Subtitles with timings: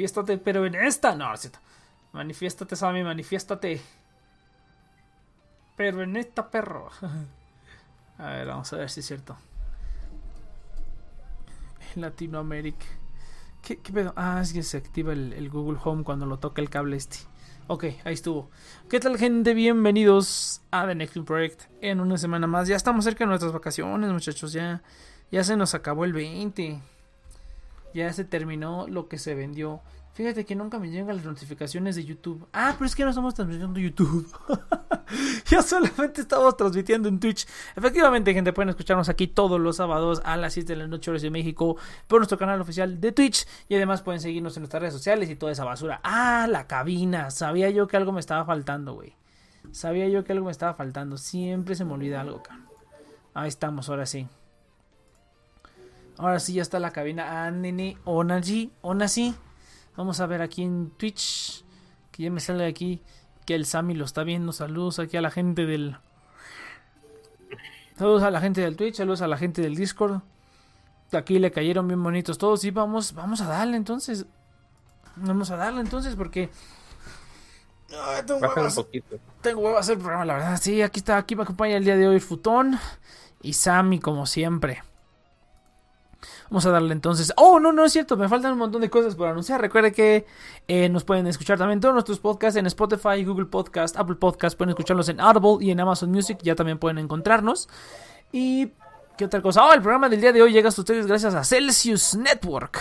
[0.00, 1.14] Manifiéstate, pero en esta.
[1.14, 1.58] No, es cierto.
[2.12, 3.82] Manifiéstate, Sammy, manifiéstate.
[5.76, 6.88] Pero en esta, perro.
[8.18, 9.36] A ver, vamos a ver si es cierto.
[11.96, 12.86] Latinoamérica.
[13.62, 14.12] ¿Qué, pedo?
[14.16, 17.18] Ah, es que se activa el, el Google Home cuando lo toca el cable este.
[17.66, 18.50] Ok, ahí estuvo.
[18.88, 19.54] ¿Qué tal, gente?
[19.54, 22.68] Bienvenidos a The Next Project en una semana más.
[22.68, 24.52] Ya estamos cerca de nuestras vacaciones, muchachos.
[24.52, 24.82] Ya,
[25.30, 26.80] ya se nos acabó el 20.
[27.94, 29.82] Ya se terminó lo que se vendió.
[30.12, 32.46] Fíjate que nunca me llegan las notificaciones de YouTube.
[32.52, 34.28] Ah, pero es que no estamos transmitiendo YouTube.
[35.46, 37.46] ya solamente estamos transmitiendo en Twitch.
[37.76, 41.22] Efectivamente, gente, pueden escucharnos aquí todos los sábados a las 7 de la noche, horas
[41.22, 41.76] de México,
[42.08, 43.46] por nuestro canal oficial de Twitch.
[43.68, 46.00] Y además pueden seguirnos en nuestras redes sociales y toda esa basura.
[46.02, 47.30] Ah, la cabina.
[47.30, 49.14] Sabía yo que algo me estaba faltando, güey.
[49.70, 51.18] Sabía yo que algo me estaba faltando.
[51.18, 52.66] Siempre se me olvida algo, cabrón.
[53.32, 54.26] Ahí estamos, ahora sí.
[56.18, 57.46] Ahora sí ya está la cabina.
[57.46, 57.98] Ah, nene.
[58.04, 58.72] Onaji.
[58.82, 59.34] Onasi.
[59.96, 61.64] Vamos a ver aquí en Twitch.
[62.10, 63.02] Que ya me sale aquí
[63.46, 64.52] que el Sammy lo está viendo.
[64.52, 65.96] Saludos aquí a la gente del.
[67.96, 70.22] Saludos a la gente del Twitch, saludos a la gente del Discord.
[71.12, 72.64] Aquí le cayeron bien bonitos todos.
[72.64, 74.26] Y vamos, vamos a darle entonces.
[75.16, 76.50] Vamos a darle entonces porque.
[77.90, 78.74] Ay, tengo Baja un huevas.
[78.76, 79.18] poquito.
[79.42, 80.60] Tengo hacer el programa, la verdad.
[80.62, 82.78] Sí, aquí está, aquí me acompaña el día de hoy Futón.
[83.42, 84.82] Y Sammy, como siempre.
[86.50, 87.32] Vamos a darle entonces.
[87.36, 88.16] Oh, no, no es cierto.
[88.16, 89.60] Me faltan un montón de cosas por anunciar.
[89.60, 90.26] Recuerde que
[90.68, 94.56] eh, nos pueden escuchar también todos nuestros podcasts en Spotify, Google Podcast, Apple Podcast.
[94.58, 96.38] Pueden escucharlos en Audible y en Amazon Music.
[96.42, 97.68] Ya también pueden encontrarnos.
[98.32, 98.72] Y.
[99.16, 99.66] ¿Qué otra cosa?
[99.66, 102.78] Oh, el programa del día de hoy llega a ustedes gracias a Celsius Network.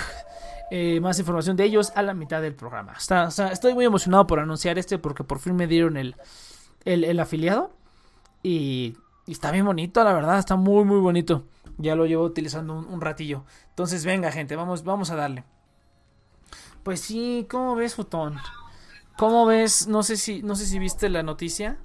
[0.72, 2.94] Eh, más información de ellos a la mitad del programa.
[2.98, 6.16] Está- estoy muy emocionado por anunciar este porque por fin me dieron el,
[6.86, 7.72] el, el afiliado.
[8.42, 8.96] Y
[9.28, 10.40] está bien bonito, la verdad.
[10.40, 11.44] Está muy, muy bonito.
[11.80, 13.44] Ya lo llevo utilizando un, un ratillo.
[13.70, 15.44] Entonces, venga, gente, vamos, vamos a darle.
[16.84, 18.38] Pues sí, ¿cómo ves, Futón?
[19.18, 19.88] ¿Cómo ves?
[19.88, 21.78] No sé si, no sé si viste la noticia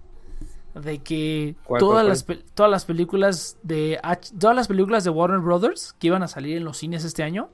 [0.75, 4.00] de que ¿Cuál, todas cuál, las todas las películas de
[4.38, 7.50] todas las películas de Warner Brothers que iban a salir en los cines este año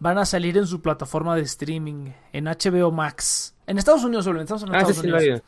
[0.00, 3.54] van a salir en su plataforma de streaming en HBO Max.
[3.66, 4.64] En Estados Unidos solo, en Estados.
[4.72, 5.40] Ah, sí, sí, vi.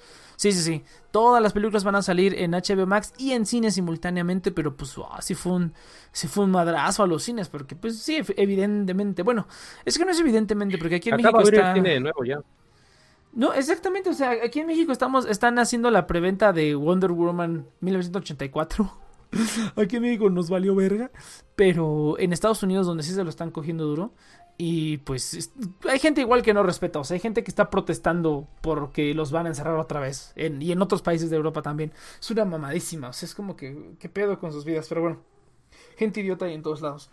[0.42, 0.84] Sí, sí, sí.
[1.12, 4.92] Todas las películas van a salir en HBO Max y en cine simultáneamente, pero pues
[5.08, 5.72] ah, sí fue un
[6.10, 9.46] sí fue un madrazo a los cines, porque pues sí, ev- evidentemente, bueno,
[9.84, 12.24] es que no es evidentemente, porque aquí en Acaba México está el cine de nuevo
[12.24, 12.40] ya.
[13.32, 17.66] No, exactamente, o sea, aquí en México estamos están haciendo la preventa de Wonder Woman
[17.80, 18.98] 1984.
[19.76, 21.10] Aquí en México nos valió verga,
[21.56, 24.12] pero en Estados Unidos donde sí se lo están cogiendo duro
[24.58, 25.52] y pues es-
[25.88, 29.32] hay gente igual que no respeta, o sea, hay gente que está protestando porque los
[29.32, 31.92] van a encerrar otra vez y en otros países de Europa también.
[32.20, 35.18] Es una mamadísima, o sea, es como que qué pedo con sus vidas, pero bueno,
[35.96, 37.10] gente idiota hay en todos lados.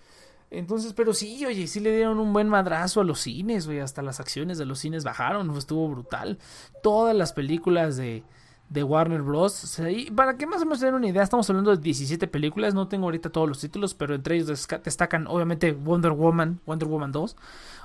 [0.51, 4.01] Entonces, pero sí, oye, sí le dieron un buen madrazo a los cines, oye, hasta
[4.01, 6.39] las acciones de los cines bajaron, estuvo brutal.
[6.81, 8.23] Todas las películas de,
[8.69, 9.79] de Warner Bros.
[9.79, 12.87] Y para que más o menos den una idea, estamos hablando de 17 películas, no
[12.87, 17.35] tengo ahorita todos los títulos, pero entre ellos destacan obviamente Wonder Woman, Wonder Woman 2,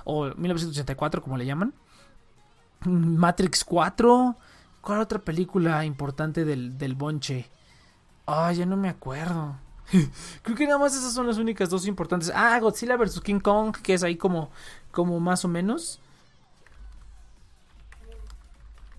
[0.05, 1.73] o 1984 como le llaman.
[2.85, 4.35] Matrix 4.
[4.81, 7.49] ¿Cuál otra película importante del, del bonche?
[8.27, 9.57] Ay, ya no me acuerdo.
[10.43, 12.31] Creo que nada más esas son las únicas dos importantes.
[12.33, 13.21] Ah, Godzilla vs.
[13.21, 14.51] King Kong, que es ahí como,
[14.91, 15.99] como más o menos.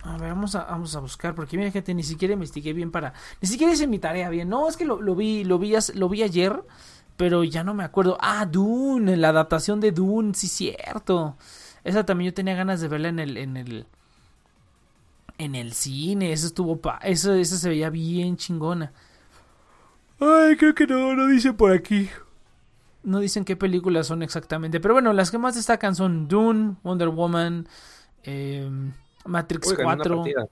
[0.06, 3.12] A ver, vamos a, vamos a buscar, porque mira gente, ni siquiera investigué bien para...
[3.40, 4.48] Ni siquiera hice mi tarea bien.
[4.48, 6.62] No, es que lo, lo vi, lo vi, lo vi ayer,
[7.16, 8.16] pero ya no me acuerdo.
[8.20, 11.36] Ah, Dune, la adaptación de Dune, sí cierto.
[11.82, 13.86] Esa también yo tenía ganas de verla en el, en el,
[15.38, 16.32] en el cine.
[16.32, 18.92] Eso estuvo, pa, eso, eso se veía bien chingona.
[20.20, 22.08] Ay, creo que no, no dice por aquí.
[23.02, 24.78] No dicen qué películas son exactamente.
[24.78, 27.68] Pero bueno, las que más destacan son Dune, Wonder Woman,
[28.22, 28.70] eh,
[29.26, 30.48] Matrix Uy, ganó una 4 partida.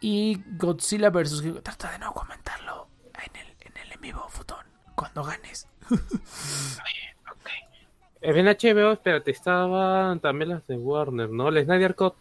[0.00, 1.42] y Godzilla vs.
[1.62, 4.64] Trata de no comentarlo en el, en el en vivo, Futón.
[4.94, 5.68] Cuando ganes.
[8.22, 11.50] En HBO, espérate, estaban también las de Warner, ¿no?
[11.50, 12.14] La Snyder Cut.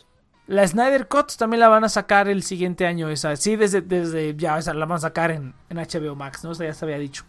[0.45, 3.10] La Snyder Cut también la van a sacar el siguiente año.
[3.10, 6.51] Esa, sí, desde, desde ya esa la van a sacar en, en HBO Max, ¿no?
[6.51, 7.24] O sea, ya se había dicho.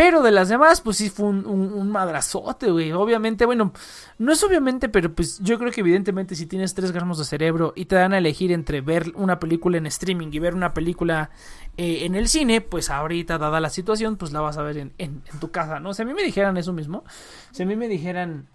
[0.00, 2.90] Pero de las demás, pues sí fue un, un, madrazote, güey.
[2.90, 3.74] Obviamente, bueno,
[4.16, 7.74] no es obviamente, pero pues yo creo que evidentemente si tienes 3 gramos de cerebro
[7.76, 11.28] y te dan a elegir entre ver una película en streaming y ver una película
[11.76, 14.94] eh, en el cine, pues ahorita, dada la situación, pues la vas a ver en,
[14.96, 15.92] en, en tu casa, ¿no?
[15.92, 17.04] Si a mí me dijeran eso mismo,
[17.50, 18.48] si a mí me dijeran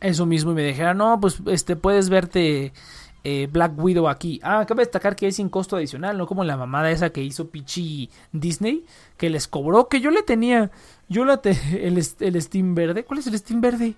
[0.00, 2.72] eso mismo y me dijeran, no, pues este puedes verte
[3.28, 4.38] eh, Black Widow aquí.
[4.44, 7.50] Ah, cabe destacar que es sin costo adicional, no como la mamada esa que hizo
[7.50, 8.84] Pichi Disney,
[9.16, 10.70] que les cobró, que yo le tenía,
[11.08, 11.50] yo la te,
[11.84, 13.04] el, el Steam verde.
[13.04, 13.94] ¿Cuál es el Steam verde?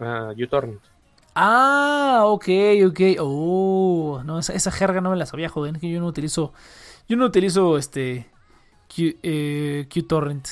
[0.00, 0.80] a uTorrent.
[1.36, 2.48] Ah, ok,
[2.88, 3.00] ok.
[3.20, 5.78] Oh, no, esa, esa jerga no me la sabía, joder.
[5.78, 6.52] Que yo no utilizo.
[7.08, 8.28] Yo no utilizo este.
[8.88, 10.48] Q, eh, QTorrent.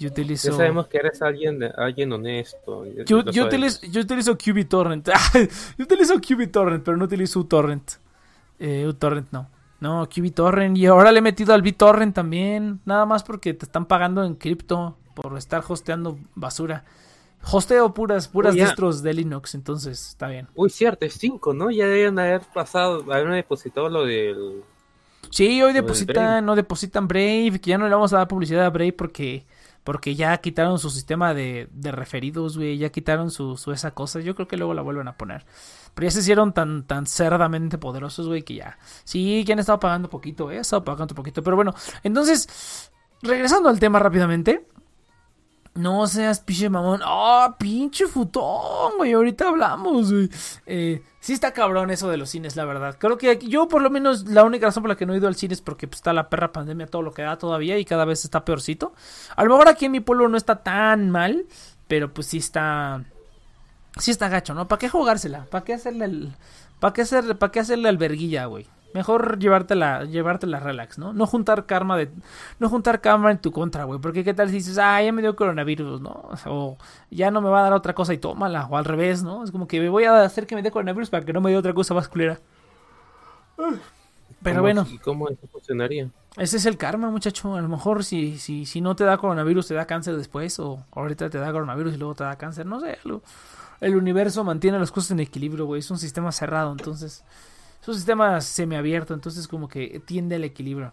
[0.00, 0.48] Yo utilizo.
[0.48, 2.86] Ya sabemos que eres alguien, alguien honesto.
[3.04, 5.08] Yo, yo utilizo, yo utilizo QBTorrent.
[5.78, 7.92] yo utilizo QBTorrent, pero no utilizo uTorrent.
[8.58, 9.50] Eh, uTorrent no.
[9.78, 10.78] No, QBTorrent.
[10.78, 12.80] Y ahora le he metido al BitTorrent también.
[12.86, 16.82] Nada más porque te están pagando en cripto por estar hosteando basura.
[17.42, 20.48] Hosteo puras, puras Oh, distros de Linux, entonces está bien.
[20.54, 21.70] Uy, cierto, es 5, ¿no?
[21.70, 24.62] Ya deben haber pasado, haber depositado lo del...
[25.30, 28.70] Sí, hoy depositan, no depositan Brave, que ya no le vamos a dar publicidad a
[28.70, 29.46] Brave porque
[29.84, 34.20] porque ya quitaron su sistema de, de referidos, güey, ya quitaron su, su esa cosa.
[34.20, 35.46] Yo creo que luego la vuelven a poner.
[35.94, 38.78] Pero ya se hicieron tan, tan cerdamente poderosos, güey, que ya.
[39.04, 41.42] Sí, que han estado pagando poquito, eh, han estado pagando poquito.
[41.42, 42.90] Pero bueno, entonces,
[43.22, 44.66] regresando al tema rápidamente.
[45.74, 47.00] No seas pinche mamón.
[47.04, 49.12] ¡Ah, pinche futón, güey!
[49.12, 50.28] Ahorita hablamos, güey.
[50.66, 52.96] Eh, sí está cabrón eso de los cines, la verdad.
[52.98, 55.28] Creo que yo, por lo menos, la única razón por la que no he ido
[55.28, 57.84] al cine es porque pues, está la perra pandemia, todo lo que da todavía y
[57.84, 58.92] cada vez está peorcito.
[59.36, 61.46] A lo mejor aquí en mi pueblo no está tan mal,
[61.86, 63.04] pero pues sí está...
[63.98, 64.68] Sí está gacho, ¿no?
[64.68, 65.46] ¿Para qué jugársela?
[65.50, 66.34] ¿Para qué hacerle el...
[66.78, 67.36] ¿Para qué, hacer...
[67.36, 68.66] ¿Para hacerle alberguilla, güey?
[68.92, 71.12] Mejor llevártela, llevártela relax, ¿no?
[71.12, 72.10] No juntar karma de,
[72.58, 74.00] no juntar karma en tu contra, güey.
[74.00, 76.28] Porque qué tal si dices, ah, ya me dio coronavirus, ¿no?
[76.46, 76.76] O
[77.10, 78.66] ya no me va a dar otra cosa y tómala.
[78.66, 79.44] O al revés, ¿no?
[79.44, 81.50] Es como que me voy a hacer que me dé coronavirus para que no me
[81.52, 82.40] dé otra cosa más culera.
[83.56, 86.08] Pero ¿Cómo- bueno, ¿Y cómo eso funcionaría?
[86.36, 87.54] ese es el karma, muchacho.
[87.54, 90.58] A lo mejor si, si, si no te da coronavirus, te da cáncer después.
[90.60, 92.66] O ahorita te da coronavirus y luego te da cáncer.
[92.66, 92.98] No sé.
[93.80, 95.80] El universo mantiene las cosas en equilibrio, güey.
[95.80, 97.24] Es un sistema cerrado, entonces.
[97.80, 100.92] Es un sistema semiabierto, entonces como que tiende al equilibrio.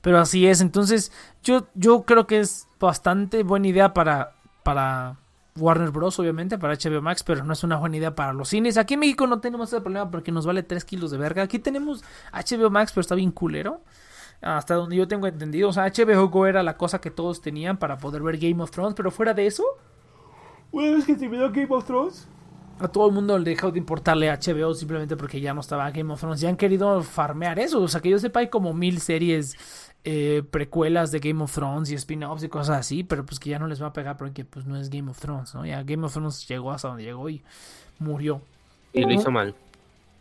[0.00, 5.18] Pero así es, entonces yo, yo creo que es bastante buena idea para, para
[5.56, 6.18] Warner Bros.
[6.18, 8.76] obviamente, para HBO Max, pero no es una buena idea para los cines.
[8.78, 11.42] Aquí en México no tenemos ese problema porque nos vale 3 kilos de verga.
[11.42, 13.82] Aquí tenemos HBO Max, pero está bien culero.
[14.40, 15.68] Hasta donde yo tengo entendido.
[15.68, 18.72] O sea, HBO Go era la cosa que todos tenían para poder ver Game of
[18.72, 19.64] Thrones, pero fuera de eso,
[20.72, 22.26] una vez que terminó Game of Thrones,
[22.86, 26.12] a todo el mundo le dejó de importarle HBO simplemente porque ya no estaba Game
[26.12, 26.40] of Thrones.
[26.40, 27.80] Ya han querido farmear eso.
[27.80, 29.56] O sea, que yo sepa, hay como mil series
[30.04, 33.58] eh, precuelas de Game of Thrones y spin-offs y cosas así, pero pues que ya
[33.58, 35.64] no les va a pegar porque pues no es Game of Thrones, ¿no?
[35.64, 37.42] Ya Game of Thrones llegó hasta donde llegó y
[37.98, 38.42] murió.
[38.92, 39.54] Y lo hizo mal.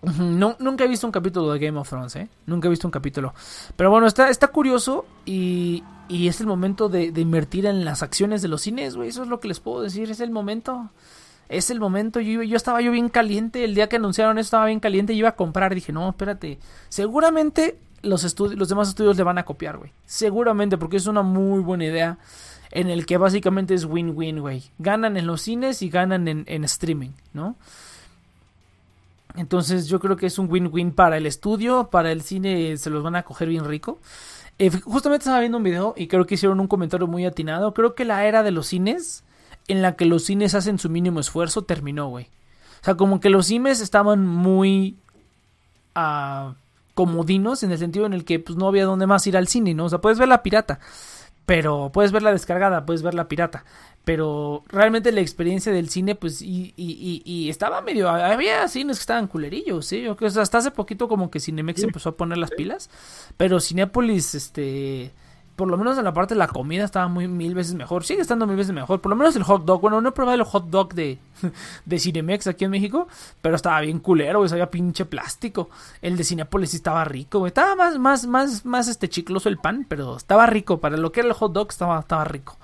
[0.01, 2.27] No, nunca he visto un capítulo de Game of Thrones, ¿eh?
[2.47, 3.33] Nunca he visto un capítulo.
[3.75, 8.01] Pero bueno, está, está curioso y, y es el momento de, de invertir en las
[8.01, 9.09] acciones de los cines, güey.
[9.09, 10.09] Eso es lo que les puedo decir.
[10.09, 10.89] Es el momento.
[11.51, 12.19] Es el momento.
[12.19, 13.63] Yo, yo estaba yo bien caliente.
[13.63, 15.13] El día que anunciaron eso estaba bien caliente.
[15.13, 15.75] y iba a comprar.
[15.75, 16.59] Dije, no, espérate.
[16.89, 19.91] Seguramente los, estudi- los demás estudios le van a copiar, güey.
[20.05, 22.17] Seguramente, porque es una muy buena idea.
[22.71, 24.63] En el que básicamente es win-win, güey.
[24.79, 27.55] Ganan en los cines y ganan en, en streaming, ¿no?
[29.35, 33.01] Entonces yo creo que es un win-win para el estudio, para el cine se los
[33.03, 33.99] van a coger bien rico.
[34.59, 37.73] Eh, justamente estaba viendo un video y creo que hicieron un comentario muy atinado.
[37.73, 39.23] Creo que la era de los cines,
[39.67, 42.25] en la que los cines hacen su mínimo esfuerzo, terminó, güey.
[42.81, 44.95] O sea, como que los cines estaban muy
[45.95, 46.55] ah,
[46.93, 49.73] comodinos en el sentido en el que pues, no había dónde más ir al cine,
[49.73, 49.85] ¿no?
[49.85, 50.79] O sea, puedes ver la pirata,
[51.45, 53.65] pero puedes ver la descargada, puedes ver la pirata.
[54.03, 58.09] Pero realmente la experiencia del cine, pues, y, y, y, y estaba medio.
[58.09, 60.01] Había cines que estaban culerillos, ¿sí?
[60.01, 62.89] Yo creo que hasta hace poquito, como que Cinemex empezó a poner las pilas.
[63.37, 65.11] Pero Cinépolis, este.
[65.61, 68.03] Por lo menos en la parte de la comida estaba muy mil veces mejor.
[68.03, 68.99] Sigue estando mil veces mejor.
[68.99, 69.79] Por lo menos el hot dog.
[69.79, 71.19] Bueno, no he probado el hot dog de,
[71.85, 73.07] de Cinemex aquí en México.
[73.43, 74.49] Pero estaba bien culero, güey.
[74.49, 75.69] Sabía pinche plástico.
[76.01, 77.49] El de Cinépolis sí estaba rico, güey.
[77.49, 79.85] Estaba más, más, más, más este chicloso el pan.
[79.87, 80.79] Pero estaba rico.
[80.79, 82.57] Para lo que era el hot dog estaba, estaba rico.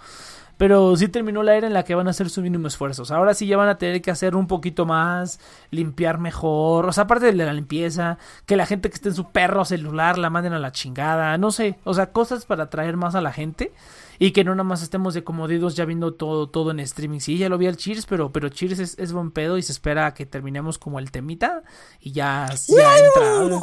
[0.58, 3.04] Pero sí terminó la era en la que van a hacer su mínimo esfuerzo.
[3.04, 6.88] O sea, ahora sí ya van a tener que hacer un poquito más, limpiar mejor.
[6.88, 10.18] O sea, aparte de la limpieza, que la gente que esté en su perro celular
[10.18, 11.38] la manden a la chingada.
[11.38, 13.72] No sé, o sea, cosas para atraer más a la gente.
[14.20, 17.20] Y que no nada más estemos de comodidos ya viendo todo, todo en streaming.
[17.20, 19.72] Sí, ya lo vi al Cheers, pero, pero Cheers es, es buen pedo y se
[19.72, 21.62] espera a que terminemos como el temita.
[22.02, 23.60] Y ya, ya entra.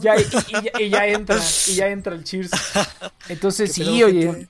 [0.00, 1.36] Ya, y, y ya, y ya entra,
[1.68, 2.50] y ya entra el Cheers.
[3.28, 4.48] Entonces ¿Qué sí, oye.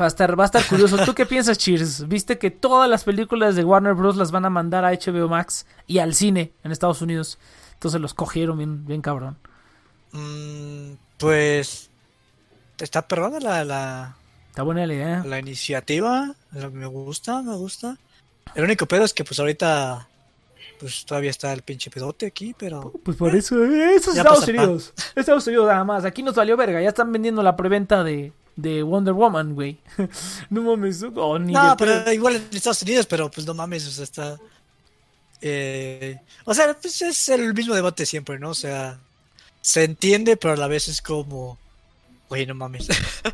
[0.00, 0.96] Va a estar, va a estar curioso.
[1.04, 2.06] ¿Tú qué piensas, Cheers?
[2.08, 4.16] ¿Viste que todas las películas de Warner Bros.
[4.16, 7.38] las van a mandar a HBO Max y al cine en Estados Unidos?
[7.74, 9.36] Entonces los cogieron bien, bien cabrón.
[10.12, 11.90] Mm, pues
[12.78, 14.16] está perrona la, la,
[14.50, 15.24] Está buena la idea.
[15.24, 16.34] la iniciativa.
[16.72, 17.96] Me gusta, me gusta.
[18.54, 20.08] El único pedo es que pues ahorita
[20.80, 24.46] pues todavía está el pinche pedote aquí, pero Pues por eso, eh, eso es Estados.
[24.46, 24.92] Unidos.
[25.16, 26.04] Estados Unidos nada más.
[26.04, 26.80] Aquí nos valió verga.
[26.80, 29.78] Ya están vendiendo la preventa de, de Wonder Woman, güey.
[30.50, 32.12] no mames, oh, ni No, de pero pedo.
[32.12, 34.38] igual en Estados Unidos, pero pues no mames, o sea, está...
[35.40, 38.50] eh, o sea, pues es el mismo debate siempre, ¿no?
[38.50, 38.98] O sea,
[39.60, 41.56] se entiende, pero a la vez es como...
[42.28, 42.88] Güey, no mames.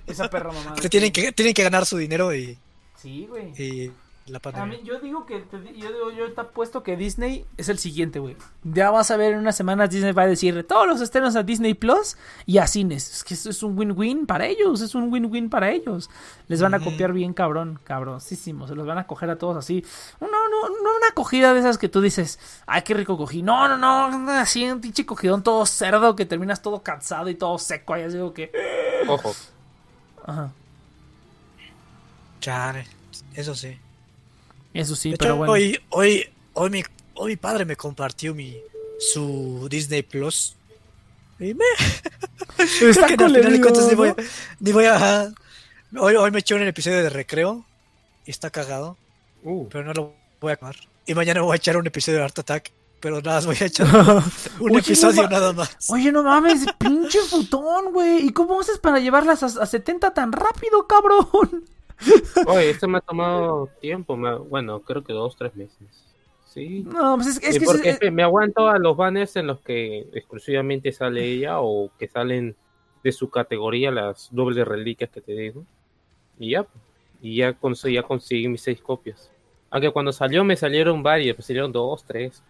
[0.06, 0.76] Esa perra mamada.
[0.90, 2.56] Tienen que, tienen que ganar su dinero y,
[3.02, 3.50] Sí, güey.
[3.60, 3.90] y
[4.26, 4.78] la A pandemia.
[4.78, 8.18] mí, yo digo que, te yo digo, yo te apuesto que Disney es el siguiente,
[8.18, 8.36] güey.
[8.62, 11.42] Ya vas a ver en unas semanas Disney va a decir todos los estrenos a
[11.42, 12.16] Disney Plus
[12.46, 13.12] y a cines.
[13.12, 16.08] Es que eso es un win-win para ellos, es un win-win para ellos.
[16.48, 18.66] Les van a copiar bien cabrón, cabroncísimo.
[18.66, 19.84] Se los van a coger a todos así.
[20.20, 23.42] No, no, no una cogida de esas que tú dices, ay, qué rico cogí.
[23.42, 27.58] No, no, no, así un pinche cogidón todo cerdo que terminas todo cansado y todo
[27.58, 27.94] seco.
[27.94, 28.50] Ahí así digo que...
[29.06, 29.34] Ojo.
[30.24, 30.50] Ajá.
[32.40, 32.86] Chale,
[33.34, 33.78] eso sí.
[34.74, 35.52] Eso sí, De pero hecho, bueno.
[35.52, 36.82] hoy, hoy, hoy, mi,
[37.14, 38.56] hoy mi padre me compartió mi
[38.98, 40.56] su Disney Plus.
[41.38, 41.64] Y me...
[42.58, 45.32] Está que al final de cuentas ni voy, culerío, ni voy a...
[45.96, 47.64] Hoy, hoy me eché un episodio de recreo
[48.26, 48.96] y está cagado,
[49.46, 50.74] Uh, pero no lo voy a acabar.
[51.06, 53.66] Y mañana voy a echar un episodio de Art Attack, pero nada más voy a
[53.66, 54.24] echar ¿no?
[54.60, 55.90] un Oye, episodio no nada más.
[55.90, 58.26] Oye, no mames, pinche futón, güey.
[58.26, 61.64] ¿Y cómo haces para llevarlas a, a 70 tan rápido, cabrón?
[62.46, 64.14] oye, esto me ha tomado tiempo.
[64.26, 66.04] ha- bueno, creo que dos, tres meses.
[66.46, 66.84] Sí.
[66.86, 67.64] No, pues es, es que...
[67.64, 72.06] porque es- me aguanto a los banners en los que exclusivamente sale ella o que
[72.08, 72.54] salen
[73.02, 75.64] de su categoría las dobles reliquias que te digo.
[76.38, 76.66] Y ya,
[77.20, 79.30] y ya, cons- ya conseguí mis seis copias.
[79.70, 82.42] Aunque cuando salió me salieron varias, me salieron dos, tres.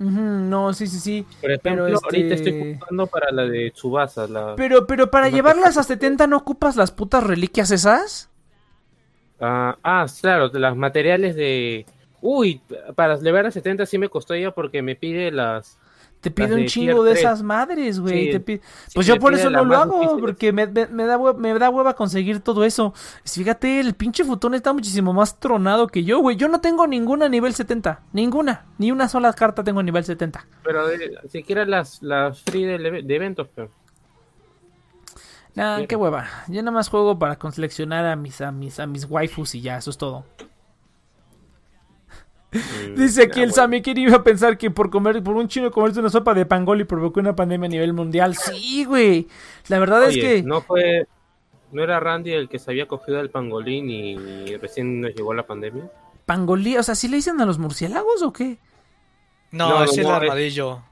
[0.00, 1.26] Ujú, no, sí, sí, sí.
[1.40, 4.54] Por ejemplo, Pero, ahorita este- estoy jugando para la de Tsubasa, la...
[4.56, 8.28] Pero, pero para llevarlas a 70 no ocupas las putas reliquias esas.
[9.40, 11.86] Ah, ah, claro, los materiales de...
[12.20, 12.60] Uy,
[12.94, 15.78] para llevar a 70 sí me costó ella porque me pide las...
[16.20, 18.24] Te pide un de chingo de esas madres, güey.
[18.26, 20.20] Sí, te pi- sí, Pues yo por pide eso no lo hago, difíciles.
[20.20, 22.92] porque me, me- me da hue- me da hueva conseguir todo eso.
[23.24, 26.36] Fíjate, el pinche futón está muchísimo más tronado que yo, güey.
[26.36, 28.02] Yo no tengo ninguna a nivel 70.
[28.12, 28.66] Ninguna.
[28.78, 30.44] Ni una sola carta tengo a nivel 70.
[30.64, 33.70] Pero de, siquiera las, las free eve- de, eventos, pero...
[35.54, 36.26] Nah, qué hueva.
[36.48, 39.78] Yo nada más juego para seleccionar a mis, a mis, a mis waifus y ya,
[39.78, 40.24] eso es todo.
[42.96, 43.52] Dice aquí el.
[43.52, 46.46] Sammy que iba a pensar que por comer, por un chino comerse una sopa de
[46.46, 48.36] pangol y provocó una pandemia a nivel mundial.
[48.36, 49.28] Sí, güey.
[49.68, 50.42] La verdad es que.
[50.42, 51.06] no fue...
[51.70, 55.46] ¿No era Randy el que se había cogido el pangolín y recién nos llegó la
[55.46, 55.90] pandemia?
[56.24, 58.58] Pangolí, o sea, ¿sí le dicen a los murciélagos o qué?
[59.50, 60.82] No, No, es el no, es- armadillo.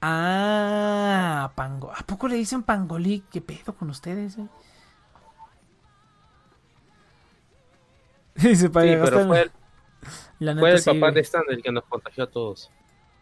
[0.00, 1.92] Ah, pango.
[1.94, 3.22] ¿A poco le dicen pangolí?
[3.30, 4.38] ¿Qué pedo con ustedes?
[4.38, 4.46] eh?
[8.36, 9.52] Dice para Sí, gastar- pero fue el,
[10.38, 11.14] La fue neta, el sí, papá güey.
[11.14, 12.70] de Stan el que nos contagió a todos.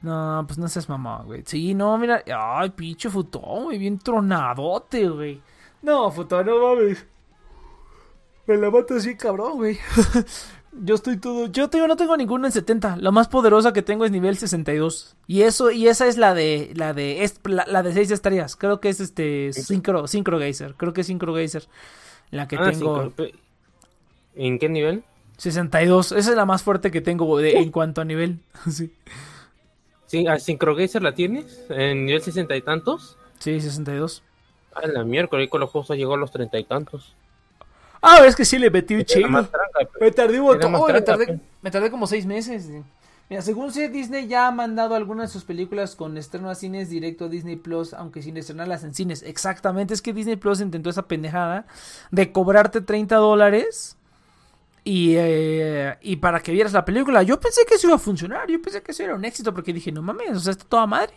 [0.03, 1.43] No, pues no seas mamá, güey.
[1.47, 2.25] Sí, no, mira.
[2.37, 3.79] Ay, pinche futón, güey.
[3.79, 5.41] Bien tronadote, güey.
[5.83, 7.07] No, futón, no mames.
[8.47, 9.79] Me la mato así, cabrón, güey.
[10.73, 11.47] Yo estoy todo.
[11.49, 12.97] Yo tengo, no tengo ninguna en 70.
[12.97, 15.17] La más poderosa que tengo es nivel 62.
[15.27, 16.73] Y eso, y esa es la de.
[16.75, 17.23] La de.
[17.25, 18.57] Es, la, la de 6 estrellas.
[18.57, 19.53] Creo que es este.
[19.53, 20.75] Synchro, Synchro Geyser.
[20.75, 21.69] Creo que es Synchro Geyser.
[22.31, 23.13] La que Ah, tengo.
[24.35, 25.05] ¿En qué nivel?
[25.37, 26.13] 62.
[26.13, 28.39] Esa es la más fuerte que tengo de- en cuanto a nivel.
[28.71, 28.93] sí.
[30.07, 31.65] Sí, ¿A Syncrogazer la tienes?
[31.71, 33.17] ¿En nivel sesenta y tantos?
[33.39, 34.23] Sí, 62.
[34.75, 37.15] Ah, la miércoles con los juegos llegó a los treinta y tantos.
[38.01, 39.47] Ah, es que sí le metí un chingo.
[40.01, 42.69] Me tardé un montón, más me tardé, me tardé como seis meses.
[43.31, 46.91] Mira, según sé, Disney ya ha mandado algunas de sus películas con estreno a cines
[46.91, 49.23] directo a Disney Plus, aunque sin estrenarlas en cines.
[49.23, 51.67] Exactamente, es que Disney Plus intentó esa pendejada
[52.11, 53.97] de cobrarte 30 dólares
[54.85, 57.23] y, eh, y para que vieras la película.
[57.23, 59.73] Yo pensé que eso iba a funcionar, yo pensé que eso era un éxito porque
[59.73, 61.15] dije, no mames, o sea, está toda madre.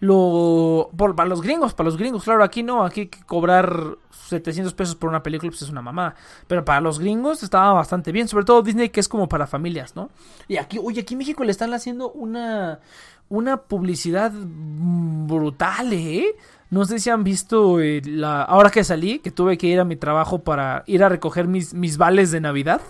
[0.00, 4.96] Lo, por, para los gringos, para los gringos, claro, aquí no, aquí cobrar 700 pesos
[4.96, 6.14] por una película, pues es una mamá.
[6.46, 9.94] Pero para los gringos estaba bastante bien, sobre todo Disney, que es como para familias,
[9.96, 10.10] ¿no?
[10.48, 12.80] Y aquí, oye, aquí en México le están haciendo una,
[13.28, 16.34] una publicidad brutal, ¿eh?
[16.74, 19.84] No sé si han visto eh, la, ahora que salí, que tuve que ir a
[19.84, 22.80] mi trabajo para ir a recoger mis, mis vales de Navidad.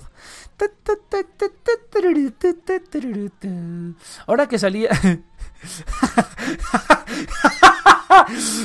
[4.26, 4.86] Ahora que salí...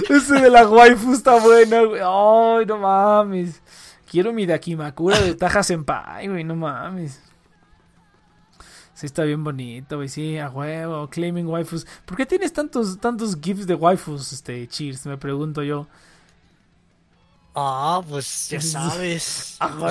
[0.10, 2.02] Ese de la waifu está bueno, güey.
[2.02, 3.62] Ay, no mames.
[4.10, 7.29] Quiero mi Dakimakura de Taja Senpai, güey, no mames.
[9.00, 10.10] Sí, está bien bonito, güey.
[10.10, 11.10] Sí, a huevo.
[11.10, 11.88] Claiming waifus.
[12.04, 15.06] ¿Por qué tienes tantos, tantos gifs de waifus, este, Cheers?
[15.06, 15.88] Me pregunto yo.
[17.62, 19.56] Ah, pues ya sabes.
[19.60, 19.90] Ah, pongo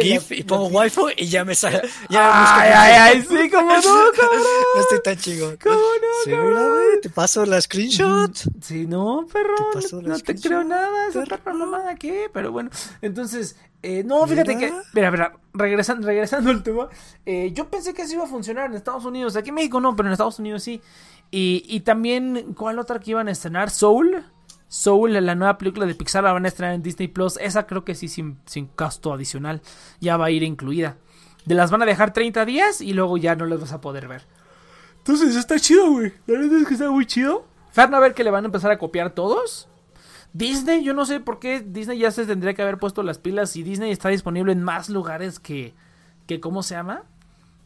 [0.00, 1.82] GIF y pongo waifu y ya me sale.
[2.08, 3.80] Ya Ay, ay, ay, sí, como no,
[4.16, 4.42] cabrón.
[4.76, 5.56] No estoy tan chingón.
[5.60, 6.48] ¿Cómo no, Sí, cabrón?
[6.50, 8.36] mira, güey, te paso la screenshot.
[8.60, 9.54] Sí, no, perro,
[9.92, 11.54] no, ¿La no te creo nada, esa perro?
[11.54, 12.30] mamada, ¿qué?
[12.32, 12.70] Pero bueno,
[13.02, 14.68] entonces, eh, no, fíjate Mira.
[14.68, 16.88] que, mira, mira, regresando, regresando al tema,
[17.26, 19.96] eh, yo pensé que eso iba a funcionar en Estados Unidos, aquí en México no,
[19.96, 20.80] pero en Estados Unidos sí,
[21.32, 23.70] y, y también, ¿cuál otra que iban a estrenar?
[23.70, 24.24] Soul,
[24.70, 27.84] Soul, la nueva película de Pixar la van a estrenar en Disney Plus, esa creo
[27.84, 29.62] que sí, sin, sin gasto adicional,
[30.00, 30.96] ya va a ir incluida.
[31.44, 34.06] De las van a dejar 30 días y luego ya no las vas a poder
[34.06, 34.22] ver.
[34.98, 36.12] Entonces está chido, güey.
[36.26, 37.44] La verdad es que está muy chido.
[37.74, 39.68] Van a ver que le van a empezar a copiar todos.
[40.32, 43.56] Disney, yo no sé por qué Disney ya se tendría que haber puesto las pilas
[43.56, 45.74] y Disney está disponible en más lugares que,
[46.28, 47.02] que ¿cómo se llama?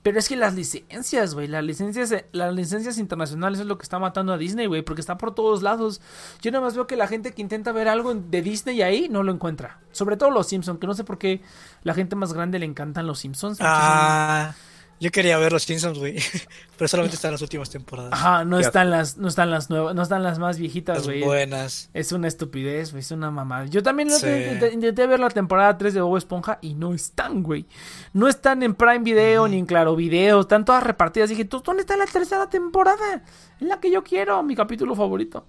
[0.04, 3.98] Pero es que las licencias, güey, las licencias, las licencias internacionales es lo que está
[3.98, 6.02] matando a Disney, güey, porque está por todos lados.
[6.42, 9.22] Yo nada más veo que la gente que intenta ver algo de Disney ahí no
[9.22, 9.80] lo encuentra.
[9.92, 11.40] Sobre todo los Simpsons, que no sé por qué
[11.84, 13.56] la gente más grande le encantan los Simpsons.
[13.62, 14.54] Ah,
[15.04, 16.16] yo quería ver los Simpsons, güey.
[16.78, 18.12] Pero solamente están las últimas temporadas.
[18.12, 21.22] Ajá, no están las, no están las nuevas, no están las más viejitas, Las güey.
[21.22, 21.90] buenas.
[21.94, 23.66] Es una estupidez, güey, es una mamada.
[23.66, 24.26] Yo también lo Sí.
[24.26, 27.66] intenté, intenté ver la temporada 3 de Bob Esponja y no están, güey.
[28.12, 31.28] No están en Prime Video ni en Claro Video, están todas repartidas.
[31.30, 33.22] Dije, ¿tú dónde está la tercera temporada?
[33.60, 35.46] Es la que yo quiero, mi capítulo favorito.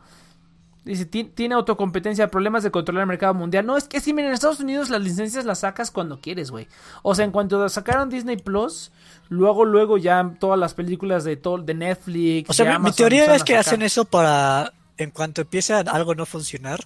[0.83, 3.65] Dice, "Ti- tiene autocompetencia, problemas de controlar el mercado mundial.
[3.65, 6.67] No, es que sí, miren, en Estados Unidos las licencias las sacas cuando quieres, güey.
[7.01, 8.91] O sea, en cuanto sacaron Disney Plus,
[9.29, 12.49] luego, luego ya todas las películas de, todo, de Netflix.
[12.49, 13.59] O sea, de mi- teoría es que sacar.
[13.59, 14.73] hacen eso para.
[14.97, 16.79] En cuanto empiece a algo no funcionar,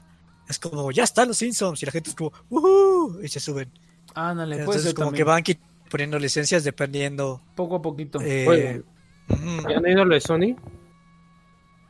[0.48, 1.82] es como, ya están los Simpsons.
[1.84, 3.22] Y la gente es como, ¡Woohoo!
[3.24, 3.70] Y se suben.
[4.16, 5.26] Ándale, puede Entonces, ser como también.
[5.26, 5.44] que van
[5.92, 7.42] poniendo licencias dependiendo.
[7.56, 8.20] Poco a poquito.
[8.22, 8.82] eh.
[9.30, 10.56] ¿ya ¿Han oído lo de Sony?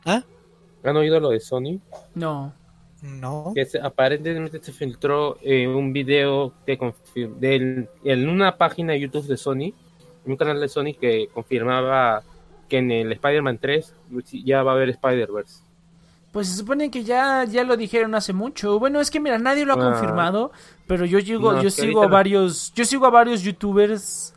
[0.04, 0.22] ¿Ah?
[0.84, 1.78] ¿Han oído lo de Sony?
[2.14, 2.52] No.
[3.02, 3.52] No.
[3.54, 9.00] Que se- aparentemente se filtró eh, un video que confir- del, en una página de
[9.00, 9.72] YouTube de Sony,
[10.24, 12.22] en un canal de Sony que confirmaba
[12.68, 13.92] que en el Spider-Man 3
[14.44, 15.62] ya va a haber Spider-Verse.
[16.32, 18.78] Pues se supone que ya, ya lo dijeron hace mucho.
[18.78, 19.90] Bueno, es que mira, nadie lo ha Ah.
[19.92, 20.52] confirmado,
[20.86, 24.32] pero yo sigo, No, yo sigo a varios, yo sigo a varios youtubers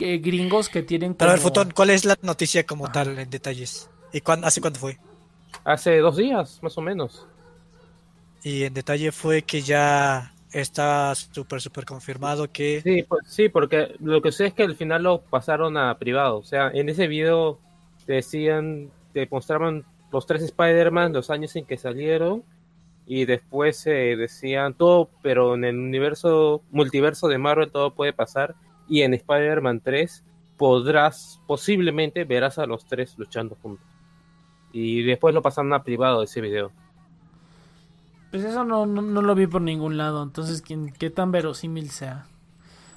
[0.00, 3.18] eh, gringos que tienen Pero a ver, como- Futón, ¿cuál es la noticia como tal
[3.18, 3.88] en detalles?
[4.12, 4.98] ¿Y cuándo, hace cuánto fue?
[5.64, 7.26] Hace dos días, más o menos.
[8.42, 12.80] Y en detalle fue que ya está súper, súper confirmado que.
[12.82, 16.38] Sí, pues, sí, porque lo que sé es que al final lo pasaron a privado.
[16.38, 17.58] O sea, en ese video
[18.06, 22.44] te decían, te mostraban los tres Spider-Man, los años en que salieron,
[23.06, 28.54] y después se decían todo, pero en el universo, multiverso de Marvel todo puede pasar,
[28.88, 30.24] y en Spider-Man 3
[30.56, 33.86] podrás, posiblemente verás a los tres luchando juntos.
[34.72, 36.72] Y después lo pasaron a privado ese video.
[38.30, 41.90] Pues eso no, no, no lo vi por ningún lado, entonces ¿quién, qué tan verosímil
[41.90, 42.26] sea.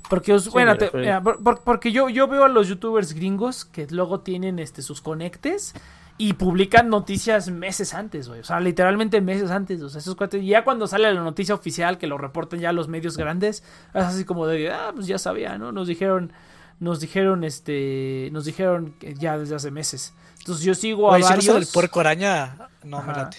[0.10, 1.06] Porque, os- Sí, bueno, me te- refiero.
[1.06, 4.82] mira, por- por- porque yo, yo veo a los youtubers gringos que luego tienen este
[4.82, 5.74] sus conectes
[6.18, 8.42] y publican noticias meses antes, güey.
[8.42, 9.82] O sea, literalmente meses antes.
[9.84, 12.74] O sea, esos cuates, y ya cuando sale la noticia oficial que lo reporten ya
[12.74, 13.64] los medios grandes,
[13.94, 15.72] es así como de, ah, pues ya sabía, ¿no?
[15.72, 16.34] Nos dijeron,
[16.80, 20.14] nos dijeron, este, nos dijeron que ya desde hace meses.
[20.40, 21.56] Entonces yo sigo a Oye, si no varios.
[21.56, 23.24] el puerco araña, no me Ajá.
[23.24, 23.38] late.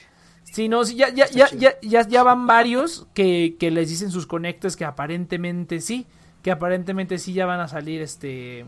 [0.51, 4.11] Sí, no, sí, ya, ya, ya, ya, ya, ya van varios que, que les dicen
[4.11, 6.07] sus conectes que aparentemente sí,
[6.43, 8.67] que aparentemente sí ya van a salir, este...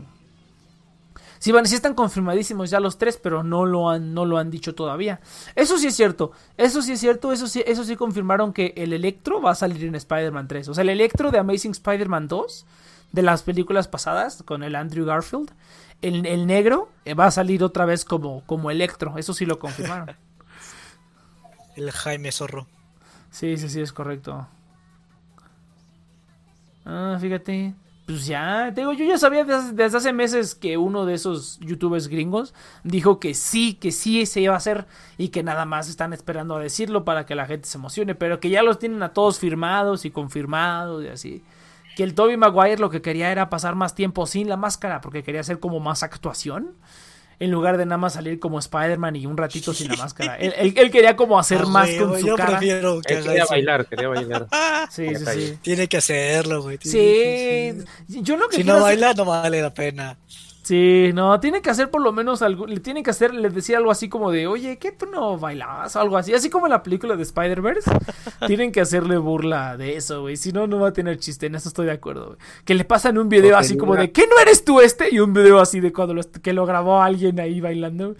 [1.39, 4.49] Sí, van, sí están confirmadísimos ya los tres, pero no lo han, no lo han
[4.49, 5.19] dicho todavía.
[5.55, 8.93] Eso sí es cierto, eso sí es cierto, eso sí, eso sí confirmaron que el
[8.93, 10.69] Electro va a salir en Spider-Man 3.
[10.69, 12.65] O sea, el Electro de Amazing Spider-Man 2,
[13.11, 15.51] de las películas pasadas, con el Andrew Garfield,
[16.01, 19.59] el, el negro eh, va a salir otra vez como, como Electro, eso sí lo
[19.59, 20.15] confirmaron.
[21.75, 22.67] El Jaime Zorro.
[23.31, 24.47] Sí, sí, sí, es correcto.
[26.85, 27.73] Ah, fíjate.
[28.05, 32.09] Pues ya, te digo, yo ya sabía desde, hace meses que uno de esos youtubers
[32.09, 36.11] gringos dijo que sí, que sí se iba a hacer y que nada más están
[36.11, 39.13] esperando a decirlo para que la gente se emocione, pero que ya los tienen a
[39.13, 41.43] todos firmados y confirmados y así.
[41.95, 45.23] Que el Toby Maguire lo que quería era pasar más tiempo sin la máscara porque
[45.23, 46.73] quería hacer como más actuación.
[47.39, 50.37] En lugar de nada más salir como Spider-Man y un ratito sin la máscara.
[50.37, 52.51] Él, él- él quería como hacer Ah, más güey, con su yo cara.
[52.57, 54.47] prefiero que haga quería bailar, quería bailar.
[54.91, 55.57] Sí, sí, sí.
[55.61, 56.77] Tiene que hacerlo, güey.
[56.81, 60.17] Sí, que- yo lo que Si no hacer- baila, no vale la pena.
[60.63, 63.77] Sí, no, tiene que hacer por lo menos algo, le tiene que hacer, les decía
[63.79, 65.93] algo así como de, oye, ¿qué tú no bailabas?
[65.97, 67.91] O algo así, así como en la película de Spider-Verse,
[68.47, 71.55] tienen que hacerle burla de eso, güey, si no, no va a tener chiste, en
[71.55, 72.37] eso estoy de acuerdo, güey.
[72.63, 75.13] Que le pasan un video así como de, ¿qué no eres tú este?
[75.13, 78.15] Y un video así de cuando lo, que lo grabó alguien ahí bailando.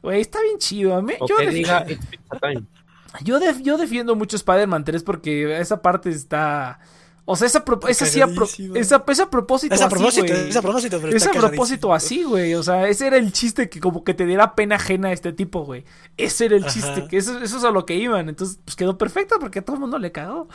[0.00, 2.62] Güey, está bien chido, a mí, yo que de- diga It's Pizza Time.
[3.22, 6.80] Yo, def- yo defiendo mucho Spider-Man 3 porque esa parte está...
[7.26, 9.94] O sea, esa, pro- esa, sí a pro- esa, es a propósito Es a así,
[9.94, 10.48] propósito, güey.
[10.50, 12.54] es a propósito, pero Es está a propósito así, güey.
[12.54, 15.32] O sea, ese era el chiste que como que te diera pena ajena a este
[15.32, 15.84] tipo, güey.
[16.18, 16.72] Ese era el Ajá.
[16.74, 18.28] chiste, que eso, eso es a lo que iban.
[18.28, 20.48] Entonces, pues quedó perfecto porque a todo el mundo le cagó.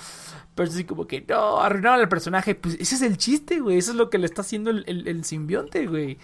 [0.54, 2.54] Pero sí como que, no, arruinaban al personaje.
[2.54, 3.78] Pues ese es el chiste, güey.
[3.80, 6.20] Eso es lo que le está haciendo el, el, el simbionte, güey.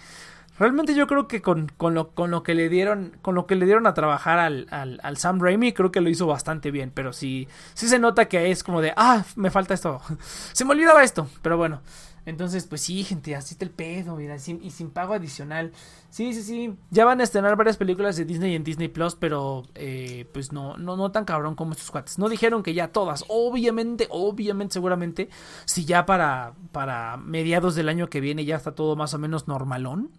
[0.58, 3.56] Realmente yo creo que con, con, lo, con lo que le dieron con lo que
[3.56, 6.90] le dieron a trabajar al, al, al Sam Raimi creo que lo hizo bastante bien
[6.94, 10.00] pero sí sí se nota que es como de ah me falta esto
[10.52, 11.80] se me olvidaba esto pero bueno.
[12.24, 15.72] Entonces pues sí gente así está el pedo mira sin- y sin pago adicional.
[16.10, 19.62] Sí sí sí ya van a estrenar varias películas de Disney en Disney Plus pero
[19.76, 22.18] eh, pues no no no tan cabrón como estos cuates.
[22.18, 25.28] No dijeron que ya todas obviamente obviamente seguramente
[25.66, 29.46] si ya para para mediados del año que viene ya está todo más o menos
[29.46, 30.10] normalón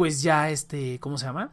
[0.00, 1.52] pues ya este, ¿cómo se llama?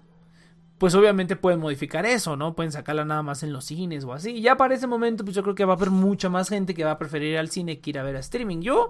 [0.77, 2.55] Pues obviamente pueden modificar eso, ¿no?
[2.55, 4.38] Pueden sacarla nada más en los cines o así.
[4.38, 6.73] Y ya para ese momento, pues yo creo que va a haber mucha más gente
[6.73, 8.62] que va a preferir ir al cine que ir a ver a streaming.
[8.62, 8.89] Yo,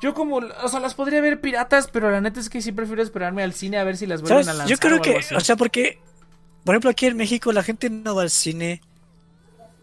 [0.00, 3.02] yo como, o sea, las podría ver piratas, pero la neta es que sí prefiero
[3.02, 4.48] esperarme al cine a ver si las vuelven ¿Sabes?
[4.48, 4.70] a lanzar.
[4.70, 5.34] Yo creo o que, así.
[5.34, 5.98] o sea, porque,
[6.64, 8.80] por ejemplo, aquí en México la gente no va al cine.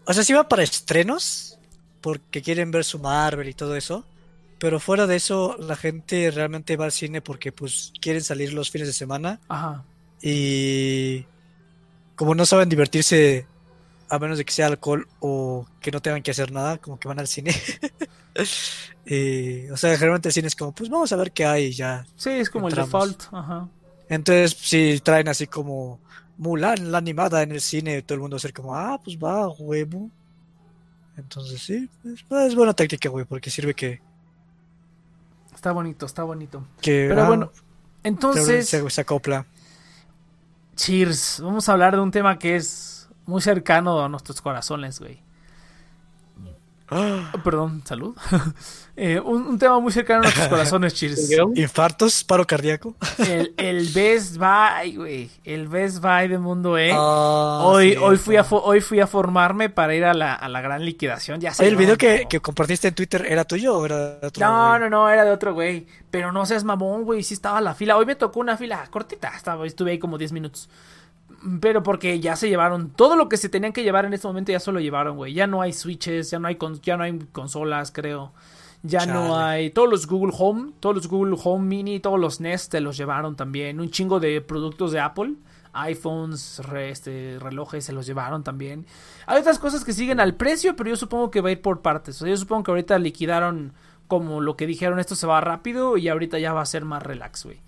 [0.06, 1.56] O sea, sí va para estrenos,
[2.00, 4.04] porque quieren ver su Marvel y todo eso.
[4.62, 8.70] Pero fuera de eso, la gente realmente va al cine porque, pues, quieren salir los
[8.70, 9.40] fines de semana.
[9.48, 9.82] Ajá.
[10.22, 11.26] Y
[12.14, 13.44] como no saben divertirse,
[14.08, 17.08] a menos de que sea alcohol o que no tengan que hacer nada, como que
[17.08, 17.52] van al cine.
[19.04, 21.72] Y, o sea, generalmente el cine es como, pues vamos a ver qué hay y
[21.72, 22.06] ya.
[22.14, 22.94] Sí, es como Entramos.
[22.94, 23.34] el default.
[23.34, 23.68] Ajá.
[24.08, 25.98] Entonces, si traen así como
[26.38, 29.18] Mulan, la animada en el cine, todo el mundo va a ser como, ah, pues
[29.18, 30.08] va, huevo.
[31.16, 34.00] Entonces, sí, es, es buena táctica, güey, porque sirve que.
[35.62, 36.66] Está bonito, está bonito.
[36.80, 37.52] que Pero ah, bueno,
[38.02, 39.46] entonces, se- se acopla.
[40.74, 41.38] cheers.
[41.40, 45.21] Vamos a hablar de un tema que es muy cercano a nuestros corazones, güey.
[46.90, 48.14] Ah, Perdón, salud.
[48.94, 51.30] Eh, un, un tema muy cercano a nuestros corazones, cheers.
[51.54, 52.94] Infartos, paro cardíaco.
[53.26, 55.30] El, el Best Buy, güey.
[55.44, 56.90] El Best Buy de Mundo E.
[56.92, 60.60] Ah, hoy, hoy, fui a hoy fui a formarme para ir a la, a la
[60.60, 61.40] gran liquidación.
[61.40, 64.46] Ya Oye, ¿El video que, que compartiste en Twitter era tuyo o era de otro?
[64.46, 64.80] No, güey?
[64.80, 65.86] no, no, era de otro güey.
[66.10, 67.22] Pero no seas mamón, güey.
[67.22, 67.96] Sí estaba la fila.
[67.96, 69.32] Hoy me tocó una fila cortita.
[69.34, 70.68] Estaba, estuve ahí como 10 minutos.
[71.60, 74.52] Pero porque ya se llevaron todo lo que se tenían que llevar en este momento
[74.52, 75.34] ya se lo llevaron, güey.
[75.34, 78.32] Ya no hay switches, ya no hay con- ya no hay consolas, creo.
[78.84, 82.70] Ya no hay todos los Google Home, todos los Google Home Mini, todos los Nest
[82.72, 83.80] te los llevaron también.
[83.80, 85.34] Un chingo de productos de Apple,
[85.72, 88.86] iPhones, re- este, relojes se los llevaron también.
[89.26, 91.80] Hay otras cosas que siguen al precio, pero yo supongo que va a ir por
[91.80, 92.16] partes.
[92.16, 93.72] O sea, yo supongo que ahorita liquidaron
[94.08, 97.02] como lo que dijeron, esto se va rápido y ahorita ya va a ser más
[97.02, 97.60] relax, güey.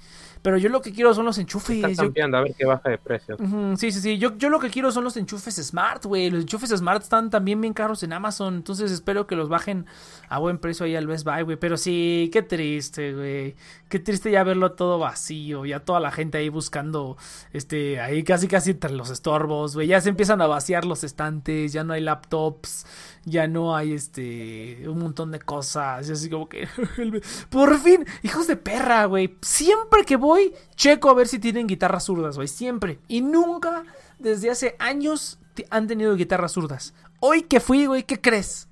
[0.44, 1.76] Pero yo lo que quiero son los enchufes.
[1.78, 3.36] está yo- cambiando a ver qué baja de precio.
[3.38, 4.18] Ujú, Sí, sí, sí.
[4.18, 6.28] Yo, yo lo que quiero son los enchufes Smart, güey.
[6.28, 8.56] Los enchufes Smart están también bien caros en Amazon.
[8.56, 9.86] Entonces espero que los bajen
[10.28, 11.56] a buen precio ahí al Best Buy, güey.
[11.56, 13.56] Pero sí, qué triste, güey.
[13.88, 15.64] Qué triste ya verlo todo vacío.
[15.64, 17.16] Ya toda la gente ahí buscando,
[17.54, 19.86] este, ahí casi casi entre los estorbos, güey.
[19.86, 21.72] Ya se empiezan a vaciar los estantes.
[21.72, 22.84] Ya no hay laptops.
[23.26, 26.08] Ya no hay, este, un montón de cosas.
[26.08, 26.68] Y así como que,
[27.50, 29.36] por fin, hijos de perra, güey.
[29.40, 32.48] Siempre que voy, checo a ver si tienen guitarras zurdas, güey.
[32.48, 32.98] Siempre.
[33.08, 33.84] Y nunca,
[34.18, 35.38] desde hace años,
[35.70, 36.94] han tenido guitarras zurdas.
[37.20, 38.68] Hoy que fui, güey, ¿qué crees?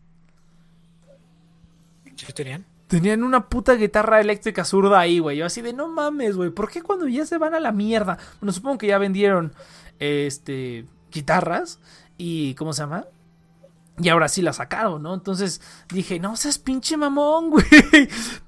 [2.17, 2.67] ¿Sí tenían?
[2.87, 5.39] Tenían una puta guitarra eléctrica zurda ahí, güey.
[5.39, 6.51] Yo así de, no mames, güey.
[6.51, 8.19] ¿Por qué cuando ya se van a la mierda?
[8.41, 9.55] Bueno, supongo que ya vendieron,
[9.99, 11.81] este, guitarras.
[12.19, 13.07] Y, ¿cómo se llama?
[13.99, 15.13] Y ahora sí la sacaron, ¿no?
[15.13, 17.67] Entonces dije, no seas pinche mamón, güey.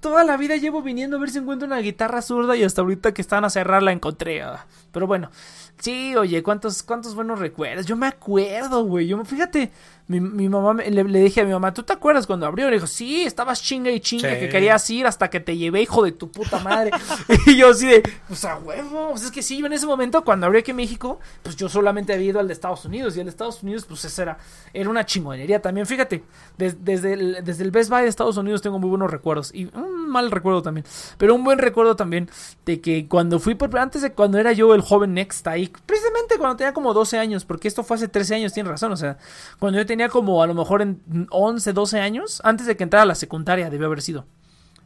[0.00, 3.12] Toda la vida llevo viniendo a ver si encuentro una guitarra zurda y hasta ahorita
[3.12, 4.42] que están a cerrar la encontré.
[4.42, 4.66] ah.
[4.90, 5.30] Pero bueno,
[5.78, 7.84] sí, oye, cuántos, cuántos buenos recuerdos.
[7.84, 9.06] Yo me acuerdo, güey.
[9.06, 9.70] Yo, fíjate,
[10.06, 12.68] mi, mi mamá, me- le, le dije a mi mamá, ¿tú te acuerdas cuando abrió?
[12.68, 14.40] Le dijo, sí, estabas chinga y chinga Sí.
[14.40, 16.90] que querías ir hasta que te llevé, hijo de tu puta madre.
[17.46, 19.10] y yo así de, pues a huevo.
[19.10, 21.68] Pues es que sí, yo en ese momento, cuando abrió aquí en México, pues yo
[21.68, 23.16] solamente había ido al de Estados Unidos.
[23.16, 24.38] Y el de Estados Unidos, pues esa era,
[24.74, 25.86] era una chingonería también.
[25.86, 26.22] Fíjate,
[26.58, 29.54] des- desde, el, desde el Best Buy de Estados Unidos tengo muy buenos recuerdos.
[29.54, 30.84] Y un mal recuerdo también.
[31.16, 32.28] Pero un buen recuerdo también
[32.66, 36.36] de que cuando fui por antes de cuando era yo el joven Next ahí, precisamente
[36.38, 38.92] cuando tenía como 12 años, porque esto fue hace 13 años, tienes razón.
[38.92, 39.16] O sea,
[39.58, 43.02] cuando yo tenía como a lo mejor en 11, 12 años, antes de que entrara
[43.02, 44.26] a la secundaria, debió haber sido.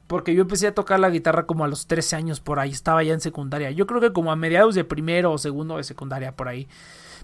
[0.07, 3.03] Porque yo empecé a tocar la guitarra como a los 13 años por ahí, estaba
[3.03, 3.71] ya en secundaria.
[3.71, 6.67] Yo creo que como a mediados de primero o segundo de secundaria por ahí.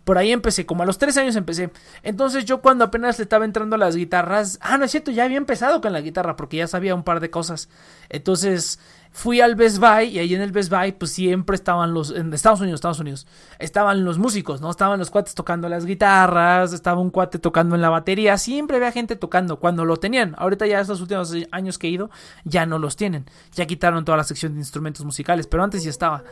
[0.05, 1.71] Por ahí empecé, como a los 13 años empecé.
[2.03, 5.25] Entonces yo cuando apenas le estaba entrando a las guitarras, ah, no es cierto, ya
[5.25, 7.69] había empezado con la guitarra porque ya sabía un par de cosas.
[8.11, 8.79] Entonces,
[9.15, 12.35] fui al Best Buy y ahí en el Best Buy pues siempre estaban los, en
[12.35, 13.29] Estados Unidos, Estados Unidos,
[13.61, 14.71] estaban los músicos, ¿no?
[14.71, 18.91] Estaban los cuates tocando las guitarras, estaba un cuate tocando en la batería, siempre había
[18.91, 20.35] gente tocando cuando lo tenían.
[20.37, 22.11] Ahorita ya estos últimos años que he ido
[22.45, 25.91] ya no los tienen, ya quitaron toda la sección de instrumentos musicales, pero antes ya
[25.91, 26.25] estaba.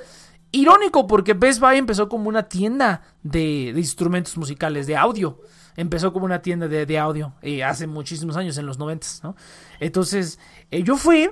[0.52, 5.40] Irónico porque Best Buy empezó como una tienda de, instrumentos musicales, de audio.
[5.76, 9.34] Empezó como una tienda de, audio eh, hace muchísimos años, en los noventas, ¿no?
[9.80, 10.38] Entonces,
[10.70, 11.30] eh, yo fui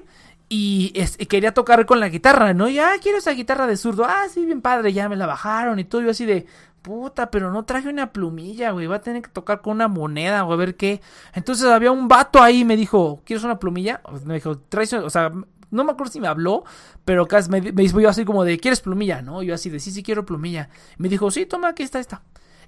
[0.49, 0.93] y
[1.29, 2.69] quería tocar con la guitarra, ¿no?
[2.69, 4.05] Ya ah, quiero esa guitarra de zurdo.
[4.05, 6.01] Ah, sí, bien padre, ya me la bajaron y todo.
[6.01, 6.47] Yo así de,
[6.83, 8.87] puta, pero no traje una plumilla, güey.
[8.87, 11.01] Va a tener que tocar con una moneda o a ver qué.
[11.35, 14.01] Entonces había un vato ahí, me dijo, ¿quieres una plumilla?
[14.25, 15.33] Me dijo, traes, o sea,
[15.71, 16.65] no me acuerdo si me habló,
[17.05, 19.23] pero casi me, me yo así como de, ¿quieres plumilla?
[19.23, 19.43] ¿No?
[19.43, 20.69] Yo así de, sí, sí quiero plumilla.
[20.99, 22.23] Me dijo, sí, toma, aquí está esta.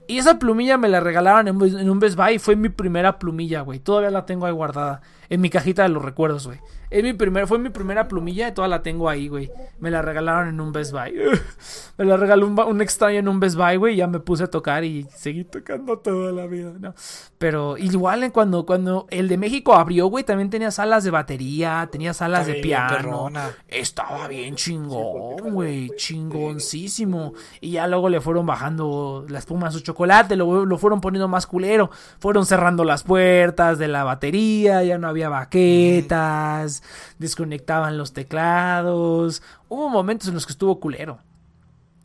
[0.08, 2.38] Y esa plumilla me la regalaron en, un Best Buy.
[2.38, 3.78] Fue mi primera plumilla, güey.
[3.78, 6.58] Todavía la tengo ahí guardada en mi cajita de los recuerdos, güey.
[6.92, 9.50] Es mi primer, fue mi primera plumilla y toda la tengo ahí, güey.
[9.80, 11.14] Me la regalaron en un Best Buy.
[11.96, 13.94] me la regaló un, extraño en un Best Buy, güey.
[13.94, 16.94] Y ya me puse a tocar y seguí tocando toda la vida, ¿no?
[17.38, 22.12] Pero igual cuando, cuando el de México abrió, güey, también tenía salas de batería, tenía
[22.12, 23.30] salas de piano.
[23.68, 25.92] Estaba bien chingón, güey.
[25.96, 27.32] Chingoncísimo.
[27.62, 31.26] Y ya luego le fueron bajando la espuma a su chocolate, lo, lo fueron poniendo
[31.26, 31.90] más culero.
[32.18, 36.81] Fueron cerrando las puertas de la batería, ya no había baquetas
[37.18, 39.42] desconectaban los teclados.
[39.68, 41.18] Hubo momentos en los que estuvo culero.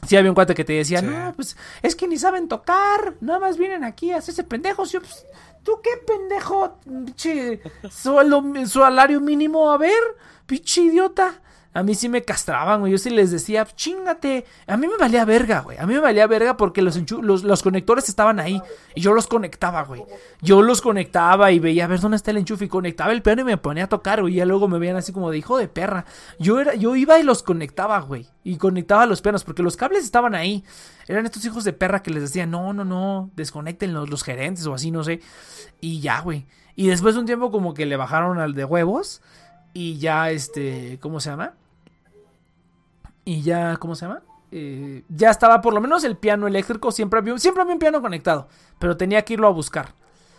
[0.05, 3.39] Si había un cuate que te decía, no, pues es que ni saben tocar, nada
[3.39, 4.91] más vienen aquí a hacerse pendejos.
[4.91, 5.25] Yo, pues,
[5.63, 6.79] ¿tú qué pendejo?
[6.85, 9.99] Pinche salario mínimo, a ver,
[10.45, 11.41] pinche idiota.
[11.77, 12.91] A mí sí me castraban, güey.
[12.91, 14.45] Yo sí les decía, chingate.
[14.65, 15.77] A mí me valía verga, güey.
[15.77, 18.59] A mí me valía verga porque los, los, conectores estaban ahí.
[18.95, 20.03] Y yo los conectaba, güey.
[20.41, 22.65] Yo los conectaba y veía a ver dónde está el enchufe.
[22.65, 24.33] Y conectaba el piano y me ponía a tocar, güey.
[24.33, 26.05] Y ya luego me veían así como de hijo de perra.
[26.39, 28.25] Yo, era, yo iba y los conectaba, güey.
[28.43, 30.63] Y conectaba los pianos porque los cables estaban ahí.
[31.07, 34.65] Eran estos hijos de perra que les decían, no, no, no, desconecten los, los gerentes
[34.65, 35.19] o así, no sé.
[35.79, 36.47] Y ya, güey.
[36.75, 39.21] Y después de un tiempo como que le bajaron al de huevos.
[39.75, 41.53] Y ya, este, ¿cómo se llama?
[43.27, 44.21] Y ya, ¿cómo se llama?
[44.53, 48.01] Eh, ya estaba por lo menos el piano eléctrico, siempre había, siempre había un piano
[48.01, 48.47] conectado,
[48.79, 49.93] pero tenía que irlo a buscar.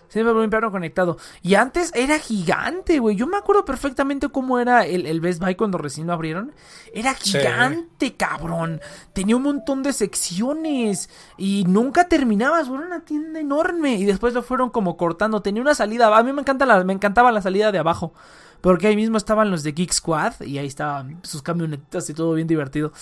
[0.08, 1.18] Siempre había un piano conectado.
[1.42, 3.14] Y antes era gigante, güey.
[3.14, 6.52] Yo me acuerdo perfectamente cómo era el, el, Best Buy cuando recién lo abrieron.
[6.94, 8.80] Era gigante, cabrón.
[9.12, 11.10] Tenía un montón de secciones.
[11.36, 13.96] Y nunca terminabas, Era una tienda enorme.
[13.96, 15.42] Y después lo fueron como cortando.
[15.42, 16.16] Tenía una salida.
[16.16, 18.14] A mí me, encanta la, me encantaba la salida de abajo.
[18.60, 22.34] Porque ahí mismo estaban los de Geek Squad y ahí estaban sus camionetas y todo
[22.34, 22.92] bien divertido.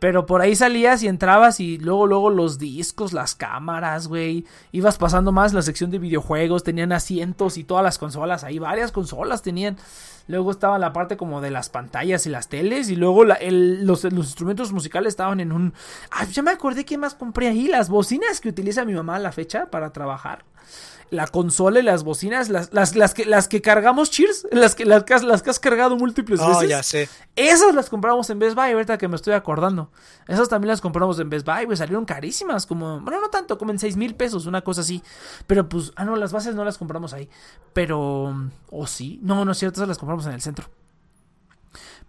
[0.00, 4.46] Pero por ahí salías y entrabas y luego, luego los discos, las cámaras, güey.
[4.72, 8.92] Ibas pasando más la sección de videojuegos, tenían asientos y todas las consolas, ahí varias
[8.92, 9.76] consolas tenían.
[10.26, 12.88] Luego estaba la parte como de las pantallas y las teles.
[12.88, 15.74] Y luego los, los, instrumentos musicales estaban en un...
[16.10, 17.66] Ah, ya me acordé que más compré ahí.
[17.66, 20.44] Las bocinas que utiliza mi mamá a la fecha para trabajar
[21.10, 24.84] la consola y las bocinas, las, las, las, que, las que cargamos Cheers, las que,
[24.84, 26.68] las, las que has cargado múltiples oh, veces.
[26.68, 27.08] ya sé.
[27.36, 29.90] Esas las compramos en Best Buy, ahorita que me estoy acordando.
[30.28, 33.72] Esas también las compramos en Best Buy, güey, salieron carísimas, como, bueno, no tanto, como
[33.72, 35.02] en 6 mil pesos, una cosa así.
[35.46, 37.28] Pero pues, ah, no, las bases no las compramos ahí.
[37.72, 38.34] Pero,
[38.70, 40.68] o sí, no, no es cierto, esas las compramos en el centro.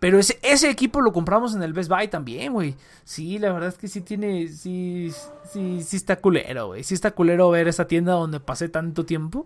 [0.01, 2.73] Pero ese, ese equipo lo compramos en el Best Buy también, güey.
[3.03, 4.47] Sí, la verdad es que sí tiene.
[4.47, 5.11] Sí,
[5.53, 6.83] sí, sí está culero, güey.
[6.83, 9.45] Sí está culero ver esa tienda donde pasé tanto tiempo.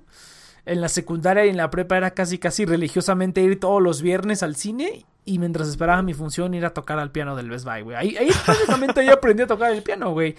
[0.66, 4.44] En la secundaria y en la prepa era casi, casi religiosamente ir todos los viernes
[4.44, 5.06] al cine.
[5.26, 7.98] Y mientras esperaba mi función, ir a tocar al piano del Best Buy, güey.
[7.98, 10.38] Ahí, ahí prácticamente aprendí a tocar el piano, güey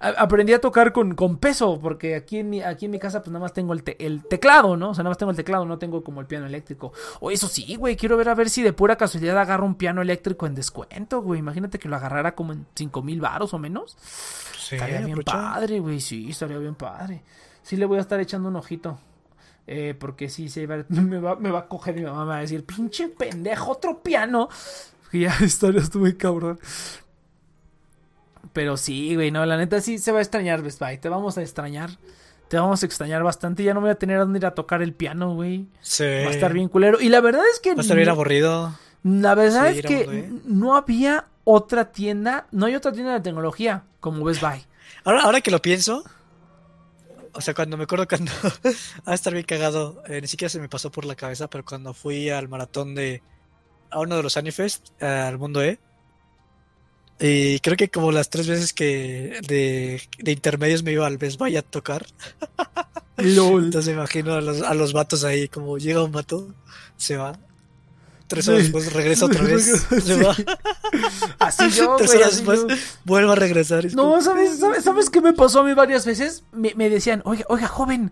[0.00, 3.32] aprendí a tocar con, con, peso, porque aquí en, mi, aquí en mi casa pues
[3.32, 4.90] nada más tengo el, el, teclado, ¿no?
[4.90, 6.92] O sea, nada más tengo el teclado, no tengo como el piano eléctrico.
[7.20, 10.02] O eso sí, güey, quiero ver a ver si de pura casualidad agarro un piano
[10.02, 11.40] eléctrico en descuento, güey.
[11.40, 13.96] Imagínate que lo agarrara como en 5 mil baros o menos.
[14.70, 17.22] estaría bien padre, güey, sí, estaría bien padre.
[17.62, 18.98] Sí le voy a estar echando un ojito.
[19.66, 22.40] Eh, porque sí, se me, va, me va a coger mi mamá, me va a
[22.40, 24.48] decir, pinche pendejo, otro piano.
[25.12, 26.58] Y ya, historia estuvo muy cabrón.
[28.56, 30.96] Pero sí, güey, no, la neta sí se va a extrañar Best Buy.
[30.96, 31.90] Te vamos a extrañar.
[32.48, 33.62] Te vamos a extrañar bastante.
[33.62, 35.66] Ya no voy a tener a dónde ir a tocar el piano, güey.
[35.82, 36.04] Sí.
[36.04, 36.98] Va a estar bien culero.
[36.98, 37.74] Y la verdad es que.
[37.74, 38.74] Va a estar bien aburrido.
[39.02, 42.46] La verdad es que no había otra tienda.
[42.50, 44.64] No hay otra tienda de tecnología como Best Buy.
[45.04, 46.02] Ahora, ahora que lo pienso.
[47.32, 48.32] O sea, cuando me acuerdo cuando.
[49.04, 50.02] a estar bien cagado.
[50.06, 53.22] Eh, ni siquiera se me pasó por la cabeza, pero cuando fui al maratón de.
[53.90, 55.78] A uno de los Anifest, al Mundo E
[57.18, 60.00] y creo que como las tres veces que de,
[60.30, 62.06] intermedios me iba al Best Buy a tocar.
[63.16, 66.48] Entonces imagino a los, a los vatos ahí, como llega un vato,
[66.96, 67.38] se va.
[68.26, 69.86] Tres horas después regresa otra vez.
[70.04, 70.34] Se va.
[71.38, 72.74] Así yo, Tres horas después yo.
[73.04, 73.86] vuelve a regresar.
[73.86, 76.42] Es No, como, ¿sabes, sabes, ¿sabes qué me pasó a mí varias veces?
[76.50, 78.10] Me, me decían, oiga, oiga, joven,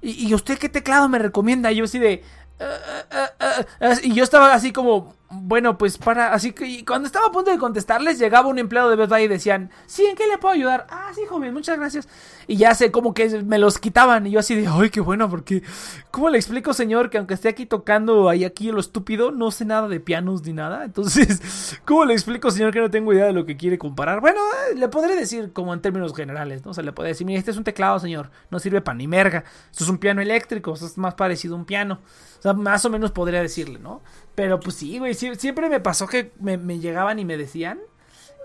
[0.00, 1.72] ¿y, y usted qué teclado me recomienda?
[1.72, 2.22] Y yo así de...
[2.60, 2.76] "Ah,
[3.10, 7.26] ah, ah, ah", y yo estaba así como, bueno, pues para, así que cuando estaba
[7.26, 10.26] a punto de contestarles, llegaba un empleado de Best Buy y decían, sí, ¿en qué
[10.26, 10.86] le puedo ayudar?
[10.88, 12.08] Ah, sí, joven, muchas gracias.
[12.46, 15.28] Y ya sé, como que me los quitaban y yo así de, ay, qué bueno,
[15.28, 15.64] porque,
[16.12, 19.64] ¿cómo le explico, señor, que aunque esté aquí tocando ahí aquí lo estúpido, no sé
[19.64, 20.84] nada de pianos ni nada?
[20.84, 24.20] Entonces, ¿cómo le explico, señor, que no tengo idea de lo que quiere comparar?
[24.20, 26.70] Bueno, eh, le podré decir como en términos generales, ¿no?
[26.70, 29.08] O sea, le podré decir, mire, este es un teclado, señor, no sirve para ni
[29.08, 29.42] merga.
[29.72, 31.98] Esto es un piano eléctrico, esto es más parecido a un piano.
[32.38, 34.02] O sea, más o menos podría decirle, ¿no?
[34.36, 37.80] Pero pues sí, güey, siempre me pasó que me, llegaban y me decían.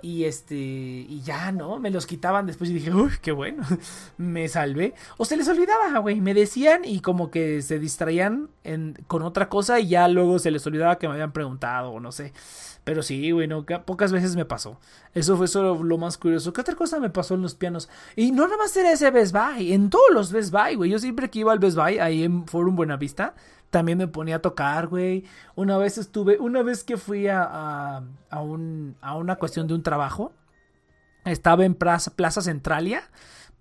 [0.04, 1.78] Y este, y ya, ¿no?
[1.78, 3.62] Me los quitaban después y dije, uy, qué bueno,
[4.18, 4.96] me salvé.
[5.18, 9.48] O se les olvidaba, güey, me decían y como que se distraían en, con otra
[9.48, 12.34] cosa y ya luego se les olvidaba que me habían preguntado o no sé.
[12.84, 14.80] Pero sí, güey, no, ca- pocas veces me pasó.
[15.14, 16.52] Eso fue solo lo más curioso.
[16.52, 17.88] ¿Qué otra cosa me pasó en los pianos?
[18.16, 20.90] Y no nada más era ese Best Buy, en todos los Best Buy, güey.
[20.90, 23.36] Yo siempre que iba al Best Buy, ahí en Forum Buenavista,
[23.72, 25.24] también me ponía a tocar, güey.
[25.56, 29.82] Una vez estuve, una vez que fui a, a, un, a una cuestión de un
[29.82, 30.34] trabajo,
[31.26, 33.10] estaba en Plaza, Plaza Centralia,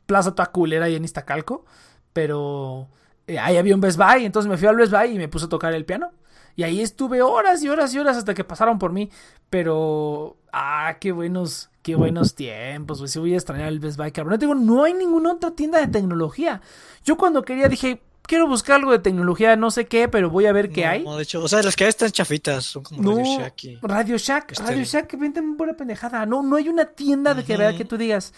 [0.07, 1.65] Plaza toda culera ahí en Iztacalco,
[2.13, 2.89] pero
[3.29, 5.47] eh, ahí había un Best Buy, entonces me fui al Best Buy y me puse
[5.47, 6.11] a tocar el piano.
[6.57, 9.09] Y ahí estuve horas y horas y horas hasta que pasaron por mí.
[9.49, 12.99] Pero, ah, qué buenos, qué buenos tiempos.
[12.99, 14.33] Pues sí voy a extrañar el Best Buy, cabrón.
[14.33, 16.61] No, te digo, no hay ninguna otra tienda de tecnología.
[17.05, 20.53] Yo cuando quería dije, quiero buscar algo de tecnología, no sé qué, pero voy a
[20.53, 21.03] ver qué no, hay.
[21.05, 23.65] no, de hecho, o sea, las que hay están chafitas, son como No, Radio Shack
[23.65, 26.25] y- Radio Shack, Este- Radio Shack, venden pura pendejada.
[26.27, 28.33] No, no hay una tienda de que vea que tú digas,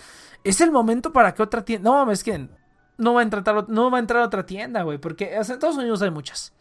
[0.45, 1.91] es el momento para que otra tienda.
[1.91, 2.49] No, es que
[2.97, 6.01] no va a entrar, no va a entrar otra tienda, güey, porque en Estados Unidos
[6.01, 6.55] hay muchas.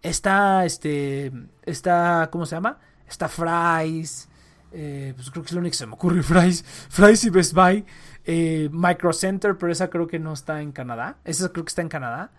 [0.00, 1.30] Está, este,
[1.64, 2.78] está, ¿cómo se llama?
[3.06, 4.26] Está Fry's,
[4.72, 7.52] eh, pues creo que es lo único que se me ocurre, Fry's, Fry's y Best
[7.52, 7.84] Buy,
[8.24, 11.82] eh, Micro Center, pero esa creo que no está en Canadá, esa creo que está
[11.82, 12.30] en Canadá.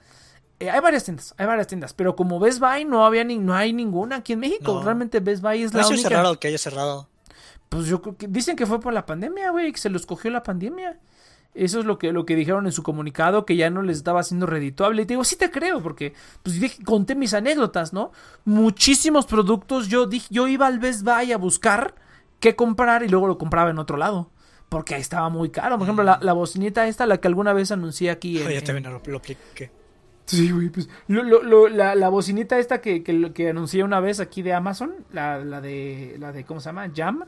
[0.62, 3.53] Eh, hay varias tiendas, hay varias tiendas, pero como Best Buy no había ni, no
[3.55, 4.76] hay ninguna aquí en México.
[4.76, 4.84] No.
[4.84, 6.09] Realmente Best Buy es No la única.
[6.09, 7.09] cerrado que haya cerrado.
[7.70, 10.30] Pues yo creo que dicen que fue por la pandemia, güey, que se los cogió
[10.32, 10.99] la pandemia.
[11.53, 14.24] Eso es lo que, lo que dijeron en su comunicado, que ya no les estaba
[14.24, 15.01] siendo redituable.
[15.01, 18.12] Y te digo, sí te creo, porque pues dije- conté mis anécdotas, ¿no?
[18.45, 21.95] Muchísimos productos, yo dije, yo iba al Best Buy a buscar
[22.39, 24.30] qué comprar y luego lo compraba en otro lado.
[24.70, 25.78] Porque ahí estaba muy caro.
[25.78, 28.39] Por ejemplo, la, la bocinita esta, la que alguna vez anuncié aquí.
[28.41, 29.72] en- ya en- también lo, lo apliqué.
[30.38, 33.99] Sí, güey, pues lo- lo- lo- la, la bocinita esta que, que, que anuncié una
[33.99, 36.89] vez aquí de Amazon, la, la de, la de, ¿cómo se llama?
[36.95, 37.25] Jam.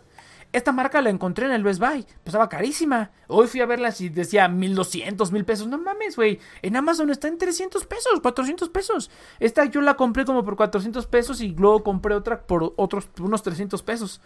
[0.52, 3.10] Esta marca la encontré en el Best Buy, pues estaba carísima.
[3.28, 5.68] Hoy fui a verla y decía 1200, mil pesos.
[5.68, 6.40] No mames, güey.
[6.62, 9.10] En Amazon está en 300 pesos, 400 pesos.
[9.40, 13.26] Esta yo la compré como por 400 pesos y luego compré otra por otros, por
[13.26, 14.22] unos 300 pesos.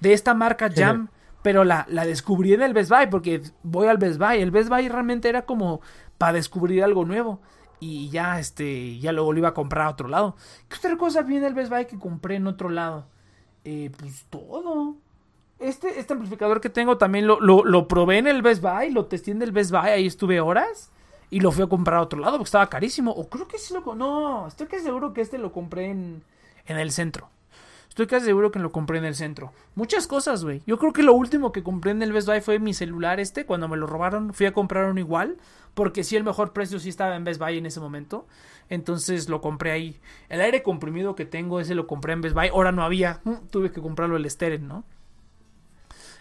[0.00, 1.08] De esta marca Jam.
[1.42, 4.38] Pero la, la descubrí en el Best Buy porque voy al Best Buy.
[4.40, 5.80] El Best Buy realmente era como
[6.18, 7.40] para descubrir algo nuevo.
[7.78, 10.36] Y ya, este, ya luego lo iba a comprar a otro lado.
[10.68, 13.06] ¿Qué otra cosa vi en el Best Buy que compré en otro lado?
[13.64, 14.96] Eh, pues todo.
[15.58, 19.30] Este, este amplificador que tengo también lo, lo, probé en el Best Buy, lo testé
[19.30, 20.90] en el Best Buy, ahí estuve horas.
[21.28, 23.10] Y lo fui a comprar a otro lado porque estaba carísimo.
[23.10, 23.94] O creo que sí lo...
[23.94, 26.22] No, estoy casi seguro que este lo compré en,
[26.66, 27.28] en el centro.
[27.96, 29.54] Estoy casi seguro que lo compré en el centro.
[29.74, 30.60] Muchas cosas, güey.
[30.66, 33.46] Yo creo que lo último que compré en el Best Buy fue mi celular este.
[33.46, 35.38] Cuando me lo robaron, fui a comprar uno igual.
[35.72, 38.26] Porque sí, el mejor precio sí estaba en Best Buy en ese momento.
[38.68, 39.98] Entonces lo compré ahí.
[40.28, 42.48] El aire comprimido que tengo, ese lo compré en Best Buy.
[42.48, 43.22] Ahora no había.
[43.24, 44.84] Mm, Tuve que comprarlo el Steren, ¿no?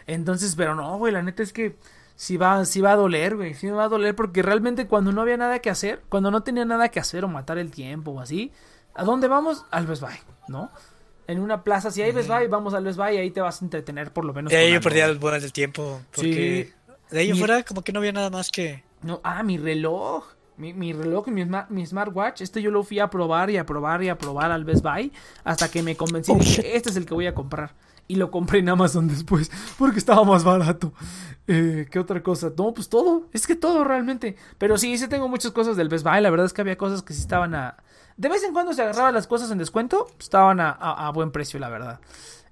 [0.08, 1.76] Entonces, pero no, güey, la neta es que
[2.16, 3.54] sí va, sí va a doler, güey.
[3.54, 6.42] Sí me va a doler porque realmente cuando no había nada que hacer, cuando no
[6.42, 8.54] tenía nada que hacer o matar el tiempo o así,
[8.94, 9.66] ¿a dónde vamos?
[9.72, 10.16] Al Best Buy,
[10.48, 10.72] ¿no?
[11.28, 13.62] En una plaza, si hay Best Buy, vamos al Best Buy y ahí te vas
[13.62, 14.52] a entretener por lo menos.
[14.52, 15.14] De ahí yo perdía güey.
[15.16, 16.02] el buen del tiempo.
[16.16, 16.96] Porque Sí.
[17.16, 18.84] de ahí Mi- fuera como que no había nada más que...
[19.02, 20.24] No, ah, mi reloj.
[20.58, 22.42] Mi, mi reloj y mi, mi smartwatch.
[22.42, 25.12] Este yo lo fui a probar y a probar y a probar al Best Buy.
[25.44, 26.32] Hasta que me convencí.
[26.32, 27.74] Oh, dije, este es el que voy a comprar.
[28.08, 29.50] Y lo compré en Amazon después.
[29.80, 30.94] Porque estaba más barato.
[31.48, 32.52] Eh, ¿Qué otra cosa?
[32.58, 33.28] No, pues todo.
[33.34, 34.36] Es que todo realmente.
[34.60, 36.22] Pero sí, sí tengo muchas cosas del Best Buy.
[36.22, 37.78] La verdad es que había cosas que sí estaban a...
[38.18, 40.08] De vez en cuando se agarraban las cosas en descuento.
[40.20, 42.00] Estaban a, buen precio, la verdad.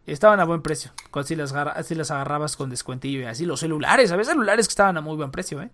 [0.05, 0.91] Estaban a buen precio.
[1.24, 1.53] Si las,
[1.86, 3.45] si las agarrabas con descuentillo y así.
[3.45, 4.11] Los celulares.
[4.11, 5.70] Había celulares que estaban a muy buen precio, ¿eh?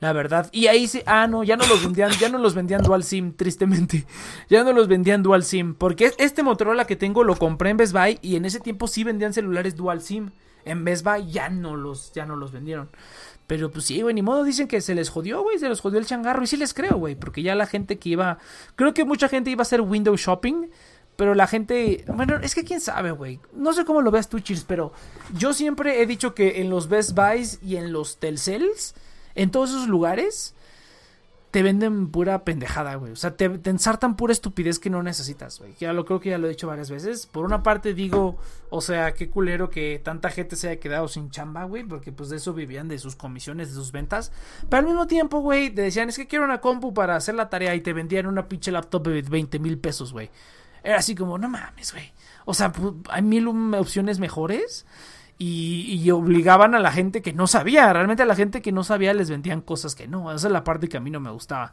[0.00, 0.48] La verdad.
[0.50, 1.02] Y ahí sí.
[1.06, 2.10] Ah, no, ya no los vendían.
[2.12, 4.06] Ya no los vendían Dual SIM, tristemente.
[4.48, 5.74] Ya no los vendían Dual SIM.
[5.74, 8.18] Porque este Motorola que tengo lo compré en Best Buy.
[8.22, 10.30] Y en ese tiempo sí vendían celulares Dual SIM.
[10.64, 12.90] En Best Buy ya no los, ya no los vendieron.
[13.48, 15.98] Pero pues sí, güey, ni modo, dicen que se les jodió, güey, se les jodió
[15.98, 16.42] el changarro.
[16.44, 18.38] Y sí les creo, güey, porque ya la gente que iba.
[18.76, 20.68] Creo que mucha gente iba a hacer window shopping.
[21.16, 23.40] pero la gente, bueno, es que quién sabe, güey.
[23.52, 24.92] No sé cómo lo veas tú, Cheers, pero
[25.36, 28.94] yo siempre he dicho que en los Best Buys y en los Telcels,
[29.34, 30.54] en todos esos lugares,
[31.58, 33.10] te venden pura pendejada, güey.
[33.10, 35.74] O sea, te, ensartan pura estupidez que no necesitas, güey.
[35.80, 37.26] Ya lo creo que ya lo he dicho varias veces.
[37.26, 38.38] Por una parte digo,
[38.70, 41.82] o sea, qué culero que tanta gente se haya quedado sin chamba, güey.
[41.82, 44.30] Porque pues de eso vivían, de sus comisiones, de sus ventas.
[44.68, 47.50] Pero al mismo tiempo, güey, te decían, es que quiero una compu para hacer la
[47.50, 50.30] tarea y te vendían una pinche laptop de 20 mil pesos, güey.
[50.84, 52.12] Era así como, no mames, güey.
[52.44, 52.72] O sea,
[53.10, 54.86] hay mil opciones mejores.
[55.40, 57.92] Y, obligaban a la gente que no sabía.
[57.92, 60.32] Realmente a la gente que no sabía les vendían cosas que no.
[60.32, 61.72] Esa es la parte que a mí no me gustaba.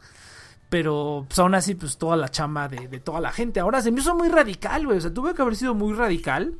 [0.68, 3.58] Pero pues aún así, pues toda la chamba de, de toda la gente.
[3.58, 4.98] Ahora se me hizo muy radical, güey.
[4.98, 6.54] O sea, tuve que haber sido muy radical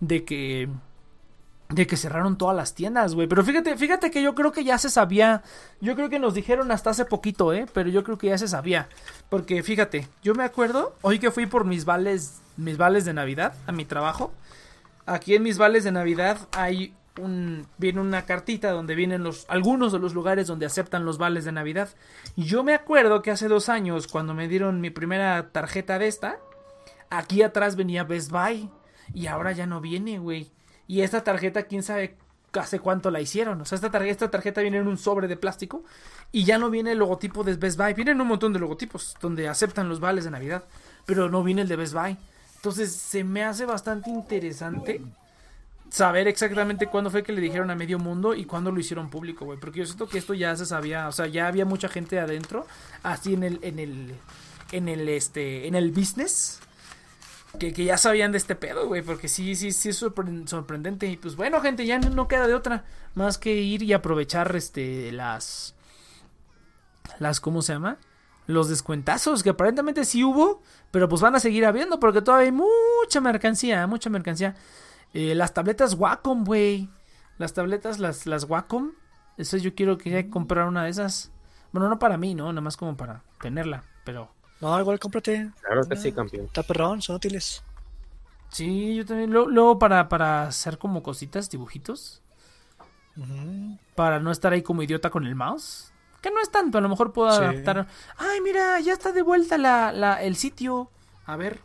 [0.00, 0.68] de que.
[1.68, 3.26] De que cerraron todas las tiendas, güey.
[3.28, 5.42] Pero fíjate, fíjate que yo creo que ya se sabía.
[5.80, 7.66] Yo creo que nos dijeron hasta hace poquito, ¿eh?
[7.72, 8.88] Pero yo creo que ya se sabía.
[9.30, 13.54] Porque fíjate, yo me acuerdo, hoy que fui por mis vales, mis vales de Navidad
[13.66, 14.32] a mi trabajo.
[15.06, 19.92] Aquí en mis vales de Navidad hay un viene una cartita donde vienen los algunos
[19.92, 21.90] de los lugares donde aceptan los vales de Navidad.
[22.36, 26.08] Y yo me acuerdo que hace dos años cuando me dieron mi primera tarjeta de
[26.08, 26.38] esta,
[27.10, 28.70] aquí atrás venía Best Buy
[29.12, 30.50] y ahora ya no viene, güey.
[30.86, 32.16] Y esta tarjeta quién sabe
[32.60, 33.60] hace cuánto la hicieron.
[33.60, 35.84] O sea, esta tarjeta, esta tarjeta viene en un sobre de plástico
[36.30, 37.94] y ya no viene el logotipo de Best Buy.
[37.94, 40.64] Vienen un montón de logotipos donde aceptan los vales de Navidad,
[41.06, 42.16] pero no viene el de Best Buy.
[42.62, 45.02] Entonces se me hace bastante interesante
[45.90, 49.44] saber exactamente cuándo fue que le dijeron a medio mundo y cuándo lo hicieron público,
[49.44, 49.58] güey.
[49.58, 52.64] Porque yo siento que esto ya se sabía, o sea, ya había mucha gente adentro,
[53.02, 54.14] así en el, en el,
[54.70, 56.60] en el, este, en el business.
[57.58, 61.08] Que, que ya sabían de este pedo, güey, porque sí, sí, sí es sorprendente.
[61.08, 62.84] Y pues bueno, gente, ya no queda de otra
[63.16, 65.74] más que ir y aprovechar, este, las,
[67.18, 67.98] las, ¿cómo se llama?
[68.46, 72.52] Los descuentazos, que aparentemente sí hubo, pero pues van a seguir habiendo porque todavía hay
[72.52, 74.54] mucha mercancía, mucha mercancía.
[75.14, 76.88] Eh, las tabletas Wacom, güey.
[77.38, 78.92] Las tabletas, las, las Wacom.
[79.36, 81.30] Eso yo quiero que comprar una de esas.
[81.72, 82.52] Bueno, no para mí, ¿no?
[82.52, 84.30] Nada más como para tenerla, pero...
[84.60, 85.50] No, igual cómprate.
[85.60, 86.46] Claro que sí, campeón.
[86.46, 87.64] Está perrón, son útiles.
[88.50, 89.32] Sí, yo también.
[89.32, 92.22] Luego para, para hacer como cositas, dibujitos.
[93.16, 93.78] Uh -huh.
[93.96, 95.91] Para no estar ahí como idiota con el mouse.
[96.22, 97.42] Que no es tanto, a lo mejor puedo sí.
[97.42, 97.88] adaptar.
[98.16, 100.88] Ay, mira, ya está de vuelta la, la, el sitio.
[101.26, 101.60] A ver.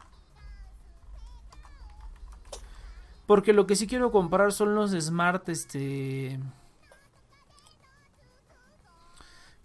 [3.28, 6.40] Porque lo que sí quiero comprar son los smart, este...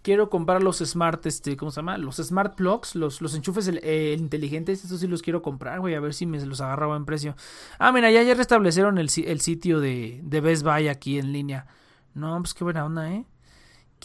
[0.03, 1.97] Quiero comprar los smart, este, ¿cómo se llama?
[1.97, 5.95] Los smart plugs, los, los enchufes el, eh, inteligentes, estos sí los quiero comprar, güey,
[5.95, 7.37] a ver si me los agarra a buen precio.
[7.79, 11.67] Ah, mira, ya, ya restablecieron el, el sitio de, de Best Buy aquí en línea.
[12.13, 13.25] No, pues qué buena onda, ¿eh?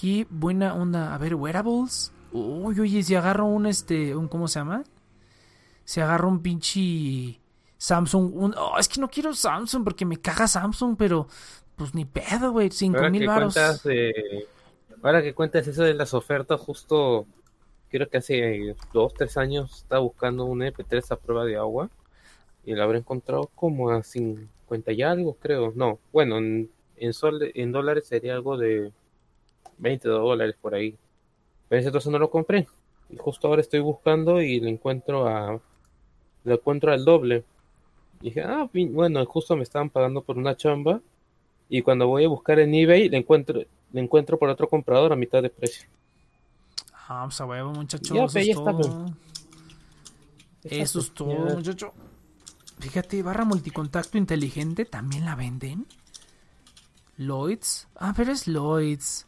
[0.00, 1.12] Qué buena onda.
[1.12, 2.12] A ver, wearables.
[2.30, 4.14] Uy, oye, si agarro un este.
[4.14, 4.84] Un, ¿Cómo se llama?
[5.84, 7.40] Si agarro un pinche.
[7.78, 8.32] Samsung.
[8.32, 11.26] Un, oh, es que no quiero Samsung porque me caga Samsung, pero.
[11.74, 12.70] Pues ni pedo, güey.
[12.70, 13.56] Cinco mil baros.
[13.86, 14.46] Eh,
[15.02, 17.26] ahora que cuentas eso de las ofertas, justo.
[17.90, 21.90] Creo que hace dos, tres años estaba buscando un MP3 a prueba de agua.
[22.64, 25.72] Y lo habré encontrado como a 50 y algo, creo.
[25.74, 28.92] No, bueno, en, en, sol, en dólares sería algo de
[29.78, 30.96] 20 dólares por ahí.
[31.68, 32.66] Pero ese entonces no lo compré.
[33.10, 35.60] Y justo ahora estoy buscando y lo encuentro a.
[36.44, 37.44] Lo encuentro al doble.
[38.20, 41.00] Y dije, ah, bueno, justo me estaban pagando por una chamba.
[41.68, 43.60] Y cuando voy a buscar en eBay, le encuentro,
[43.92, 45.88] le encuentro por otro comprador a mitad de precio.
[47.08, 48.14] Ah, pues a huevo, muchacho.
[48.14, 49.14] Ya, eso, ya es está, todo.
[50.64, 51.92] eso es todo, muchacho.
[52.78, 55.86] Fíjate, barra multicontacto inteligente también la venden.
[57.16, 57.88] Lloyds.
[57.96, 59.27] Ah, pero es Lloyds.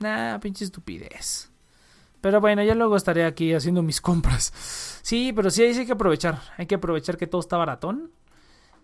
[0.00, 1.50] Nah, pinche estupidez.
[2.20, 4.52] Pero bueno, ya luego estaré aquí haciendo mis compras.
[5.02, 6.40] Sí, pero sí, ahí sí hay que aprovechar.
[6.56, 8.10] Hay que aprovechar que todo está baratón.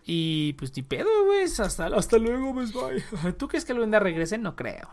[0.05, 1.43] Y pues ni pedo, güey.
[1.43, 3.33] Hasta, hasta luego, Best Buy.
[3.37, 4.37] ¿Tú crees que el venda regrese?
[4.37, 4.89] No creo.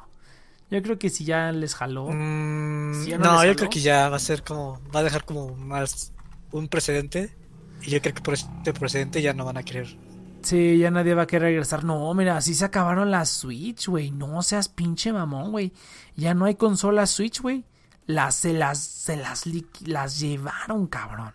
[0.70, 2.08] Yo creo que si ya les jaló.
[2.10, 4.80] Mm, si ya no, no yo creo que ya va a ser como.
[4.94, 6.12] Va a dejar como más
[6.50, 7.36] un precedente.
[7.82, 9.96] Y yo creo que por este precedente ya no van a querer
[10.42, 11.84] Sí, ya nadie va a querer regresar.
[11.84, 14.10] No, mira, así se acabaron las Switch, güey.
[14.10, 15.72] No seas pinche mamón, güey.
[16.16, 17.64] Ya no hay consolas Switch, güey.
[18.06, 19.44] Las, se las, se las,
[19.86, 21.32] las llevaron, cabrón.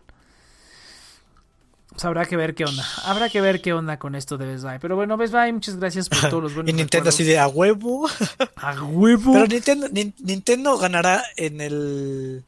[1.97, 2.86] Pues habrá que ver qué onda.
[3.05, 4.78] Habrá que ver qué onda con esto de Best Buy.
[4.80, 7.47] Pero bueno, Best Buy, muchas gracias por todos los buenos Y Nintendo así de a
[7.47, 8.08] huevo.
[8.55, 9.34] a huevo.
[9.34, 12.43] Pero Nintendo, Nintendo ganará en el...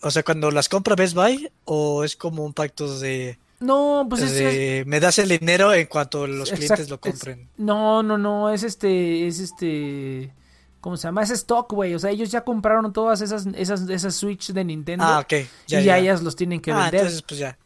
[0.00, 3.38] O sea, cuando las compra Best Buy o es como un pacto de...
[3.60, 7.40] No, pues es, de, me das el dinero en cuanto los exact, clientes lo compren.
[7.40, 10.32] Es, no, no, no, es este, es este,
[10.80, 11.22] ¿cómo se llama?
[11.22, 11.94] Es stock, güey.
[11.94, 15.04] O sea, ellos ya compraron todas esas, esas, esas Switch de Nintendo.
[15.04, 15.48] Ah, ok.
[15.66, 17.00] Ya, y ya, ellas los tienen que ah, vender.
[17.00, 17.56] Entonces, pues ya.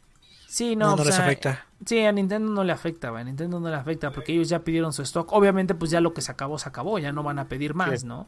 [0.47, 1.65] Sí, no, No, no o les sea, afecta.
[1.85, 3.21] Sí, a Nintendo no le afecta, güey.
[3.21, 5.31] A Nintendo no le afecta porque ellos ya pidieron su stock.
[5.31, 6.97] Obviamente, pues ya lo que se acabó, se acabó.
[6.97, 8.07] Ya no van a pedir más, Sí.
[8.07, 8.27] ¿no?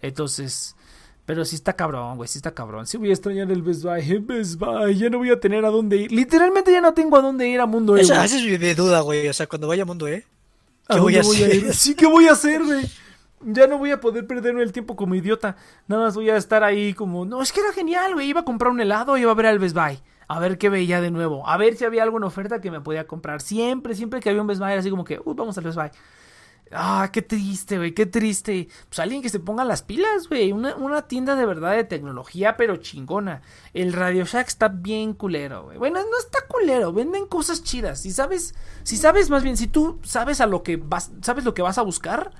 [0.00, 0.76] Entonces,
[1.24, 2.28] pero sí está cabrón, güey.
[2.28, 2.86] Sí está cabrón.
[2.86, 4.00] Sí voy a extrañar el Best Buy.
[4.00, 6.12] eh, Best Buy, ya no voy a tener a dónde ir.
[6.12, 9.28] Literalmente ya no tengo a dónde ir a Mundo E, Esa, es mi, duda, güey.
[9.28, 10.26] O sea, cuando vaya a Mundo, ¿eh?
[10.88, 11.54] ¿A ¿Qué voy a hacer?
[11.54, 11.74] ir?
[11.74, 12.90] Sí, ¿qué voy a hacer, güey?
[13.44, 15.56] Ya no voy a poder perderme el tiempo como idiota.
[15.86, 17.24] Nada más voy a estar ahí como...
[17.24, 18.28] No, es que era genial, güey.
[18.28, 20.00] Iba a comprar un helado iba a ver al Best Buy.
[20.28, 21.46] A ver qué veía de nuevo.
[21.48, 23.40] A ver si había algo en oferta que me podía comprar.
[23.42, 25.20] Siempre, siempre que había un Best Buy era así como que...
[25.24, 25.90] Uy, vamos al Best Buy.
[26.74, 28.68] Ah, qué triste, güey, qué triste.
[28.88, 30.52] Pues alguien que se ponga las pilas, güey.
[30.52, 33.42] Una, una tienda de verdad de tecnología, pero chingona.
[33.74, 35.78] El Radio Shack está bien culero, güey.
[35.78, 38.00] Bueno, no está culero, venden cosas chidas.
[38.00, 41.54] Si sabes, si sabes más bien, si tú sabes a lo que vas, sabes lo
[41.54, 42.32] que vas a buscar,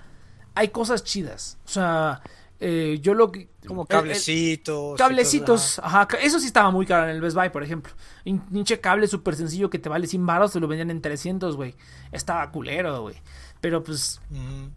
[0.54, 1.58] hay cosas chidas.
[1.64, 2.22] O sea,
[2.64, 3.48] eh, yo lo que.
[3.66, 4.96] Como cablecitos.
[4.96, 7.92] Cablecitos, ajá, eso sí estaba muy caro en el Best Buy, por ejemplo.
[8.24, 11.56] Un pinche cable súper sencillo que te vale 100 baros, te lo vendían en 300,
[11.56, 11.74] güey.
[12.12, 13.16] Estaba culero, güey.
[13.62, 14.20] Pero pues,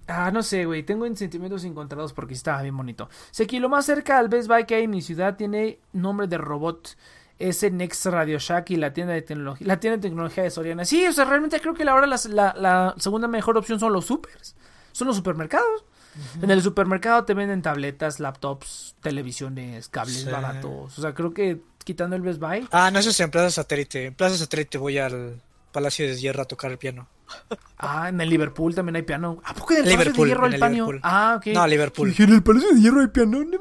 [0.08, 3.10] ah, no sé, güey, tengo sentimientos encontrados porque estaba bien bonito.
[3.32, 6.28] Sé que lo más cerca al Best Buy que hay en mi ciudad tiene nombre
[6.28, 6.96] de robot.
[7.38, 10.52] Es el Next Radio Shack y la tienda de tecnología, la tienda de tecnología de
[10.52, 10.86] Soriana.
[10.86, 13.92] Sí, o sea, realmente creo que la ahora las- la, la segunda mejor opción son
[13.92, 14.56] los supers.
[14.94, 15.84] Son los supermercados.
[16.42, 20.30] En el supermercado te venden tabletas, laptops, televisiones, cables Sí.
[20.32, 20.98] baratos.
[20.98, 22.68] O sea, creo que quitando el Best Buy.
[22.72, 24.06] Ah, no, eso es en Plaza Satélite.
[24.06, 25.42] En Plaza Satélite voy al
[25.74, 27.08] Palacio de Hierro a tocar el piano.
[27.78, 29.42] Ah, en el Liverpool también hay piano.
[29.44, 31.00] ¿A poco en el Liverpool, Palacio de Hierro hay piano?
[31.04, 31.48] Ah, ok.
[31.48, 32.10] No, Liverpool.
[32.10, 33.44] Dije, en el Palacio de Hierro hay piano.
[33.44, 33.58] No,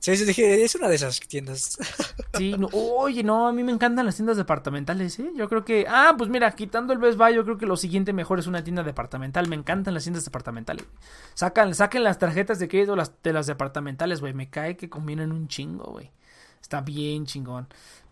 [0.00, 1.78] Sí, sí, dije, es una de esas tiendas.
[2.36, 5.32] Sí, no, oye, no, a mí me encantan las tiendas departamentales, ¿eh?
[5.34, 8.12] Yo creo que, ah, pues mira, quitando el Best Buy, yo creo que lo siguiente
[8.12, 9.48] mejor es una tienda departamental.
[9.48, 10.84] Me encantan las tiendas departamentales.
[11.34, 14.34] Sacan, saquen las tarjetas de crédito las, de las departamentales, güey.
[14.34, 16.12] Me cae que combinan un chingo, güey.
[16.60, 17.66] Está bien chingón.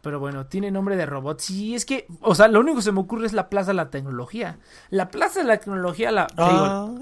[0.07, 1.41] Pero bueno, tiene nombre de robot.
[1.41, 3.75] Sí, es que, o sea, lo único que se me ocurre es la Plaza de
[3.75, 4.61] la Tecnología.
[4.89, 6.29] La Plaza de la Tecnología, la...
[6.29, 6.95] digo, Ah,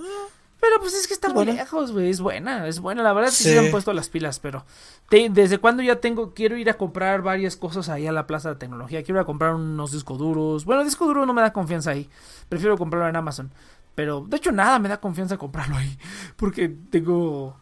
[0.59, 2.09] pero pues es que está Es muy lejos, güey.
[2.09, 3.03] Es buena, es buena.
[3.03, 3.51] La verdad es que sí.
[3.51, 4.65] Se han puesto las pilas, pero
[5.11, 8.49] te- desde cuando ya tengo, quiero ir a comprar varias cosas ahí a la plaza
[8.49, 9.03] de tecnología.
[9.03, 10.65] Quiero ir a comprar unos discos duros.
[10.65, 12.09] Bueno, disco duro no me da confianza ahí.
[12.49, 13.53] Prefiero comprarlo en Amazon.
[13.95, 15.99] Pero de hecho nada me da confianza comprarlo ahí.
[16.37, 17.55] Porque tengo.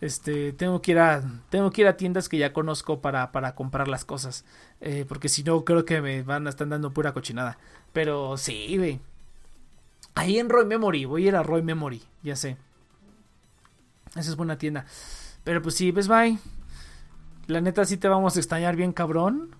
[0.00, 3.54] Este, tengo que ir a, tengo que ir a tiendas que ya conozco para, para
[3.54, 4.44] comprar las cosas.
[4.80, 7.58] Eh, porque si no, creo que me van a estar dando pura cochinada.
[7.92, 9.00] Pero sí, güey.
[10.14, 12.56] Ahí en Roy Memory, voy a ir a Roy Memory, ya sé.
[14.16, 14.84] Esa es buena tienda.
[15.44, 16.38] Pero pues sí, Best Buy.
[17.46, 19.54] La neta sí te vamos a extrañar bien cabrón.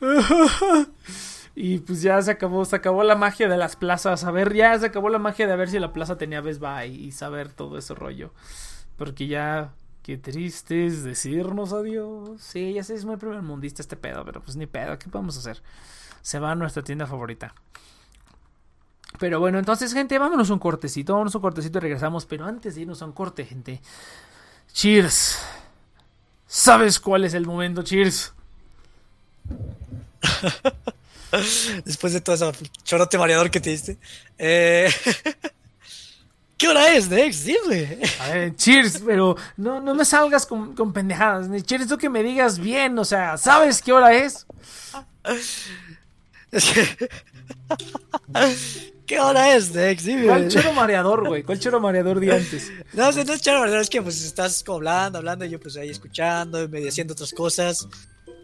[1.54, 4.24] y pues ya se acabó, se acabó la magia de las plazas.
[4.24, 6.88] A ver, ya se acabó la magia de ver si la plaza tenía Best Buy
[6.88, 8.32] y saber todo ese rollo.
[8.96, 9.72] Porque ya,
[10.02, 12.40] qué triste es decirnos adiós.
[12.40, 15.36] Sí, ya sé, es muy primer mundista este pedo, pero pues ni pedo, ¿qué podemos
[15.36, 15.62] hacer?
[16.20, 17.54] Se va a nuestra tienda favorita.
[19.18, 22.26] Pero bueno, entonces, gente, vámonos un cortecito, vámonos un cortecito y regresamos.
[22.26, 23.80] Pero antes de irnos a un corte, gente.
[24.72, 25.38] Cheers.
[26.46, 28.32] ¿Sabes cuál es el momento, Cheers?
[31.84, 32.52] Después de todo ese
[32.84, 33.98] chorote mareador que te diste.
[34.38, 34.90] Eh...
[36.62, 37.42] ¿Qué hora es, Dex?
[37.44, 37.98] Dime.
[38.20, 41.48] A ver, cheers, pero no, no me salgas con, con pendejadas.
[41.48, 44.46] Ni cheers, tú que me digas bien, o sea, ¿sabes qué hora es?
[46.52, 47.08] Es que-
[49.06, 50.04] ¿Qué hora es, Dex?
[50.04, 50.26] Dime.
[50.26, 51.42] ¿Cuál choro mareador, güey?
[51.42, 52.70] ¿Cuál choro mareador di antes?
[52.92, 55.76] No, no es choro mareador, es que pues estás como hablando, hablando, y yo pues
[55.76, 57.88] ahí escuchando, medio haciendo otras cosas.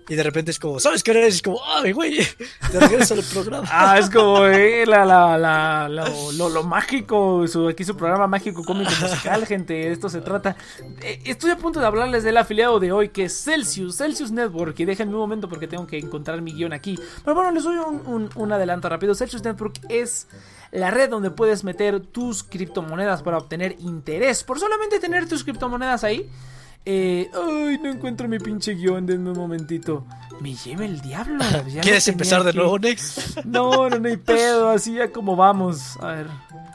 [0.08, 1.36] Y de repente es como, ¿sabes qué hora es?
[1.36, 2.18] Es como, ¡ay, güey!
[2.72, 3.68] Te regreso al programa.
[3.70, 8.26] Ah, es como eh, la, la, la, lo, lo, lo mágico, su, aquí su programa
[8.26, 10.56] mágico cómico musical, gente, de esto se trata.
[11.02, 14.78] Eh, estoy a punto de hablarles del afiliado de hoy, que es Celsius, Celsius Network,
[14.80, 16.98] y déjenme un momento porque tengo que encontrar mi guion aquí.
[17.22, 19.14] Pero bueno, les doy un, un, un adelanto rápido.
[19.14, 20.26] Celsius Network es
[20.72, 24.42] la red donde puedes meter tus criptomonedas para obtener interés.
[24.42, 26.30] Por solamente tener tus criptomonedas ahí.
[26.90, 30.06] Eh, ay, no encuentro mi pinche guion, denme un momentito.
[30.40, 31.44] Me lleva el diablo.
[31.68, 33.36] ya ¿Quieres empezar de nuevo, Nex?
[33.44, 35.98] No, no, no hay pedo, así ya como vamos.
[36.00, 36.26] A ver.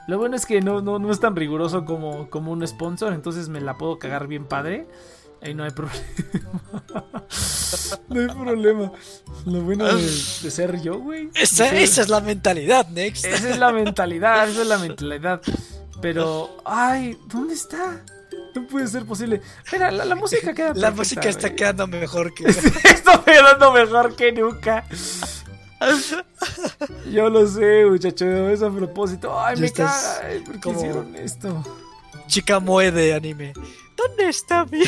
[0.08, 3.50] Lo bueno es que no, no, no es tan riguroso como, como un sponsor, entonces
[3.50, 4.86] me la puedo cagar bien padre.
[5.42, 6.04] Ahí no hay problema.
[8.10, 8.92] no hay problema.
[9.48, 11.30] Lo bueno de, de ser yo, güey.
[11.34, 13.24] Esa, ser- esa es la mentalidad, Nex.
[13.26, 15.42] esa es la mentalidad, esa es la mentalidad.
[16.02, 18.04] Pero, ay, ¿dónde está?
[18.56, 19.42] No puede ser posible.
[19.72, 21.56] Mira, la, la música queda La perfecta, música está güey.
[21.56, 22.44] quedando mejor que...
[22.50, 24.86] Está quedando mejor que nunca.
[27.12, 29.38] Yo lo sé, muchacho, es a propósito.
[29.40, 30.20] Ay, me caga.
[30.24, 31.64] ay, ¿Por qué hicieron esto?
[32.28, 33.54] Chica Moe de anime.
[33.98, 34.82] ¿Dónde está mi...?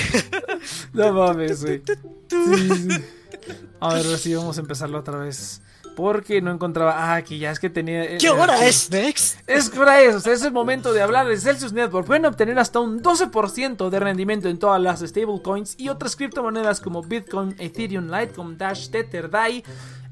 [0.94, 1.82] No mames, güey.
[2.30, 2.88] Sí, sí.
[3.80, 5.62] A ver, ahora sí, vamos a empezarlo otra vez.
[5.96, 6.94] Porque no encontraba.
[6.98, 8.18] Ah, aquí ya es que tenía.
[8.18, 9.40] ¿Qué eh, hora es, Next?
[9.48, 12.06] Es que hora es, o sea, es el momento de hablar de Celsius Network.
[12.06, 17.02] Pueden obtener hasta un 12% de rendimiento en todas las stablecoins y otras criptomonedas como
[17.02, 19.64] Bitcoin, Ethereum, Litecoin, Dash, Tether, DAI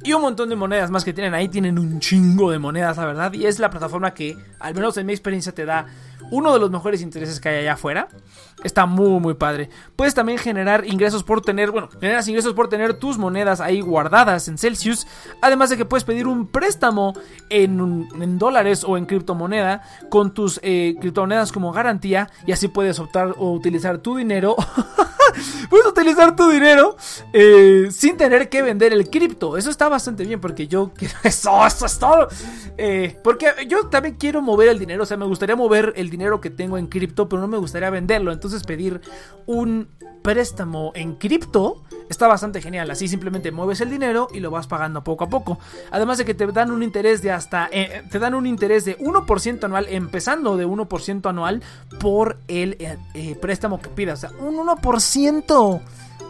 [0.03, 1.47] y un montón de monedas más que tienen ahí.
[1.47, 3.33] Tienen un chingo de monedas, la verdad.
[3.33, 5.87] Y es la plataforma que, al menos en mi experiencia, te da
[6.33, 8.07] uno de los mejores intereses que hay allá afuera.
[8.63, 9.69] Está muy, muy padre.
[9.95, 14.47] Puedes también generar ingresos por tener, bueno, generas ingresos por tener tus monedas ahí guardadas
[14.47, 15.05] en Celsius.
[15.41, 17.13] Además de que puedes pedir un préstamo
[17.49, 22.31] en, dólares o en criptomoneda con tus eh, criptomonedas como garantía.
[22.47, 24.55] Y así puedes optar o utilizar tu dinero.
[25.69, 26.95] puedes utilizar tu dinero
[27.31, 29.57] eh, sin tener que vender el cripto.
[29.57, 32.27] Eso está bastante bien porque yo quiero eso, eso es todo.
[32.77, 36.41] Eh, porque yo también quiero mover el dinero, o sea, me gustaría mover el dinero
[36.41, 38.31] que tengo en cripto, pero no me gustaría venderlo.
[38.31, 39.01] Entonces pedir
[39.45, 39.89] un
[40.21, 42.89] préstamo en cripto está bastante genial.
[42.91, 45.59] Así simplemente mueves el dinero y lo vas pagando poco a poco.
[45.91, 48.97] Además de que te dan un interés de hasta, eh, te dan un interés de
[48.97, 51.61] 1% anual, empezando de 1% anual
[51.99, 54.23] por el eh, eh, préstamo que pidas.
[54.23, 55.81] O sea, un 1%.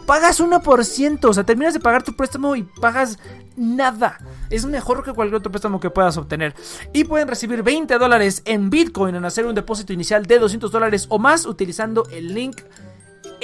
[0.06, 3.18] Pagas 1%, o sea, terminas de pagar tu préstamo y pagas
[3.56, 4.18] nada.
[4.50, 6.54] Es mejor que cualquier otro préstamo que puedas obtener.
[6.92, 11.06] Y pueden recibir 20 dólares en Bitcoin en hacer un depósito inicial de 200 dólares
[11.08, 12.60] o más utilizando el link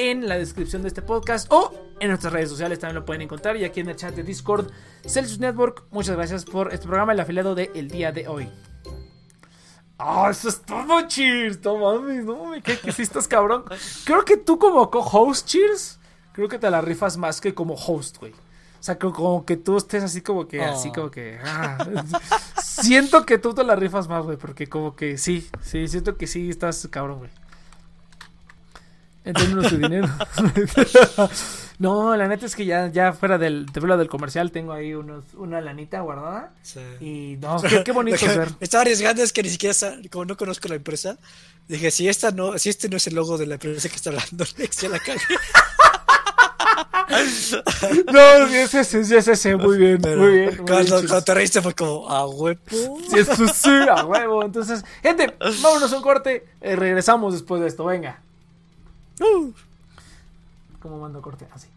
[0.01, 3.57] en la descripción de este podcast o en nuestras redes sociales también lo pueden encontrar
[3.59, 4.70] y aquí en el chat de Discord
[5.07, 5.84] Celsius Network.
[5.90, 8.48] Muchas gracias por este programa, el afiliado del día de hoy.
[9.98, 11.62] Ah, eso es todo, Cheers.
[11.62, 13.64] No mames, no mames, ¿qué, qué hiciste, cabrón?
[14.05, 15.98] Creo que tú como co-host, Cheers,
[16.32, 18.32] creo que te la rifas más que como host, güey.
[18.32, 20.92] O sea, como que tú estés así como que, así Oh.
[20.94, 21.38] como que...
[21.44, 21.76] ah.
[22.62, 26.26] siento que tú te la rifas más, güey, porque como que sí, sí, siento que
[26.26, 27.30] sí estás cabrón, güey.
[29.24, 30.08] En términos de dinero.
[31.78, 34.94] no, la neta es que ya, ya fuera del, de fuera del comercial tengo ahí
[34.94, 36.52] unos, una lanita guardada.
[36.62, 36.80] Sí.
[37.00, 39.74] Y no, qué, qué bonito me estaba arriesgando es que ni siquiera,
[40.10, 41.18] como no conozco la empresa,
[41.68, 44.08] dije, si esta no, si este no es el logo de la empresa que está
[44.10, 45.20] hablando, Next, ya la cagué.
[48.12, 50.56] No, es ese, es ese, muy bien, Pero muy bien.
[50.58, 52.58] muy cuando, cuando te reíste fue como, a huevo.
[52.68, 54.44] Sí, es su- sí, a huevo.
[54.44, 56.46] Entonces, gente, vámonos a un corte.
[56.60, 58.20] eh, regresamos después de esto, venga.
[59.20, 59.52] Uh.
[60.80, 61.46] ¿Cómo mando corte?
[61.52, 61.68] Así.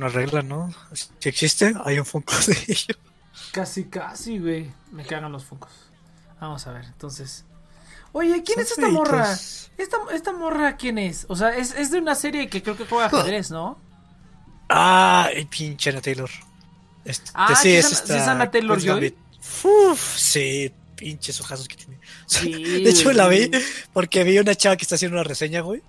[0.00, 0.72] Una regla, ¿no?
[0.92, 2.94] Si existe, hay un Funko de ello.
[3.52, 4.70] Casi, casi, güey.
[4.92, 5.70] Me cagan los funcos.
[6.40, 7.44] Vamos a ver, entonces.
[8.12, 9.32] Oye, ¿quién Son es esta morra?
[9.78, 11.26] Esta, esta morra, ¿quién es?
[11.28, 13.78] O sea, es, es de una serie que creo que juega ajedrez, ¿no?
[14.68, 16.30] Ah, el pinche Anna Taylor.
[17.04, 18.80] Este, Ah, sí, ¿sí es es Ana- esta.
[18.80, 19.64] sí es.
[19.64, 21.98] Uf, sí, pinches ojazos que tiene.
[22.26, 23.50] Sí, de hecho, la vi
[23.92, 25.82] porque vi una chava que está haciendo una reseña, güey.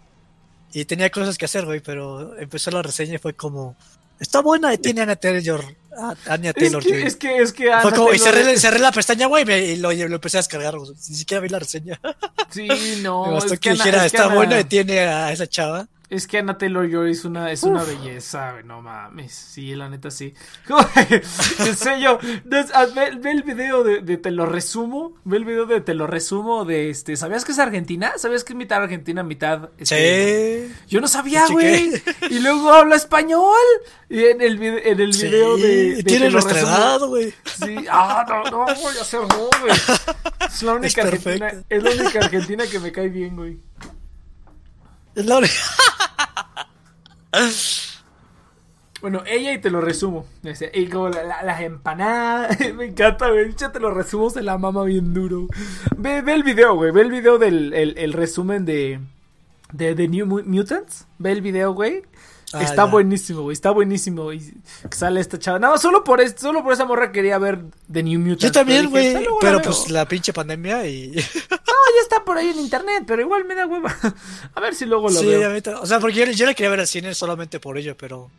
[0.74, 3.76] Y tenía cosas que hacer, güey, pero empezó la reseña y fue como.
[4.22, 5.62] Está buena y tiene Anna Taylor.
[5.98, 6.82] Ah, Anya Es Taylor.
[6.84, 9.44] que, es que, es que Ana Fue como, y Taylor- cerré, cerré la pestaña, güey,
[9.44, 10.76] y me- y lo, lo empecé a descargar.
[10.78, 12.00] Ni siquiera vi la reseña.
[12.52, 12.68] Sí,
[13.02, 13.26] no.
[13.26, 15.88] me bastó es que, Ana- dijera, es está Ana- buena y tiene a esa chava.
[16.12, 19.32] Es que Anna Taylor Joy es una, es una belleza, güey, no mames.
[19.34, 20.34] Sí, la neta sí.
[21.60, 22.20] en serio,
[22.74, 25.14] ah, ve, ve el video de, de Te lo resumo.
[25.24, 27.16] Ve el video de Te lo resumo de este.
[27.16, 28.12] ¿Sabías que es Argentina?
[28.18, 29.70] ¿Sabías que es mitad Argentina, mitad.
[29.78, 30.76] este, Sí.
[30.90, 32.04] Yo no sabía, Sí, güey.
[32.30, 33.56] Y luego habla español.
[34.10, 35.96] Y en el, en el Sí, video de.
[35.96, 37.34] de tiene nuestra resumo- edad, güey.
[37.46, 39.76] Sí, ah, no, no, voy a ser joven.
[40.46, 43.58] Es la única Es argentina, es la única argentina que me cae bien, güey.
[45.16, 45.40] Es la
[49.02, 50.28] Bueno, ella y te lo resumo.
[50.74, 52.58] Y como la- la- las empanadas.
[52.76, 53.54] Me encanta, güey.
[53.56, 55.48] Ya te lo resumo, se la mama bien duro.
[55.98, 56.92] Ve, ve el video, güey.
[56.92, 59.00] Ve el video del el, el resumen de,
[59.74, 61.08] de The New Mu- Mutants.
[61.18, 62.04] Ve el video, güey.
[62.54, 62.92] Ah, está ya.
[62.92, 63.54] buenísimo, güey.
[63.54, 64.32] Está buenísimo.
[64.34, 65.58] Y que sale esta chava.
[65.58, 68.44] Nada más solo por, es- solo por esa morra quería ver The New Mutants.
[68.44, 69.16] Yo también, pero dije, güey.
[69.16, 69.66] "Ah, luego la Pero veo".
[69.66, 71.16] pues la pinche pandemia y.
[71.72, 73.96] No, ya está por ahí en internet, pero igual me da hueva.
[74.56, 75.48] A ver si luego lo sí, veo.
[75.48, 78.30] ahorita- O sea, porque yo, yo la quería ver al cine solamente por ello, pero.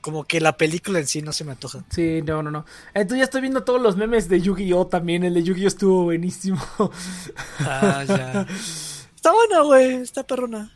[0.00, 1.84] Como que la película en sí no se me antoja.
[1.90, 2.64] Sí, no, no, no.
[2.94, 5.24] Entonces ya estoy viendo todos los memes de Yu-Gi-Oh también.
[5.24, 6.58] El de Yu-Gi-Oh estuvo buenísimo.
[7.58, 8.46] Ah, ya.
[9.14, 9.96] Está buena, güey.
[9.96, 10.72] Está perrona.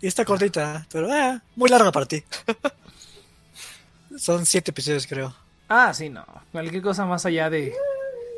[0.00, 2.22] Y está cortita, pero eh, muy larga para ti.
[4.16, 5.34] Son siete episodios, creo.
[5.68, 6.24] ah, sí, no.
[6.52, 7.74] Cualquier cosa más allá de...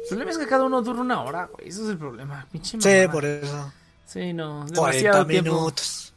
[0.05, 1.68] El problema es que cada uno dura una hora, güey.
[1.68, 2.46] Ese es el problema.
[2.52, 3.11] Pinche Sí, mamada.
[3.12, 3.72] por eso.
[4.07, 4.61] Sí, no.
[4.61, 5.50] 40 Demasiado tiempo.
[5.52, 6.12] minutos.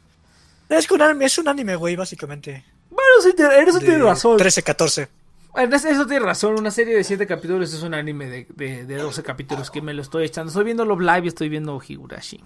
[0.68, 2.64] Es, que un anime, es un anime, güey, básicamente.
[2.90, 4.36] Bueno, sí, te- en eso tienes razón.
[4.36, 5.08] 13, 14.
[5.56, 6.54] En eso, eso tienes razón.
[6.58, 9.94] Una serie de 7 capítulos es un anime de, de, de 12 capítulos que me
[9.94, 10.48] lo estoy echando.
[10.50, 12.44] Estoy viendo Love Live y estoy viendo Higurashi.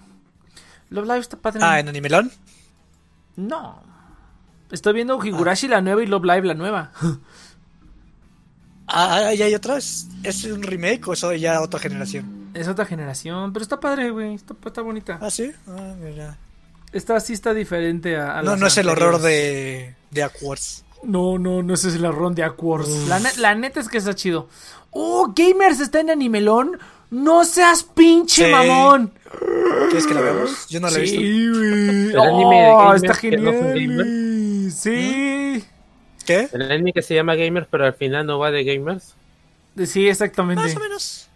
[0.89, 1.59] Love Live está padre.
[1.61, 2.31] Ah, en Animelón.
[3.35, 3.83] No.
[4.71, 6.91] Estoy viendo Higurashi la nueva y Love Live la nueva.
[8.87, 9.77] Ah, ya hay otra.
[9.77, 12.49] ¿Es, es un remake o eso ya otra generación?
[12.53, 14.35] Es otra generación, pero está padre, güey.
[14.35, 15.17] Está, está bonita.
[15.21, 15.51] Ah, sí.
[15.67, 16.37] Ah, mira.
[16.91, 20.83] Esta sí está diferente a, a No, no es el horror de, de Aquars.
[21.01, 22.87] No, no, no ese es el horror de Aquars.
[23.07, 24.47] La, ne- la neta es que está chido.
[24.91, 26.77] ¡Oh, Gamers está en Animelón!
[27.09, 28.51] ¡No seas pinche Sí.
[28.51, 29.11] mamón!
[29.89, 30.67] ¿Quieres que la veamos?
[30.69, 31.17] Yo no la he visto.
[31.19, 32.09] Sí, güey.
[32.11, 34.71] El anime de Oh, está no genial, güey.
[34.71, 35.63] Sí.
[36.25, 36.47] ¿Qué?
[36.53, 39.13] El anime que se llama Gamers, pero al final no va de gamers.
[39.85, 40.61] Sí, exactamente.
[40.63, 41.27] Más o menos.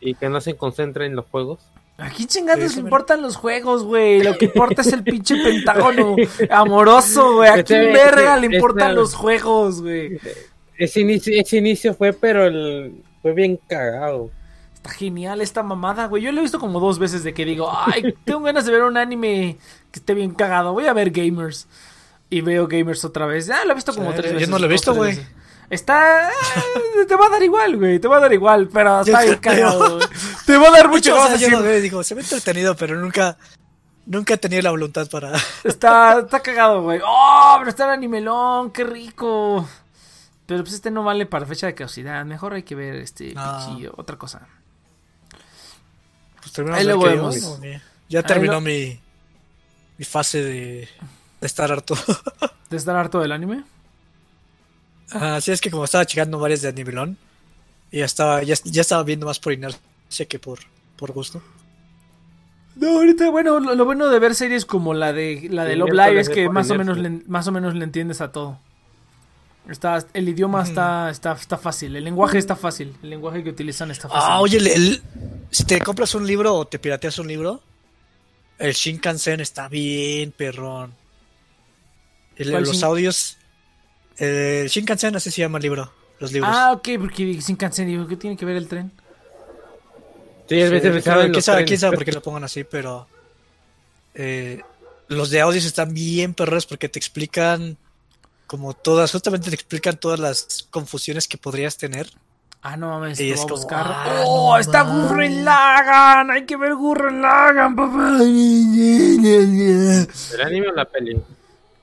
[0.00, 1.58] Y que no se concentra en los juegos.
[1.98, 2.80] Aquí chingados mira.
[2.80, 4.22] importan los juegos, güey.
[4.22, 6.16] Lo que importa es el pinche pentágono
[6.50, 7.50] amoroso, güey.
[7.50, 10.18] ¿A Este, verga le importan esta- los juegos, güey?
[10.78, 14.30] Ese inicio, ese inicio fue, pero el, fue bien cagado.
[14.74, 16.22] Está genial esta mamada, güey.
[16.22, 18.82] Yo lo he visto como dos veces de que digo, ay, tengo ganas de ver
[18.84, 19.58] un anime
[19.92, 20.72] que esté bien cagado.
[20.72, 21.66] Voy a ver Gamers.
[22.30, 23.50] Y veo Gamers otra vez.
[23.50, 24.48] Ah, lo he visto como Sí, tres yo veces.
[24.48, 25.18] no lo he visto, güey.
[25.68, 26.28] Está.
[26.30, 27.98] eh, Te va a dar igual, güey.
[27.98, 30.08] Te va a dar igual, pero está Yo bien cagado, güey.
[30.46, 31.12] Te va a dar mucho.
[31.12, 33.36] Mucho, o sea, yo decir, lo veo, digo, se ve entretenido, pero nunca,
[34.06, 35.32] nunca he tenido la voluntad para.
[35.64, 37.00] Está, está cagado, güey.
[37.04, 37.56] ¡Oh!
[37.58, 39.68] Pero está el animelón, qué rico.
[40.46, 42.24] Pero pues este no vale para fecha de caducidad.
[42.24, 43.58] Mejor hay que ver este No.
[43.68, 44.48] pichillo, otra cosa.
[46.40, 47.58] Pues terminamos Ahí ver vemos.
[47.60, 48.98] mira, Ya terminó lo- mi,
[49.98, 50.88] mi fase de,
[51.40, 51.94] de estar harto.
[52.70, 53.64] ¿De estar harto del anime?
[55.10, 57.16] Así es que como estaba checando varias de Anivelón,
[57.90, 60.60] y ya estaba, ya, ya estaba viendo más por inercia que por,
[60.96, 61.42] por gusto.
[62.76, 65.78] No, ahorita, bueno, lo, lo bueno de ver series como la de la de Sí,
[65.78, 68.58] Love Live es que más o menos le, más o menos le entiendes a todo.
[69.68, 73.90] Está, el idioma está, está, está fácil, el lenguaje está fácil, el lenguaje que utilizan
[73.90, 74.24] está fácil.
[74.30, 75.02] Ah, oye, el- el-
[75.50, 77.60] si te compras un libro o te pirateas un libro,
[78.58, 80.94] el Shinkansen está bien perrón.
[82.42, 83.36] El- ¿Cuál los Shin- audios.
[84.16, 85.92] El Shinkansen, así se llama el libro.
[86.18, 86.50] Los libros.
[86.54, 88.90] Ah, ok, porque sin canción, digo, ¿qué tiene que ver el tren?
[90.48, 91.80] Sí, a Sí, veces quién saben sabe, los quién sabe- quién trenes.
[91.80, 93.06] sabe por qué lo pongan así, pero
[94.14, 94.60] eh,
[95.08, 97.76] los de audios están bien perros porque te explican
[98.46, 102.10] como todas, justamente te explican todas las confusiones que podrías tener.
[102.62, 103.86] Ah, no mames, Y lo es voy a como, buscar.
[103.86, 104.82] ah, ¡Oh, no está.
[104.82, 106.30] Gurren Lagan!
[106.30, 108.18] Hay que ver Gurren Lagan, papá.
[108.20, 110.06] ¿El
[110.44, 111.16] anime o la peli?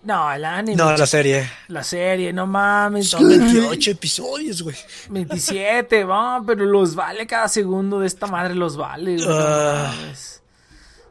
[0.07, 0.77] No, el anime.
[0.77, 1.49] No, la serie.
[1.67, 3.09] La serie, no mames.
[3.09, 4.75] Son 28 episodios, güey.
[5.09, 9.15] 27, va, pero los vale cada segundo de esta madre, los vale.
[9.17, 9.93] güey, Ah.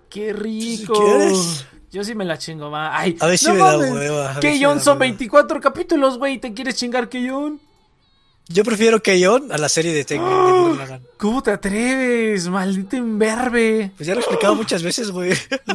[0.09, 0.94] Qué rico.
[0.94, 1.66] quieres.
[1.92, 2.99] Yo sí me la chingo, va.
[2.99, 5.01] Ay, A ver si no me da hueva, Que John son hueva.
[5.11, 6.38] 24 capítulos, güey.
[6.38, 7.61] ¿Te quieres chingar que John?
[8.49, 11.03] Yo prefiero Keyon a la serie de Gurren Lagann.
[11.18, 12.47] ¿Cómo te atreves?
[12.49, 13.90] Maldito imberbe.
[13.97, 15.32] Pues ya lo he explicado muchas veces, güey.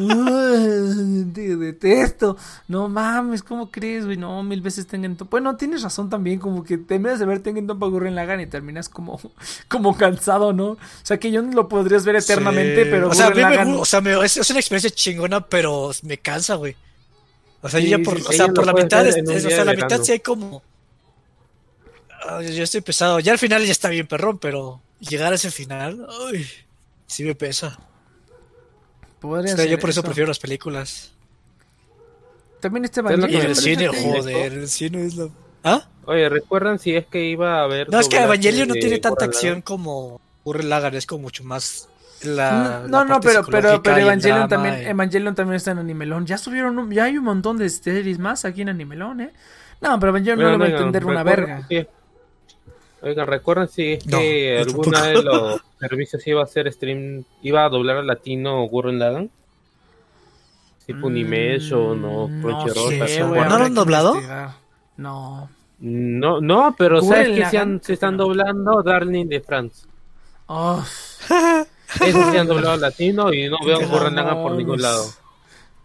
[1.33, 2.37] Te detesto.
[2.69, 4.15] No mames, ¿cómo crees, güey?
[4.15, 5.31] No, mil veces Tengen Toppa.
[5.31, 8.87] Bueno, tienes razón también, como que terminas de ver Tengen Toppa Gurren Lagann y terminas
[8.87, 9.19] como,
[9.67, 10.67] como cansado, ¿no?
[10.71, 12.89] O sea, que yo lo podrías ver eternamente, Sí.
[12.89, 14.59] pero O sea, a mí Gurren me, Lagann- gu- o sea, me- es, es una
[14.59, 16.75] experiencia chingona, pero me cansa, güey.
[17.61, 19.49] O sea, yo ya por, sí, o sí, sea, lo por la mitad, es- o
[19.49, 20.63] sea, la mitad sí hay como...
[22.27, 23.19] Ah, yo ya estoy pesado.
[23.19, 26.47] Ya al final ya está bien perrón, pero llegar a ese final, uy,
[27.07, 27.77] sí me pesa.
[29.19, 30.07] Podría O sea, yo por eso eso.
[30.07, 31.13] prefiero las películas.
[32.59, 35.29] También este Es Y el cine, joder, el cine es la...
[35.63, 35.87] ¿Ah?
[36.05, 37.89] Oye, ¿recuerdan si es que iba a haber...
[37.89, 41.43] No, es que doblaje Evangelion no tiene tanta acción como Gurren Lagann, es como mucho
[41.43, 41.87] más
[42.23, 42.83] la...
[42.87, 46.25] No, la no, pero, pero, pero Evangelion drama también, y- Evangelion también está en Animelón.
[46.25, 49.33] Ya subieron, un- ya hay un montón de series más aquí en Animelón, ¿eh?
[49.81, 51.67] No, pero Evangelion no lo va a entender una ¿recuerdan verga.
[51.67, 51.87] si-
[53.03, 57.23] Oigan, ¿recuerdan si es No, que yo alguna de los servicios iba a hacer stream,
[57.41, 59.31] iba a doblar al latino Gurren Lagann?
[60.85, 62.89] Tipo Unimetion o Mm, Crunchyroll.
[62.89, 63.39] sé, tal güey.
[63.39, 63.49] cual.
[63.49, 64.13] ¿No lo han doblado?
[64.97, 65.49] No.
[65.79, 68.23] No, no, pero Gurren ¿sabes que se, Lagann, han- se están no.
[68.25, 69.87] doblando Darling de France?
[70.47, 70.83] Oh,
[72.01, 75.05] Esos se han doblado al latino y no veo Qué Gurren Lagann por ningún lado.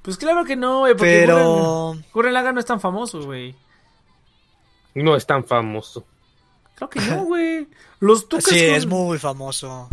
[0.03, 1.97] pues claro que no, güey, porque Gurren, Pero...
[2.13, 3.55] Gurren Lagann no es tan famoso, güey.
[4.95, 6.05] No es tan famoso.
[6.77, 7.67] Creo que no, güey.
[8.01, 9.89] Los tucas Sí, con- es muy famoso.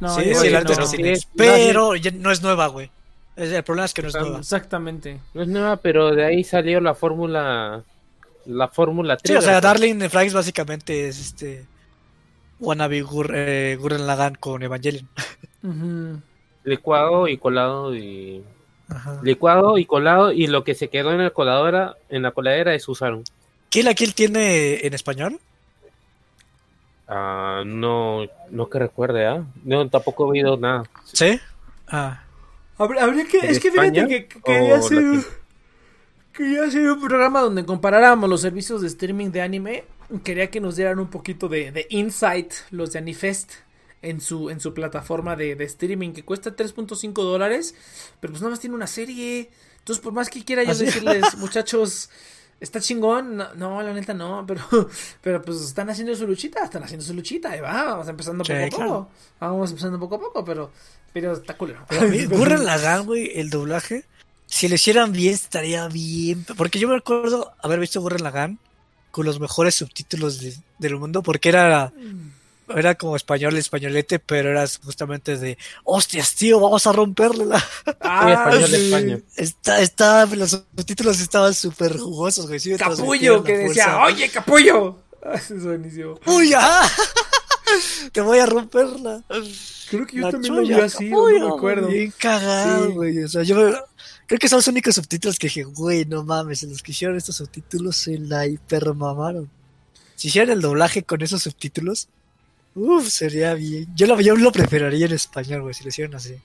[0.00, 0.86] No, sí, sí, la neta no.
[0.86, 2.90] sí sí es- Pero ya no es nueva, güey.
[3.36, 4.38] El problema es que no es Ah, nueva.
[4.38, 5.20] Exactamente.
[5.34, 7.82] No es nueva, pero de ahí salió la fórmula.
[8.46, 9.38] La fórmula Sí, 3.
[9.38, 11.64] o sea, Darling in Flags básicamente es este...
[12.58, 15.08] Wannabe Gur- eh, Gurren Lagann con Evangelion.
[16.64, 18.42] Licuado y colado y.
[18.88, 19.20] Ajá.
[19.22, 20.32] Licuado y colado.
[20.32, 23.24] Y lo que se quedó en el coladora, en la coladera es usaron.
[23.68, 25.40] ¿Kill la Kill tiene en español?
[27.14, 29.44] Ah, no, no que recuerde, ¿ah?
[29.64, 30.84] No, tampoco he oído nada.
[31.04, 31.38] ¿Sí?
[31.86, 32.24] Ah.
[32.78, 35.22] Habría, que, ¿De es que fíjate España que que quería hacer, latino?
[36.32, 39.84] quería hacer un programa donde comparáramos los servicios de streaming de anime.
[40.24, 43.52] Quería que nos dieran un poquito de, de insight los de Anifest
[44.00, 47.74] en su, en su plataforma de, de streaming que cuesta 3.5 dólares,
[48.20, 49.50] pero pues nada más tiene una serie.
[49.80, 52.08] Entonces, por más que quiera yo decirles, muchachos,
[52.62, 54.62] está chingón, no, no, la neta no, pero,
[55.20, 58.52] pero pues están haciendo su luchita, están haciendo su luchita, ahí va, vamos empezando Sí,
[58.52, 58.90] poco a claro.
[58.92, 59.10] poco,
[59.40, 60.70] vamos empezando poco a poco, pero,
[61.12, 61.84] pero está culero.
[61.88, 64.04] Pero a mí, Gurren Lagann, güey, el doblaje,
[64.46, 66.44] si lo hicieran bien, estaría bien.
[66.56, 68.58] Porque yo me acuerdo haber visto Gurren Lagann
[69.10, 71.92] con los mejores subtítulos de- del mundo, porque era,
[72.78, 77.64] era como español, españolete, pero era justamente de, hostias, tío, vamos a romperle la...
[78.00, 78.76] Ah, español sí.
[78.86, 79.20] España.
[79.36, 82.60] Está, está, los subtítulos estaban súper jugosos, güey.
[82.60, 84.04] sí Capullo que decía, fuerza.
[84.04, 84.98] oye, capullo.
[85.24, 86.18] Ah, Eso es buenísimo.
[86.26, 86.88] ¡Uy, ajá!
[88.12, 89.22] Te voy a romperla.
[89.88, 91.88] Creo que yo La también lo vi así, capullo, no me acuerdo.
[91.88, 92.92] Bien cagado, Sí.
[92.92, 93.22] güey.
[93.22, 93.72] O sea, yo me-
[94.26, 97.16] creo que son los únicos subtítulos que dije, güey, no mames, en los que hicieron
[97.16, 99.48] estos subtítulos se la hipermamaron.
[100.16, 102.08] Si hicieran el doblaje con esos subtítulos,
[102.74, 103.86] uff, sería bien.
[103.94, 106.36] Yo lo, yo lo preferiría en español, güey, si lo hicieran así.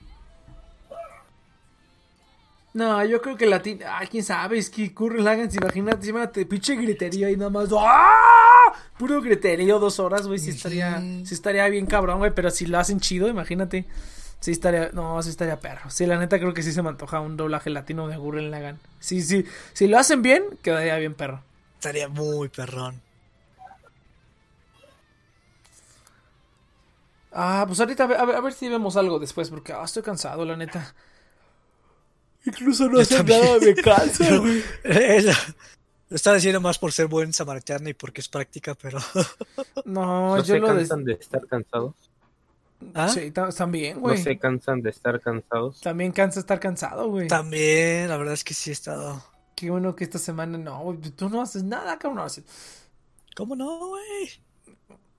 [2.74, 3.86] No, yo creo que latino.
[3.88, 7.70] Ah, quién sabe, es que Curry Lagan, imagínate, imagínate, pinche griterío y nada más.
[7.76, 8.72] ¡Ah!
[8.98, 10.38] Puro griterío, dos horas, güey.
[10.38, 12.30] Sí estaría, sí estaría bien cabrón, güey.
[12.34, 13.86] Pero si lo hacen chido, imagínate.
[14.40, 15.90] Sí estaría, no, sí estaría perro.
[15.90, 18.78] Sí, la neta creo que sí se me antoja un doblaje latino de Gurren Lagan.
[19.00, 21.42] Sí, sí, si lo hacen bien, quedaría bien perro.
[21.74, 23.00] Estaría muy perrón.
[27.32, 30.44] Ah, pues ahorita a ver, a ver, si vemos algo después, porque ah, estoy cansado,
[30.44, 30.94] la neta.
[32.44, 34.62] Incluso no hacer nada me cansa, güey.
[36.10, 38.98] Lo estaba diciendo más por ser buen samaritano y porque es práctica, pero...
[39.84, 41.94] No, No yo se lo cansan de estar cansados.
[42.94, 43.08] ¿Ah?
[43.08, 44.22] Sí, ta- también, No güey.
[44.22, 45.80] se cansan de estar cansados.
[45.82, 47.28] También cansa estar cansado, güey.
[47.28, 49.22] También, la verdad es que sí he estado...
[49.54, 50.98] Qué bueno que esta semana no, güey.
[50.98, 52.18] Tú no haces nada, cabrón.
[52.18, 52.44] no haces-
[53.36, 54.30] ¿Cómo no, güey?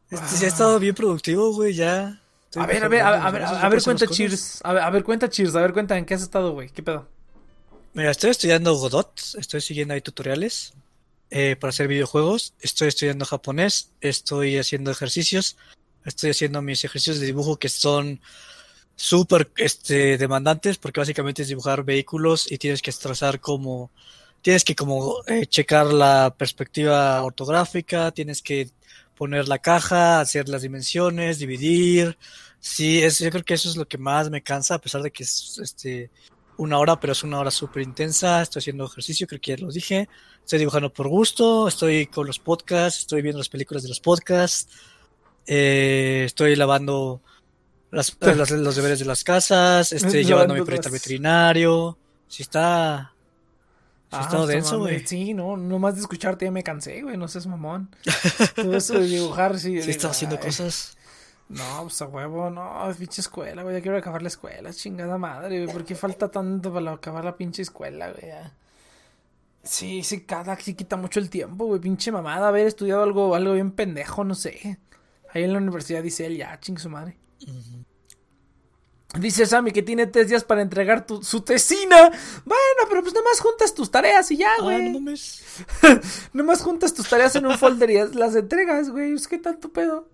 [0.09, 2.21] Este, sí ha estado bien productivo, güey, ya.
[2.55, 4.31] A ver, a ver, a ver, a ver, cuenta Cheers.
[4.31, 4.61] cosas.
[4.63, 5.55] A ver, a ver, cuenta Cheers.
[5.55, 6.69] A ver, cuenta en qué has estado, güey.
[6.69, 7.07] ¿Qué pedo?
[7.93, 10.73] Mira, estoy estudiando Godot, estoy siguiendo ahí tutoriales
[11.31, 15.57] eh, para hacer videojuegos, estoy estudiando japonés, estoy haciendo ejercicios,
[16.05, 18.21] estoy haciendo mis ejercicios de dibujo que son
[18.95, 23.91] súper este, demandantes porque básicamente es dibujar vehículos y tienes que trazar como
[24.41, 28.69] tienes que como eh, checar la perspectiva ortográfica, tienes que
[29.19, 32.17] poner la caja, hacer las dimensiones, dividir.
[32.61, 35.11] Sí, es, yo creo que eso es lo que más me cansa, a pesar de
[35.11, 36.09] que es este
[36.57, 38.41] una hora, pero es una hora súper intensa.
[38.41, 40.07] Estoy haciendo ejercicio, creo que ya lo dije.
[40.43, 44.67] Estoy dibujando por gusto, estoy con los podcasts, estoy viendo las películas de los podcasts,
[45.45, 47.21] eh, estoy lavando
[47.91, 51.97] las, las- los deberes de las casas, estoy llevando a mi perrito al veterinario.
[52.27, 53.13] Sí está...
[54.11, 55.05] Ah, pues, denso, güey.
[55.05, 57.89] Sí, no, nomás de escucharte ya me cansé, güey, no seas mamón.
[58.55, 59.67] Todo eso de dibujar, sí.
[59.67, 60.97] Sí digo, está haciendo cosas.
[61.47, 65.63] No, pues a huevo, no, pinche escuela, güey, ya quiero acabar la escuela, chingada madre,
[65.63, 68.31] güey, ¿por qué falta tanto para acabar la pinche escuela, güey?
[69.63, 73.53] Sí, sí, cada, sí quita mucho el tiempo, güey, pinche mamada, haber estudiado algo, algo
[73.53, 74.79] bien pendejo, no sé.
[75.33, 77.17] Ahí en la universidad dice él, ya, ching su madre.
[79.17, 82.09] Dice Sammy que tiene tres días para entregar tu, su tesina.
[82.45, 84.89] Bueno, pero pues nomás juntas tus tareas y ya, Ah, güey.
[84.91, 85.43] no mames.
[86.33, 89.13] Nomás juntas tus tareas en un folder y las entregas, güey.
[89.13, 90.07] Es que tanto pedo.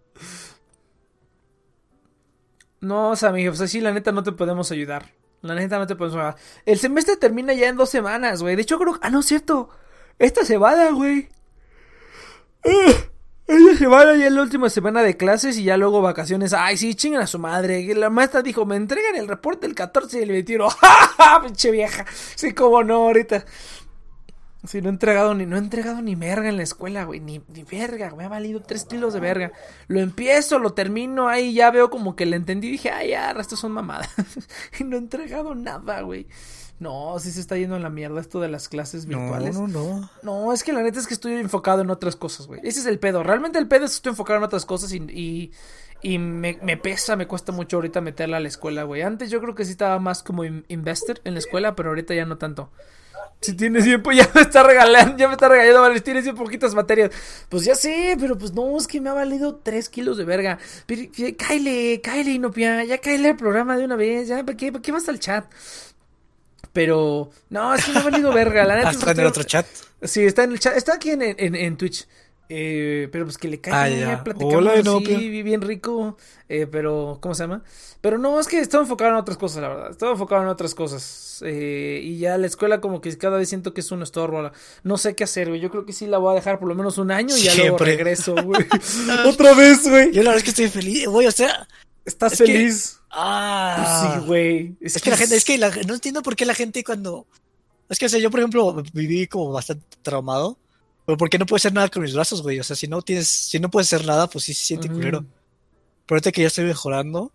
[2.79, 5.11] No, Sammy, pues así la neta no te podemos ayudar.
[5.41, 6.35] La neta no te podemos ayudar.
[6.65, 8.55] El semestre termina ya en dos semanas, güey.
[8.55, 8.97] De hecho, creo.
[9.01, 9.69] Ah, no, es cierto.
[10.19, 11.27] Esta semana, güey.
[13.47, 16.53] Ah, Esta semana ya la última semana de clases y ya luego vacaciones.
[16.53, 17.93] Ay, sí, chingan a su madre.
[17.95, 20.69] La maestra dijo: Me entregan el reporte el 14 y el 21.
[20.69, 21.41] ¡Ja, ja!
[21.43, 22.05] Pinche vieja.
[22.35, 23.45] Sí, como no, ahorita.
[24.65, 27.19] Sí, no he entregado ni, no he entregado ni verga en la escuela, güey.
[27.19, 29.51] Ni, ni verga, me ha valido tres kilos de verga.
[29.87, 32.71] Lo empiezo, lo termino, ahí ya veo como que le entendí.
[32.71, 34.09] Dije, ay, ya, estos son mamadas.
[34.79, 36.27] y no he entregado nada, güey.
[36.79, 39.57] No, sí se está yendo en la mierda esto de las clases No, virtuales.
[39.57, 40.09] no, no.
[40.23, 42.59] No, es que la neta es que estoy enfocado en otras cosas, güey.
[42.63, 43.23] Ese es el pedo.
[43.23, 45.51] Realmente el pedo es que estoy enfocado en otras cosas y, y,
[46.01, 49.03] y me, me pesa, me cuesta mucho ahorita meterla a la escuela, güey.
[49.03, 52.13] Antes yo creo que sí estaba más como in- investor en la escuela, pero ahorita
[52.13, 52.69] ya no tanto.
[53.41, 56.73] Si tienes tiempo, ya me está regalando, ya me está regalando, vale, tienes bien poquitas
[56.75, 57.11] materias.
[57.47, 60.57] Pues ya sé, pero pues no, es que me ha valido tres kilos de verga.
[60.85, 61.03] Pero,
[61.37, 64.91] cáele, cáele, Inopia, ya cáele al programa de una vez, ya, ¿para qué, para qué
[64.91, 65.45] vas al chat?
[66.75, 68.89] Pero, no, es que me ha valido verga, la neta.
[68.89, 69.65] Ah, está en el otro chat.
[70.03, 72.05] Sí, está en el chat, está aquí en, en, en Twitch.
[72.49, 76.17] Eh, pero pues que le caiga, Ah, platicamos Hola, así, bien rico.
[76.49, 77.63] Eh, pero, ¿cómo se llama?
[78.01, 79.91] Pero no, es que estaba enfocado en otras cosas, la verdad.
[79.91, 81.41] Estaba enfocado en otras cosas.
[81.45, 84.51] Eh, y ya la escuela como que cada vez siento que es un estorbo.
[84.83, 85.61] No sé qué hacer, güey.
[85.61, 87.55] Yo creo que sí la voy a dejar por lo menos un año y ya
[87.55, 88.65] luego regreso, güey.
[89.25, 90.11] Otra vez, güey.
[90.11, 91.67] Yo la verdad es que estoy feliz, güey, o sea...
[92.05, 92.99] ¿Estás es que- feliz?
[93.09, 94.75] Ah, Pues sí, güey.
[94.81, 97.25] Es que la gente, es que la- no entiendo por qué la gente cuando...
[97.89, 100.57] Es que, o sea, yo por ejemplo viví como bastante traumado,
[101.05, 102.59] pero porque no puedo hacer nada con mis brazos, güey.
[102.59, 104.95] O sea, si no tienes, si no puedes hacer nada, pues sí se siente Ujú.
[104.97, 105.19] culero.
[106.05, 107.31] Pero ahorita que ya estoy mejorando,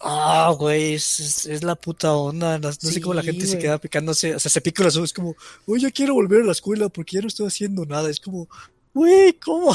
[0.00, 2.58] ah, güey, es, es- es la puta onda.
[2.58, 3.62] No, no sé cómo la Sí, gente se güey.
[3.62, 5.36] queda picándose, o sea, se pica los ojos como,
[5.66, 8.10] güey, ya quiero volver a la escuela porque ya no estoy haciendo nada.
[8.10, 8.48] Es como,
[8.92, 9.74] güey, ¿cómo?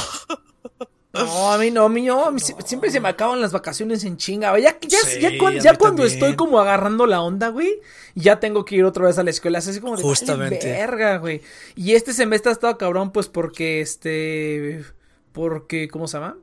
[1.15, 4.17] No, a mí no, a mí no, sie- siempre se me acaban las vacaciones en
[4.17, 4.63] chinga, güey.
[4.63, 5.19] Ya, ya, Sí,
[5.61, 7.81] ya, cuando estoy como agarrando la onda, güey,
[8.15, 9.59] ya tengo que ir otra vez a la escuela.
[9.59, 10.67] Así como de vale Justamente.
[10.67, 11.41] verga, güey.
[11.75, 14.83] Y este semestre ha estado cabrón, pues porque este.
[15.31, 16.37] Porque, ¿cómo se llama?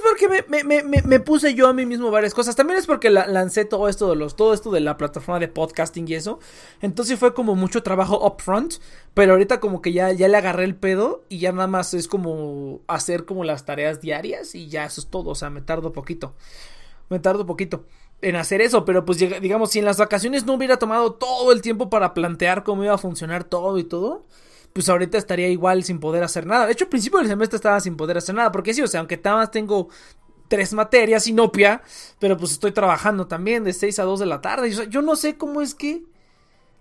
[0.00, 2.56] Pues porque me, me, me, me- puse yo a mí mismo varias cosas.
[2.56, 5.48] También es porque la- lancé todo esto de los, todo esto de la plataforma de
[5.48, 6.38] podcasting y eso.
[6.80, 8.74] Entonces fue como mucho trabajo upfront.
[9.14, 11.22] Pero ahorita como que ya, ya le agarré el pedo.
[11.28, 14.54] Y ya nada más es como hacer como las tareas diarias.
[14.54, 15.30] Y ya eso es todo.
[15.30, 16.34] O sea, me tardo poquito.
[17.10, 17.84] Me tardo poquito
[18.22, 18.84] en hacer eso.
[18.84, 22.64] Pero pues digamos, si en las vacaciones no hubiera tomado todo el tiempo para plantear
[22.64, 24.24] cómo iba a funcionar todo y todo
[24.74, 26.66] pues ahorita estaría igual sin poder hacer nada.
[26.66, 29.00] De hecho, al principio del semestre estaba sin poder hacer nada, porque sí, o sea,
[29.00, 29.88] aunque nada más tengo
[30.48, 31.80] tres materias inopia,
[32.18, 34.68] pero pues estoy trabajando también de 6 a 2 de la tarde.
[34.68, 36.02] Y, o sea, yo no sé cómo es que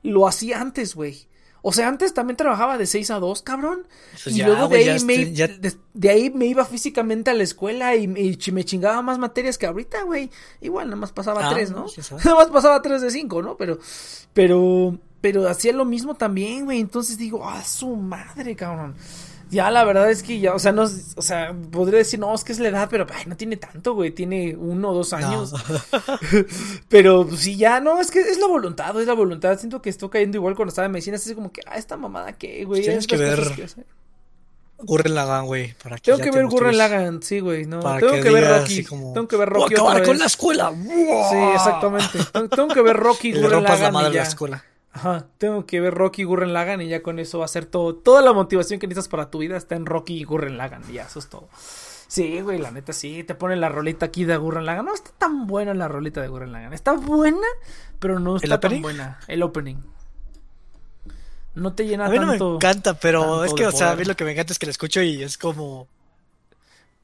[0.01, 1.27] lo hacía antes, güey.
[1.61, 3.87] O sea, antes también trabajaba de 6 a 2, cabrón.
[4.11, 7.31] Pues y ya, luego de ahí, me, estoy- ya- de, de ahí me iba físicamente
[7.31, 10.29] a la escuela y, me chingaba más materias que ahorita, güey.
[10.59, 11.85] Igual nada más pasaba Ah, tres, ¿no?
[11.85, 12.21] quién sabe.
[12.25, 13.55] Nada más pasaba tres de cinco, ¿no?
[13.55, 13.77] Pero,
[14.33, 16.81] pero, pero hacía lo mismo también, güey.
[16.81, 18.93] Entonces digo, ah, su madre, cabrón.
[19.49, 22.43] Ya la verdad es que ya, o sea, no, o sea, podría decir, no, es
[22.43, 25.53] que es la edad, pero ay, no tiene tanto, güey, tiene uno o dos años.
[26.89, 29.57] Pero pues, sí, ya, no, es que es la voluntad, es la voluntad.
[29.57, 31.95] Siento que estoy cayendo igual cuando estaba en medicina, es así como que, ah, esta
[31.95, 32.81] mamada que, güey.
[32.81, 33.65] Tienes que ver que.
[34.79, 36.77] Gurren Lagann, güey, para que Tengo que te ver Gurren.
[36.77, 37.79] Lagann, sí, güey, no.
[37.79, 38.83] Tengo que que, ver Rocky.
[38.83, 40.19] como, Tengo que ver "Voy a Rocky acabar otra con vez".
[40.19, 40.73] la escuela.
[40.73, 42.19] Sí, exactamente.
[42.33, 44.65] Tengo, tengo que ver Rocky Y Gurren rompas la madre y a la escuela.
[44.93, 47.95] Ajá, tengo que ver Rocky Gurren Lagann y ya con eso va a ser todo.
[47.95, 50.93] Toda la motivación que necesitas para tu vida está en Rocky y Gurren Lagann y
[50.93, 51.49] ya, eso es todo.
[52.07, 54.85] Sí, güey, la neta sí, te pone la rolita aquí de Gurren Lagann.
[54.85, 56.73] No está tan buena la rolita de Gurren Lagann.
[56.73, 57.47] Está buena,
[57.97, 59.19] pero no está tan buena.
[59.27, 59.77] El opening.
[61.55, 62.55] No te llena A mí no me tanto.
[62.55, 64.67] encanta, pero tanto es que, o sea, a mí lo que me encanta es que
[64.67, 65.87] lo escucho y es como.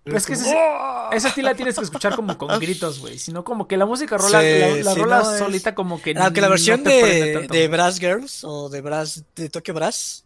[0.10, 1.18] Pero es que como, ese-.
[1.18, 3.18] Esa sí la tienes que escuchar como con gritos, güey.
[3.18, 6.02] Sino como que la música rola, Sí, la, la sí, rola no, es- solita como
[6.02, 10.26] que Aunque la no versión de, de Brass Girls o de Brass de Tokyo Brass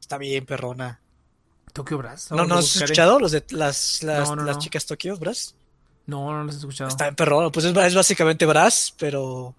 [0.00, 1.00] está bien perrona.
[1.72, 2.30] Tokyo Brass.
[2.30, 4.62] ¿No, no has escuchado los de las, las, No, no, las no.
[4.62, 5.54] chicas Tokyo Brass?
[6.06, 6.88] No, no los he escuchado.
[6.88, 7.50] Está bien perrona.
[7.50, 9.54] Pues es, es básicamente Brass, pero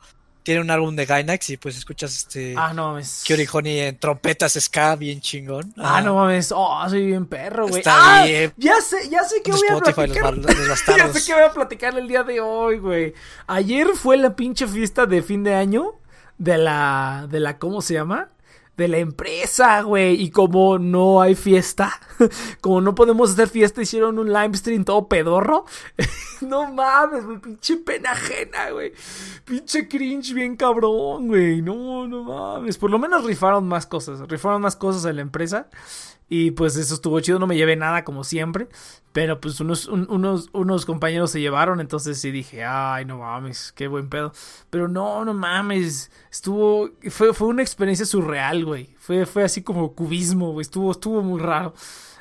[0.49, 3.23] tiene un álbum de Gainax y pues escuchas este Ah, no mames.
[3.27, 5.71] Curie Honey en trompetas ska bien chingón.
[5.77, 6.51] Ah, no mames.
[6.51, 7.81] Oh, soy bien perro, güey.
[7.81, 8.51] Está Ah, bien.
[8.57, 10.35] Ya sé, ya sé que voy a los, platicar.
[10.35, 13.13] los Ya sé que voy a platicar el día de hoy, güey.
[13.45, 15.99] Ayer fue la pinche fiesta de fin de año
[16.39, 18.29] de la, de la, ¿cómo se llama?
[18.79, 20.21] De la empresa, güey.
[20.21, 21.99] Y como no hay fiesta,
[22.61, 25.65] como no podemos hacer fiesta, hicieron un live stream todo pedorro.
[26.41, 28.93] no mames, güey, pinche pena ajena, güey.
[29.43, 31.61] Pinche cringe bien cabrón, güey.
[31.61, 32.77] No, no mames.
[32.77, 34.21] Por lo menos rifaron más cosas.
[34.29, 35.67] Rifaron más cosas en la empresa.
[36.29, 38.69] Y pues eso estuvo chido, no me llevé nada como siempre.
[39.11, 43.71] Pero pues unos, un- unos, unos compañeros se llevaron, entonces sí dije, ay, no mames,
[43.75, 44.31] qué buen pedo.
[44.69, 48.89] Pero no, no mames, estuvo, fue, fue una experiencia surreal, güey.
[48.99, 51.73] Fue, fue así como cubismo, güey, estuvo, estuvo muy raro.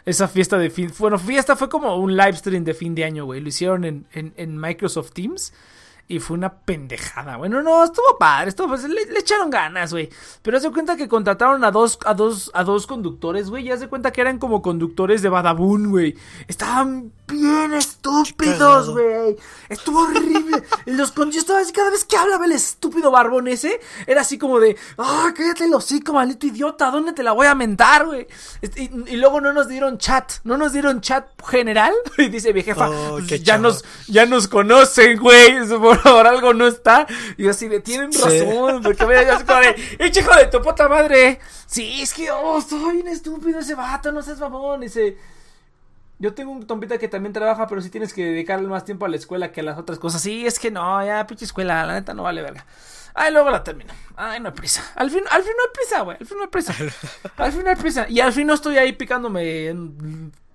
[0.07, 3.27] Esa fiesta de fin, bueno, fiesta fue como un live stream de fin de año,
[3.27, 3.43] güey.
[3.43, 5.53] Lo hicieron en, en, en Microsoft Teams.
[6.11, 7.37] Y fue una pendejada.
[7.37, 8.49] Bueno, no, estuvo padre.
[8.49, 10.09] Estuvo, pues, le, le echaron ganas, güey.
[10.41, 13.67] Pero haz de cuenta que contrataron a dos, a dos, a dos conductores, güey.
[13.67, 16.17] Y haz de cuenta que eran como conductores de Badabun, güey.
[16.47, 19.37] Estaban bien estúpidos, güey.
[19.69, 20.63] Estuvo horrible.
[20.87, 21.31] los con...
[21.31, 24.77] Yo estaba así, cada vez que hablaba el estúpido barbón ese, era así como de,
[24.97, 28.27] ah, cállate el hocico, maldito idiota, ¿dónde te la voy a mentar, güey?
[28.63, 31.93] Este, Y, y luego no nos dieron chat, no nos dieron chat general.
[32.19, 35.69] Y dice mi jefa, Oh, "Pues ya nos, ya nos conocen, güey.
[35.69, 37.07] Por, por algo no está.
[37.37, 38.21] Y yo así de, tienen Sí.
[38.23, 38.83] razón.
[38.83, 41.41] Porque mira, yo así como de, ¡eh, chico de tu puta madre!
[41.67, 44.81] Sí, es que, oh, estoy bien estúpido ese vato, no seas babón.
[44.81, 45.17] Dice,
[46.19, 49.09] yo tengo un tompita que también trabaja, pero sí tienes que dedicarle más tiempo a
[49.09, 50.21] la escuela que a las otras cosas.
[50.23, 52.65] Sí, es que no, ya, pinche escuela, la neta no vale verga.
[53.15, 53.93] Ay, luego la termino.
[54.17, 54.83] Ay, no hay prisa.
[54.95, 56.17] Al fin, al fin no hay prisa, güey.
[56.21, 56.75] Al fin no hay prisa.
[57.37, 58.07] Al fin no hay prisa.
[58.09, 59.75] Y al fin no estoy ahí picándome,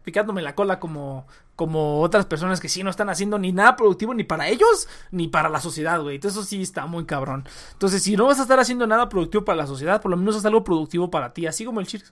[0.03, 4.13] picándome la cola como, como otras personas que sí no están haciendo ni nada productivo
[4.13, 6.15] ni para ellos ni para la sociedad, güey.
[6.15, 7.47] Entonces eso sí está muy cabrón.
[7.73, 10.35] Entonces, si no vas a estar haciendo nada productivo para la sociedad, por lo menos
[10.35, 12.11] haz algo productivo para ti, así como el Chirs,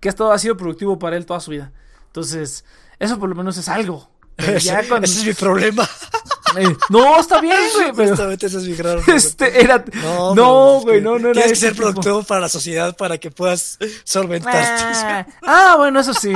[0.00, 1.72] que ha, estado, ha sido productivo para él toda su vida.
[2.06, 2.64] Entonces,
[2.98, 4.10] eso por lo menos es algo.
[4.38, 5.88] Ya ese es mi problema.
[6.56, 10.80] eh, no, está bien, güey, pero Justamente ese es mi gran este era No, no,
[10.80, 11.82] güey, no, no era Tienes que ser tipo.
[11.82, 14.60] productivo para la sociedad para que puedas solventarte.
[14.62, 16.32] Ah, ah, bueno, eso sí.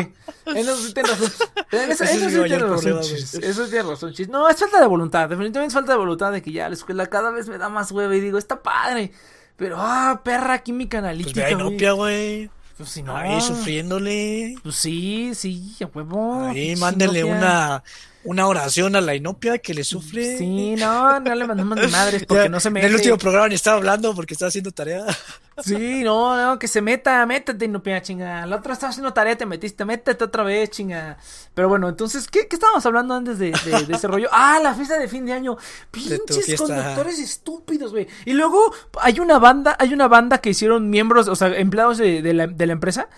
[0.47, 1.49] Eso sí tienes razón.
[1.73, 3.35] Eso, eso mi sí tienes razón, Chis.
[3.35, 4.29] Eso sí tienes razón, Chis.
[4.29, 5.29] No, es falta de voluntad.
[5.29, 7.91] Definitivamente es falta de voluntad de que ya la escuela cada vez me da más
[7.91, 9.13] hueva y digo, está padre.
[9.57, 12.51] Pero, ah, perra química Pues ve analítica, a güey.
[12.77, 13.17] Pues si no.
[13.17, 14.57] Ahí sufriéndole.
[14.63, 16.45] Pues sí, sí, a huevo.
[16.45, 17.37] Ahí mándenle Inopia.
[17.39, 17.83] una,
[18.27, 20.37] una oración a la Inopia que le sufre.
[20.39, 22.87] Sí, no, no le mandamos ni madres porque Ya, no se En mete.
[22.87, 25.05] el último programa ni estaba hablando porque estaba haciendo tarea.
[25.65, 28.45] Sí, no, no, que se meta, métete, no pena chinga.
[28.45, 31.17] La otra estaba haciendo tarea, te metiste, métete otra vez, chinga.
[31.55, 34.29] Pero bueno, entonces, ¿qué, qué estábamos hablando antes de, de- de ese rollo?
[34.33, 35.57] Ah, la fiesta de fin de año.
[35.91, 38.07] Pinches conductores estúpidos, güey.
[38.27, 38.71] Y luego
[39.01, 42.47] hay una banda, hay una banda que hicieron miembros, o sea, empleados de, de la,
[42.49, 43.09] de la empresa.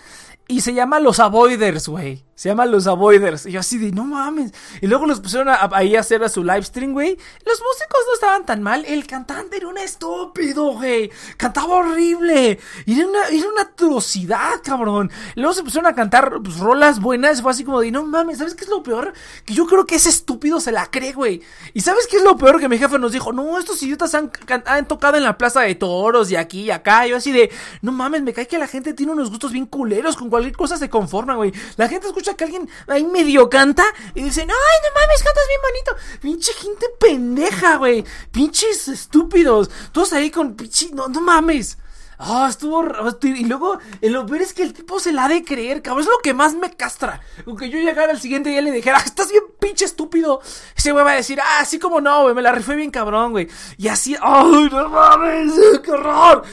[0.51, 2.25] Y se llama Los Avoiders, güey.
[2.33, 3.45] Se llama Los Avoiders.
[3.45, 4.51] Y yo así de, no mames.
[4.81, 7.09] Y luego los pusieron a- a- ahí a hacer a su live stream, güey.
[7.45, 8.83] Los músicos no estaban tan mal.
[8.85, 11.11] El cantante era un estúpido, güey.
[11.37, 12.57] Cantaba horrible.
[12.87, 15.11] Era una, era una atrocidad, cabrón.
[15.35, 17.43] Luego se pusieron a cantar pues, rolas buenas.
[17.43, 19.13] Fue así como de, no mames, ¿sabes qué es lo peor?
[19.45, 21.43] Que yo creo que ese estúpido se la cree, güey.
[21.75, 22.59] ¿Y sabes qué es lo peor?
[22.59, 24.31] Que mi jefe nos dijo, no, estos idiotas han,
[24.65, 27.05] han tocado en la plaza de toros y aquí y acá.
[27.05, 27.51] Y yo así de,
[27.83, 30.15] no mames, me cae que la gente tiene unos gustos bien culeros.
[30.15, 31.51] Con cualquier cosa se conforma, güey.
[31.77, 33.83] La gente escucha que alguien ahí medio canta
[34.15, 36.19] y dicen, ay, no mames, cantas bien bonito.
[36.21, 38.03] Pinche gente pendeja, güey.
[38.31, 39.69] Pinches estúpidos.
[39.91, 41.77] Todos ahí con pinche, no, no mames.
[42.21, 42.83] Ah, estuvo.
[42.83, 45.81] r- Y luego, eh, lo peor es que el tipo se la ha de creer,
[45.81, 46.03] cabrón.
[46.03, 47.21] Es lo que más me castra.
[47.47, 50.41] Aunque yo llegara al siguiente día y le dijera, "Ah, estás bien pinche estúpido.
[50.75, 53.31] Ese güey va a decir, ah, así como no, güey, me la rifé bien cabrón,
[53.31, 53.47] güey.
[53.77, 55.53] Y así, ¡ay, no mames!
[55.83, 56.43] ¡Qué horror!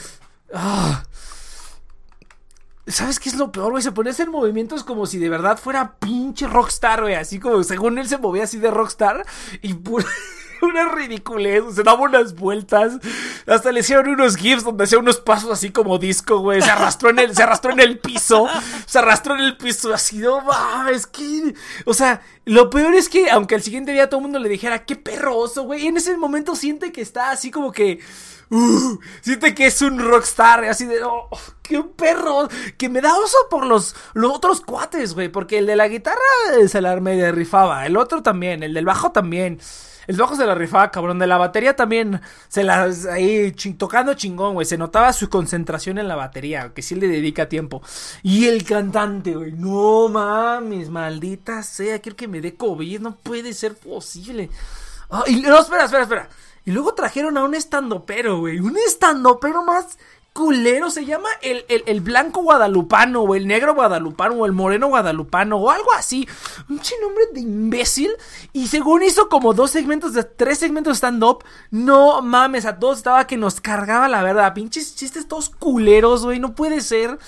[0.55, 1.03] Ah.
[2.87, 3.83] ¿Sabes qué es lo peor, güey?
[3.83, 7.15] Se pone a hacer movimientos como si de verdad fuera pinche rockstar, güey.
[7.15, 9.27] Así como según él se movía así de rockstar.
[9.61, 10.07] Y pura...
[10.63, 12.99] una ridiculez, se daba unas vueltas.
[13.47, 16.63] Hasta le hicieron unos gifs donde hacía unos pasos así como disco, güey.
[16.63, 18.49] Se arrastró en el, se arrastró en el piso.
[18.87, 19.93] Se arrastró en el piso.
[19.93, 21.55] Así, no mames, que.
[21.85, 24.85] O sea, lo peor es que, aunque el siguiente día todo el mundo le dijera,
[24.85, 25.87] qué perroso, güey.
[25.87, 28.01] En ese momento siente que está así como que.
[28.49, 31.29] Uh, siente que es un rockstar, así de, oh,
[31.63, 35.75] qué perro, que me da oso por los, los otros cuates, güey, porque el de
[35.75, 36.21] la guitarra
[36.69, 39.59] se la medio rifaba, el otro también, el del bajo también.
[40.07, 41.19] El bajo se la rifaba, cabrón.
[41.19, 44.67] De la batería también se la ahí tocando chingón, güey.
[44.67, 47.83] Se notaba su concentración en la batería, que sí le dedica tiempo.
[48.23, 49.53] Y el cantante, güey.
[49.53, 52.01] No mames, maldita sea.
[52.01, 53.01] Quiero que me dé COVID.
[53.01, 54.51] No puede ser posible.
[55.11, 56.29] Ah, y, no, espera, espera, espera.
[56.65, 58.59] Y luego trajeron a un estandopero, güey.
[58.59, 59.99] Un estandopero más
[60.37, 60.91] culero.
[60.91, 65.71] Se llama el, el, blanco guadalupano, o el negro guadalupano, o el moreno guadalupano, o
[65.71, 66.29] algo así.
[66.69, 68.11] Un nombre de imbécil.
[68.53, 71.43] Y según hizo como dos segmentos, de tres segmentos de stand-up.
[71.71, 74.53] No mames, a todos estaba que nos cargaba la verdad.
[74.53, 76.39] Pinches chistes todos culeros, güey.
[76.39, 77.19] No puede ser.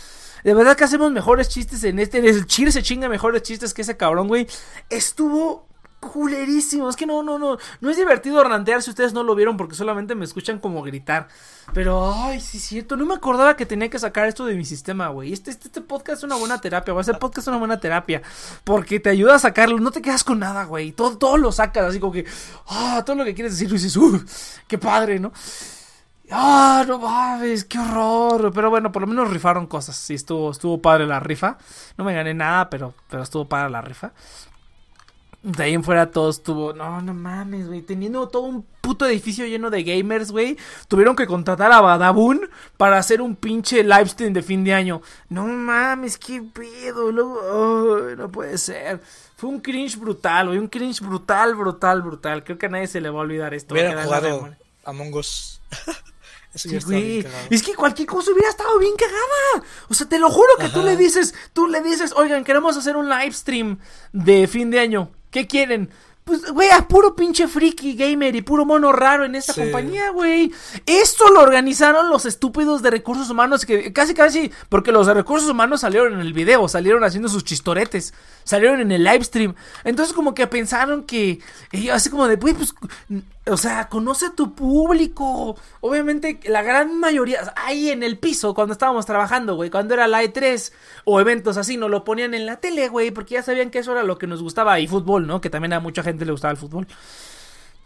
[0.45, 2.19] De verdad que hacemos mejores chistes en este.
[2.19, 4.47] El chile se chinga mejores chistes que ese cabrón, güey.
[4.91, 5.68] Estuvo
[6.01, 6.89] culerísimo.
[6.89, 7.59] Es que no, no, no.
[7.81, 11.29] No es divertido rantear si ustedes no lo vieron porque solamente me escuchan como gritar.
[11.75, 12.97] Pero, ay, sí es cierto.
[12.97, 15.33] No me acordaba que tenía que sacar esto de mi sistema, güey.
[15.33, 17.03] Este, este, este podcast es una buena terapia, güey.
[17.03, 18.23] Este podcast es una buena terapia.
[18.65, 19.79] Porque te ayuda a sacarlo.
[19.79, 20.93] No te quedas con nada, güey.
[20.93, 22.25] Todo, todo lo sacas así como que,
[22.69, 24.25] ah, todo lo que quieres decir, dices, uh,
[24.67, 25.33] qué padre, ¿no?
[26.31, 28.53] Ah, no mames, qué horror.
[28.55, 29.97] Pero bueno, por lo menos rifaron cosas.
[29.97, 31.57] Sí, estuvo, estuvo padre la rifa.
[31.97, 34.13] No me gané nada, pero, pero estuvo padre la rifa.
[35.43, 36.73] De ahí en fuera todo estuvo.
[36.73, 37.83] No, no mames, güey.
[37.83, 40.57] Teniendo todo un puto edificio lleno de gamers, güey.
[40.89, 45.01] Tuvieron que contratar a Badabun para hacer un pinche livestream de fin de año.
[45.29, 47.13] No mames, qué pedo.
[47.13, 49.01] no puede ser.
[49.37, 50.59] Fue un cringe brutal, güey.
[50.59, 52.43] Un cringe brutal, brutal, brutal.
[52.43, 53.75] Creo que a nadie se le va a olvidar esto.
[53.75, 54.51] Hubiera jugado
[54.85, 55.61] Among Us.
[57.51, 59.67] Es que cualquier cosa hubiera estado bien cagada.
[59.89, 62.97] O sea, te lo juro que tú le dices, tú le dices, oigan, queremos hacer
[62.97, 63.79] un live stream
[64.13, 65.11] de fin de año.
[65.31, 65.91] ¿Qué quieren?
[66.29, 70.53] Pues, güey, a puro pinche friki gamer y puro mono raro en esta compañía, güey.
[70.85, 75.49] Esto lo organizaron los estúpidos de recursos humanos que casi casi, porque los de recursos
[75.49, 78.13] humanos salieron en el video, salieron haciendo sus chistoretes,
[78.45, 79.55] salieron en el live stream.
[79.85, 81.41] Entonces como que pensaron que,
[81.91, 82.75] así como de, güey, pues
[83.51, 85.57] o sea, conoce a tu público.
[85.81, 90.23] Obviamente, la gran mayoría, ahí en el piso, cuando estábamos trabajando, güey, cuando era la
[90.23, 90.73] E3
[91.05, 93.93] o eventos así, nos lo ponían en la tele, güey, porque ya sabían que eso
[93.93, 94.81] era lo que nos gustaba.
[94.81, 95.41] Y fútbol, ¿no?
[95.41, 96.87] Que también a mucha gente le gustaba el fútbol.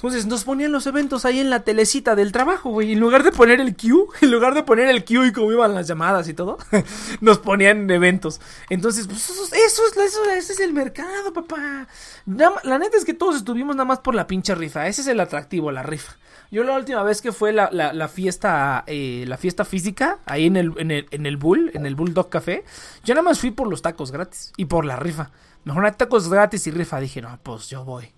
[0.02, 2.90] Entonces nos ponían los eventos ahí en la telecita del trabajo, güey.
[2.90, 5.76] En lugar de poner el queue, en lugar de poner el queue y cómo iban
[5.76, 6.58] las llamadas y todo,
[7.20, 8.40] nos ponían eventos.
[8.68, 11.86] Entonces, pues eso, eso, eso, ese es el mercado, papá.
[12.26, 14.88] la neta es que todos estuvimos nada más por la pinche rifa.
[14.88, 16.16] Ese es el atractivo, la rifa.
[16.50, 20.56] Yo la última vez que fue la, la, fiesta, eh, la fiesta física, ahí en
[20.56, 22.64] el, en el, en el Bull, en el Bulldog Café,
[23.04, 25.30] yo nada más fui por los tacos gratis y por la rifa.
[25.62, 26.98] Mejor tacos gratis y rifa.
[26.98, 28.12] Dije, no, pues yo voy.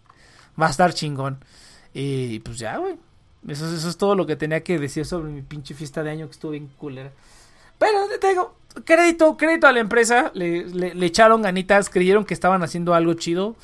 [0.61, 1.45] Va a estar chingón.
[1.95, 2.97] Y pues ya, güey.
[3.47, 6.33] Eso, es todo lo que tenía que decir sobre mi pinche fiesta de año que
[6.33, 7.13] estuvo bien culera.
[7.79, 10.31] Pero te digo, crédito, crédito a la empresa.
[10.35, 13.57] Le, le, echaron ganitas, creyeron que estaban haciendo algo chido.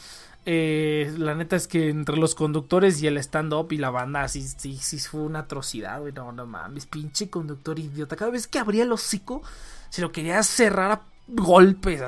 [0.46, 4.42] Eh, la neta es que entre los conductores y el stand-up y la banda, sí,
[4.42, 6.12] sí, sí fue una atrocidad, güey.
[6.12, 8.16] No, no mames, pinche conductor idiota.
[8.16, 9.42] Cada vez que abría el hocico,
[9.88, 12.02] se lo quería cerrar a golpes.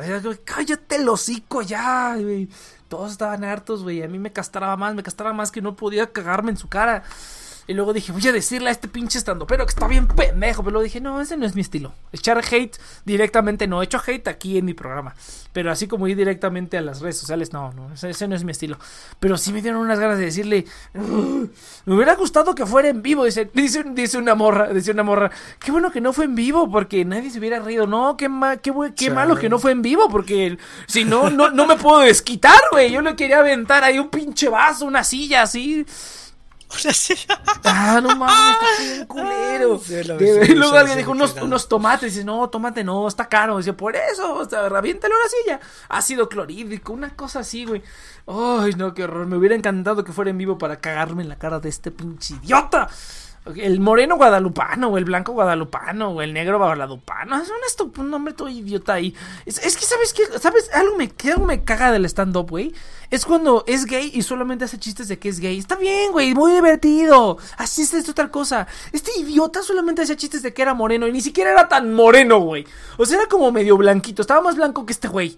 [0.44, 2.49] Cállate el hocico ya, güey.
[2.93, 4.02] Todos estaban hartos, güey.
[4.02, 7.05] A mí me castraba más, me castraba más que no podía cagarme en su cara.
[7.66, 10.62] Y luego dije, voy a decirle a este pinche estando, pero que está bien pendejo.
[10.62, 11.93] Pero luego dije, no, ese no es mi estilo.
[12.12, 13.82] Echar hate directamente, no.
[13.82, 15.14] He hecho hate aquí en mi programa.
[15.52, 17.93] Pero así como ir directamente a las redes sociales, no, no.
[17.93, 18.78] Ese, no es mi estilo.
[19.20, 20.64] Pero sí me dieron unas ganas de decirle,
[20.94, 23.24] me hubiera gustado que fuera en vivo.
[23.24, 25.30] Dice, dice, dice una morra, dice una morra,
[25.60, 27.86] qué bueno que no fue en vivo porque nadie se hubiera reído.
[27.86, 28.28] No, qué,
[28.62, 32.01] qué, qué malo que no fue en vivo porque si no, no, no me puedo
[32.01, 32.90] desquitar, güey.
[32.90, 35.86] Yo le quería aventar ahí un pinche vaso, una silla así.
[37.65, 39.81] Ah, no mames, está bien culero.
[40.49, 42.15] y luego alguien dijo unos, unos tomates.
[42.15, 43.59] Dice, no, tomate no, está caro.
[43.59, 45.61] Dice, por eso, o sea, reviéntale una silla.
[45.89, 47.82] Ácido clorhídrico, una cosa así, güey.
[48.27, 49.27] Ay, no, qué horror.
[49.27, 52.35] Me hubiera encantado que fuera en vivo para cagarme en la cara de este pinche
[52.35, 52.89] idiota.
[53.56, 57.43] El moreno guadalupano, o el blanco guadalupano, o el negro guadalupano.
[57.43, 57.51] Es
[57.98, 59.14] un, nombre todo idiota ahí.
[59.47, 60.23] Es, que, ¿sabes qué?
[60.39, 60.70] ¿Sabes?
[60.73, 62.73] Algo me, algo me caga del stand-up, güey.
[63.10, 65.59] Es cuando es gay y solamente hace chistes de que es gay.
[65.59, 67.39] Está bien, güey, muy divertido.
[67.59, 68.69] Así es esto, tal cosa.
[68.93, 72.39] Este idiota solamente hacía chistes de que era moreno y ni siquiera era tan moreno,
[72.39, 72.64] güey.
[72.97, 74.23] O sea, era como medio blanquito.
[74.23, 75.36] Estaba más blanco que este güey.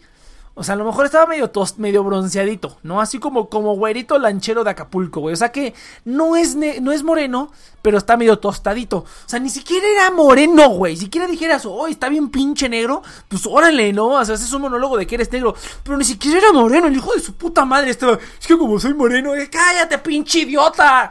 [0.56, 3.00] O sea, a lo mejor estaba medio tos, medio bronceadito, ¿no?
[3.00, 5.32] Así como, como güerito lanchero de Acapulco, güey.
[5.32, 5.74] O sea que
[6.04, 7.50] no es, no es moreno,
[7.82, 8.98] pero está medio tostadito.
[8.98, 10.96] O sea, ni siquiera era moreno, güey.
[10.96, 14.10] Si siquiera dijeras, oh, está bien pinche negro, pues órale, ¿no?
[14.10, 15.56] O sea, es un monólogo de que eres negro.
[15.82, 18.16] Pero ni siquiera era moreno, el hijo de su puta madre estaba.
[18.40, 21.10] Es que como soy moreno, eh, cállate, pinche idiota.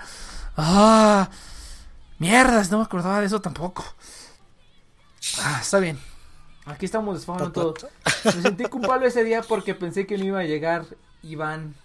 [0.56, 1.30] Ah,
[2.18, 3.84] mierdas, no me acordaba de eso tampoco.
[5.42, 6.13] Ah, está bien.
[6.66, 7.74] Aquí estamos desfogando todo.
[8.26, 10.86] Me sentí culpable ese día porque pensé que no iba a llegar
[11.22, 11.76] Iván.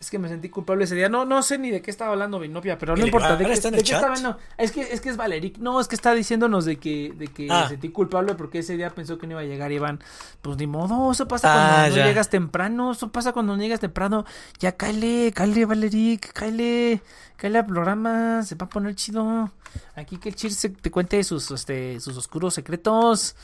[0.00, 1.08] Es que me sentí culpable ese día.
[1.08, 3.36] No, no sé ni de qué estaba hablando Vinopia, pero no importa.
[3.36, 5.58] ¿De, qué, estaba no, Es que es que es Valeric.
[5.58, 7.62] No, es que está diciéndonos de que, de que ah.
[7.62, 9.98] me sentí culpable porque ese día pensó que no iba a llegar Iván.
[10.40, 12.92] Pues ni modo, eso pasa cuando ah, no llegas temprano.
[12.92, 14.24] Eso pasa cuando no llegas temprano.
[14.60, 17.02] Ya cáele, cáele, Valeric, cáele.
[17.36, 18.44] Cáele al programa.
[18.44, 19.50] Se va a poner chido.
[19.96, 23.34] Aquí que el Chir te cuente sus, este, sus oscuros secretos.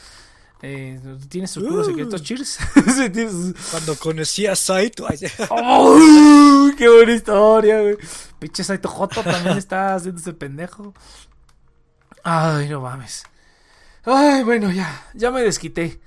[0.67, 2.25] Eh, ¿Tienes sus oscuros secretos, uh.
[2.25, 2.59] Cheers?
[3.71, 5.07] Cuando conocí a Saito.
[6.79, 7.99] ¡Qué buena historia, güey!
[8.39, 10.95] Pinche Saito Joto también está haciéndose pendejo.
[12.23, 13.25] Ay, no mames.
[14.07, 15.03] Ay, bueno, ya.
[15.13, 16.01] Ya me desquité.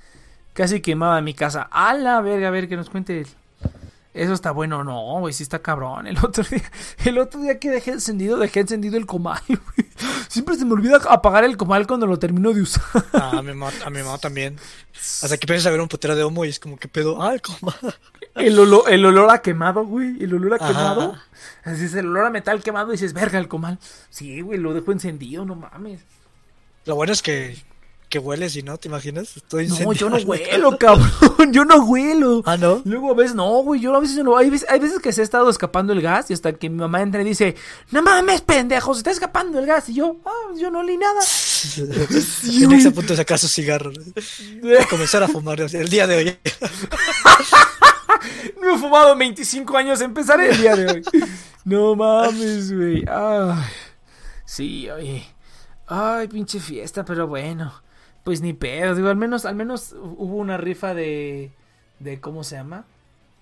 [0.53, 1.67] Casi quemaba mi casa.
[1.69, 3.27] A la verga, a ver, que nos cuente él.
[4.15, 6.07] Eso está bueno, no, güey, sí está cabrón.
[6.07, 6.63] El otro día,
[7.05, 9.86] el otro día que dejé encendido, dejé encendido el comal, güey.
[10.37, 12.83] Siempre se me olvida apagar el comal cuando lo termino de usar.
[13.11, 14.55] Ah, a mi mamá, a mi mamá también.
[14.93, 17.33] Hasta que piensas a ver un putero de humo y es como que pedo, ah,
[17.33, 17.73] el comal.
[18.35, 20.23] El olor, el olor a quemado, güey.
[20.23, 21.17] El olor a quemado.
[21.63, 23.79] Así es el olor a metal quemado y dices, verga, el comal.
[24.11, 26.01] Sí, güey, lo dejo encendido, no mames.
[26.85, 27.57] Lo bueno es que
[28.09, 29.35] que hueles y no, ¿te imaginas?
[29.35, 31.11] Estoy no, yo no huelo, cabrón.
[31.51, 32.41] Yo no huelo.
[32.45, 32.81] Ah, ¿no?
[32.85, 34.37] Luego a veces, no, güey, yo a veces no.
[34.37, 36.77] Hay veces, hay veces que se ha estado escapando el gas y hasta que mi
[36.77, 37.55] mamá entra y dice,
[37.91, 39.89] no mames, pendejo, se está escapando el gas.
[39.89, 41.19] Y yo, ah, yo no leí nada.
[42.41, 43.91] Tienes a punto sacar su cigarro.
[44.61, 46.37] Voy a comenzar a fumar el día de hoy.
[48.61, 51.03] no he fumado 25 años, empezaré el día de hoy.
[51.65, 53.05] No mames, güey.
[53.09, 53.63] Ay.
[54.45, 55.25] Sí, oye.
[55.87, 57.86] Ay, pinche fiesta, pero bueno.
[58.27, 61.53] Pues ni pedo, digo, al menos, al menos hubo una rifa de,
[61.99, 62.83] de ¿cómo se llama?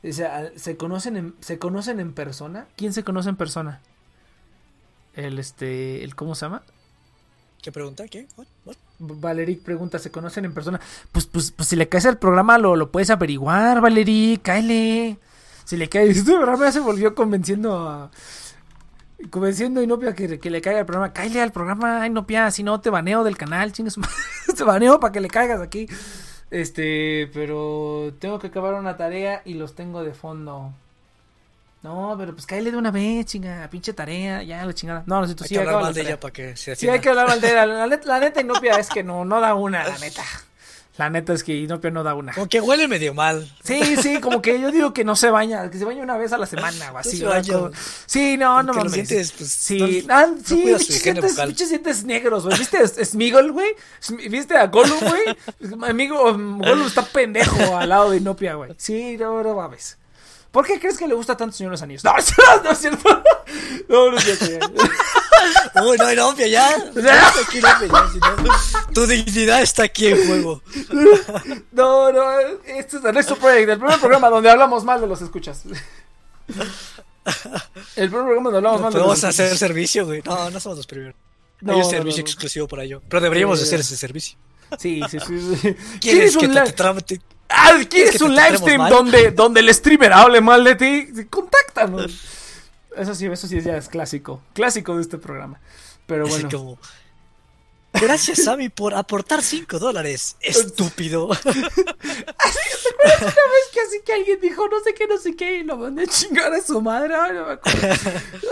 [0.07, 2.67] O sea, ¿se conocen en, se conocen en persona?
[2.75, 3.81] ¿Quién se conoce en persona?
[5.15, 6.61] El este, el ¿cómo se llama?
[7.63, 8.07] ¿Qué pregunta?
[8.07, 8.27] ¿Qué?
[8.37, 8.75] What?
[8.99, 10.79] Valeric pregunta, ¿se conocen en persona?
[11.11, 15.17] Pues, pues, pues si le caes al programa lo, lo puedes averiguar, Valeric, cáele.
[15.63, 18.11] Si le caes, este programa se volvió convenciendo a,
[19.29, 21.13] convenciendo a Inopia que, que le caiga el programa.
[21.13, 23.95] Cállale al programa, Inopia, si no te baneo del canal, chingas.
[24.57, 25.87] te baneo para que le caigas aquí.
[26.51, 30.73] Este, pero tengo que acabar una tarea y los tengo de fondo.
[31.81, 35.03] No, pero pues cállale de una vez, chinga, pinche tarea, ya la chingada.
[35.05, 36.89] No, no sé, tú sí, hay que hablar mal de ella para que se Sí,
[36.89, 37.65] hay que hablar mal de ella.
[37.65, 40.23] La, la neta Inopia es que no, no da una, la neta.
[40.97, 42.34] La neta es que Inopia no da una.
[42.34, 43.51] Como que huele medio mal.
[43.63, 46.31] Sí, sí, como que yo digo que no se baña, que se baña una vez
[46.31, 47.22] a la semana o así.
[47.22, 47.72] No
[48.05, 48.93] sí, no, no mames.
[48.93, 52.57] Sientes, pues, sí, ah, sí, sientes, sientes negros, güey.
[52.57, 53.76] ¿Viste Smigol, güey?
[54.30, 55.84] ¿Viste a Gollum, güey?
[55.89, 58.72] Amigo, Gollum está pendejo al lado de Inopia, güey.
[58.77, 59.97] Sí, no, no mames.
[60.56, 62.02] ¿Por qué crees que le gusta tanto Señor los Anillos?
[62.06, 62.14] No,
[62.56, 63.23] no, no es cierto.
[63.90, 64.72] No, no es cierto.
[65.84, 66.94] Uy, no, no, ya.
[68.94, 70.61] tu dignidad está aquí en juego.
[71.73, 75.22] No, no, este es el Next Project, el primer programa donde hablamos mal de los
[75.22, 75.64] escuchas.
[77.98, 80.22] El primer programa donde hablamos mal de los Vamos a hacer servicio, güey.
[80.23, 81.15] No, no somos los primeros.
[81.60, 83.02] No, Hay un servicio exclusivo para ello.
[83.10, 84.38] Pero deberíamos hacer ese servicio.
[84.80, 85.76] Sí, sí, sí.
[85.99, 87.22] ¿Quieres que te, te,
[87.89, 91.26] ¿quieres un live stream donde, donde el streamer hable mal de ti?
[91.30, 92.22] Contáctanos.
[92.95, 94.41] Eso sí, eso sí ya es clásico.
[94.53, 95.59] Clásico de este programa.
[96.05, 96.77] Pero bueno.
[98.01, 100.35] Gracias, Sammy, por aportar 5 dólares.
[100.41, 101.31] Estúpido.
[101.31, 105.63] así, una vez que así que alguien dijo no sé qué, no sé qué, y
[105.63, 107.15] lo mandé a chingar a su madre?
[107.15, 107.57] Ay, no me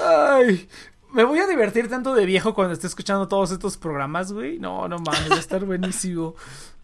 [0.04, 0.70] Ay,
[1.14, 4.58] me voy a divertir tanto de viejo cuando esté escuchando todos estos programas, güey.
[4.58, 6.36] No, no mames, va a estar buenísimo.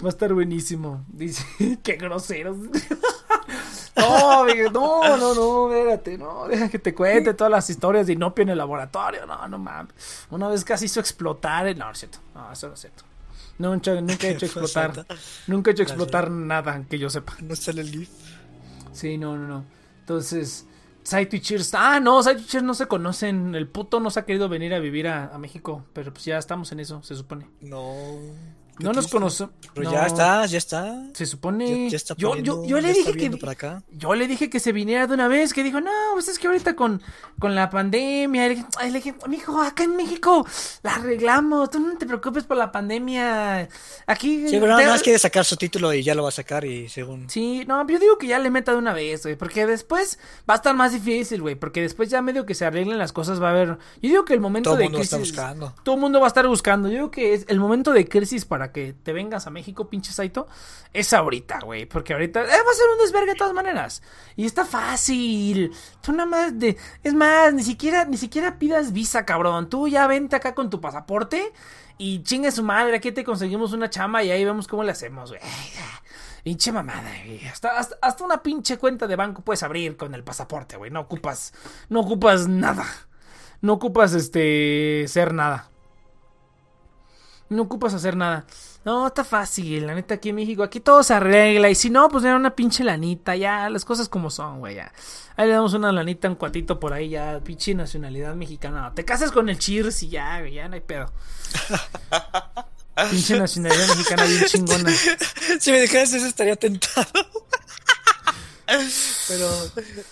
[0.01, 1.03] Va a estar buenísimo.
[1.07, 1.43] Dice,
[1.84, 2.57] qué groseros.
[3.97, 8.43] no, no, no, no, espérate, no, deja que te cuente todas las historias de Inopia
[8.43, 9.26] en el laboratorio.
[9.26, 9.93] No, no mames.
[10.30, 11.68] Una vez casi hizo explotar.
[11.68, 11.80] El...
[11.80, 12.19] No, no es cierto.
[12.35, 13.03] No, eso no es cierto.
[13.57, 15.06] Nunca, nunca he hecho explotar.
[15.47, 17.35] nunca he hecho explotar nada que yo sepa.
[17.41, 18.10] No sale el GIF.
[18.93, 19.65] Sí, no, no, no.
[20.01, 20.65] Entonces,
[21.10, 21.73] Saito y Cheers.
[21.73, 23.56] Ah, no, Saito y Cheers no se conocen.
[23.56, 25.84] El puto no se ha querido venir a vivir a, México.
[25.91, 27.48] Pero pues ya estamos en eso, se supone.
[27.61, 27.84] No.
[28.80, 29.53] No nos conocemos.
[29.73, 31.03] Pero ya está, ya está.
[31.14, 31.85] Se supone.
[31.85, 33.30] Ya, ya está yo, yo, yo le dije que.
[33.38, 33.84] para acá.
[33.91, 36.47] Yo le dije que se viniera de una vez, que dijo, no, pues es que
[36.47, 37.01] ahorita con,
[37.39, 38.43] con la pandemia.
[38.47, 40.45] Le dije, ay, le dije, mijo, acá en México
[40.84, 43.68] la arreglamos, tú no te preocupes por la pandemia.
[44.07, 44.47] Aquí.
[44.47, 46.65] Sí, pero nada te- más quiere sacar su título y ya lo va a sacar
[46.65, 47.30] y según...
[47.30, 50.19] Sí, no, yo digo que ya le meta de una vez, güey, porque después
[50.49, 53.41] va a estar más difícil, güey, porque después ya medio que se arreglen las cosas
[53.41, 53.68] va a haber.
[54.01, 55.34] Yo digo que el momento Todo el de mundo está crisis.
[55.35, 55.73] buscando.
[55.84, 56.88] Todo el mundo va a estar buscando.
[56.89, 60.12] Yo digo que es el momento de crisis para que te vengas a México, pinche
[60.12, 60.48] Saito,
[60.94, 64.02] es ahorita, güey, porque ahorita eh, va a ser un desvergue de todas maneras.
[64.36, 65.72] Y está fácil.
[66.02, 69.70] Tú nada más de, es más, ni siquiera ni siquiera pidas visa, cabrón.
[69.70, 71.54] Tú ya vente acá con tu pasaporte
[71.98, 75.32] y chingue su madre, aquí te conseguimos una chama y ahí vemos cómo le hacemos,
[75.32, 75.41] güey.
[76.44, 77.46] Pinche mamada, güey.
[77.48, 80.90] Hasta, hasta, hasta una pinche cuenta de banco puedes abrir con el pasaporte, güey.
[80.91, 81.54] No ocupas,
[81.90, 82.86] no ocupas nada.
[83.62, 85.69] No ocupas, este, ser nada.
[87.49, 88.45] No ocupas hacer nada.
[88.85, 90.61] No, está fácil, la neta, aquí en México.
[90.61, 91.69] Aquí todo se arregla.
[91.69, 93.35] Y si no, pues era una pinche lanita.
[93.35, 94.76] Ya, las cosas como son, güey.
[94.76, 94.93] Ya.
[95.35, 97.39] Ahí le damos una lanita, un cuatito por ahí, ya.
[97.43, 98.91] Pinche nacionalidad mexicana.
[98.93, 100.53] Te casas con el Cheers y ya, güey.
[100.53, 101.11] Ya no hay pedo.
[103.09, 104.91] pinche nacionalidad mexicana bien chingona.
[105.59, 107.07] si me dejaras eso estaría tentado.
[109.28, 109.46] Pero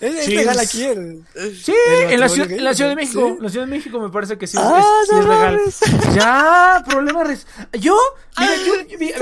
[0.00, 1.24] es, Sí, legal aquí el...
[1.62, 1.72] Sí,
[2.06, 3.36] ¿El en la, ciudad, en la Ciudad de México.
[3.40, 5.56] La Ciudad de México me parece que sí, es- Ah, es, sí no es legal.
[5.56, 6.14] mames.
[6.14, 7.24] Ya, problema.
[7.24, 7.96] res- Yo,
[8.38, 9.16] mira, yo, yo- mira,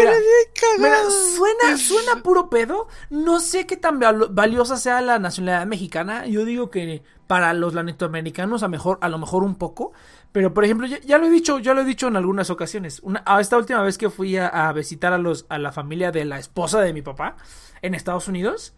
[0.78, 0.98] Mira,
[1.36, 2.88] suena, suena puro pedo.
[3.10, 6.26] No sé qué tan val- valiosa sea la nacionalidad mexicana.
[6.26, 9.92] Yo digo que para los latinoamericanos a mejor, a lo mejor un poco.
[10.32, 13.00] Pero por ejemplo, ya, ya lo he dicho, ya lo he dicho en algunas ocasiones.
[13.02, 16.12] Una, a esta última vez que fui a, a visitar a los, a la familia
[16.12, 17.36] de la esposa de mi papá
[17.82, 18.74] en Estados Unidos,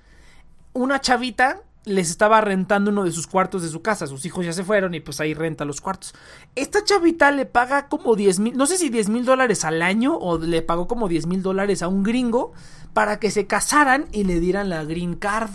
[0.83, 4.07] una chavita les estaba rentando uno de sus cuartos de su casa.
[4.07, 6.15] Sus hijos ya se fueron y pues ahí renta los cuartos.
[6.55, 10.17] Esta chavita le paga como 10 mil, no sé si 10 mil dólares al año
[10.17, 12.53] o le pagó como 10 mil dólares a un gringo
[12.93, 15.51] para que se casaran y le dieran la green card.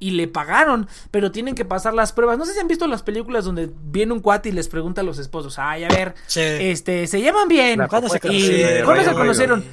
[0.00, 2.38] Y le pagaron, pero tienen que pasar las pruebas.
[2.38, 5.04] No sé si han visto las películas donde viene un cuate y les pregunta a
[5.04, 6.40] los esposos, ay, a ver, Sí.
[6.40, 7.84] este, se llevan bien.
[7.88, 9.64] ¿Cuándo se propuesta ¿Y conocieron?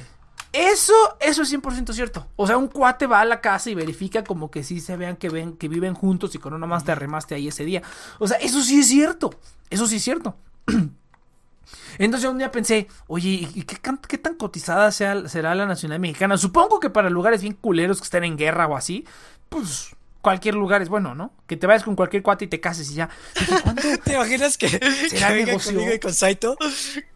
[0.56, 2.26] Eso, eso es 100% cierto.
[2.34, 5.16] O sea, un cuate va a la casa y verifica como que sí se vean
[5.16, 7.82] que ven que viven juntos y con una más te arremaste ahí ese día.
[8.18, 9.34] O sea, eso sí es cierto.
[9.68, 10.34] Eso sí es cierto.
[11.98, 16.38] Entonces un día pensé, oye, ¿y qué, tan cotizada sea, será la nacionalidad mexicana?
[16.38, 19.04] Supongo que para lugares bien culeros que estén en guerra o así,
[19.50, 21.34] pues cualquier lugar es bueno, ¿no?
[21.46, 23.10] Que te vayas con cualquier cuate y te cases y ya.
[24.04, 25.72] ¿Te imaginas que, ¿Será que venga negocio?
[25.72, 26.56] conmigo y con Saito?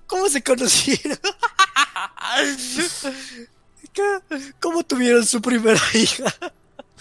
[0.07, 1.19] ¿Cómo se conocieron?
[4.61, 6.33] ¿Cómo tuvieron su primera hija?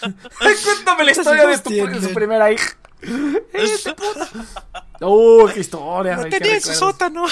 [0.00, 2.76] Cuéntame la ¿Cuántos historia de tu, de su primera hija.
[3.52, 4.28] Este puto.
[5.00, 6.18] Oh, qué historia.
[6.24, 7.26] Qué tenía en su sótano.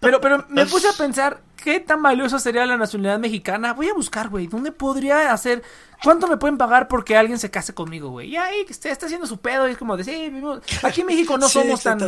[0.00, 3.72] Pero, pero me puse a pensar, ¿qué tan valiosa sería la nacionalidad mexicana?
[3.74, 5.62] Voy a buscar, güey, ¿dónde podría hacer?
[6.02, 8.30] ¿Cuánto me pueden pagar porque alguien se case conmigo, güey?
[8.30, 11.06] Y ahí esté- está haciendo su pedo y es como de, sí, vivimos- aquí en
[11.06, 11.98] México no Sí, somos tan,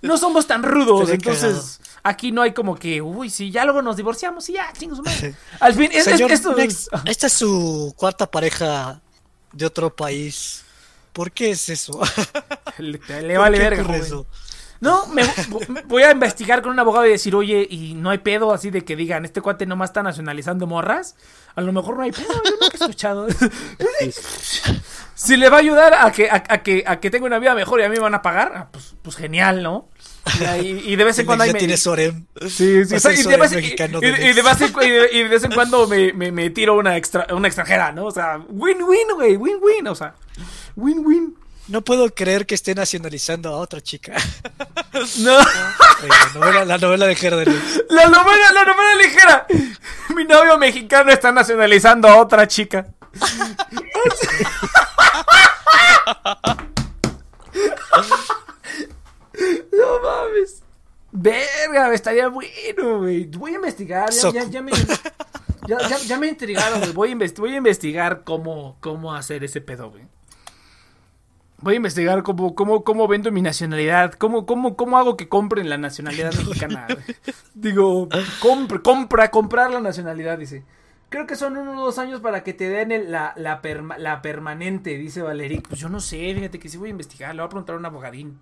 [0.00, 3.96] no somos tan rudos, entonces aquí no hay como que, uy, sí, ya luego nos
[3.96, 5.34] divorciamos y ya, chingos madre.
[5.60, 6.56] Al fin, es, es- esto-
[7.04, 9.00] esta es su cuarta pareja
[9.52, 10.64] de otro país.
[11.12, 12.00] ¿Por qué es eso?
[12.78, 14.26] le, le vale ¿Por qué verga, ocurre joven.
[14.82, 15.22] No, me
[15.86, 18.84] voy a investigar con un abogado y decir, oye, y no hay pedo así de
[18.84, 21.14] que digan, este cuate nomás está nacionalizando morras.
[21.54, 23.28] A lo mejor no hay pedo, yo nunca he escuchado.
[25.14, 27.54] si le va a ayudar a que, a, a que, a que tenga una vida
[27.54, 29.88] mejor y a mí me van a pagar, ah, pues, pues genial, ¿no?
[30.60, 31.54] Y, de vez en cuando me...
[31.54, 32.26] tiene Sorem.
[32.42, 33.36] Sí, sí, y de
[35.28, 38.06] vez en cuando me, me, me tiro una, extra, una extranjera, ¿no?
[38.06, 40.14] O sea, win-win, güey, win-win, o sea,
[40.74, 41.36] win-win.
[41.68, 44.14] No puedo creer que esté nacionalizando a otra chica.
[45.18, 45.38] No.
[45.38, 47.48] La, novela, la novela de Herder.
[47.88, 49.46] La novela, la novela ligera.
[50.14, 52.86] Mi novio mexicano está nacionalizando a otra chica.
[59.72, 60.62] No mames.
[61.12, 63.24] Verga, estaría bueno, güey.
[63.26, 64.10] Voy a investigar.
[64.10, 64.34] Ya, Soco.
[64.34, 64.72] ya, ya me,
[65.68, 66.92] ya, ya- ya me intrigaron, güey.
[66.92, 70.04] Voy, a invest- voy a investigar cómo, cómo hacer ese pedo, güey.
[71.62, 74.12] Voy a investigar cómo, cómo, cómo vendo mi nacionalidad.
[74.14, 76.86] Cómo, cómo, cómo hago que compren la nacionalidad mexicana.
[77.54, 78.08] Digo,
[78.40, 80.64] compra, compra, comprar la nacionalidad, dice.
[81.08, 84.22] Creo que son unos dos años para que te den el- la, la, perma- la
[84.22, 85.60] permanente, dice Valerie.
[85.60, 87.34] Pues yo no sé, fíjate que sí voy a investigar.
[87.34, 88.40] Le voy a preguntar a un abogadín.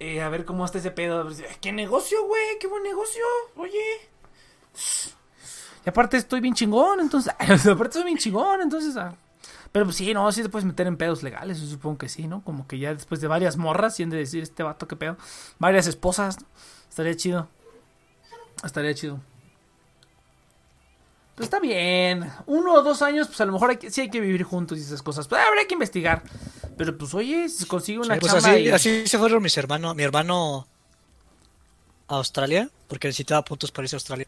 [0.00, 1.28] Eh, a ver cómo está ese pedo.
[1.60, 2.58] ¿Qué negocio, güey?
[2.60, 3.22] ¿Qué buen negocio?
[3.56, 3.78] Oye.
[5.84, 7.32] Y aparte estoy bien chingón, entonces.
[7.38, 8.96] aparte estoy bien chingón, entonces.
[8.96, 9.14] ah.
[9.72, 12.26] Pero pues sí, no, sí te puedes meter en pedos legales, yo supongo que sí,
[12.28, 12.44] ¿no?
[12.44, 15.16] Como que ya después de varias morras, y han de decir este vato, qué pedo.
[15.58, 16.46] Varias esposas, ¿no?
[16.90, 17.48] estaría chido.
[18.62, 19.18] Estaría chido.
[21.34, 22.30] Pues está bien.
[22.46, 24.76] Uno o dos años, pues a lo mejor hay que, sí hay que vivir juntos
[24.78, 25.26] y esas cosas.
[25.26, 26.22] Pues habría que investigar.
[26.76, 29.56] Pero pues oye, se consigue una Sí, pues chamba así, y- así se fueron mis
[29.56, 30.66] hermanos, mi hermano
[32.08, 34.26] a Australia, porque necesitaba puntos para irse a Australia.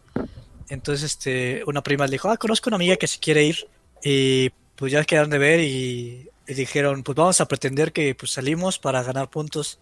[0.71, 3.69] Entonces, este, una prima le dijo, ah, conozco una amiga que se quiere ir.
[4.03, 8.33] Y pues ya quedaron de ver y, y dijeron, pues vamos a pretender que pues
[8.33, 9.79] salimos para ganar puntos.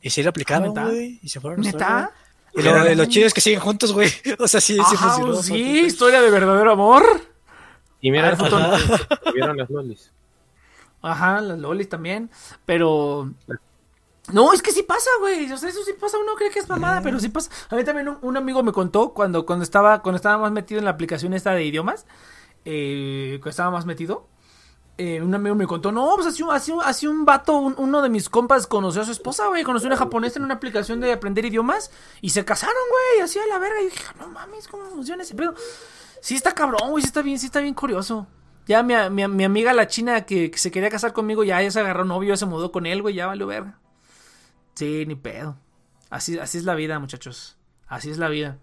[0.00, 1.64] Y sí le aplicaron, güey, y se fueron.
[2.54, 4.10] Y lo, lo chido es que siguen juntos, güey.
[4.38, 5.36] O sea, sí, sí funcionó.
[5.42, 7.04] sí, historia de verdadero amor.
[8.00, 8.78] Y mira, Ah,
[9.24, 10.10] se vieron las lolis.
[11.00, 12.30] Ajá, las lolis también.
[12.66, 13.32] Pero.
[14.32, 15.50] No, es que sí pasa, güey.
[15.50, 16.18] O sea, eso sí pasa.
[16.18, 17.50] Uno cree que es mamada, pero sí pasa.
[17.70, 20.78] A mí también un, un amigo me contó cuando, cuando estaba cuando estaba más metido
[20.78, 22.06] en la aplicación esta de idiomas.
[22.64, 24.28] Eh, cuando estaba más metido.
[24.98, 26.44] eh, un amigo me contó, no, pues así,
[26.84, 29.90] así, un- vato, un- uno de mis compas conoció a su esposa, güey, conoció a
[29.90, 31.90] una japonesa en una aplicación de aprender idiomas
[32.20, 33.80] y se casaron, güey, así a la verga.
[33.80, 35.54] Y dije, no mames, ¿cómo funciona ese pedo?
[36.20, 38.26] Sí está cabrón, güey, sí está bien, sí está bien curioso.
[38.66, 41.70] Ya mi, mi, mi amiga la china que, que se quería casar conmigo, ya, ya
[41.70, 43.78] se agarró novio, se mudó con él, güey, ya valió verga.
[44.74, 45.56] Sí, ni pedo.
[46.10, 47.56] Así, así es la vida, muchachos.
[47.88, 48.58] Así es la vida.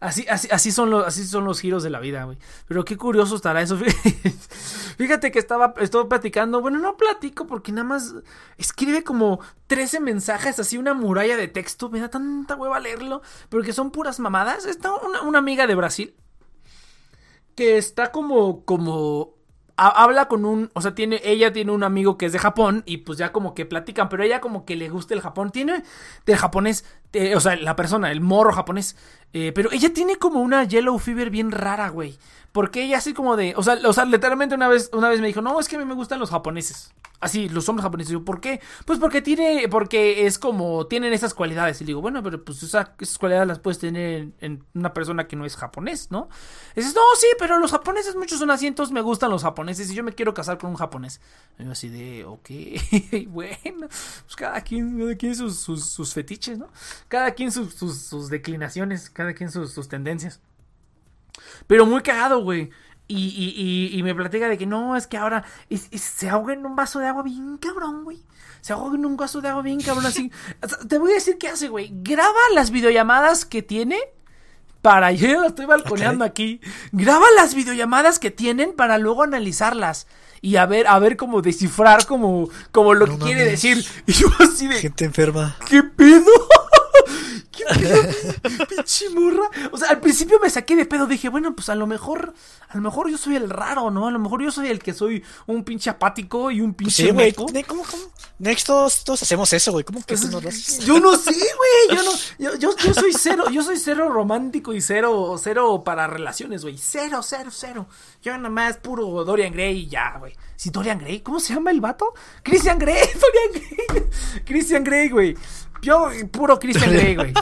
[0.00, 2.38] Así, así, así, son los, así son los giros de la vida, güey.
[2.66, 3.78] Pero qué curioso estará eso.
[4.96, 6.62] Fíjate que estaba, estaba platicando.
[6.62, 8.14] Bueno, no platico porque nada más
[8.56, 11.90] escribe como 13 mensajes, así una muralla de texto.
[11.90, 13.20] Me da tanta hueva leerlo.
[13.50, 14.64] Pero que son puras mamadas.
[14.64, 16.14] Está una, una amiga de Brasil
[17.54, 19.34] que está como, como
[19.76, 22.82] ha- habla con un, o sea, tiene, ella tiene un amigo que es de Japón
[22.86, 25.82] y pues ya como que platican, pero ella como que le gusta el Japón, tiene
[26.26, 28.96] del japonés, eh, o sea, la persona, el morro japonés,
[29.32, 32.18] eh, pero ella tiene como una yellow fever bien rara, güey,
[32.52, 35.26] porque ella así como de, o sea, o sea, literalmente una vez, una vez me
[35.28, 38.24] dijo, no, es que a mí me gustan los japoneses, así, los hombres japoneses, yo,
[38.24, 38.60] ¿por qué?
[38.86, 42.94] Pues porque tiene, porque es como, tienen esas cualidades, y digo, bueno, pero pues esa-
[42.98, 46.28] esas cualidades las puedes tener en, en una persona que no es japonés, ¿no?
[46.74, 49.90] Y dices, no, sí, pero los japoneses muchos son así, entonces me gustan los japoneses
[49.90, 51.20] y yo me quiero casar con un japonés.
[51.58, 52.48] Y yo así de, ok,
[53.28, 56.68] bueno, pues cada quien, cada quien sus, sus, sus fetiches, ¿no?
[57.08, 60.40] Cada quien sus, sus, sus declinaciones, cada quien sus, sus tendencias.
[61.66, 62.70] Pero muy cagado, güey.
[63.08, 66.28] Y, y, y, y me platica de que no, es que ahora es- es- se
[66.28, 68.22] ahoga en un vaso de agua bien cabrón, güey.
[68.60, 70.30] Se ahoga en un vaso de agua bien cabrón así.
[70.88, 71.90] Te voy a decir qué hace, güey.
[72.02, 73.98] Graba las videollamadas que tiene
[74.80, 76.60] para yo la estoy balconeando aquí.
[76.92, 80.06] Graba las videollamadas que tienen para luego analizarlas
[80.40, 83.84] y a ver a ver cómo descifrar como como lo No que quiere decir.
[84.06, 85.56] Y yo así de Gente enferma.
[85.68, 86.24] ¿Qué pedo?
[87.68, 88.66] ¿Qué pedo?
[88.68, 89.48] Pinche morra.
[89.72, 91.06] O sea, al principio me saqué de pedo.
[91.06, 92.34] Dije, bueno, pues a lo mejor,
[92.68, 94.08] a lo mejor yo soy el raro, ¿no?
[94.08, 97.10] A lo mejor yo soy el que soy un pinche apático y un pinche Sí,
[97.10, 97.32] güey.
[97.32, 98.02] ¿Cómo, cómo?
[98.38, 99.84] Next, todos, todos hacemos eso, güey.
[99.84, 100.78] ¿Cómo que tú no lo haces?
[100.78, 101.98] Yo no sé, güey.
[101.98, 106.06] Yo no, yo, yo, yo soy cero, yo soy cero romántico y cero, cero para
[106.06, 106.78] relaciones, güey.
[106.78, 107.86] Cero, cero, cero.
[108.22, 110.34] Yo nada más puro Dorian Gray y ya, güey.
[110.56, 112.12] Sí, Dorian Gray, ¿cómo se llama el vato?
[112.42, 114.42] Christian Grey, Dorian Gray.
[114.44, 115.36] Christian Grey, güey.
[115.82, 117.32] Yo, puro Christian Grey, güey.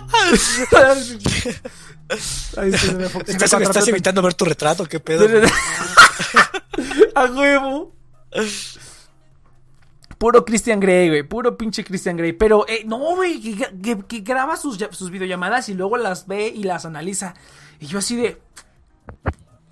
[2.19, 2.63] Se
[2.97, 4.87] me ¿Estás, estás evitando ver tu retrato?
[4.87, 5.27] ¿Qué pedo?
[7.15, 7.93] A huevo.
[10.19, 11.23] Puro Christian Grey, güey.
[11.23, 12.33] Puro pinche Christian Grey.
[12.33, 13.41] Pero, eh, no, güey.
[13.41, 17.35] Que, que- que graba sus, sus videollamadas y luego las ve y las analiza.
[17.81, 18.41] Y yo así de.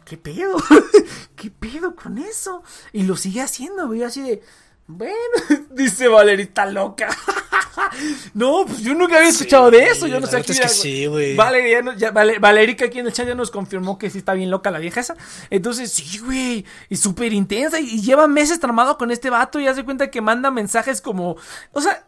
[0.04, 0.56] ¿Qué pedo?
[1.36, 2.62] ¿Qué pedo con eso?
[2.92, 4.02] Y lo sigue haciendo, güey.
[4.04, 4.42] Así de.
[4.88, 5.12] Bueno,
[5.70, 7.08] dice Valerita loca.
[8.34, 10.06] no, pues yo nunca había escuchado de eso.
[10.06, 11.34] Yo no sé neta es que sí, güey.
[11.36, 14.18] Vale, ya, no- ya- Vale- Valerica aquí en el chat ya nos confirmó que sí
[14.18, 15.16] está bien loca la vieja esa.
[15.50, 16.64] Entonces, sí, güey.
[16.88, 17.80] Y súper intensa.
[17.80, 19.58] Y, y lleva meses tramado con este vato.
[19.60, 21.36] Y hace cuenta que manda mensajes como.
[21.72, 22.06] O sea.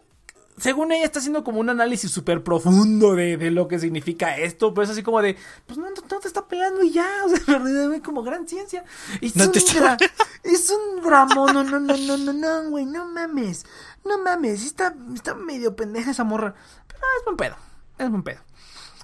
[0.61, 4.75] Según ella está haciendo como un análisis súper profundo de, de lo que significa esto,
[4.75, 5.37] pero es así como de,
[5.67, 8.85] pues no, no, no te está peleando y ya, o sea, verdaderamente como gran ciencia.
[9.21, 9.97] Es No un te dra-
[10.43, 13.65] es un drama, no, no, no, no, no, no, güey, no mames,
[14.05, 16.55] no mames, está, está medio pendeja esa morra,
[16.87, 17.57] pero es buen pedo,
[17.99, 18.41] es buen pedo.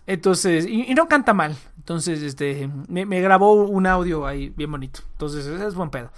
[0.06, 1.56] Entonces, y, y no canta mal.
[1.78, 5.00] Entonces, este, me, me grabó un audio ahí bien bonito.
[5.12, 6.10] Entonces, es, es buen pedo.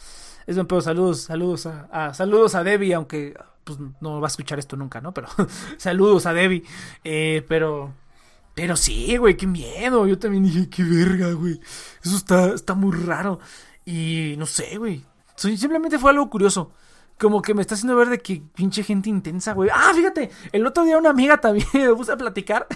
[0.47, 0.81] Es buen pedo.
[0.81, 3.35] Saludos, saludos a, a- saludos a Debbie, aunque
[3.66, 5.12] pues no va a escuchar esto nunca, ¿no?
[5.12, 5.28] Pero
[5.76, 6.62] saludos a Debbie.
[7.02, 7.93] Eh, pero,
[8.55, 10.06] pero sí, güey, qué miedo.
[10.06, 11.60] Yo también dije, qué verga, güey.
[12.02, 13.40] Eso está, está muy raro.
[13.84, 15.05] Y no sé, güey.
[15.34, 16.72] Simplemente fue algo curioso.
[17.18, 19.68] Como que me está haciendo ver de que pinche gente intensa, güey.
[19.74, 22.68] Ah, fíjate, el otro día una amiga también me puse a platicar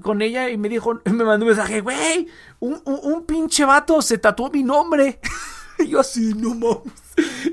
[0.00, 2.28] con ella y me dijo, me mandó un mensaje, güey,
[2.60, 5.20] un, un, un pinche vato se tatuó mi nombre.
[5.80, 7.03] y yo así, no mames.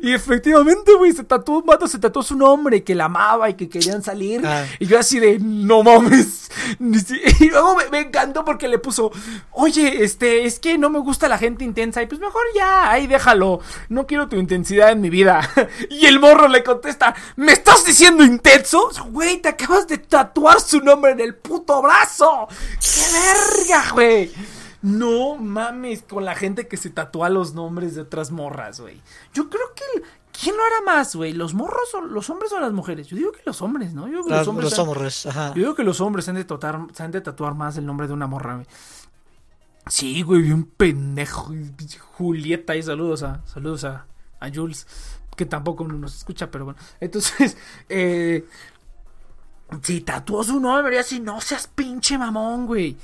[0.02, 3.54] Y efectivamente, güey, se tatuó un vato, se tatuó su nombre, que la amaba y
[3.54, 4.42] que querían salir.
[4.46, 4.66] Ah.
[4.80, 6.40] Y yo así de, no mames.
[7.40, 9.12] Y luego me, me encantó porque le puso,
[9.52, 12.02] oye, este, es que no me gusta la gente intensa.
[12.02, 13.62] Y pues mejor ya, ahí déjalo.
[13.90, 15.48] No quiero tu intensidad en mi vida.
[15.90, 18.90] Y el morro le contesta, ¿me estás diciendo intenso?
[19.10, 22.48] Güey, te acabas de tatuar su nombre en el puto brazo.
[22.80, 24.32] ¡Qué verga, güey!
[24.82, 29.02] No mames con la gente que se tatúa los nombres de otras morras, güey.
[29.34, 29.84] Yo creo que...
[30.00, 31.34] el- ¿Quién lo hará más, güey?
[31.34, 33.06] ¿Los morros o los hombres o las mujeres?
[33.08, 34.04] Yo digo que los hombres, ¿no?
[34.08, 34.70] Yo digo que Los, hombres...
[34.72, 35.50] los han- hombres, ajá.
[35.50, 37.86] yo digo que los hombres se han de tatuar, se han de tatuar más el
[37.86, 38.66] nombre de una morra, güey.
[39.88, 41.52] Sí, güey, bien pendejo.
[42.14, 44.06] Julieta, y saludos a, saludos a,
[44.40, 44.88] a Jules,
[45.36, 46.80] que tampoco nos escucha, pero bueno.
[47.02, 47.58] Entonces,
[47.90, 48.46] eh,
[49.84, 52.96] si tatuó su nombre, así, no seas pinche mamón, güey.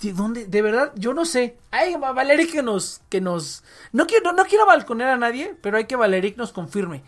[0.00, 0.46] ¿De dónde?
[0.46, 1.56] De verdad, yo no sé.
[1.70, 3.64] Ay, Va- Valeric que nos, que nos.
[3.92, 7.02] No quiero, no quiero balconear a nadie, pero hay que Valeric nos confirme.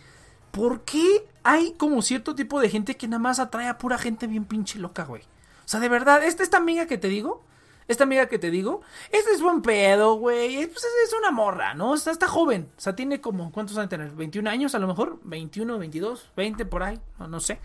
[0.51, 4.27] ¿Por qué hay como cierto tipo de gente que nada más atrae a pura gente
[4.27, 5.23] bien pinche loca, güey?
[5.23, 7.45] O sea, de verdad, esta, esta amiga que te digo,
[7.89, 8.81] esta amiga que te digo,
[9.13, 10.67] esta es buen pedo, güey.
[10.67, 11.95] Pues es, una morra, ¿no?
[11.95, 12.71] Está, está joven.
[12.79, 14.13] O sea, tiene como, ¿cuántos años tener?
[14.17, 15.21] ¿21 años a lo mejor?
[15.25, 16.99] ¿21, 22, 20 por ahí?
[17.19, 17.61] No, sé.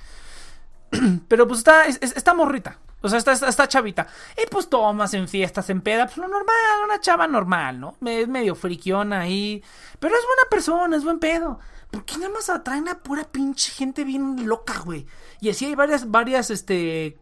[1.30, 2.78] Pero pues está, es- es- está morrita.
[3.04, 4.08] O sea, está, está, chavita.
[4.42, 6.06] Y pues tomas en fiestas, en peda.
[6.06, 6.56] Pues lo normal,
[6.86, 7.98] una chava normal, ¿no?
[8.06, 9.62] Es medio friquiona ahí.
[10.00, 11.60] Pero es buena persona, es buen pedo.
[11.92, 15.06] ¿Por qué nada más atraen a pura pinche gente bien loca, güey?
[15.42, 17.20] Y así hay varias, varias, este...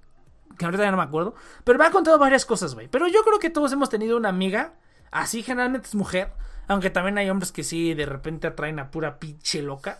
[0.55, 1.33] Que ahorita ya no me acuerdo.
[1.63, 2.87] Pero me ha contado varias cosas, güey.
[2.87, 4.75] Pero yo creo que todos hemos tenido una amiga.
[5.09, 6.31] Así generalmente es mujer.
[6.67, 9.99] Aunque también hay hombres que sí, de repente atraen a pura pinche loca.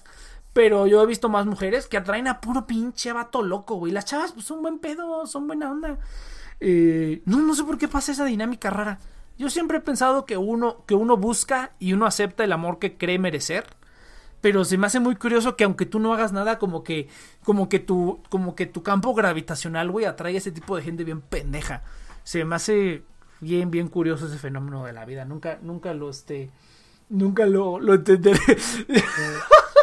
[0.54, 3.92] Pero yo he visto más mujeres que atraen a puro pinche vato loco, güey.
[3.94, 5.98] Las chavas, pues son buen pedo, son buena onda.
[6.60, 9.00] Eh, no, no sé por qué pasa esa dinámica rara.
[9.38, 12.98] Yo siempre he pensado que uno, que uno busca y uno acepta el amor que
[12.98, 13.66] cree merecer.
[14.42, 17.08] Pero se me hace muy curioso que aunque tú no hagas nada, como que,
[17.44, 21.04] como que tu, como que tu campo gravitacional, güey, atrae a ese tipo de gente
[21.04, 21.84] bien pendeja.
[22.24, 23.04] Se me hace
[23.40, 25.26] bien, bien curioso ese fenómeno de la vida.
[25.26, 26.50] Nunca, nunca lo, este,
[27.10, 28.40] nunca lo, lo entenderé.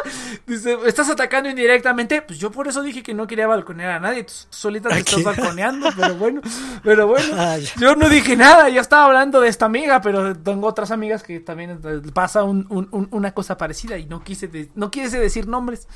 [0.47, 2.21] Dice, ¿estás atacando indirectamente?
[2.21, 4.23] Pues yo por eso dije que no quería balconear a nadie.
[4.23, 6.41] Tú solita te ¿A estás balconeando, pero bueno,
[6.83, 7.27] pero bueno.
[7.39, 7.57] Ah.
[7.77, 11.39] Yo no dije nada, yo estaba hablando de esta amiga, pero tengo otras amigas que
[11.39, 15.19] también eh, pasa un- un- un- una cosa parecida y no quise, de- no quise
[15.19, 15.87] decir nombres.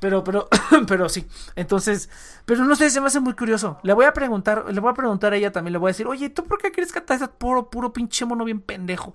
[0.00, 0.48] Pero, pero,
[0.86, 1.26] pero sí.
[1.56, 2.08] Entonces,
[2.44, 3.78] pero no sé, se me hace muy curioso.
[3.82, 6.06] Le voy a preguntar, le voy a preguntar a ella también, le voy a decir,
[6.06, 9.14] oye, ¿tú por qué crees que a puro, puro pinche mono bien pendejo?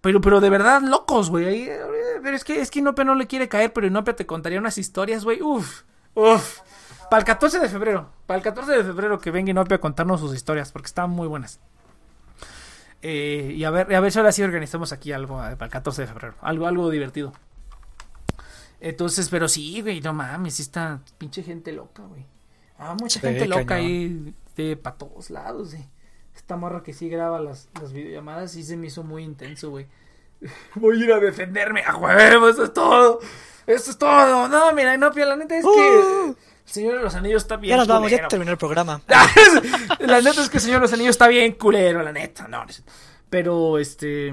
[0.00, 1.68] Pero, pero de verdad, locos, güey.
[1.68, 1.80] Eh,
[2.22, 4.78] Pero es que, es que Inopia no le quiere caer, pero Inopia te contaría unas
[4.78, 5.42] historias, güey.
[5.42, 5.82] Uf,
[6.14, 6.60] uf.
[7.10, 8.10] Para el 14 de febrero.
[8.26, 11.26] Para el 14 de febrero que venga Inopia a contarnos sus historias, porque están muy
[11.26, 11.60] buenas.
[13.02, 16.02] Eh, y a ver, a ver si ahora sí organizamos aquí algo para el 14
[16.02, 16.34] de febrero.
[16.40, 17.32] Algo, algo divertido.
[18.80, 22.24] Entonces, pero sí, güey, no mames, está pinche gente loca, güey.
[22.78, 23.86] Ah, mucha Sí, gente loca cañón.
[23.86, 25.88] ahí de para todos lados, eh.
[26.38, 29.86] Esta morra que sí graba las, las videollamadas sí se me hizo muy intenso, güey.
[30.76, 33.18] Voy a ir a defenderme, a huevo, eso es todo.
[33.66, 34.46] Eso es todo.
[34.46, 36.28] No, mira, no, la neta es que Uh.
[36.28, 39.02] el Señor de los Anillos está bien Ya nos vamos, ya terminó el programa.
[39.98, 42.64] la neta es que el Señor de los Anillos está bien culero, la neta, no.
[43.28, 44.32] Pero, este...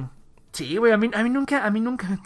[0.56, 2.08] Sí, güey, a mí, nunca, a mí nunca...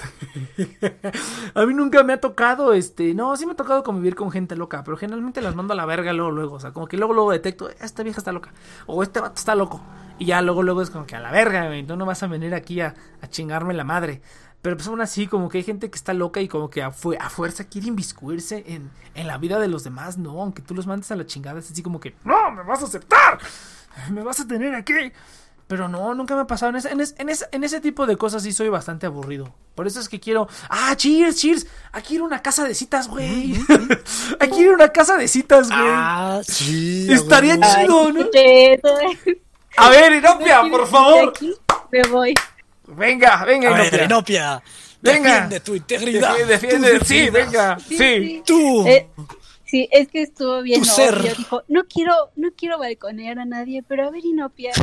[1.55, 3.15] a mí nunca me ha tocado, este...
[3.15, 5.87] No, sí me ha tocado convivir con gente loca, pero generalmente las mando a la
[5.87, 6.55] verga luego, luego.
[6.57, 8.53] O sea, como que luego, luego detecto, esta vieja está loca.
[8.85, 9.81] O este vato está loco.
[10.19, 11.83] Y ya luego, luego es como que a la verga, güey.
[11.83, 12.93] Tú no vas a venir aquí a,
[13.29, 14.21] chingarme la madre.
[14.61, 16.89] Pero pues aún así, como que hay gente que está loca y como que a,
[16.89, 20.19] a fuerza quiere inviscuirse en, en la vida de los demás.
[20.19, 22.83] No, aunque tú los mandes a la chingada, es así como que, no, me vas
[22.83, 23.39] a aceptar.
[24.11, 24.93] Me vas a tener aquí.
[25.69, 26.71] Pero no, nunca me ha pasado.
[26.71, 29.53] En ese, en, ese, en, ese, en ese tipo de cosas sí soy bastante aburrido.
[29.75, 30.47] Por eso es que quiero.
[30.67, 31.67] ¡Ah, cheers, cheers!
[31.91, 33.53] Aquí ir una casa de citas, güey.
[34.39, 35.79] Aquí ir una casa de citas, güey.
[35.83, 37.05] Ah, sí.
[37.11, 38.11] Estaría chido.
[38.11, 38.25] ¿no?
[39.77, 41.33] A ver, Inopia, por favor.
[41.91, 42.33] me voy.
[42.87, 44.63] Venga, venga, A ver, Inopia.
[45.01, 45.33] Venga.
[45.33, 46.35] Defiende tu integridad.
[46.47, 47.05] Defiende, defiende.
[47.05, 47.77] Sí, venga.
[47.79, 48.41] Sí.
[48.43, 48.87] Tú.
[48.87, 49.07] Eh,
[49.69, 51.21] sí, es que estuvo bien Tu ser.
[51.37, 54.71] Dijo, no quiero, no quiero balconear a nadie, pero a ver, Inopia.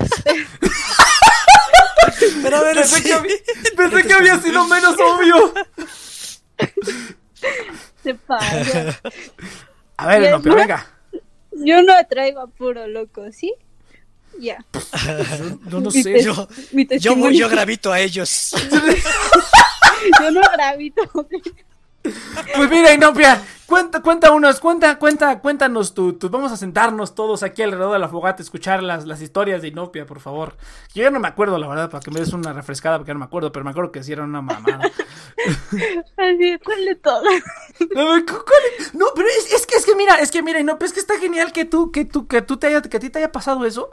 [2.43, 3.03] Pero a ver, Pensé, sí.
[3.03, 3.35] que, había,
[3.77, 5.53] pensé que había sido menos obvio.
[8.03, 9.01] Se pasa.
[9.97, 10.57] A ver, Inopia, ¿no?
[10.57, 10.87] venga.
[11.53, 13.53] Yo no atraigo a puro loco, ¿sí?
[14.39, 14.65] Ya.
[15.71, 16.23] No, no sé.
[16.23, 16.49] Yo,
[17.01, 18.55] yo, yo gravito a ellos.
[20.21, 21.03] Yo no gravito.
[22.55, 27.43] Pues mira, Inopia, cuenta, cuenta unos, cuenta, cuenta, cuéntanos tú, tú, vamos a sentarnos todos
[27.43, 30.57] aquí alrededor de la fogata, escuchar las, las historias de Inopia, por favor.
[30.95, 33.19] Yo ya no me acuerdo, la verdad, para que me des una refrescada, porque no
[33.19, 34.81] me acuerdo, pero me acuerdo que sí era una mamada.
[36.17, 37.43] Así, ¿cuál de todas?
[37.95, 41.01] No, no, pero es, es que, es que mira, es que mira, Inopia, es que
[41.01, 43.33] está genial que tú, que tú, que tú te haya, que a ti te haya
[43.33, 43.91] pasado eso.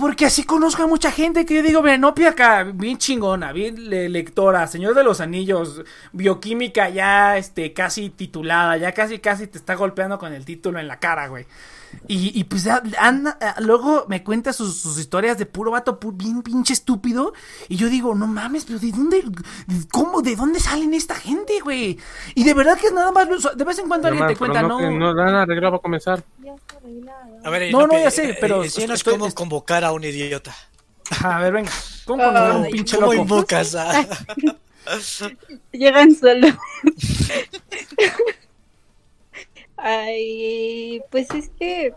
[0.00, 3.90] Porque así conozco a mucha gente que yo digo, mira, Nopia acá, bien chingona, bien
[3.90, 5.82] le- lectora, Señor de los Anillos,
[6.12, 10.88] bioquímica ya, este, casi titulada, ya casi, casi te está golpeando con el título en
[10.88, 11.44] la cara, güey.
[12.06, 15.98] Y, y pues ya anda, ah, luego me cuenta sus, sus historias de puro vato,
[16.00, 17.32] pu- bien pinche estúpido.
[17.68, 21.60] Y yo digo, no mames, pero ¿de dónde, de- cómo, de dónde salen esta gente,
[21.60, 21.98] güey?
[22.34, 24.78] Y de verdad que es nada más, de vez en cuando alguien te cuenta, no.
[24.78, 26.22] que no nada arreglado para comenzar.
[26.82, 27.38] Arreglado.
[27.44, 29.92] A ver, No, no, Inope, ya sé, eh, pero eh, enséñanos estoy- cómo convocar a
[29.92, 30.54] un idiota.
[31.24, 31.72] A ver, venga,
[32.04, 33.22] ¿cómo conocer a un pinche ¿Cómo loco?
[33.22, 34.06] invocas a.?
[35.72, 36.46] Llegan solo.
[39.76, 41.94] Ay, pues es que.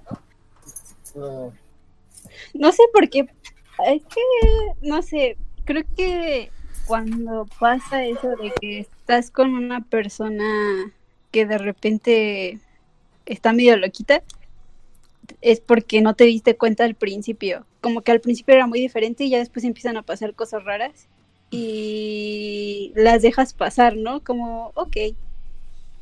[2.54, 3.28] No sé por qué.
[3.86, 4.22] Es que,
[4.82, 6.52] no sé, creo que
[6.88, 10.44] cuando pasa eso de que estás con una persona
[11.32, 12.60] que de repente
[13.26, 14.22] está medio loquita,
[15.42, 17.66] es porque no te diste cuenta al principio.
[17.82, 21.08] Como que al principio era muy diferente y ya después empiezan a pasar cosas raras
[21.52, 24.24] y las dejas pasar, ¿no?
[24.24, 24.98] Como, ok.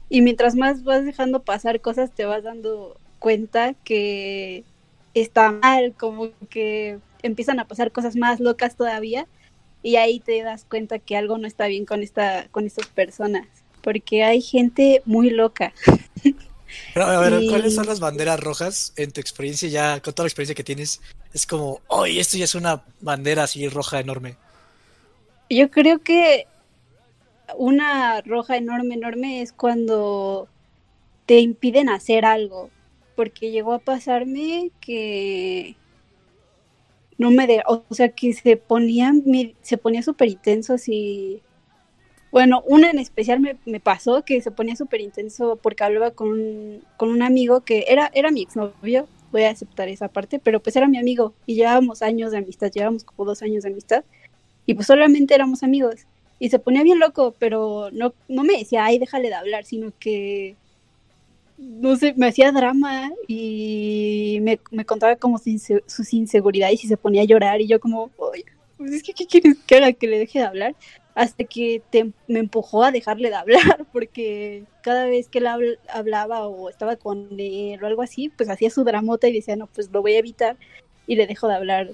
[0.10, 4.64] Y mientras más vas dejando pasar cosas, te vas dando cuenta que
[5.14, 9.28] está mal, como que empiezan a pasar cosas más locas todavía
[9.84, 13.48] y ahí te das cuenta que algo no está bien con esta con estas personas,
[13.82, 15.74] porque hay gente muy loca.
[16.94, 20.26] Pero, a ver, Y- ¿cuáles son las banderas rojas en tu experiencia ya, con toda
[20.26, 21.02] la experiencia que tienes?
[21.34, 24.36] Es como, oye, esto ya es una bandera así roja enorme.
[25.50, 26.48] Yo creo que
[27.58, 30.48] una roja enorme, enorme es cuando
[31.26, 32.70] te impiden hacer algo.
[33.16, 35.76] Porque llegó a pasarme que
[37.18, 41.42] no me de, o sea, que se ponían, mi- se ponía súper intenso así.
[42.32, 46.30] Bueno, una en especial me, me pasó que se ponía súper intenso porque hablaba con,
[46.30, 50.62] un- con un amigo que era, era mi exnovio, voy a aceptar esa parte, pero
[50.62, 54.06] pues era mi amigo y llevábamos años de amistad, llevábamos como dos años de amistad
[54.66, 56.08] y pues solamente éramos amigos.
[56.40, 59.94] Y se ponía bien loco, pero no, no me decía, ay, déjale de hablar, sino
[60.00, 60.58] que,
[61.58, 67.22] no sé, me hacía drama y me, me contaba como sus inseguridades y se ponía
[67.22, 68.44] a llorar y yo como, ay,
[68.78, 69.94] pues es que, ¿qué quieres que haga?
[69.94, 70.76] Que le deje de hablar.
[71.14, 75.80] Hasta que te- me empujó a dejarle de hablar, porque cada vez que él habl-
[75.90, 79.68] hablaba o estaba con él o algo así, pues hacía su dramota y decía, no,
[79.68, 80.58] pues lo voy a evitar
[81.08, 81.90] y le dejo de hablar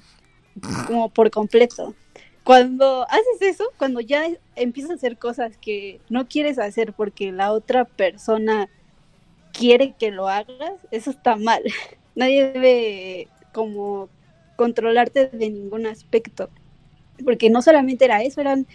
[0.88, 1.96] como por completo.
[2.44, 4.26] Cuando haces eso, cuando ya
[4.56, 8.70] empiezas a hacer cosas que no quieres hacer porque la otra persona
[9.54, 11.64] quiere que lo hagas, eso está mal.
[12.16, 14.10] Nadie debe como
[14.56, 16.50] controlarte de ningún aspecto.
[17.24, 18.68] Porque no solamente era eso, eran...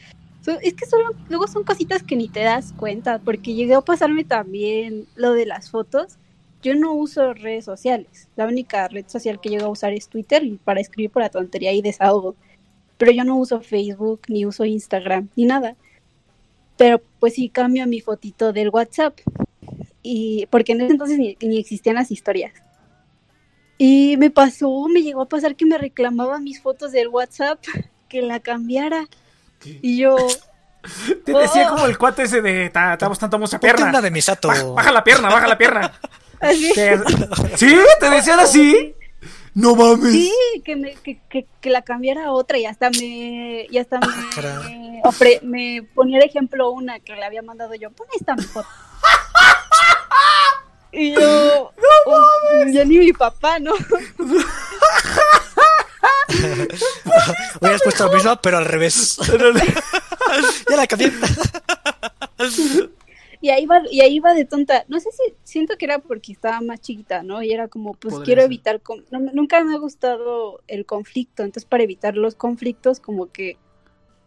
[0.47, 4.25] Es que solo, luego son cositas que ni te das cuenta, porque llegó a pasarme
[4.25, 6.17] también lo de las fotos.
[6.63, 8.29] Yo no uso redes sociales.
[8.37, 11.73] La única red social que llego a usar es Twitter para escribir por la tontería
[11.73, 12.37] y desahogo
[13.03, 15.75] pero yo no uso Facebook, ni uso Instagram, ni nada.
[16.77, 19.19] Pero pues sí cambio mi fotito del WhatsApp.
[20.05, 22.53] Y porque en ese entonces ni, ni existían las historias.
[23.77, 27.59] Y me pasó, me llegó a pasar que me reclamaba mis fotos del WhatsApp
[28.09, 29.09] que la cambiara.
[29.65, 30.17] Y yo,
[31.25, 33.91] Te decía como el cuate ese de, "Ta- estamos tanto mucha Ponte pierna.
[33.91, 34.49] una de Misato.
[34.49, 35.93] Baja, baja la pierna, baja la pierna.
[36.41, 37.01] así, Que-
[37.57, 37.77] ¿Sí?
[38.01, 38.95] ¿Te decían así?
[39.55, 40.13] No mames.
[40.13, 40.33] sí,
[40.65, 44.07] que, me, que, que, que la cambiara a otra y hasta me, y hasta me,
[45.05, 48.67] ofre- me ponía de ejemplo una que le había mandado yo, pon esta foto.
[50.91, 51.73] Y yo,
[52.07, 53.73] oh, ya ni mi papá, ¿no?
[57.61, 59.19] Hubieras puesto lo mismo, pero al revés.
[60.71, 61.13] ya la cambié.
[63.41, 64.85] Y ahí va, y ahí va de tonta.
[64.89, 67.43] No sé si siento que era porque estaba más chiquita, ¿no?
[67.43, 68.47] Y era como, pues Podría quiero ser.
[68.47, 73.33] evitar, con- no- nunca me ha gustado el conflicto, entonces para evitar los conflictos como
[73.33, 73.57] que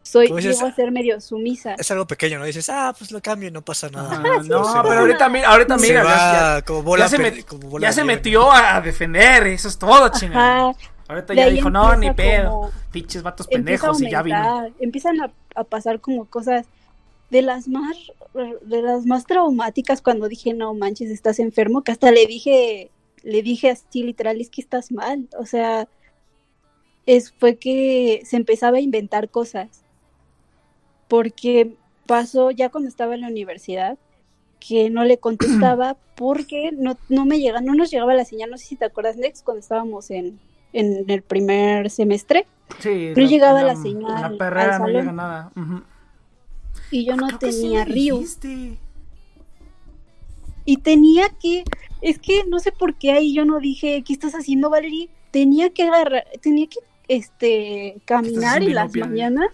[0.03, 1.75] soy, dices, llego a ser medio sumisa.
[1.79, 2.45] Es algo pequeño, ¿no?
[2.45, 4.21] Dices, ah, pues lo cambio y no pasa nada.
[4.23, 4.99] Ah, sí, no, pero va.
[4.99, 6.15] ahorita, mi- ahorita Se mira, ya, va
[6.57, 8.17] ya- como bola, ya se, pe- met- como bola ya se de nieve.
[8.17, 10.73] metió a defender, eso es todo, chingada.
[11.07, 12.71] Ahorita ya dijo, no, ni pedo.
[12.91, 14.67] Pinches vatos pendejos y ya vino.
[14.79, 16.65] empiezan a, a pasar como cosas
[17.29, 17.97] de las más
[18.33, 22.91] de las más traumáticas cuando dije no manches estás enfermo que hasta le dije
[23.23, 25.87] le dije así literal es que estás mal o sea
[27.05, 29.81] es fue que se empezaba a inventar cosas
[31.07, 31.75] porque
[32.05, 33.97] pasó ya cuando estaba en la universidad
[34.59, 38.57] que no le contestaba porque no, no me llega, no nos llegaba la señal, no
[38.57, 40.39] sé si te acuerdas, Nex, cuando estábamos en,
[40.79, 42.45] en el primer semestre,
[42.79, 45.01] Sí, No llegaba la señal La perrera al no salón.
[45.01, 45.51] llega nada.
[46.91, 48.15] Y yo no Creo que sí tenía río.
[48.17, 48.77] dijiste.
[50.65, 51.63] Y tenía que,
[52.01, 55.09] es que no sé por qué ahí yo no dije, ¿qué estás haciendo, Valerie?
[55.31, 59.49] Tenía que agarrar, tenía que este caminar en las mañanas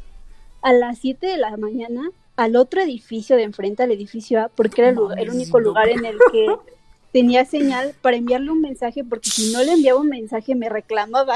[0.61, 4.81] a las 7 de la mañana al otro edificio de enfrente al edificio A, porque
[4.81, 5.65] era el, lugar- el Mames, único no.
[5.67, 6.47] lugar en el que
[7.11, 11.35] tenía señal para enviarle un mensaje, porque si no le enviaba un mensaje me reclamaba.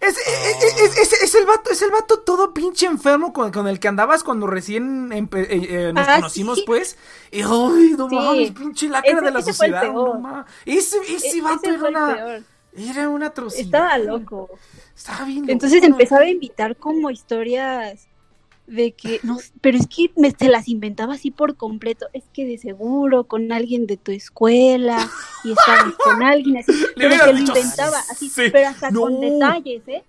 [0.00, 3.80] Es, es, es- es- el vato, es el vato todo pinche enfermo con, con el
[3.80, 6.64] que andabas cuando recién empe- eh, eh, nos Ah, conocimos, sí.
[6.66, 6.98] pues.
[7.30, 8.14] Y ay, no Sí.
[8.14, 9.80] mames, pinche lacra Ese- de la ese fue el sociedad.
[9.94, 10.14] peor.
[10.14, 10.46] No mames.
[10.66, 12.42] Ese, ese E- vato ese era una, peor.
[12.76, 13.64] era una atrocidad.
[13.64, 14.50] Estaba loco.
[14.94, 18.06] Estaba bien Entonces empezaba a invitar como historias
[18.66, 22.06] de que, no, pero es que me, se las inventaba así por completo.
[22.12, 25.08] Es que de seguro con alguien de tu escuela
[25.44, 28.42] y estabas con alguien así, pero se lo inventaba así, sí.
[28.52, 29.02] pero hasta No.
[29.02, 30.04] con detalles, ¿eh?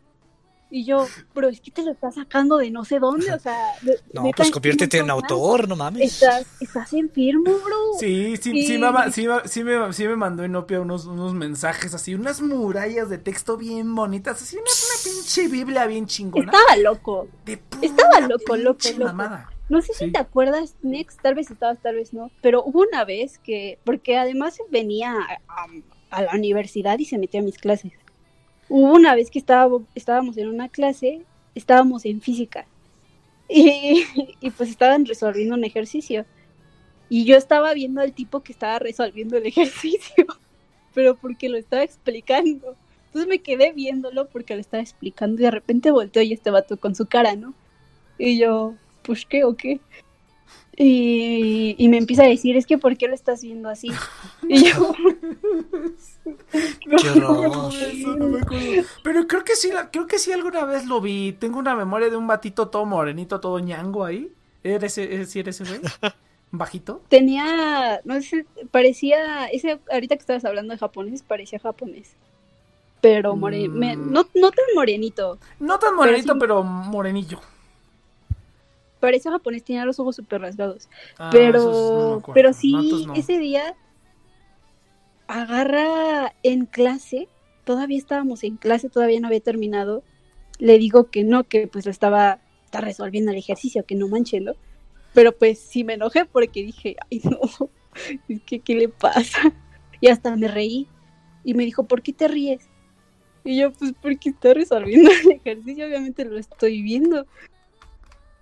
[0.78, 3.56] Y yo, pero es que te lo estás sacando de no sé dónde, o sea,
[3.82, 6.14] de- No, pues es conviértete en autor, no mames.
[6.16, 7.78] Estás, estás enfermo, bro.
[7.98, 8.68] Sí, sí, sí, Sí.
[8.68, 9.12] sí, me-
[9.48, 13.96] sí, me, sí me mandó Inopia unos, unos mensajes así, unas murallas de texto bien
[13.96, 16.52] bonitas, así una, una pinche biblia bien chingona.
[16.52, 17.30] Estaba loco.
[17.46, 19.06] de pura estaba loco, loco, loco.
[19.06, 19.50] mamada.
[19.70, 20.06] No sé Sí.
[20.08, 23.80] si te acuerdas, Next, tal vez estabas, tal vez no, pero hubo una vez que,
[23.86, 25.16] porque además venía
[25.48, 25.68] a,
[26.12, 27.94] a la universidad y se metió a mis clases.
[28.70, 31.22] Hubo una vez que estábamos en una clase,
[31.54, 32.66] estábamos en física
[33.48, 34.04] y,
[34.42, 36.26] y pues estaban resolviendo un ejercicio.
[37.10, 40.26] Y yo estaba viendo al tipo que estaba resolviendo el ejercicio,
[40.94, 42.76] pero porque lo estaba explicando.
[43.08, 46.78] Entonces me quedé viéndolo porque lo estaba explicando y de repente volteó y este vato
[46.78, 47.54] con su cara, ¿no?
[48.18, 49.80] Y yo, pues qué o qué.
[50.78, 53.88] Y, y me empieza a decir, es que ¿por qué lo estás viendo así?
[54.48, 54.94] Y yo,
[56.24, 57.74] Qué horror.
[57.74, 58.84] Eso no me acuerdo.
[59.04, 61.34] Pero creo que sí, la- creo que sí alguna vez lo vi.
[61.34, 64.32] Tengo una memoria de un batito todo morenito, todo ñango ahí.
[64.64, 65.80] ¿Era ese, ese, sí era ese güey?
[66.52, 67.02] ¿Bajito?
[67.10, 72.14] tenía, no sé, parecía, ese, ahorita que estabas hablando de japonés, parecía japonés.
[73.02, 73.74] Pero more- Mm.
[73.78, 76.40] me- no, no tan morenito, No tan morenito, sí.
[76.40, 77.40] pero morenillo.
[79.06, 80.90] Parecía japonés, tenía los ojos súper rasgados.
[81.18, 83.14] Ah, pero, no pero sí, no.
[83.14, 83.76] ese día
[85.28, 87.28] agarra en clase,
[87.64, 90.04] todavía estábamos en clase, todavía no había terminado,
[90.60, 94.56] le digo que no, que pues lo estaba, está resolviendo el ejercicio, que no manchelo,
[95.14, 97.70] pero pues sí me enojé porque dije, ay no,
[98.30, 99.54] es que ¿qué le pasa?
[100.02, 100.88] Y hasta me reí
[101.44, 102.68] y me dijo, ¿por qué te ríes?
[103.44, 107.28] Y yo, pues porque está resolviendo el ejercicio, obviamente lo estoy viendo.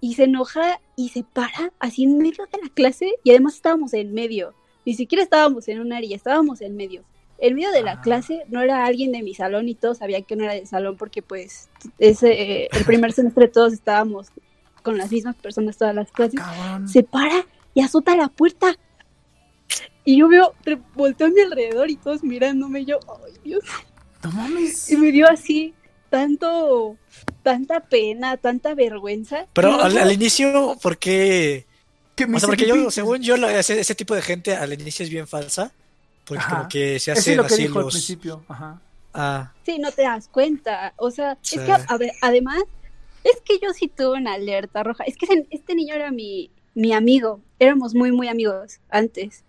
[0.04, 3.94] Y se enoja y se para así en medio de la clase y además estábamos
[3.94, 4.54] en medio.
[4.86, 7.06] Ni siquiera estábamos en un área, estábamos en medio.
[7.38, 8.02] En medio de la Ah.
[8.02, 10.98] clase no era alguien de mi salón y todos sabían que no era del salón
[10.98, 11.70] porque pues
[12.00, 14.28] ese, eh, el primer semestre todos estábamos
[14.82, 16.38] con las mismas personas todas las clases.
[16.42, 16.90] Cabrón.
[16.90, 18.76] Se para y azota la puerta.
[20.04, 20.54] Y yo veo,
[20.96, 23.64] volteo a mi alrededor y todos mirándome y yo, ay Dios.
[24.22, 24.92] No mames.
[24.92, 25.74] Y me dio así
[26.14, 26.96] tanto,
[27.42, 29.48] tanta pena, tanta vergüenza.
[29.54, 31.66] Pero al, al inicio, ¿por qué?
[32.16, 34.72] Que me O sea, hice porque yo, según yo, ese, ese tipo de gente al
[34.74, 35.72] inicio es bien falsa.
[36.24, 36.56] Porque Ajá.
[36.58, 37.96] como que se hacen es lo que así dijo al los...
[37.96, 38.44] principio.
[38.48, 38.80] Ajá.
[39.16, 40.94] Ah, Sí, no te das cuenta.
[40.98, 41.58] O sea, Sí.
[41.58, 42.62] es que, a ver, además,
[43.24, 45.04] es que yo sí tuve una alerta roja.
[45.06, 47.42] Es que ese- este niño era mi, mi amigo.
[47.58, 49.44] Éramos muy, muy amigos antes.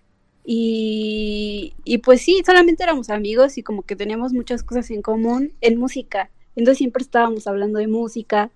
[0.47, 5.53] Y, y pues sí, solamente éramos amigos y como que teníamos muchas cosas en común
[5.61, 6.31] en música.
[6.56, 8.51] Entonces siempre estábamos hablando de música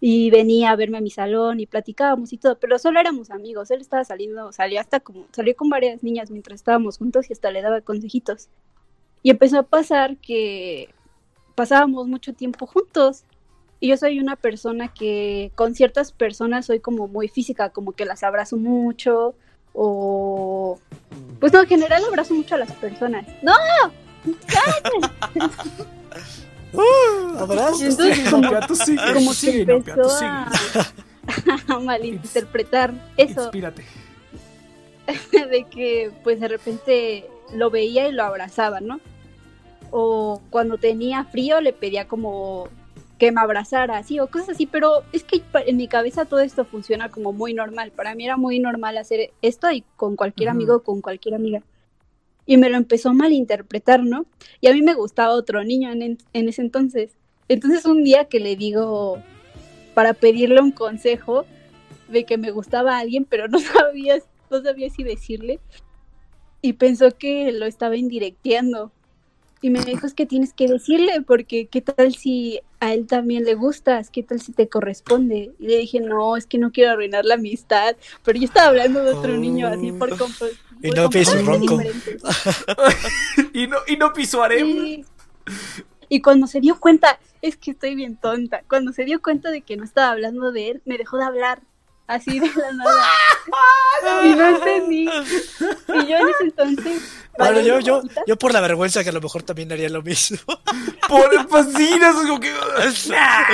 [0.00, 3.70] y venía a verme a mi salón y platicábamos y todo, pero solo éramos amigos.
[3.70, 7.52] Él estaba saliendo, salió hasta como, salió con varias niñas mientras estábamos juntos y hasta
[7.52, 8.48] le daba consejitos.
[9.22, 10.88] Y empezó a pasar que
[11.54, 13.22] pasábamos mucho tiempo juntos.
[13.78, 18.04] Y yo soy una persona que con ciertas personas soy como muy física, como que
[18.04, 19.34] las abrazo mucho
[19.72, 20.80] o...
[21.38, 23.26] Pues no, en general abrazo mucho a las personas.
[23.42, 23.52] ¡No!
[27.38, 27.82] abrazos.
[27.82, 30.50] Entonces, Sí, como- tú que tú empezó a,
[31.68, 33.42] a malinterpretar eso.
[33.44, 33.84] Inspírate.
[35.50, 39.00] de que pues de repente lo veía y lo abrazaba, ¿no?
[39.90, 42.68] O cuando tenía frío le pedía como
[43.18, 46.64] que me abrazara, así, o cosas así, pero es que en mi cabeza todo esto
[46.64, 47.92] funciona como muy normal.
[47.92, 50.56] Para mí era muy normal hacer esto y con cualquier Ujú.
[50.56, 51.62] amigo, con cualquier amiga.
[52.44, 54.26] Y me lo empezó a malinterpretar, ¿no?
[54.60, 57.12] Y a mí me gustaba otro niño en, en ese entonces.
[57.48, 59.22] Entonces un día que le digo
[59.94, 61.44] para pedirle un consejo
[62.08, 64.18] de que me gustaba a alguien, pero no sabía,
[64.50, 65.60] no sabía si decirle,
[66.60, 68.92] y pensó que lo estaba indirecteando.
[69.64, 73.44] Y me dijo, es que tienes que decirle, porque qué tal si a él también
[73.44, 75.52] le gustas, qué tal si te corresponde.
[75.60, 77.94] Y le dije, no, es que no quiero arruinar la amistad.
[78.24, 80.52] Pero yo estaba hablando de otro niño así por comp-
[80.82, 81.80] Y no completamente ronco.
[83.52, 84.84] y no, y no pisuaremos.
[84.84, 85.04] Sí.
[86.08, 89.62] Y cuando se dio cuenta, es que estoy bien tonta, cuando se dio cuenta de
[89.62, 91.62] que no estaba hablando de él, me dejó de hablar,
[92.14, 94.24] así de la nada.
[94.24, 95.02] y no entendí.
[95.08, 97.02] Y yo en ese entonces...
[97.38, 100.38] Bueno, yo, yo, yo por la vergüenza que a lo mejor también haría lo mismo.
[101.08, 102.50] Por pues sí, no es como que.
[103.08, 103.44] Nah,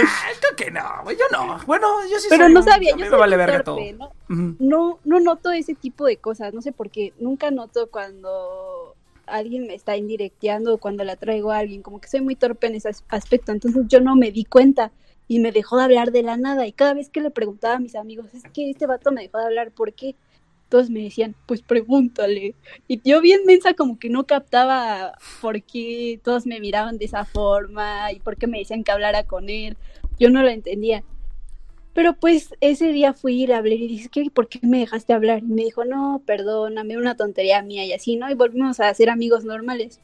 [0.41, 1.59] creo que no, güey, yo no.
[1.65, 3.77] Bueno, yo sí Pero soy no sabía, yo soy vale muy verga todo.
[3.77, 4.13] torpe, ¿no?
[4.59, 9.67] No, no noto ese tipo de cosas, no sé por qué, nunca noto cuando alguien
[9.69, 12.75] me está indirecteando o cuando la traigo a alguien, como que soy muy torpe en
[12.75, 14.91] ese as- aspecto, entonces yo no me di cuenta
[15.29, 17.79] y me dejó de hablar de la nada y cada vez que le preguntaba a
[17.79, 20.17] mis amigos, es que este vato me dejó de hablar, ¿por qué?
[20.71, 22.55] Todos me decían, pues pregúntale.
[22.89, 27.25] Y yo bien mensa como que no captaba por qué todos me miraban de esa
[27.25, 29.77] forma y por qué me decían que hablara con él.
[30.19, 31.05] Yo no lo entendía.
[31.95, 34.31] Pero pues ese día fui y le hablé y dije, ¿qué?
[34.31, 35.41] ¿por qué me dejaste hablar?
[35.41, 38.31] Y me dijo, no, perdóname, una tontería mía y así, ¿no?
[38.31, 40.01] Y volvimos a ser amigos normales.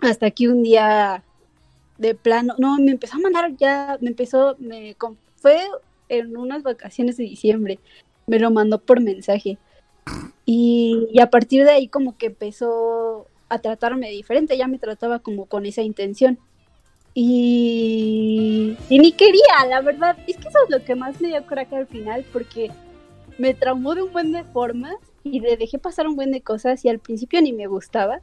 [0.00, 1.24] Hasta que un día
[2.02, 4.96] de plano, no, me empezó a mandar ya, me empezó, me
[5.36, 5.60] fue
[6.08, 7.78] en unas vacaciones de diciembre,
[8.26, 9.56] me lo mandó por mensaje.
[10.44, 15.46] Y, a partir de ahí como que empezó a tratarme diferente, ya me trataba como
[15.46, 16.38] con esa intención.
[17.14, 20.16] Y, y ni quería, la verdad.
[20.26, 22.70] Es que eso es lo que más me dio coraje al final, porque
[23.38, 26.84] me traumó de un buen de formas y le dejé pasar un buen de cosas
[26.84, 28.20] y al principio ni me gustaba.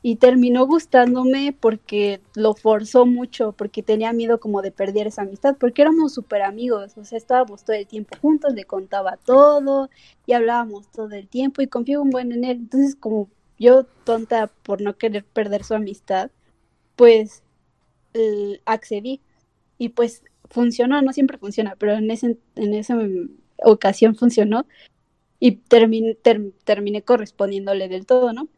[0.00, 5.56] Y terminó gustándome porque lo forzó mucho, porque tenía miedo como de perder esa amistad,
[5.58, 9.90] porque éramos súper amigos, o sea, estábamos todo el tiempo juntos, le contaba todo
[10.24, 12.58] y hablábamos todo el tiempo y confiaba un buen en él.
[12.58, 16.30] Entonces, como yo tonta por no querer perder su amistad,
[16.96, 17.42] pues
[18.64, 19.20] accedí
[19.78, 22.96] y pues funcionó, no siempre funciona, pero en, ese, en esa
[23.64, 24.66] ocasión funcionó
[25.40, 28.48] y terminé, ter- terminé correspondiéndole del todo, ¿no?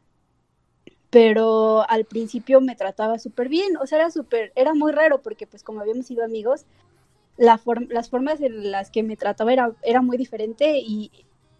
[1.10, 5.46] Pero al principio me trataba súper bien, o sea, era súper, era muy raro porque
[5.46, 6.66] pues como habíamos sido amigos,
[7.36, 11.10] la form- las formas en las que me trataba era, era muy diferente y,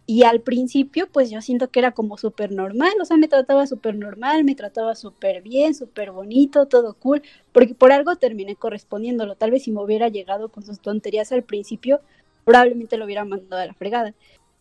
[0.06, 3.66] y al principio pues yo siento que era como súper normal, o sea, me trataba
[3.66, 7.22] súper normal, me trataba súper bien, súper bonito, todo cool,
[7.52, 9.36] porque por algo terminé correspondiéndolo.
[9.36, 12.00] Tal vez si me hubiera llegado con sus tonterías al principio,
[12.44, 14.14] probablemente lo hubiera mandado a la fregada.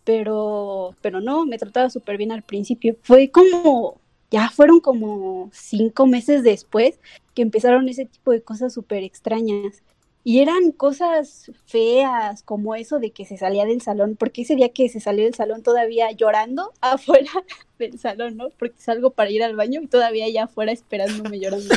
[0.03, 2.95] Pero, pero no, me trataba súper bien al principio.
[3.03, 3.99] Fue como,
[4.31, 6.99] ya fueron como cinco meses después
[7.33, 9.81] que empezaron ese tipo de cosas súper extrañas.
[10.23, 14.69] Y eran cosas feas, como eso de que se salía del salón, porque ese día
[14.69, 17.31] que se salió del salón todavía llorando afuera
[17.79, 18.49] del salón, ¿no?
[18.49, 21.73] Porque salgo para ir al baño y todavía allá afuera esperándome llorando.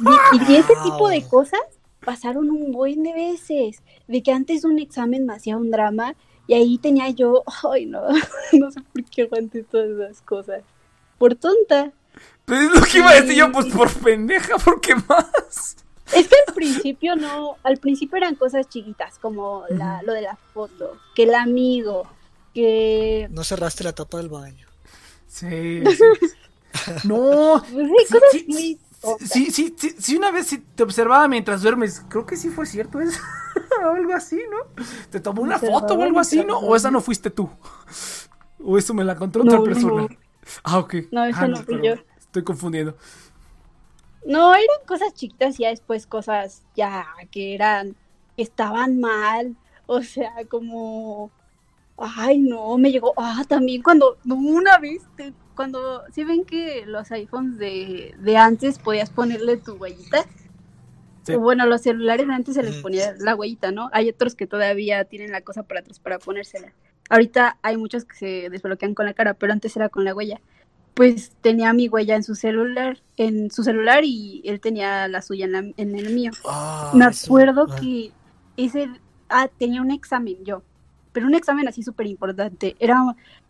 [0.00, 1.62] Y, y ese tipo de cosas
[2.04, 6.16] pasaron un buen de veces, de que antes un examen me hacía un drama
[6.46, 7.42] y ahí tenía yo,
[7.72, 8.02] ay no,
[8.52, 10.62] no sé por qué aguanté todas esas cosas.
[11.24, 11.90] Por tonta.
[12.44, 15.74] Pues es lo que iba a decir yo, pues por pendeja, ¿por qué más?
[16.12, 20.36] Es que al principio no, al principio eran cosas chiquitas, como la, lo de la
[20.52, 22.06] foto, que el amigo,
[22.52, 23.26] que...
[23.30, 24.66] No cerraste la tapa del baño.
[25.26, 26.26] Sí, sí.
[27.04, 28.78] No, Pues sí, cosas sí, muy
[29.26, 32.02] sí, sí, sí, sí, una vez te observaba mientras duermes.
[32.10, 33.18] Creo que sí fue cierto eso.
[33.82, 34.84] o algo así, ¿no?
[35.08, 36.58] ¿Te tomó una foto o algo así, no?
[36.58, 37.48] ¿O esa no fuiste tú?
[38.62, 40.02] ¿O eso me la contó otra No, persona?
[40.02, 40.23] no.
[40.64, 40.94] Ah, ok.
[41.10, 41.94] No, esa Ah, no fui yo.
[42.18, 42.96] Estoy confundiendo.
[44.26, 47.94] No, eran cosas chiquitas y ya después cosas ya que eran,
[48.36, 49.54] que estaban mal,
[49.86, 51.30] o sea, como,
[51.98, 56.84] ay no, me llegó, ah, también cuando, no, una vez, te- cuando, si ven que
[56.86, 60.24] los iPhones de, de antes podías ponerle tu huellita,
[61.26, 61.32] Sí.
[61.34, 63.88] o bueno, los celulares de antes se les ponía la huellita, ¿no?
[63.94, 66.74] Hay otros que todavía tienen la cosa para atrás para ponérsela.
[67.10, 70.40] Ahorita hay muchos que se desbloquean con la cara, pero antes era con la huella
[70.94, 75.46] pues tenía mi huella en su celular, en su celular y él tenía la suya
[75.46, 76.30] en, la- en el mío.
[76.44, 77.80] Ah, Me acuerdo ah.
[77.80, 78.12] que
[78.56, 78.88] ese,
[79.28, 80.62] ah, tenía un examen yo,
[81.12, 83.02] pero un examen así súper importante, era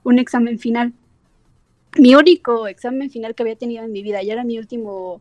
[0.05, 0.95] un examen final.
[1.99, 5.21] Mi único examen final que había tenido en mi vida, ya era mi último,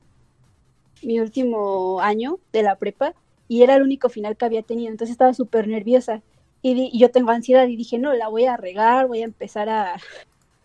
[1.03, 3.14] mi último año de la prepa
[3.47, 6.22] y era el único final que había tenido, entonces estaba súper nerviosa
[6.64, 9.98] y, yo tengo ansiedad y dije, no, la voy a regar, voy a empezar a,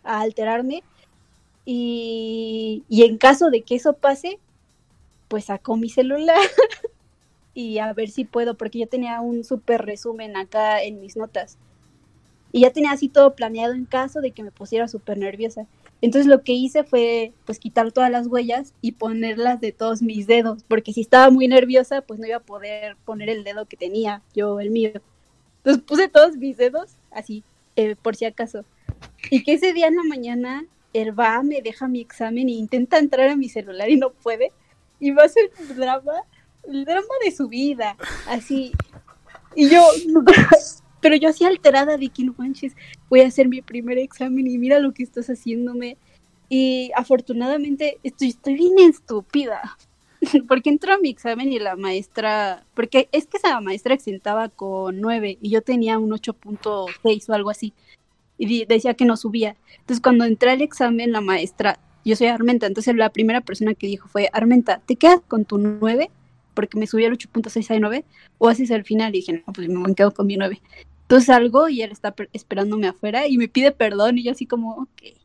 [0.03, 0.83] a alterarme
[1.65, 4.39] y, y en caso de que eso pase,
[5.27, 6.39] pues saco mi celular
[7.53, 11.57] y a ver si puedo, porque yo tenía un súper resumen acá en mis notas.
[12.51, 15.67] Y ya tenía así todo planeado en caso de que me pusiera súper nerviosa.
[16.01, 20.25] Entonces lo que hice fue pues quitar todas las huellas y ponerlas de todos mis
[20.25, 23.77] dedos, porque si estaba muy nerviosa pues no iba a poder poner el dedo que
[23.77, 24.91] tenía, yo el mío.
[25.59, 27.43] Entonces puse todos mis dedos así,
[27.75, 28.65] eh, por si acaso.
[29.29, 32.97] Y que ese día en la mañana el va me deja mi examen e intenta
[32.97, 34.51] entrar a mi celular y no puede.
[34.99, 36.23] Y va a ser el drama,
[36.67, 37.95] el drama de su vida,
[38.27, 38.71] así.
[39.55, 39.85] Y yo,
[41.01, 42.73] pero yo así alterada de que no manches,
[43.09, 45.97] voy a hacer mi primer examen y mira lo que estás haciéndome.
[46.49, 49.77] Y afortunadamente estoy bien estúpida.
[50.47, 54.99] Porque entró a mi examen y la maestra, porque es que esa maestra exentaba con
[54.99, 57.73] 9 y yo tenía un 8.6 o algo así.
[58.37, 59.55] Y decía que no subía.
[59.79, 63.87] Entonces cuando entré al examen, la maestra, yo soy Armenta, entonces la primera persona que
[63.87, 66.09] dijo fue, Armenta, ¿te quedas con tu 9?
[66.53, 68.05] Porque me subí al 8.6 a 9,
[68.37, 69.09] o haces el final.
[69.09, 70.61] Y dije, no, pues me quedo con mi 9.
[71.03, 74.73] Entonces salgo y él está esperándome afuera y me pide perdón y yo así como,
[74.73, 75.18] ok.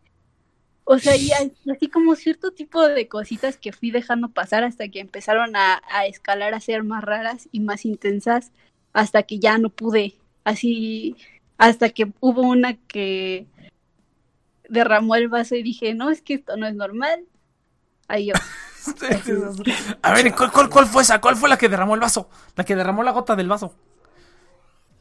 [0.85, 5.01] O sea, y así como cierto tipo de cositas que fui dejando pasar hasta que
[5.01, 8.53] empezaron a, a, escalar a ser más raras y más intensas,
[8.93, 10.15] hasta que ya no pude.
[10.45, 11.17] Así,
[11.57, 13.47] hasta que hubo una que
[14.69, 17.25] derramó el vaso y dije, no, es que esto no es normal.
[18.09, 18.35] Ahí yo.
[20.03, 21.21] a ver, ¿cuál, cuál, ¿cuál fue esa?
[21.21, 22.29] ¿Cuál fue la que derramó el vaso?
[22.57, 23.75] La que derramó la gota del vaso.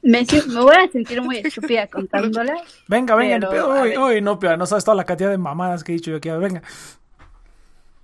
[0.04, 2.62] Me, me, voy a sentir muy estúpida contándola.
[2.88, 5.94] Venga, venga, pero, uy, uy, no, pero no sabes toda la cantidad de mamadas que
[5.94, 6.30] he dicho yo aquí.
[6.30, 6.62] Venga.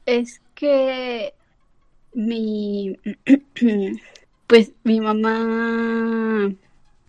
[0.06, 1.34] Es que
[2.14, 2.98] mi.
[4.48, 6.52] Pues mi mamá.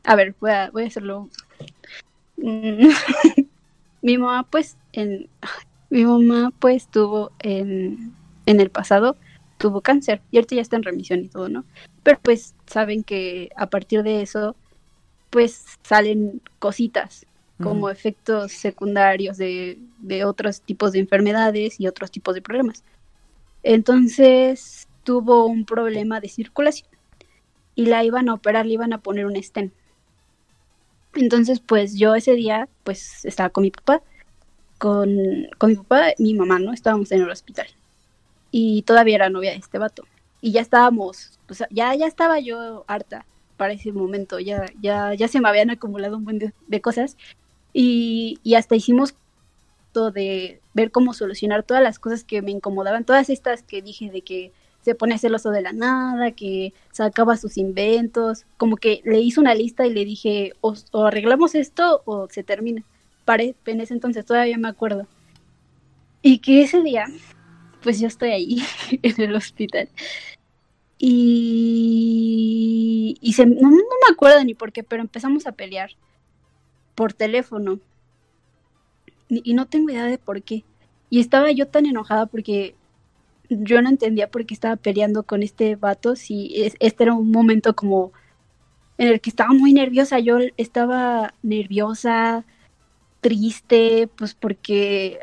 [0.05, 1.31] A ver, voy a, voy a hacerlo.
[2.37, 5.29] mi mamá, pues, en.
[5.93, 8.13] Mi mamá, pues, tuvo en,
[8.47, 9.17] en el pasado,
[9.59, 11.65] tuvo cáncer y ahorita ya está en remisión y todo, ¿no?
[12.03, 14.55] Pero pues saben que a partir de eso
[15.31, 17.27] pues salen cositas
[17.63, 22.83] como efectos secundarios de, de, otros tipos de enfermedades y otros tipos de problemas.
[23.63, 26.89] Entonces tuvo un problema de circulación
[27.75, 29.73] y la iban a operar, le iban a poner un stent.
[31.15, 34.03] Entonces, pues yo ese día, pues estaba con mi papá,
[34.79, 35.11] con,
[35.59, 36.73] con mi papá y mi mamá, ¿no?
[36.73, 37.67] Estábamos en el hospital.
[38.51, 40.05] Y todavía era novia de este vato.
[40.41, 43.27] Y ya estábamos, pues ya, ya estaba yo harta
[43.61, 47.19] para ese momento, ya, ya, ya se me habían acumulado un buen de, cosas
[47.75, 49.15] y, y, hasta hicimos
[49.93, 54.11] todo de ver cómo solucionar todas las cosas que me incomodaban, todas estas que dije
[54.11, 59.21] de que se pone celoso de la nada, que sacaba sus inventos, como que le
[59.21, 62.83] hice una lista y le dije o, o arreglamos esto o se termina.
[63.27, 65.07] Pare, en ese entonces todavía me acuerdo.
[66.23, 67.05] Y que ese día,
[67.83, 68.63] pues yo estoy ahí
[69.03, 69.91] en el hospital
[71.03, 75.91] y, se, no, me acuerdo ni por qué, pero empezamos a pelear
[76.95, 77.81] por teléfono.
[79.29, 80.63] Y, y, no tengo idea de por qué.
[81.09, 82.75] Y estaba yo tan enojada porque
[83.49, 86.17] yo no entendía por qué estaba peleando con este vato.
[86.17, 88.13] Si este era un momento como
[88.99, 90.19] en el que estaba muy nerviosa.
[90.19, 92.45] Yo estaba nerviosa,
[93.23, 95.21] triste, pues porque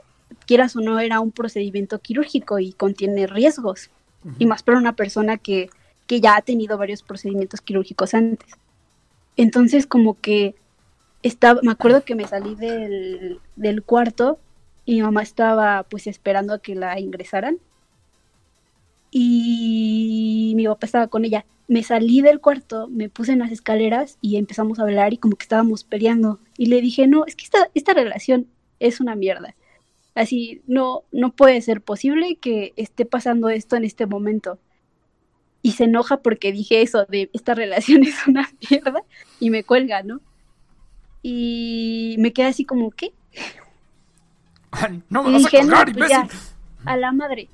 [0.48, 3.92] quieras o no era un procedimiento quirúrgico y contiene riesgos
[4.40, 5.70] y más para una persona que,
[6.06, 8.50] que ya ha tenido varios procedimientos quirúrgicos antes.
[9.36, 10.56] Entonces como que
[11.24, 14.40] estaba, me acuerdo que me salí del, del cuarto
[14.86, 17.60] y mi mamá estaba pues esperando a que la ingresaran
[19.12, 21.46] y mi papá estaba con ella.
[21.68, 25.36] Me salí del cuarto, me puse en las escaleras y empezamos a hablar y como
[25.36, 26.40] que estábamos peleando.
[26.58, 28.48] Y le dije, no, es que esta, esta relación
[28.80, 29.56] es una mierda.
[30.18, 34.58] Así, no, no puede ser posible que esté pasando esto en este momento.
[35.62, 39.04] Y se enoja porque dije eso de esta relación es una mierda
[39.40, 40.20] y me cuelga, ¿no?
[41.22, 43.14] Y me queda así como, ¿qué?
[45.10, 46.28] no me vas dije, a colgar, no, pues ya,
[46.86, 47.50] a la madre.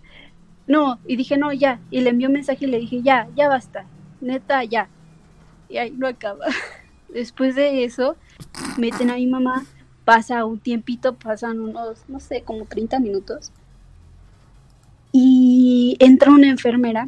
[0.65, 1.81] No, y dije, no, ya.
[1.91, 3.85] Y le envió un mensaje y le dije, ya, ya basta.
[4.21, 4.87] Neta, ya.
[5.67, 6.45] Y ahí no acaba.
[7.09, 8.15] Después de eso,
[8.77, 9.65] meten a mi mamá
[10.05, 13.51] pasa un tiempito, pasan unos, no sé, como 30 minutos.
[15.11, 17.07] Y entra una enfermera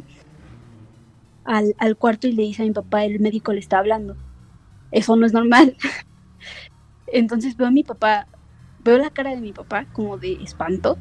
[1.44, 4.16] al, al, cuarto y le dice a mi papá, el médico le está hablando.
[4.90, 5.76] Eso no es normal.
[7.06, 8.26] Entonces veo a mi papá,
[8.84, 10.98] veo la cara de mi papá como de espanto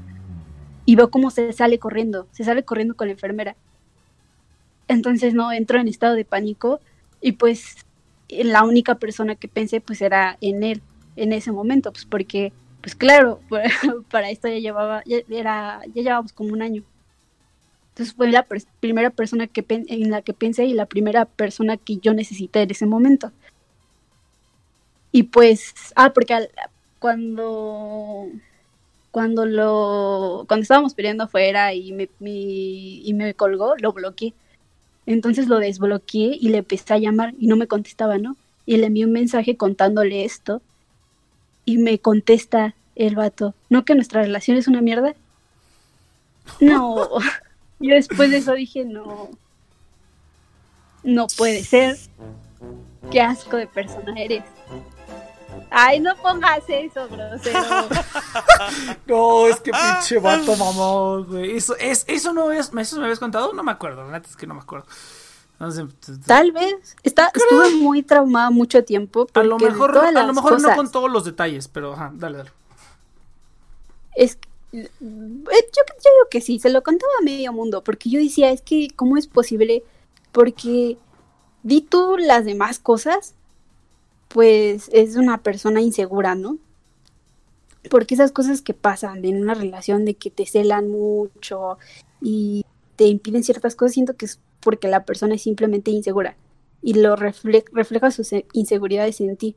[0.86, 3.56] y veo cómo se sale corriendo, se sale corriendo con la enfermera.
[4.88, 6.80] Entonces no, entro en estado de pánico
[7.22, 7.78] y pues
[8.30, 10.82] la única persona que pensé pues era en él
[11.16, 13.40] en ese momento, pues porque, pues claro,
[14.12, 16.84] para esto ya llevaba, ya, era, ya llevábamos como un año.
[17.90, 18.46] Entonces fue la
[18.82, 22.72] primera persona que en la que pensé y la primera persona que yo necesité en
[22.72, 23.32] ese momento.
[25.12, 26.50] Y pues, ah, porque al-
[27.00, 28.28] cuando
[29.12, 34.34] cuando lo cuando estábamos peleando afuera y me, y me colgó, lo bloqueé.
[35.06, 38.38] Entonces lo desbloqueé y le empecé a llamar y no me contestaba, ¿no?
[38.66, 40.62] Y le envié un mensaje contándole esto
[41.66, 45.16] y me contesta el vato, ¿no que nuestra relación es una mierda?
[46.60, 47.08] No.
[47.80, 49.30] Yo después de eso dije, no.
[51.04, 51.98] No puede ser.
[53.12, 54.44] Qué asco de persona eres.
[55.70, 57.60] Ay, no pongas eso, grosero.
[59.08, 61.58] No, es que pinche vato mamón, güey.
[61.58, 63.54] Eso, es, eso no es, ¿eso me habías contado?
[63.54, 64.88] No me acuerdo, es que no me acuerdo.
[66.26, 66.96] Tal vez.
[67.04, 69.28] Está, estuve muy traumada mucho tiempo.
[69.34, 72.52] a lo mejor, a lo mejor no con todos los detalles, pero ajá, dale, dale.
[74.16, 75.10] Es que- eh, yo,
[75.50, 78.90] yo digo que sí, se lo contaba a medio mundo, porque yo decía, es que,
[78.96, 79.84] ¿cómo es posible?
[80.32, 80.98] Porque
[81.64, 83.34] di tú las demás cosas,
[84.28, 86.58] pues es una persona insegura, ¿no?
[87.90, 91.78] Porque esas cosas que pasan en una relación de que te celan mucho
[92.22, 92.66] y
[92.96, 96.38] te impiden ciertas cosas, siento que es porque la persona es simplemente insegura
[96.82, 99.56] y lo refle- refleja sus inseguridades en ti.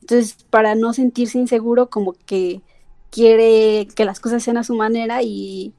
[0.00, 2.62] Entonces, para no sentirse inseguro, como que
[3.10, 5.72] quiere que las cosas sean a su manera y,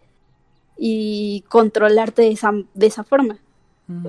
[0.78, 3.40] y controlarte de esa, de esa forma.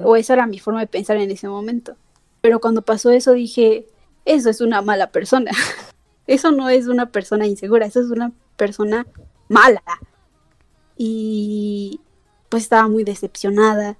[0.02, 1.94] O esa era mi forma de pensar en ese momento.
[2.40, 3.86] Pero cuando pasó eso dije,
[4.24, 5.52] eso es una mala persona.
[6.26, 9.06] eso no es una persona insegura, eso es una persona
[9.48, 9.82] mala.
[10.96, 12.00] Y
[12.48, 13.96] pues estaba muy decepcionada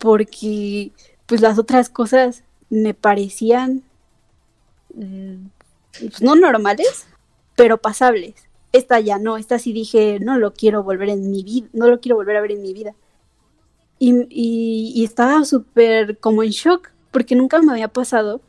[0.00, 0.92] porque
[1.26, 3.84] pues las otras cosas me parecían
[4.94, 5.46] mm,
[6.00, 7.06] pues, no normales,
[7.56, 8.34] pero pasables.
[8.72, 12.00] Esta ya no, esta sí dije, no lo quiero volver en mi vida, no lo
[12.00, 12.94] quiero volver a ver en mi vida.
[13.98, 18.40] Y, y- y estaba súper como en shock, porque nunca me había pasado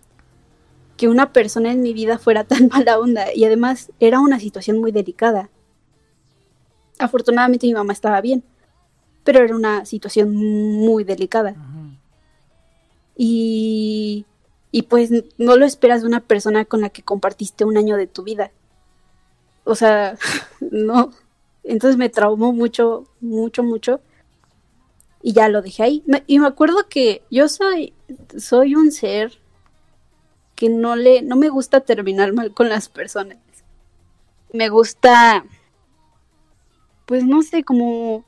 [0.97, 3.33] que una persona en mi vida fuera tan mala onda.
[3.33, 5.49] Y además era una situación muy delicada.
[6.99, 8.43] Afortunadamente mi mamá estaba bien,
[9.25, 11.55] pero era una situación muy delicada.
[13.17, 14.25] Y,
[14.71, 18.07] y pues no lo esperas de una persona con la que compartiste un año de
[18.07, 18.51] tu vida.
[19.65, 20.17] O sea,
[20.71, 21.11] no.
[21.63, 23.99] Entonces me traumó mucho, mucho, mucho.
[25.21, 26.03] Y ya lo dejé ahí.
[26.05, 27.93] Me- y me acuerdo que yo soy,
[28.37, 29.39] soy un ser
[30.55, 33.37] que no le, no me gusta terminar mal con las personas.
[34.53, 35.43] Me gusta,
[37.05, 38.23] pues no sé, como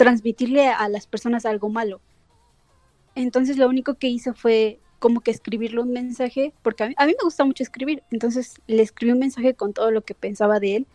[0.00, 2.00] transmitirle a las personas algo malo.
[3.14, 7.22] Entonces lo único que hice fue como que escribirle un mensaje, porque a mí, me
[7.22, 8.02] gusta mucho escribir.
[8.10, 10.86] Entonces le escribí un mensaje con todo lo que pensaba de él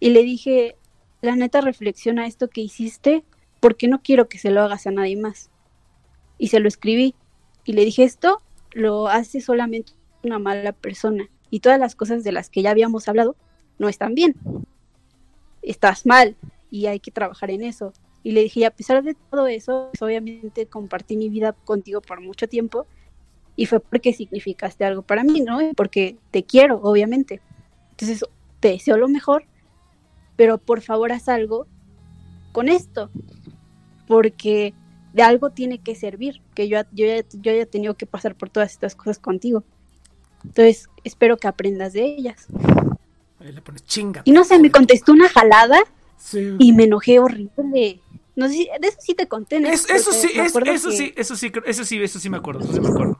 [0.00, 0.76] y le dije,
[1.20, 3.22] la neta reflexiona esto que hiciste
[3.60, 5.50] porque no quiero que se lo hagas a nadie más.
[6.38, 7.14] Y se lo escribí
[7.66, 8.40] y le dije, esto
[8.72, 9.92] lo hace solamente
[10.22, 13.36] una mala persona y todas las cosas de las que ya habíamos hablado
[13.78, 14.36] no están bien.
[15.60, 16.34] Estás mal
[16.70, 17.92] y hay que trabajar en eso.
[18.24, 22.00] Y le dije, y a pesar de todo eso, pues, obviamente compartí mi vida contigo
[22.00, 22.86] por mucho tiempo
[23.54, 25.60] y fue porque significaste algo para mí, ¿no?
[25.60, 27.40] Y porque te quiero, obviamente.
[27.90, 28.24] Entonces,
[28.60, 29.44] te deseo lo mejor,
[30.36, 31.66] pero por favor haz algo
[32.52, 33.10] con esto,
[34.06, 34.74] porque
[35.12, 38.72] de algo tiene que servir, que yo, yo, yo haya tenido que pasar por todas
[38.72, 39.62] estas cosas contigo.
[40.44, 42.46] Entonces, espero que aprendas de ellas.
[43.38, 44.22] Ahí le pones chinga.
[44.24, 45.78] Y no sé, me contestó una jalada
[46.16, 46.56] Sí.
[46.58, 48.00] y me enojé horrible.
[48.36, 49.60] No sé, de eso sí te conté.
[49.60, 49.68] ¿no?
[49.68, 52.60] Es- eso sí, es- eso que sí, eso sí, eso sí, eso sí me acuerdo,
[52.64, 53.18] eso sí me acuerdo.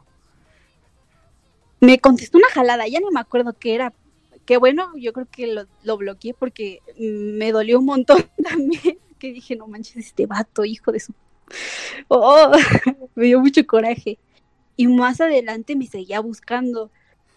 [1.81, 3.93] Me contestó una jalada, ya no me acuerdo qué era.
[4.47, 8.99] Que bueno, yo creo que lo, lo bloqueé porque me dolió un montón también.
[9.19, 11.13] Que dije, no manches, este vato, hijo de su.
[12.09, 12.51] Oh,
[13.15, 14.19] me dio mucho coraje.
[14.77, 16.91] Y más adelante me seguía buscando.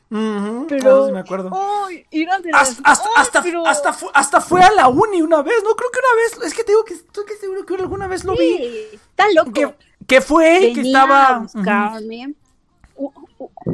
[0.10, 0.78] Pero.
[0.78, 1.52] eso sí me acuerdo.
[1.54, 2.06] ¡Ay!
[2.12, 5.22] era de las- Hasta, hasta, ¡Ay, hasta, pero- hasta, fu- hasta fue a la uni
[5.22, 5.76] una vez, ¿no?
[5.76, 8.24] Creo que una vez, es que te digo que estoy que seguro que alguna vez
[8.24, 8.56] lo vi.
[8.94, 9.52] Está loco.
[9.52, 9.74] Que,
[10.08, 11.28] que fue que estaba...
[11.28, 12.34] a buscarme.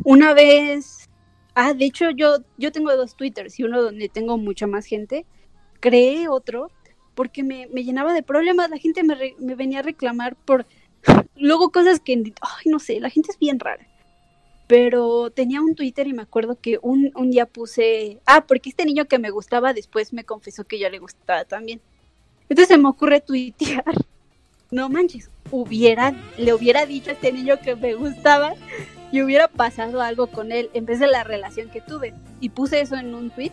[0.03, 1.09] Una vez,
[1.55, 5.25] ah, de hecho yo, yo tengo dos Twitters y uno donde tengo mucha más gente.
[5.79, 6.71] Creé otro
[7.15, 8.69] porque me, me llenaba de problemas.
[8.69, 10.65] La gente me, re- me venía a reclamar por
[11.35, 13.85] luego cosas que, ay, no sé, la gente es bien rara.
[14.73, 18.87] Pero tenía un Twitter y me acuerdo que un, un día puse, ah, porque este
[18.87, 21.79] niño que me gustaba después me confesó que yo le gustaba también.
[22.49, 23.83] Entonces se me ocurre tuitear
[24.71, 28.55] no manches, hubiera, le hubiera dicho a este niño que me gustaba
[29.11, 32.15] y hubiera pasado algo con él en vez de la relación que tuve.
[32.39, 33.51] Y puse eso en un tweet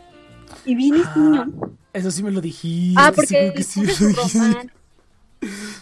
[0.64, 1.52] y vine este Ah, niño.
[1.92, 2.98] Eso sí me lo dijiste.
[2.98, 4.72] Ah, porque que sí puse su román.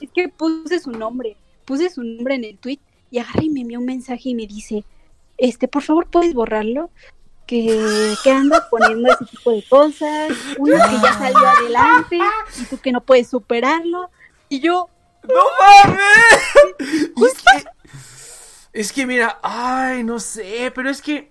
[0.00, 2.80] Es que puse su nombre, puse su nombre en el tweet
[3.12, 4.84] y agarra y me envió un mensaje y me dice,
[5.38, 6.90] este, por favor, ¿puedes borrarlo?
[7.46, 12.18] que, que anda poniendo ese tipo de cosas, uno que ya salió adelante
[12.60, 14.10] y tú que no puedes superarlo.
[14.50, 14.90] Y yo,
[15.28, 15.98] ¡No mames!
[17.16, 17.64] Es que,
[18.72, 21.30] es que mira, ay, no sé, pero es que.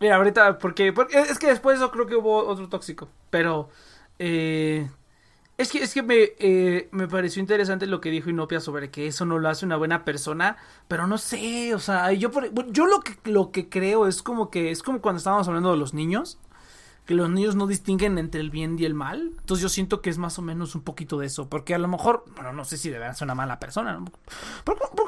[0.00, 3.08] Mira, ahorita, porque, porque es que después de eso creo que hubo otro tóxico.
[3.30, 3.70] Pero.
[4.18, 4.88] Eh,
[5.56, 9.06] es que, es que me, eh, me pareció interesante lo que dijo Inopia sobre que
[9.06, 10.56] eso no lo hace una buena persona.
[10.88, 14.50] Pero no sé, o sea, yo, por- yo lo que, lo que creo es como
[14.50, 16.38] que es como cuando estábamos hablando de los niños.
[17.06, 19.32] Que los niños no distinguen entre el bien y el mal.
[19.38, 21.50] Entonces yo siento que es más o menos un poquito de eso.
[21.50, 23.92] Porque a lo mejor, bueno, no sé si de verdad es una mala persona.
[23.92, 24.06] ¿no?
[24.64, 25.02] Porque una,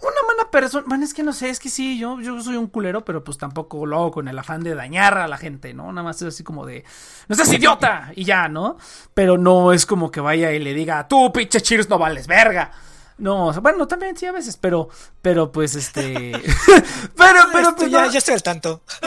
[0.00, 2.66] una mala persona, bueno, es que no sé, es que sí, yo, yo soy un
[2.66, 5.92] culero, pero pues tampoco lo hago con el afán de dañar a la gente, ¿no?
[5.92, 6.84] Nada más es así como de,
[7.28, 8.76] no seas idiota, y ya, ¿no?
[9.14, 12.70] Pero no es como que vaya y le diga, tú, pinche Cheers, no vales verga.
[13.18, 14.88] No, o sea, bueno, también sí a veces, pero,
[15.20, 16.32] pero pues este,
[17.16, 18.82] pero, pero, Esto pues, ya, no- ya estoy al tanto.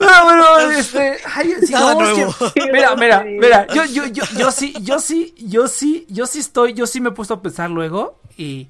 [0.00, 2.34] no, bueno, este, ay, sí, Nada no, es nuevo.
[2.54, 6.38] que- mira, mira, mira, yo, yo, yo, yo sí, yo sí, yo sí, yo sí
[6.38, 8.68] estoy, yo sí me he puesto a pensar luego y,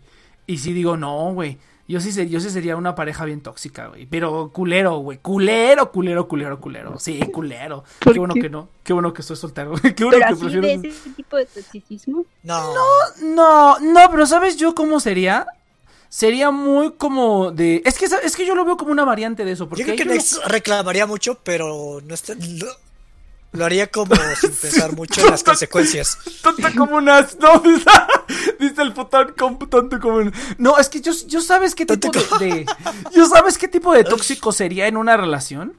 [0.49, 3.87] y sí digo, no, güey, yo sí, ser- yo sí sería una pareja bien tóxica,
[3.87, 8.69] güey, pero culero, güey, culero, culero, culero, culero, sí, culero, ¿Por qué bueno que no,
[8.83, 10.67] qué bueno que estoy soltero, güey, qué bueno pero que así prefiero...
[10.83, 12.25] de ese tipo de toxicismo.
[12.43, 12.75] No.
[13.23, 15.47] No, no, pero ¿sabes yo cómo sería?
[16.11, 17.83] Sería muy como de...
[17.85, 19.97] Es que, es que yo lo veo como una variante de eso, porque Yo creo
[19.99, 22.35] que yo lo- Nex reclamaría mucho, pero no está,
[23.53, 26.19] lo, haría como sin pensar mucho en las consecuencias.
[26.43, 27.37] Tonto como unas.
[27.39, 27.63] No,
[28.61, 30.33] dice el putón como tonto como un.
[30.59, 32.67] No, es que yo, yo sabes qué tipo de, de-
[33.15, 35.75] Yo sabes qué tipo de tóxico sería en una relación.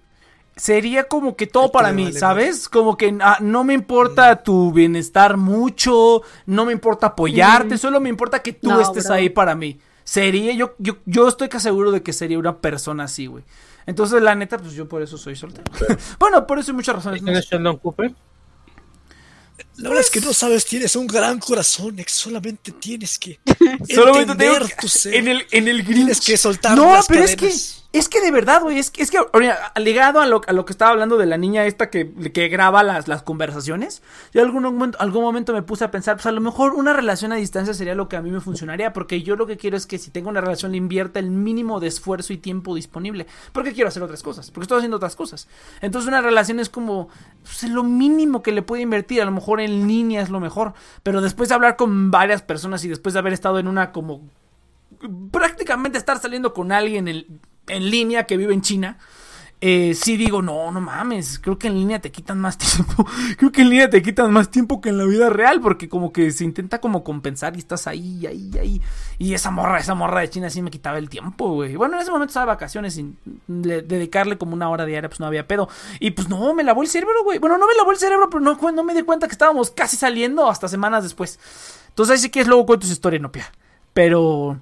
[0.55, 2.67] Sería como que todo para mí, vale ¿sabes?
[2.67, 7.77] Como que ah, no me importa tu bienestar mucho, no me importa apoyarte, Mm.
[7.77, 9.13] solo me importa que tú No, estés bro.
[9.13, 9.79] ahí para mí.
[10.03, 13.45] Sería, yo, yo, yo estoy casi seguro de que sería una persona así, güey.
[13.89, 15.65] Entonces, la neta, pues yo por eso soy soltero.
[16.19, 17.21] bueno, por eso hay muchas razones.
[17.23, 18.13] ¿Quién es Sheldon Cooper?
[19.77, 24.19] La verdad es que no sabes, tienes un gran corazón, solamente tienes que Solamente tengo
[24.19, 25.15] entender que- tu ser.
[25.15, 27.53] en el en el Tienes que soltar No, las pero es que.
[27.91, 30.63] Es que de verdad, güey, es que es que oiga, ligado a lo, a lo
[30.63, 34.61] que estaba hablando de la niña esta que, que graba las, las conversaciones, yo algún
[34.61, 37.73] momento, algún momento me puse a pensar, pues a lo mejor una relación a distancia
[37.73, 40.11] sería lo que a mí me funcionaría, porque yo lo que quiero es que si
[40.11, 44.03] tengo una relación le invierta el mínimo de esfuerzo y tiempo disponible, porque quiero hacer
[44.03, 45.47] otras cosas, porque estoy haciendo otras cosas.
[45.81, 47.09] Entonces una relación es como
[47.41, 50.73] pues, lo mínimo que le puede invertir, a lo mejor en línea es lo mejor,
[51.01, 54.21] pero después de hablar con varias personas y después de haber estado en una como
[55.31, 57.39] prácticamente estar saliendo con alguien en,
[57.69, 58.97] en línea que vive en China,
[59.61, 63.05] eh, sí digo, no, no mames, creo que en línea te quitan más tiempo,
[63.37, 66.13] creo que en línea te quitan más tiempo que en la vida real, porque como
[66.13, 68.81] que se intenta como compensar y estás ahí, ahí, ahí,
[69.17, 71.75] y esa morra, esa morra de China sí me quitaba el tiempo, güey.
[71.75, 73.13] Bueno, en ese momento estaba de vacaciones y
[73.49, 75.67] le- dedicarle como una hora diaria, pues no había pedo.
[75.99, 77.37] Y pues no, me lavó el cerebro, güey.
[77.39, 79.97] Bueno, no me lavó el cerebro, pero no, no me di cuenta que estábamos casi
[79.97, 81.37] saliendo hasta semanas después.
[81.89, 83.51] Entonces ahí sí que es luego cuento su historia, Nopia.
[83.93, 84.57] Pero...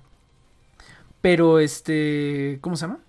[1.28, 2.58] Pero este.
[2.62, 2.99] ¿Cómo se llama?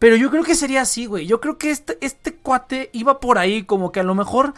[0.00, 1.28] Pero yo creo que sería así, güey.
[1.28, 4.54] Yo creo que este, este cuate iba por ahí, como que a lo mejor.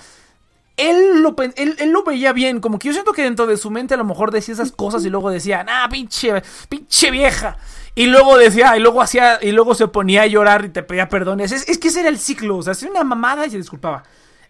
[0.78, 3.70] Él lo, él, él lo veía bien, como que yo siento que dentro de su
[3.70, 7.58] mente a lo mejor decía esas cosas y luego decía, ah, pinche, pinche vieja.
[7.94, 11.10] Y luego decía, y luego hacía, y luego se ponía a llorar y te pedía
[11.10, 11.52] perdones.
[11.52, 14.04] Es, es que ese era el ciclo, o sea, hacía una mamada y se disculpaba.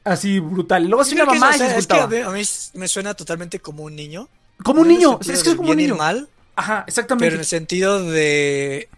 [0.04, 0.84] Así brutal.
[0.84, 2.04] Y luego hacía una mamada o y se sea, es que disculpaba.
[2.04, 2.44] a mí, a mí
[2.74, 4.28] me suena totalmente como un niño.
[4.62, 5.96] como un niño, es que es como un niño.
[5.96, 7.24] mal, Ajá, exactamente.
[7.26, 8.88] pero en el sentido de.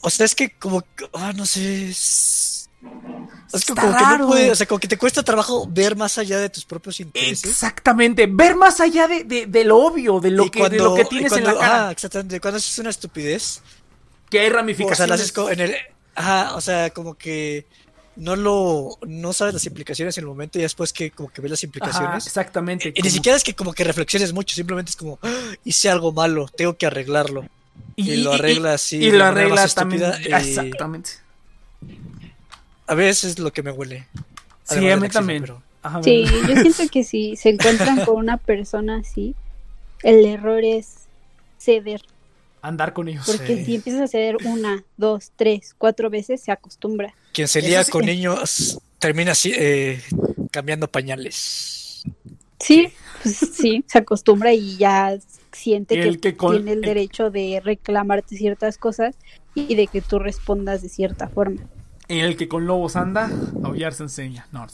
[0.00, 0.82] O sea, es que como.
[1.14, 1.88] Ah, no sé.
[1.90, 2.68] Es,
[3.52, 4.50] es que como que no puede.
[4.50, 7.44] O sea, como que te cuesta trabajo ver más allá de tus propios intereses.
[7.44, 11.04] Exactamente, ver más allá de, de, de lo obvio, de lo, que, de lo que
[11.04, 11.82] tienes en la cara.
[11.84, 12.40] ajá, exactamente.
[12.40, 13.60] Cuando haces una estupidez.
[14.30, 15.08] que hay O sea, ramificaciones.
[15.08, 15.76] la haces co- en el.
[16.14, 17.66] Ajá, o sea, como que.
[18.16, 18.98] No lo.
[19.06, 21.66] No sabes las implicaciones en el momento y después que como que ves las Ajá,
[21.66, 22.26] implicaciones.
[22.26, 22.92] exactamente.
[22.94, 26.12] y ni siquiera es que como que reflexiones mucho, simplemente es como, "Ah, hice algo
[26.12, 27.46] malo, tengo que arreglarlo.
[27.96, 30.02] y lo arregla así, Y, lo manera arregla más también.
[30.02, 31.10] estúpida y- Exactamente.
[32.86, 34.06] A veces es lo que me huele.
[34.64, 35.42] Sí, a mí también.
[35.42, 39.34] pero- Ajá, Sí, yo siento que si se encuentran con una persona así,
[40.02, 40.94] el error es
[41.58, 42.02] ceder.
[42.62, 43.24] Andar con ellos.
[43.26, 43.64] Porque Sí.
[43.64, 47.12] si empiezas a ceder una, dos, tres, cuatro veces, se acostumbra.
[47.32, 50.00] Quien se lía con niños termina así, eh,
[50.50, 52.04] cambiando pañales.
[52.60, 55.16] Sí, pues sí, se acostumbra y ya
[55.50, 59.16] siente El que, que con- tiene el derecho de reclamarte ciertas cosas
[59.54, 61.60] y de que tú respondas de cierta forma.
[62.08, 63.30] En el que con lobos anda,
[63.64, 64.46] aullar se enseña.
[64.52, 64.66] No.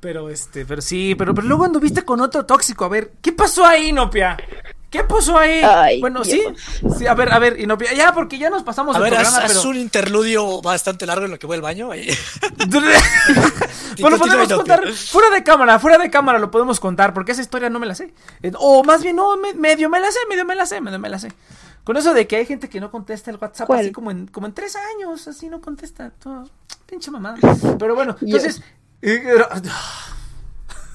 [0.00, 2.84] Pero este, pero sí, pero, pero luego anduviste con otro tóxico.
[2.84, 4.36] A ver, ¿qué pasó ahí, Nopia?
[4.94, 5.60] ¿Qué puso ahí?
[5.64, 6.38] Ay, bueno, Dios.
[6.78, 9.14] sí, sí, a ver, a ver, Inopia, ya, porque ya nos pasamos A el ver,
[9.14, 9.68] haz, programa, haz pero...
[9.70, 11.88] un interludio bastante largo en lo que voy al baño.
[12.58, 17.68] Continúa, podemos contar fuera de cámara, fuera de cámara lo podemos contar, porque esa historia
[17.70, 18.14] no me la sé.
[18.42, 21.00] Eh, O más bien, no, me- medio me la sé, medio me la sé, medio
[21.00, 21.32] me la sé.
[21.82, 23.80] Con eso de que hay gente que no contesta el WhatsApp ¿Cuál?
[23.80, 26.10] así como en, como en tres años, así no contesta.
[26.10, 26.48] Todo,
[26.86, 27.36] pinche mamada.
[27.78, 28.62] Pero bueno, entonces...
[29.02, 29.44] eh, eh,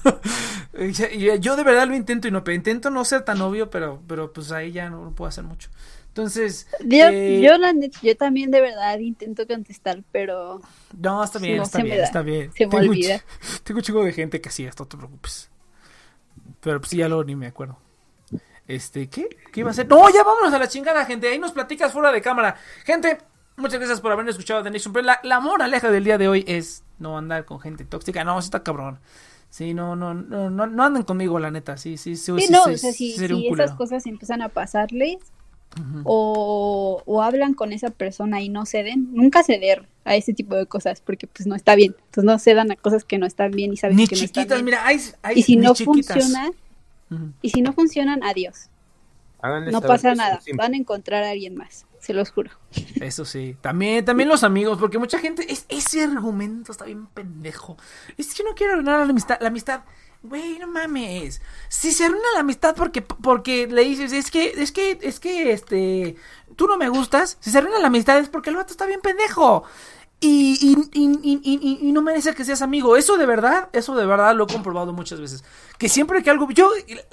[1.40, 4.32] yo- de verdad lo intento y no, pero intento no ser tan obvio, pero, pero
[4.32, 5.70] pues ahí ya no, no puedo hacer mucho.
[6.08, 10.60] Entonces, Yo, eh, yo, la neta, yo también de verdad intento contestar, pero
[10.98, 12.52] no, está bien, no está bien, da, está bien.
[12.52, 13.16] se me Tengo un olvida.
[13.18, 15.50] ch- Tengo un chingo de gente que así esto, no te preocupes.
[16.60, 17.78] Pero pues sí, ya luego ni me acuerdo.
[18.66, 19.28] Este, ¿qué?
[19.52, 19.88] ¿Qué iba a hacer?
[19.88, 21.28] No, ya vámonos a la chingada, gente.
[21.28, 22.56] Ahí nos platicas fuera de cámara.
[22.84, 23.18] Gente,
[23.56, 24.92] muchas gracias por haber escuchado The Nation.
[24.92, 28.22] Pero la, la moraleja del día de hoy es no andar con gente tóxica.
[28.24, 29.00] No, sí está cabrón.
[29.50, 31.76] Sí, no, no, no, no, no anden conmigo, la neta.
[31.76, 32.32] Sí, sí, sí.
[32.38, 35.18] Sí, sí, no, sí, o sea, si, si esas cosas empiezan a pasarles
[36.04, 40.66] o, o hablan con esa persona y no ceden, nunca ceder a ese tipo de
[40.66, 41.94] cosas porque pues no está bien.
[41.98, 44.44] Entonces no cedan a cosas que no están bien y sabes Ni que no están
[44.44, 44.64] chiquitas, bien.
[44.66, 46.16] mira, hay, hay y si ni no chiquitas.
[46.16, 46.50] funciona,
[47.10, 47.32] Ujú.
[47.42, 48.68] y si no funcionan, adiós.
[49.42, 52.50] Háganle No pasa nada, van a encontrar a alguien más, se los juro.
[53.00, 53.56] Eso sí.
[53.60, 57.76] También, también los amigos, porque mucha gente, es, ese argumento está bien pendejo.
[58.16, 59.38] Es que no quiero arruinar la amistad.
[59.40, 59.82] La amistad,
[60.22, 61.40] güey, no mames.
[61.68, 65.52] Si se arruina la amistad porque, porque le dices, es que, es que, es que,
[65.52, 66.16] este,
[66.56, 67.36] tú no me gustas.
[67.40, 69.64] Si se arruina la amistad es porque el vato está bien pendejo.
[70.22, 72.96] Y, y, y, y, y- y no merece que seas amigo.
[72.96, 75.44] Eso de verdad, eso de verdad lo he comprobado muchas veces.
[75.78, 77.06] Que siempre que algo, yo, eh,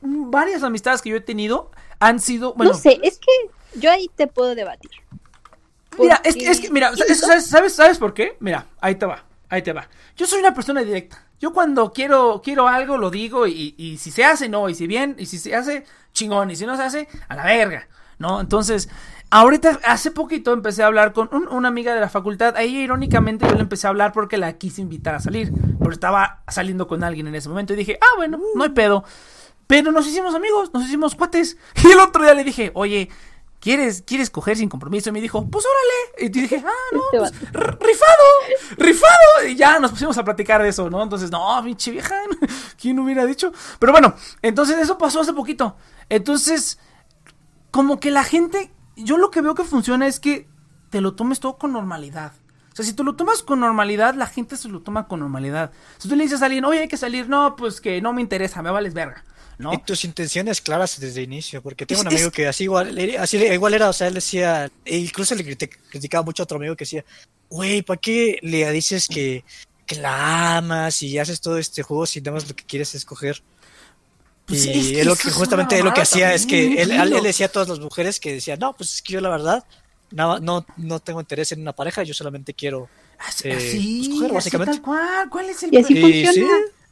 [0.00, 4.10] varias amistades que yo he tenido han sido, bueno, no sé, es que yo ahí
[4.14, 4.90] te puedo debatir.
[5.98, 8.36] Mira, es, Porque- que- es que, mira, eso, ¿sabes, sabes, ¿sabes por qué?
[8.40, 9.88] Mira, ahí te va, ahí te va.
[10.16, 11.22] Yo soy una persona directa.
[11.40, 14.86] Yo cuando quiero, quiero algo, lo digo, y, y si se hace, no, y si
[14.86, 17.88] bien, y si se hace, chingón, y si no se hace, a la verga,
[18.18, 18.40] ¿no?
[18.40, 18.88] Entonces,
[19.30, 22.78] ahorita, hace poquito empecé a hablar con un- una amiga de la facultad, a ella
[22.80, 26.86] irónicamente yo le empecé a hablar porque la quise invitar a salir, pero estaba saliendo
[26.88, 29.04] con alguien en ese momento, y dije, ah, bueno, no hay pedo.
[29.66, 31.56] Pero nos hicimos amigos, nos hicimos cuates.
[31.84, 33.10] Y el otro día le dije, oye,
[33.66, 35.08] ¿quieres, ¿quieres coger sin compromiso?
[35.08, 36.24] Y me dijo, pues órale.
[36.24, 39.48] Y dije, ah, no, Este pues, rifado, rifado.
[39.48, 41.02] Y ya nos pusimos a platicar de eso, ¿no?
[41.02, 42.14] Entonces, no, pinche vieja,
[42.80, 43.52] ¿quién hubiera dicho?
[43.80, 45.76] Pero bueno, entonces eso pasó hace poquito.
[46.08, 46.78] Entonces,
[47.72, 50.48] como que la gente, yo lo que veo que funciona es que
[50.90, 52.34] te lo tomes todo con normalidad.
[52.72, 55.72] O sea, si tú lo tomas con normalidad, la gente se lo toma con normalidad.
[55.98, 58.20] Si tú le dices a alguien, oye, hay que salir, no, pues que no me
[58.20, 59.24] interesa, me vales verga,
[59.58, 59.72] ¿no?
[59.72, 62.64] Y tus intenciones claras desde el inicio, porque tengo Es- un amigo es- que así
[62.64, 66.44] igual, así igual era, o sea, él decía, e incluso le criti- criticaba mucho a
[66.44, 67.04] otro amigo que decía,
[67.48, 69.44] güey, ¿para qué le dices que,
[69.86, 73.04] que la amas y haces todo este juego si nada más lo que quieres es
[73.04, 73.42] coger?
[74.46, 76.90] Pues y es que él lo que justamente lo que hacía es que él,
[77.22, 79.64] decía a todas las mujeres que decía, no, pues es que yo la verdad
[80.12, 82.88] no, no, no tengo interés en una pareja, yo solamente quiero...
[83.18, 84.72] Así, eh, así, escoger, así básicamente.
[84.74, 85.30] tal cual.
[85.30, 86.32] ¿Cuál es el Y así funciona.
[86.32, 86.44] sí,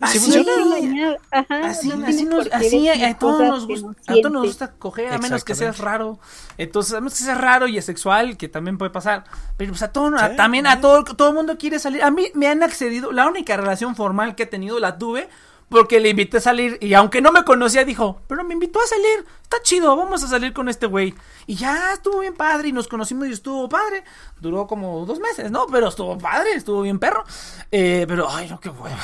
[0.05, 1.16] así sí funciona.
[1.31, 5.12] Ajá, Así, no así, nos, así a, todos nos gusta, a todos nos gusta coger,
[5.12, 6.18] a menos que seas raro.
[6.58, 9.24] Entonces, a menos que seas raro y asexual, que también puede pasar.
[9.57, 12.02] Pero pues a todo, a- Sí, también a todo, todo el mundo quiere salir.
[12.02, 15.28] A mí me han accedido, la única relación formal que he tenido la tuve
[15.70, 18.86] porque le invité a salir y aunque no me conocía dijo, pero me invitó a
[18.86, 21.15] salir, está chido, vamos a salir con este güey.
[21.47, 24.05] Y ya estuvo bien padre y nos conocimos y estuvo padre.
[24.41, 25.66] Duró como dos meses, ¿no?
[25.66, 27.24] Pero estuvo padre, estuvo bien perro.
[27.73, 28.99] Eh, pero, ay, no, qué hueva.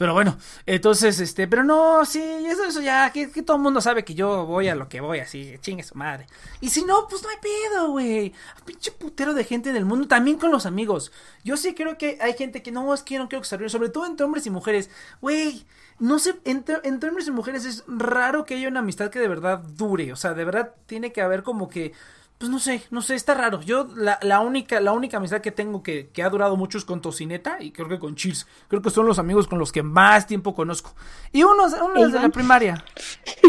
[0.00, 4.02] Pero bueno, entonces, este, pero no, sí, eso, eso ya, que, todo el mundo sabe
[4.02, 6.26] que yo voy a lo que voy, así, chingue su madre.
[6.62, 8.32] Y si no, pues no hay pedo, güey.
[8.64, 11.12] Pinche putero de gente del mundo, también con los amigos.
[11.44, 13.90] Yo sí creo que hay gente que no, es que no quiero que se sobre
[13.90, 14.88] todo entre hombres y mujeres.
[15.20, 15.66] Güey,
[15.98, 19.28] no sé, entre, entre hombres y mujeres es raro que haya una amistad que de
[19.28, 20.14] verdad dure.
[20.14, 21.92] O sea, de verdad tiene que haber como que
[22.40, 23.60] pues no sé, no sé, está raro.
[23.60, 26.86] Yo la, la única la única amistad que tengo que, que ha durado mucho es
[26.86, 28.46] con Tocineta y creo que con Cheers.
[28.66, 30.94] Creo que son los amigos con los que más tiempo conozco.
[31.32, 32.22] Y uno, uno desde ¿Iván?
[32.22, 32.84] la primaria.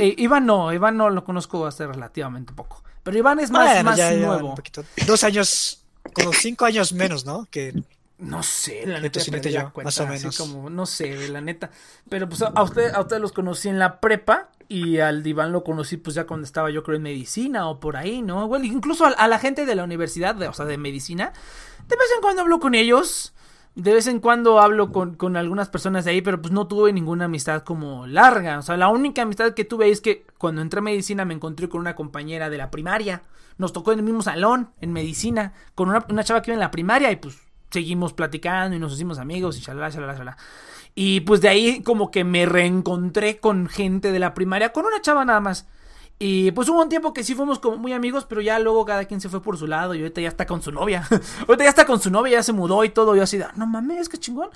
[0.01, 2.83] Eh, Iván no, Iván no lo conozco hace relativamente poco.
[3.03, 4.55] Pero Iván es más, Bueno, más ya, ya, nuevo.
[5.07, 7.47] Dos años, como cinco años menos, ¿no?
[7.49, 7.81] Que
[8.21, 10.37] No sé, la neta, la yo, cuenta, más o así menos.
[10.37, 11.71] como, no sé, la neta.
[12.07, 15.63] Pero pues a usted, a ustedes los conocí en la prepa y al Iván lo
[15.63, 18.47] conocí pues ya cuando estaba yo creo en medicina o por ahí, ¿no?
[18.47, 21.33] Bueno, incluso a, a la gente de la universidad, de, o sea, de medicina,
[21.87, 23.33] de vez en cuando hablo con ellos.
[23.73, 26.91] De vez en cuando hablo con, con algunas personas de ahí, pero pues no tuve
[26.91, 28.59] ninguna amistad como larga.
[28.59, 31.69] O sea, la única amistad que tuve es que cuando entré a medicina me encontré
[31.69, 33.21] con una compañera de la primaria.
[33.57, 36.59] Nos tocó en el mismo salón, en medicina, con una, una chava que iba en
[36.59, 37.39] la primaria y pues
[37.71, 40.37] seguimos platicando y nos hicimos amigos y shalala, shalala.
[40.93, 45.01] Y pues de ahí como que me reencontré con gente de la primaria, con una
[45.01, 45.65] chava nada más.
[46.19, 49.05] Y pues hubo un tiempo que sí fuimos como muy amigos, pero ya luego cada
[49.05, 51.07] quien se fue por su lado y ahorita ya está con su novia.
[51.47, 53.15] ahorita ya está con su novia, ya se mudó y todo.
[53.15, 54.49] Yo así de, no mames, qué chingón.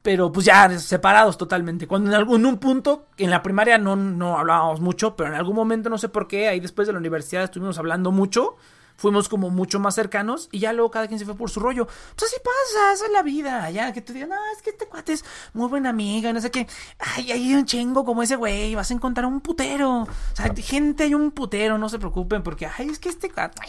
[0.00, 1.86] Pero pues ya separados totalmente.
[1.86, 5.56] Cuando en algún un punto, en la primaria no, no hablábamos mucho, pero en algún
[5.56, 8.56] momento no sé por qué, ahí después de la universidad estuvimos hablando mucho
[8.96, 11.86] fuimos como mucho más cercanos y ya luego cada quien se fue por su rollo.
[11.86, 13.70] Pues así pasa, esa es la vida.
[13.70, 16.50] Ya que te digan, no, es que este cuate es muy buena amiga, no sé
[16.50, 16.66] qué.
[16.98, 20.02] Ay, hay un chingo como ese güey, vas a encontrar un putero.
[20.02, 23.60] O sea, gente hay un putero, no se preocupen porque, ay, es que este cuate,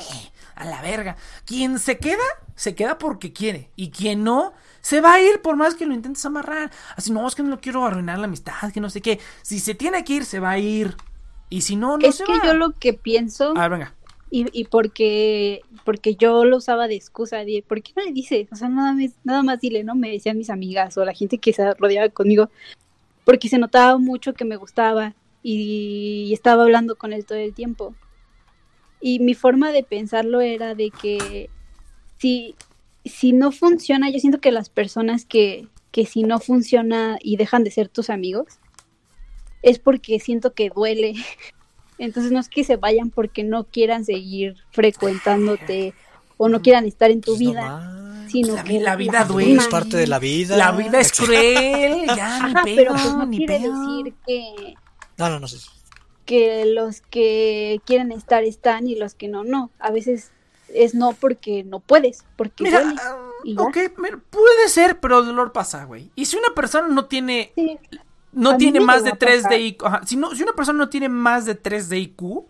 [0.55, 1.15] a la verga.
[1.45, 2.23] Quien se queda,
[2.55, 3.71] se queda porque quiere.
[3.75, 6.71] Y quien no, se va a ir por más que lo intentes amarrar.
[6.95, 9.19] Así, no, es que no quiero arruinar la amistad, que no sé qué.
[9.41, 10.95] Si se tiene que ir, se va a ir.
[11.49, 13.53] Y si no, no es que yo lo que pienso.
[13.55, 13.94] A ver, venga
[14.31, 18.47] y, y porque, porque yo lo usaba de excusa, de, ¿por qué no le dices?
[18.51, 19.95] O sea, nada más, nada más dile, ¿no?
[19.95, 22.49] Me decían mis amigas o la gente que se rodeaba conmigo,
[23.23, 27.93] porque se notaba mucho que me gustaba y, estaba hablando con él todo el tiempo.
[28.99, 31.49] Y mi forma de pensarlo era de que
[32.17, 32.55] si,
[33.03, 37.63] si no funciona, yo siento que las personas que, que si no funciona y dejan
[37.63, 38.59] de ser tus amigos,
[39.61, 41.15] es porque siento que duele
[41.98, 45.93] entonces no es que se vayan porque no quieran seguir frecuentándote
[46.38, 49.53] o no quieran estar en tu Pues vida, sino La que la vida la duele.
[49.56, 50.57] Es parte de la vida.
[50.57, 53.80] La vida es cruel, ya, Ajá, pero pues no ni quiere pedo.
[53.80, 54.74] decir que,
[55.17, 55.57] No, no, no sé.
[56.25, 59.69] que los que quieren estar están y los que no, no.
[59.80, 60.32] A veces
[60.74, 62.99] es no porque no puedes, porque Mira, duele.
[63.01, 63.17] ah,
[63.59, 66.09] ok, mira, puede ser, pero el dolor pasa, güey.
[66.15, 67.77] Y si una persona no tiene, Sí,
[68.35, 69.59] no tiene más de a 3 de.
[69.59, 72.45] IQ, ajá, si, no, si una persona no tiene más de 3 de IQ,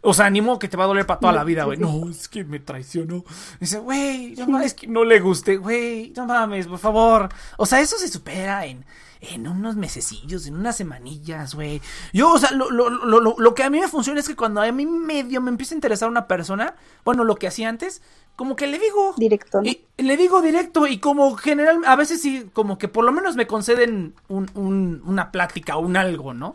[0.00, 1.78] o sea, ni modo que te va a doler para toda la vida, güey.
[1.78, 3.24] No, es que me traicionó.
[3.58, 7.28] Dice, güey, no mames, es que no le guste, güey, no mames, por favor.
[7.56, 8.84] O sea, eso se supera en,
[9.20, 11.80] en unos mesecillos, en unas semanillas, güey.
[12.12, 14.36] Yo, o sea, lo, lo, lo, lo, lo que a mí me funciona es que
[14.36, 16.74] cuando a mí medio me empieza a interesar una persona,
[17.04, 18.02] bueno, lo que hacía antes,
[18.36, 19.68] como que le digo, directo, ¿no?
[19.68, 23.34] y le digo directo y como general, a veces sí, como que por lo menos
[23.34, 26.54] me conceden un, un- una plática, un algo, ¿no?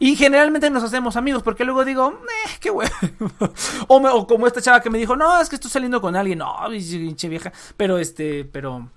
[0.00, 2.10] Y generalmente nos hacemos amigos porque luego digo,
[2.46, 2.88] eh, qué güey.
[3.88, 6.16] o, me- o como esta chava que me dijo, no, es que estoy saliendo con
[6.16, 7.52] alguien, no, pinche vieja.
[7.76, 8.88] Pero este, pero...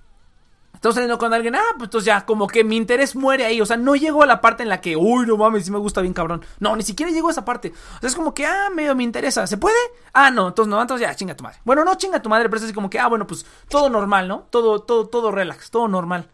[0.82, 3.62] Estoy saliendo con alguien, ah, pues entonces ya, como que mi interés muere ahí.
[3.62, 5.78] O sea, no llego a la parte en la que, uy, no mames, sí me
[5.78, 6.44] gusta bien cabrón.
[6.60, 7.72] No, ni siquiera llego a esa parte.
[7.98, 9.46] O sea, es como que, ah, medio me interesa.
[9.46, 9.76] ¿Se puede?
[10.12, 11.60] Ah, no, entonces no, entonces ya, chinga tu madre.
[11.66, 14.28] Bueno, no chinga tu madre, pero es así como que, ah, bueno, pues todo normal,
[14.28, 14.48] ¿no?
[14.50, 16.28] Todo, todo, todo relax, todo normal.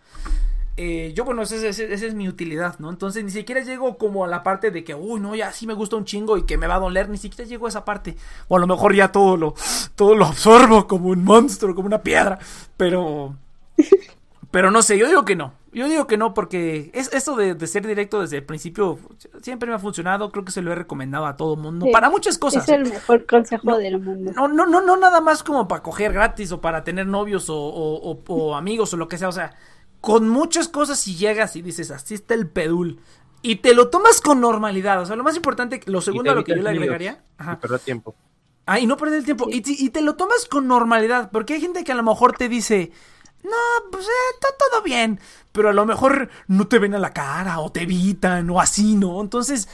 [0.77, 2.89] Eh, yo, bueno, esa es, esa es- esa es mi utilidad, ¿no?
[2.89, 5.73] Entonces ni siquiera llego como a la parte de que, uy, no, ya sí me
[5.73, 8.15] gusta un chingo y que me va a doler, ni siquiera llego a esa parte.
[8.47, 9.55] O a lo mejor ya todo lo,
[9.95, 12.39] todo lo absorbo como un monstruo, como una piedra.
[12.77, 13.35] Pero,
[14.51, 15.53] pero no sé, yo digo que no.
[15.73, 18.97] Yo digo que no porque es esto de, de ser directo desde el principio
[19.43, 20.31] siempre me ha funcionado.
[20.31, 21.85] Creo que se lo he recomendado a todo mundo.
[21.85, 22.63] Sí, para muchas cosas.
[22.63, 24.31] es el mejor consejo No, del mundo.
[24.35, 27.55] No, no, no, no nada más como para coger gratis o para tener novios o,
[27.57, 29.27] o- o- o amigos o lo que sea.
[29.27, 29.53] O sea,
[30.01, 32.99] con muchas cosas si llegas y dices, así está el pedul.
[33.43, 34.99] Y te lo tomas con normalidad.
[35.01, 37.23] O sea, lo más importante, lo segundo a lo que yo le agregaría.
[37.37, 37.59] Ajá.
[37.59, 38.15] Perder tiempo.
[38.65, 39.47] Ah, y no perder el tiempo.
[39.49, 41.29] Y te lo tomas con normalidad.
[41.31, 42.91] Porque hay gente que a lo mejor te dice,
[43.43, 43.51] no,
[43.91, 45.19] pues eh, está todo bien.
[45.51, 48.95] Pero a lo mejor no te ven a la cara o te evitan o así,
[48.95, 49.21] ¿no?
[49.21, 49.67] Entonces,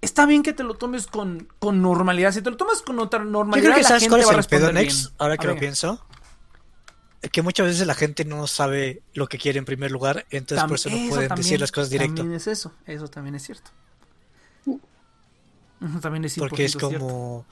[0.00, 2.32] está bien que te lo tomes con, con normalidad.
[2.32, 4.26] Si te lo tomas con otra Yo normalidad, creo que la sabes gente cuál es
[4.28, 6.02] va a el pedo, Nex, ahora que A lo ver, pienso.
[7.32, 10.68] Que muchas veces la gente no sabe lo que quiere en primer lugar, entonces tam-
[10.68, 12.14] por eso no eso pueden también- decir las cosas directo.
[12.16, 13.70] También es eso, eso también es cierto.
[15.78, 17.44] Ujú, También es Porque es 100% cierto.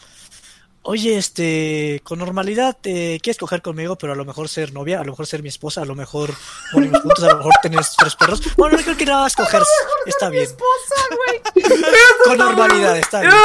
[0.85, 5.05] Oye, este, con normalidad te quieres coger conmigo, pero a lo mejor ser novia, a
[5.05, 6.33] lo mejor ser mi esposa, a lo mejor
[6.73, 8.43] morirnos juntos, a lo mejor tener tres perros.
[8.57, 9.63] Bueno, yo creo que nada más coger
[10.07, 10.45] está bien.
[10.45, 11.65] esposa, güey.
[12.25, 13.33] Con normalidad, está bien.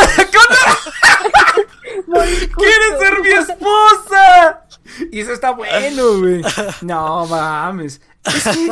[2.58, 4.66] ¡Quieres ser mi esposa!
[5.11, 6.42] Y eso está bueno, güey.
[6.82, 8.01] No mames.
[8.26, 8.72] Es que.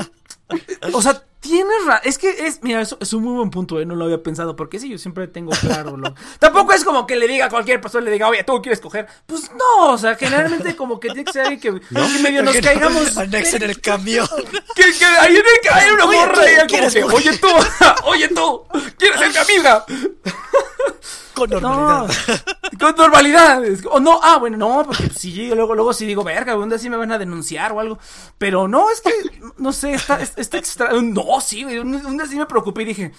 [0.94, 2.60] O sea, tienes ra- Es que es.
[2.62, 3.86] Mira, eso es un muy buen punto, ¿eh?
[3.86, 4.56] No lo había pensado.
[4.56, 5.98] Porque sí, yo siempre tengo claro.
[5.98, 6.14] Lo...
[6.40, 9.08] Tampoco es como que le diga a cualquier persona, le diga, oye, ¿tú quieres coger?
[9.26, 12.56] Pues no, o sea, generalmente como que tiene que ser alguien que, que medio nos
[12.56, 13.16] no- caigamos.
[13.30, 14.28] Nex en el camión.
[14.76, 17.48] Que, que el que hay una Oye, morra tú, ahí, como ¿quieres que, oye tú,
[18.04, 18.64] oye tú,
[18.98, 19.86] ¿quieres ser mi amiga?
[21.38, 22.16] Con No, normalidad.
[22.80, 23.64] con normalidad.
[23.92, 26.90] O no, ah, bueno, no, porque si luego, luego sí digo, verga, un día sí
[26.90, 28.00] me van a denunciar o algo.
[28.38, 29.12] Pero no, es que,
[29.58, 30.90] no sé, está, está extra.
[31.02, 33.12] No, sí, güey, un, día sí me preocupé y dije,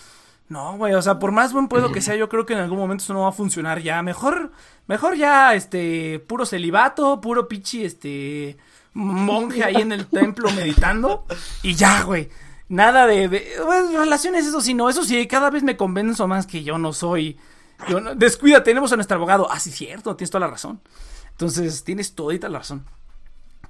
[0.48, 2.78] no, güey, o sea, por más buen puedo que sea, yo creo que en algún
[2.78, 4.02] momento eso no va a funcionar ya.
[4.02, 4.50] Mejor,
[4.86, 8.56] mejor ya, este, puro celibato, puro pichi, este,
[8.94, 11.24] monje ahí en el templo meditando.
[11.62, 12.28] Y ya, güey.
[12.70, 16.46] Nada de, de- bueno, relaciones, eso sí, no, eso sí, cada vez me convenzo más
[16.46, 17.38] que yo no soy
[17.88, 19.48] Yo, no, descuida, tenemos a nuestro abogado.
[19.50, 20.80] Ah, sí, cierto, tienes toda la razón.
[21.30, 22.84] Entonces, tienes todita la razón.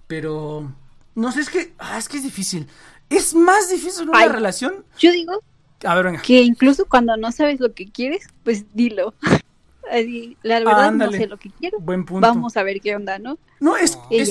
[0.06, 0.72] Pero,
[1.14, 2.66] no sé, es que, ah, es que es difícil.
[3.10, 4.28] Es más difícil una Ay.
[4.28, 4.84] relación.
[4.98, 5.42] Yo digo
[5.84, 6.22] A ver, venga.
[6.22, 9.14] que incluso cuando no sabes lo que quieres, pues dilo.
[9.90, 11.80] Así, la verdad no sé lo que quiero.
[11.80, 12.26] Buen punto.
[12.26, 13.38] Vamos a ver qué onda, ¿no?
[13.60, 13.98] No, es.
[14.10, 14.26] Eh,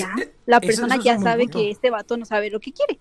[0.46, 2.98] la persona eso ya sabe que este vato no sabe lo que quiere.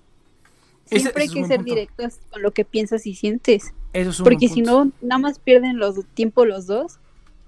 [0.86, 3.74] Siempre es hay que ser directos con lo que piensas y sientes.
[3.98, 7.00] Eso es un Porque si no, nada más pierden los tiempo los dos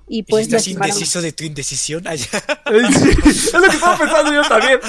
[0.07, 2.03] y ¿Y puedes estás indeciso de tu indecisión?
[2.09, 4.79] Sí, es lo que estaba pensando yo también.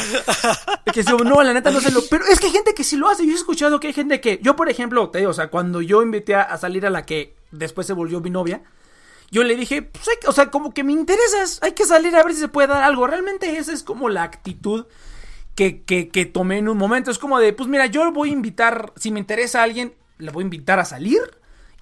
[0.87, 2.01] Es que si, no, la neta no sé lo.
[2.09, 3.27] Pero es que hay gente que sí lo hace.
[3.27, 4.41] Yo he escuchado que hay gente que.
[4.43, 7.05] Yo, por ejemplo, te digo, o sea, cuando yo invité a, a salir a la
[7.05, 8.63] que después se volvió mi novia,
[9.31, 12.17] yo le dije, pues, hay que- o sea, como que me interesas, hay que salir
[12.17, 13.07] a ver si se puede dar algo.
[13.07, 14.87] Realmente esa es como la actitud
[15.55, 17.11] que, que, que tomé en un momento.
[17.11, 20.31] Es como de, pues mira, yo voy a invitar, si me interesa a alguien, le
[20.31, 21.21] voy a invitar a salir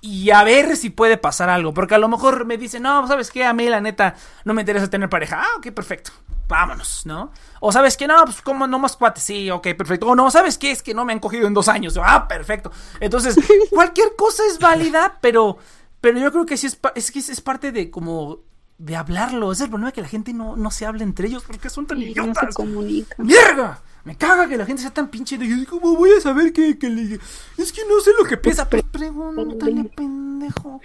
[0.01, 1.75] y a ver si puede pasar algo.
[1.75, 3.45] Porque a lo mejor me dice, no, ¿sabes qué?
[3.45, 5.43] A mí la neta no me interesa tener pareja.
[5.43, 6.13] Ah, ok, perfecto.
[6.49, 7.31] Vámonos, ¿no?
[7.61, 10.07] O sabes que no, pues como no más cuates, sí, ok, perfecto.
[10.07, 10.71] O no, ¿sabes qué?
[10.71, 11.99] Es que no me han cogido en dos años.
[12.03, 12.71] Ah, perfecto.
[13.01, 13.37] Entonces,
[13.71, 15.59] cualquier cosa es válida, pero,
[16.01, 18.39] pero yo creo que sí es, que es, parte de como
[18.79, 19.53] de hablarlo.
[19.53, 22.01] Es el problema que la gente no, no se habla entre ellos porque son tan
[22.01, 22.55] Y no se idiotas.
[22.55, 23.27] comunican.
[23.27, 23.83] ¡Mierda!
[24.09, 26.79] Me caga que la gente sea tan pinche de yo ¿Cómo voy a saber que,
[26.79, 27.19] que le...
[27.59, 28.67] Es que no sé lo que piensa.
[28.67, 30.81] Pues pregúntale, pendejo.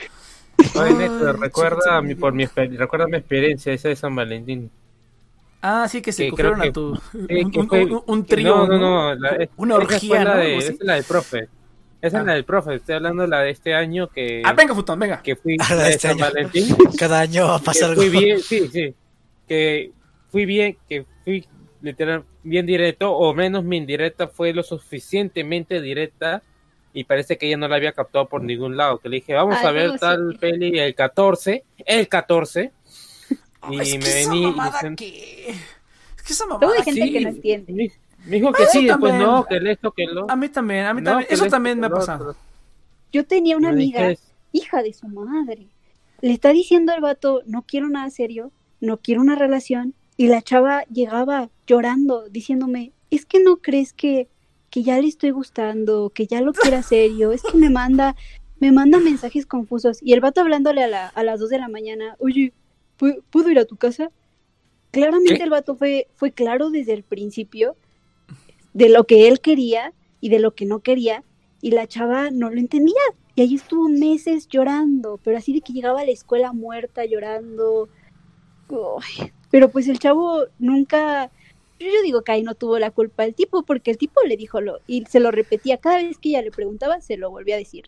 [0.75, 0.93] Ay,
[1.39, 4.69] recuerda chica, mi, por mi, recuerda mi experiencia esa de San Valentín.
[5.61, 6.95] Ah, sí, que se que cogieron a tu...
[7.13, 9.15] Sí, un, fue- un- un que- trío, No, no, no.
[9.15, 10.77] la- es- Una orgía, de- Esa así.
[10.81, 11.47] es la del profe.
[12.01, 12.19] Esa Ah.
[12.19, 12.75] es la del profe.
[12.75, 15.21] Estoy hablando de la de este año que, Ah, venga, Futón, venga.
[15.21, 16.25] que fui Ah, la de de este San año.
[16.25, 16.75] Valentín.
[16.99, 18.01] Cada año va a pasar algo.
[18.01, 18.93] fui bien, sí, sí.
[19.47, 19.91] Que
[20.29, 21.47] fui bien, que fui
[21.83, 26.41] literal bien directo, o menos mi indirecta fue lo suficientemente directa
[26.93, 28.97] y parece que ella no la había captado por ningún lado.
[28.99, 30.37] Que le dije, vamos Ay, a ver tal sí.
[30.39, 32.71] peli el 14, el 14.
[33.61, 35.49] Ay, Y es me que esa vení mamada diciendo- que...
[35.49, 36.73] Es que esa mamada...
[36.77, 37.73] hay gente sí, que no entiende.
[37.73, 37.91] Me,
[38.25, 39.29] me dijo que sí, después también.
[39.29, 40.31] no, que el esto, que lo.
[40.31, 41.27] A mí también, a mí No, también.
[41.31, 42.35] Eso también me ha pasado.
[43.11, 44.13] Yo tenía una Me amiga,
[44.53, 45.67] hija de su madre.
[46.21, 49.93] Le está diciendo al vato, no quiero nada serio, no quiero una relación.
[50.23, 54.29] Y la chava llegaba llorando, diciéndome, es que no crees que,
[54.69, 58.15] que ya le estoy gustando, que ya lo quiera serio, es que me manda,
[58.61, 59.99] me manda mensajes confusos.
[60.01, 62.53] Y el vato hablándole a, la- a las 2 de la mañana, oye,
[62.97, 64.11] ¿pu- ¿puedo ir a tu casa?
[64.91, 65.43] Claramente ¿Qué?
[65.43, 67.75] el vato fue, fue claro desde el principio
[68.73, 71.25] de lo que él quería y de lo que no quería.
[71.61, 72.95] Y la chava no lo entendía.
[73.35, 77.89] Y ahí estuvo meses llorando, pero así de que llegaba a la escuela muerta llorando.
[78.69, 81.30] Uy, Pero pues el chavo nunca,
[81.80, 84.35] yo, yo digo que ahí no tuvo la culpa el tipo, porque el tipo le
[84.35, 87.53] dijo lo, y se lo repetía cada vez que ella le preguntaba, se lo volvía
[87.53, 87.85] a decir.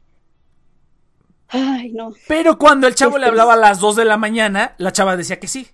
[1.48, 2.14] Ay, no.
[2.28, 5.18] Pero cuando el chavo le Este- hablaba a las 2 de la mañana, la chava
[5.18, 5.68] decía que sí.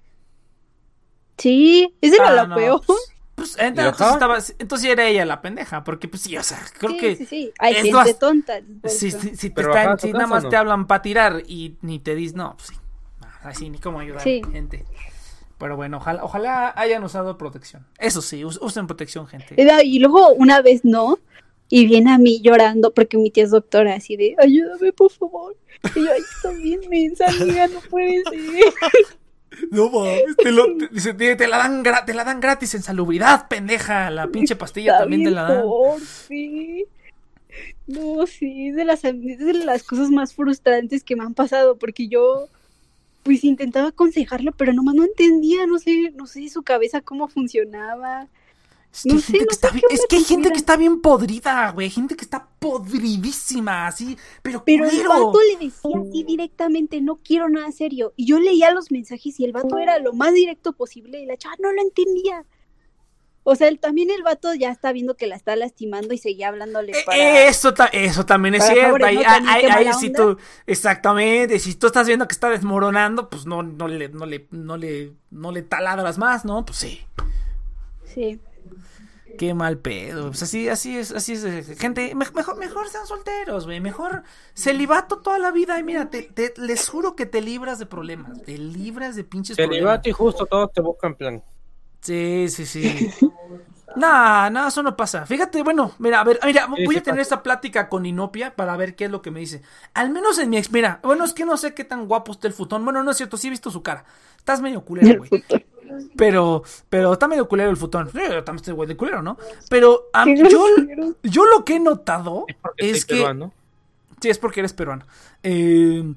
[1.38, 2.82] Sí, esa era Ah, la no, peor.
[2.86, 6.58] Pues, pues, ¿Y entonces, estaba, entonces era ella la pendeja, porque pues sí, o sea,
[6.78, 7.52] creo sí, que sí, sí.
[7.60, 8.62] Hay es gente bast- tonta.
[8.86, 10.50] si, si, si te están- a nada más ¿no?
[10.50, 12.76] te hablan para tirar y ni te dicen, no, pues sí,
[13.44, 14.42] así ni cómo ayudar Sí.
[14.54, 14.86] gente.
[15.62, 17.86] Pero bueno, ojalá, ojalá hayan usado protección.
[17.98, 19.56] Eso sí, us- usen protección, gente.
[19.86, 21.20] Y luego una vez no,
[21.70, 25.56] y viene a mí llorando porque mi tía es doctora, así de, ayúdame por favor.
[25.96, 28.74] Y yo, ay, está bien mensa, amiga, no puede ser.
[29.70, 32.82] No mames, te, lo- te- te- te la dan gra- te la dan gratis en
[32.82, 34.10] salubridad, pendeja.
[34.10, 35.62] La pinche pastilla Está también te la dan.
[35.64, 36.86] porfi.
[37.86, 41.76] No, sí, es de, las, es de las cosas más frustrantes que me han pasado,
[41.78, 42.48] porque yo,
[43.24, 48.30] pues intentaba aconsejarlo, pero nomás no entendía, no sé, no sé su cabeza cómo funcionaba.
[48.94, 50.52] Es que, No hay sé, gente no que sé está bien, es que hay gente
[50.52, 51.90] que está bien podrida, güey.
[51.90, 54.18] Gente que está podridísima, así.
[54.42, 58.14] Pero, Pero el vato le decía así directamente, no quiero nada serio.
[58.18, 61.38] Y yo leía los mensajes y el vato era lo más directo posible y la
[61.38, 62.46] chava no lo entendía.
[63.44, 66.50] O sea, él, también el vato ya está viendo que la está lastimando y seguía
[66.50, 67.48] hablándole Eh, para...
[67.48, 68.82] Eso, ta- eso también es cierto.
[68.84, 69.22] favores, Ahí, ¿no?
[69.26, 70.20] ahí- qué ahí mala sí onda.
[70.24, 70.38] tú,
[70.68, 71.58] exactamente.
[71.60, 75.14] Si tú estás viendo que está desmoronando, pues no, no le, no le, no le,
[75.32, 76.64] no le taladras más, ¿no?
[76.66, 77.02] Pues sí.
[78.06, 78.40] Sí.
[79.38, 80.28] Qué mal pedo.
[80.28, 81.44] Pues así, así es, así es.
[81.44, 83.80] eh, Gente, me- mejor, mejor sean solteros, güey.
[83.80, 85.80] Mejor celibato toda la vida.
[85.80, 88.42] Y mira, te, te- les juro que te libras de problemas.
[88.44, 89.76] Te libras de pinches problemas.
[89.78, 91.42] Celibato y justo todos te buscan plan.
[92.02, 93.10] Sí, sí, sí.
[93.96, 95.26] Nah, nada, eso no pasa.
[95.26, 97.36] Fíjate, bueno, mira, a ver, mira, Sí, voy a tener pasa.
[97.36, 99.62] esta plática con Inopia para ver qué es lo que me dice.
[99.94, 102.48] Al menos en mi ex, mira, bueno, es que no sé qué tan guapo está
[102.48, 102.84] el futón.
[102.86, 104.06] Bueno, no es cierto, sí he visto su cara.
[104.38, 105.44] Estás medio culero, güey.
[106.16, 108.10] Pero, pero está medio culero el futón.
[108.14, 109.38] Sí, yo también estoy güey de culero, ¿no?
[109.70, 110.66] Pero a yo,
[111.22, 112.46] yo lo que he notado
[112.78, 113.52] Es que peruano.
[114.22, 115.06] Sí, es porque eres peruano.
[115.44, 116.14] Eh,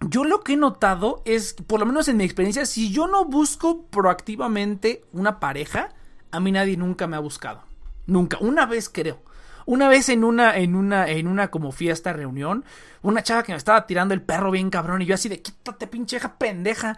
[0.00, 3.24] yo lo que he notado es, por lo menos en mi experiencia, si yo no
[3.24, 5.90] busco proactivamente una pareja,
[6.30, 7.62] a mí nadie nunca me ha buscado.
[8.06, 8.38] Nunca.
[8.40, 9.22] Una vez creo.
[9.66, 12.64] Una vez en una, en una, en una como fiesta, reunión,
[13.02, 15.86] una chava que me estaba tirando el perro bien cabrón y yo así de quítate
[15.86, 16.96] pincheja pendeja.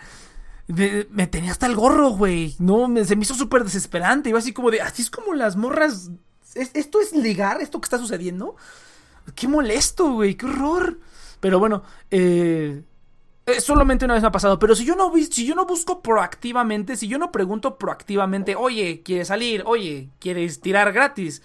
[0.68, 2.54] me tenía hasta el gorro, güey.
[2.60, 4.30] No, se me hizo súper desesperante.
[4.30, 6.10] Yo así como de, así es como las morras.
[6.54, 7.60] ¿Esto es ligar?
[7.60, 8.56] ¿Esto que está sucediendo?
[9.34, 11.00] Qué molesto, güey, qué horror.
[11.40, 12.82] Pero bueno, eh,
[13.60, 16.96] solamente una vez me ha pasado, pero si yo no si yo no busco proactivamente,
[16.96, 19.62] si yo no pregunto proactivamente, oye, ¿quieres salir?
[19.66, 21.42] Oye, ¿quieres tirar gratis?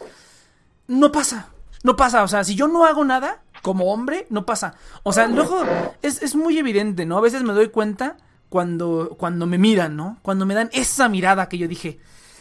[0.88, 1.50] No pasa,
[1.84, 4.76] no pasa, o sea, si yo no hago nada como hombre, no pasa.
[5.04, 5.64] O sea, luego
[6.02, 7.18] es, es muy evidente, ¿no?
[7.18, 8.18] A veces me doy cuenta
[8.50, 10.20] cuando, cuando me miran, ¿no?
[10.22, 12.00] Cuando me dan esa mirada que yo dije,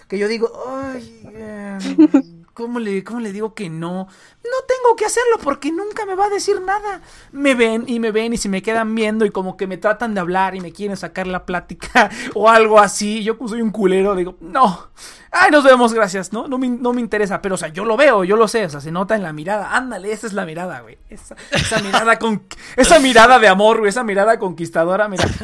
[0.09, 4.07] que yo digo, ay, em, ¿Cómo le, ¿Cómo le digo que no?
[4.45, 7.01] No tengo que hacerlo porque nunca me va a decir nada.
[7.33, 10.15] Me ven y me ven y se me quedan viendo y como que me tratan
[10.15, 13.25] de hablar y me quieren sacar la plática o algo así.
[13.25, 14.91] Yo soy un culero, digo, no.
[15.33, 16.47] Ay, nos vemos, gracias, ¿no?
[16.47, 18.71] No me, no me interesa, pero o sea, yo lo veo, yo lo sé, o
[18.71, 19.75] sea, se nota en la mirada.
[19.75, 20.97] Ándale, esa es la mirada, güey.
[21.11, 22.45] Esa, esa mirada con
[22.77, 25.25] esa mirada de amor, güey, esa mirada conquistadora, mira.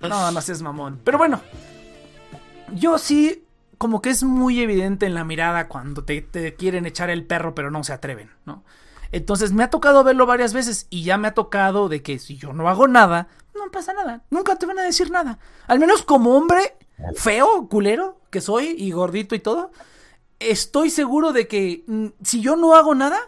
[0.00, 1.00] No, no seas mamón.
[1.04, 1.40] Pero bueno,
[2.74, 3.44] yo sí
[3.82, 6.24] como que es muy evidente en la mirada cuando te,
[6.56, 8.62] quieren echar el perro pero no se atreven, ¿no?
[9.10, 12.36] Entonces me ha tocado verlo varias veces y ya me ha tocado de que si
[12.36, 15.40] yo no hago nada, no pasa nada, nunca te van a decir nada.
[15.66, 16.76] Al menos como hombre
[17.16, 19.72] feo, culero, que soy y gordito y todo,
[20.38, 23.18] estoy seguro de que mm, si yo no hago nada,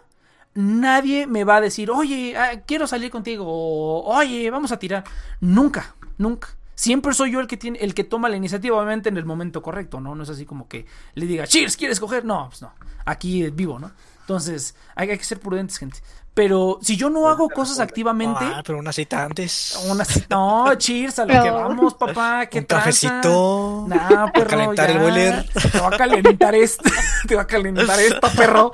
[0.54, 5.02] nadie me va a decir, oye, ah, quiero salir contigo, o oye, vamos a tirar.
[5.40, 6.56] Nunca, nunca.
[6.74, 9.62] Siempre soy yo el que tiene, el que toma la iniciativa, obviamente en el momento
[9.62, 10.14] correcto, ¿no?
[10.14, 12.24] No es así como que le diga, Cheers, ¿quieres coger?
[12.24, 12.72] No, pues no.
[13.04, 13.92] Aquí es vivo, ¿no?
[14.24, 15.98] Entonces, hay, que ser prudentes, gente.
[16.32, 18.40] Pero si yo no hago cosas activamente.
[18.42, 19.78] Ah, pero una cita antes.
[19.88, 20.34] Una cita.
[20.34, 22.46] No, cheers, a lo que vamos, papá.
[22.46, 23.84] ¿Qué Un cafecito.
[23.86, 24.48] Nah, perro.
[24.48, 25.46] Calentar el boiler.
[25.70, 26.90] Te va a calentar esto.
[27.28, 28.72] te va a calentar esto, perro.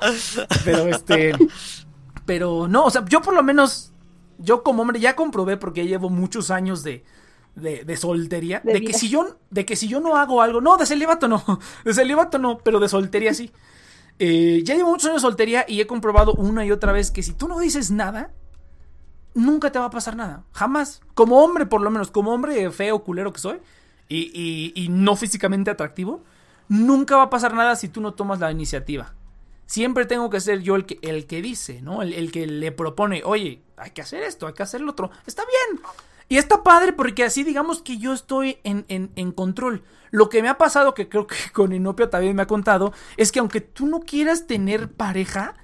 [0.63, 1.33] Pero este.
[2.25, 3.93] Pero no, o sea, yo por lo menos.
[4.37, 7.03] Yo como hombre ya comprobé porque llevo muchos años de
[7.55, 10.85] de, soltería, de, que si yo, de que si yo no hago algo, no, de
[10.85, 11.43] celibato no,
[11.85, 13.51] de celibato no, pero de soltería sí.
[14.19, 17.23] Eh, ya llevo muchos años de soltería y he comprobado una y otra vez que
[17.23, 18.31] si tú no dices nada,
[19.33, 21.01] nunca te va a pasar nada, jamás.
[21.13, 23.59] Como hombre, por lo menos, como hombre feo, culero que soy,
[24.07, 26.23] y, y, no físicamente atractivo,
[26.67, 29.15] nunca va a pasar nada si tú no tomas la iniciativa.
[29.65, 32.01] Siempre tengo que ser yo el que, el que dice, ¿no?
[32.01, 35.11] El, el que le propone, oye, hay que hacer esto, hay que hacer lo otro.
[35.25, 35.81] Está bien,
[36.31, 39.83] y está padre porque así digamos que yo estoy en, en, control.
[40.11, 43.33] Lo que me ha pasado, que creo que con Inopia también me ha contado, es
[43.33, 45.55] que aunque tú no quieras tener pareja,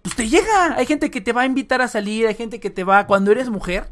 [0.00, 0.74] pues te llega.
[0.74, 3.30] Hay gente que te va a invitar a salir, hay gente que te va, cuando
[3.30, 3.90] eres mujer,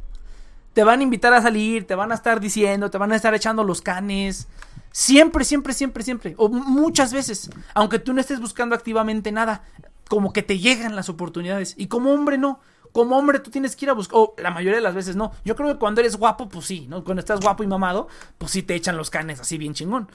[0.73, 3.35] te van a invitar a salir, te van a estar diciendo, te van a estar
[3.35, 4.49] echando los canes.
[4.93, 6.35] Siempre, siempre, siempre, siempre.
[6.39, 7.51] O muchas veces.
[7.75, 9.63] Aunque tú no estés buscando activamente nada.
[10.09, 11.75] Como que te llegan las oportunidades.
[11.77, 12.61] Y como hombre no
[12.93, 15.33] como hombre tú tienes que ir a buscar, o la mayoría de las veces no.
[15.45, 17.05] Yo creo que cuando eres guapo, pues sí, ¿no?
[17.05, 20.09] Cuando estás guapo y mamado, pues sí te echan los canes así bien chingón.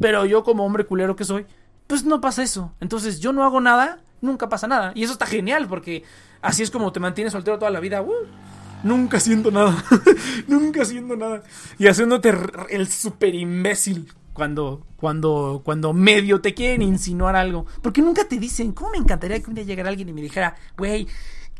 [0.00, 1.46] Pero yo como hombre culero que soy,
[1.86, 2.72] pues no pasa eso.
[2.80, 4.92] Entonces yo no hago nada, nunca pasa nada.
[4.94, 6.04] Y eso está genial porque
[6.42, 8.02] así es como te mantienes soltero toda la vida.
[8.02, 8.12] Uh,
[8.84, 9.84] nunca haciendo nada.
[10.46, 11.42] nunca haciendo nada.
[11.78, 12.32] Y haciéndote
[12.70, 17.66] el super imbécil cuando, cuando, cuando medio te quieren insinuar algo.
[17.82, 20.54] Porque nunca te dicen, ¿cómo me encantaría que un día llegara alguien y me dijera,
[20.76, 21.08] güey,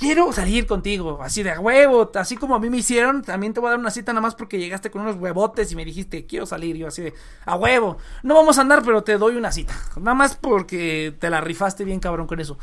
[0.01, 3.69] quiero salir contigo, así de huevo, así como a mí me hicieron, también te voy
[3.69, 6.47] a dar una cita nada más porque llegaste con unos huevotes y me dijiste, quiero
[6.47, 7.15] salir, yo así de,
[7.45, 11.29] a huevo, no vamos a andar, pero te doy una cita, nada más porque te
[11.29, 12.59] la rifaste bien cabrón con eso.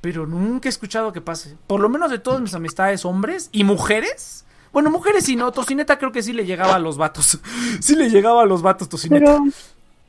[0.00, 3.64] Pero nunca he escuchado que pase, por lo menos de todas mis amistades hombres y
[3.64, 4.44] mujeres.
[4.72, 7.40] Bueno, mujeres y no, Tocineta creo que sí le llegaba a los vatos.
[7.80, 9.40] sí le llegaba a los vatos, Tocineta.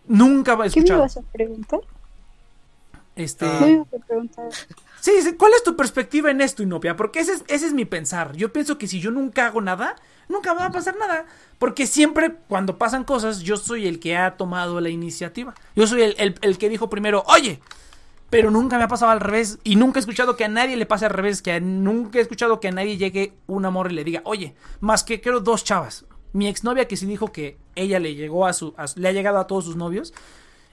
[0.08, 0.86] Nunca he escuchado.
[0.86, 1.80] ¿Qué me vas a preguntar?
[3.16, 3.46] Este.
[3.46, 4.50] ¿Qué me a preguntar?
[5.08, 6.98] Sí, ¿cuál es tu perspectiva en esto, Inopia?
[6.98, 8.36] Porque ese es, ese es mi pensar.
[8.36, 9.96] Yo pienso que si yo nunca hago nada,
[10.28, 11.26] nunca va a pasar nada.
[11.60, 15.56] Porque siempre cuando pasan cosas, yo soy el que ha tomado la iniciativa.
[15.78, 17.62] Yo soy el, que dijo primero, oye,
[18.30, 19.60] pero nunca me ha pasado al revés.
[19.64, 21.42] Y nunca he escuchado que a nadie le pase al revés.
[21.42, 25.06] Que nunca he escuchado que a nadie llegue un amor y le diga, oye, más
[25.06, 26.04] que creo dos chavas.
[26.34, 28.76] Mi exnovia que sí dijo que ella le llegó a su.
[28.98, 30.14] le ha llegado a todos sus novios.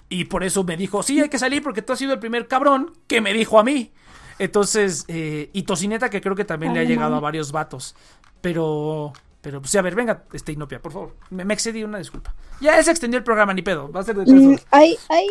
[0.08, 2.48] Y por eso me dijo, sí, hay que salir porque tú has sido el primer
[2.48, 3.92] cabrón que me dijo a mí.
[4.38, 7.94] Entonces, eh, y Tocineta que creo que también le ha llegado a varios vatos.
[8.40, 11.16] Pero, pero, pues, a ver, venga, este Inopia, por favor.
[11.30, 12.34] Me, excedí, una disculpa.
[12.60, 13.90] Ya se extendió el programa, ni pedo.
[13.90, 15.26] Va a ser de mm, hay, hay,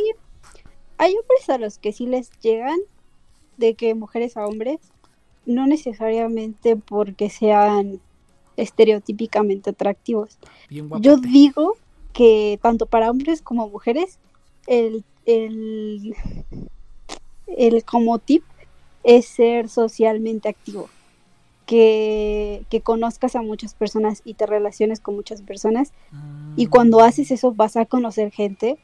[0.97, 2.79] hay hombres a los que sí les llegan
[3.57, 4.79] de que mujeres a hombres,
[5.45, 7.99] no necesariamente porque sean
[8.57, 10.37] estereotípicamente atractivos.
[10.69, 11.75] Bien Yo digo
[12.13, 14.19] que tanto para hombres como mujeres,
[14.67, 16.15] el, el,
[17.47, 18.43] el como tip
[19.03, 20.89] es ser socialmente activo.
[21.65, 25.93] Que, que conozcas a muchas personas y te relaciones con muchas personas.
[26.57, 28.77] Y cuando haces eso vas a conocer gente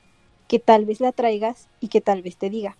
[0.47, 2.77] que tal vez la traigas y que tal vez te diga,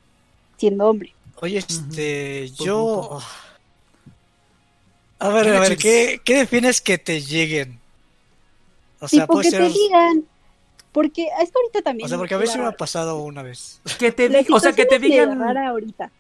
[0.58, 1.14] siendo hombre.
[1.42, 3.08] Oye, este, Buen yo...
[3.10, 3.26] punto.
[5.20, 5.78] A ver, a ver.
[5.78, 7.80] ¿qué, ¿qué defines que te lleguen?
[9.02, 9.68] O sea, tipo que ser...
[9.68, 10.26] te digan,
[10.92, 12.06] porque es que ahorita también...
[12.06, 13.82] O sea, porque a sí me ha pasado una vez.
[14.00, 16.12] Que te o sea, que te digan rara ahorita.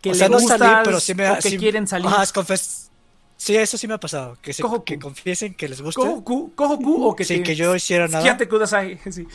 [0.00, 2.06] Que o le sea, no gustas salir, pero sí me o que sí- quieren salir.
[2.06, 2.88] Ajá, es confes-
[3.36, 4.36] Sí, eso sí me ha pasado.
[4.42, 6.00] Que, se, que confiesen que les gusta.
[6.00, 6.52] Cojo ku
[7.04, 8.20] o que Sin te que yo hiciera nada.
[8.20, 9.26] Skíate kudasai, sí.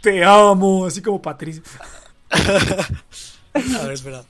[0.00, 1.62] Te amo, así como Patricio.
[2.30, 4.24] A ver, espera.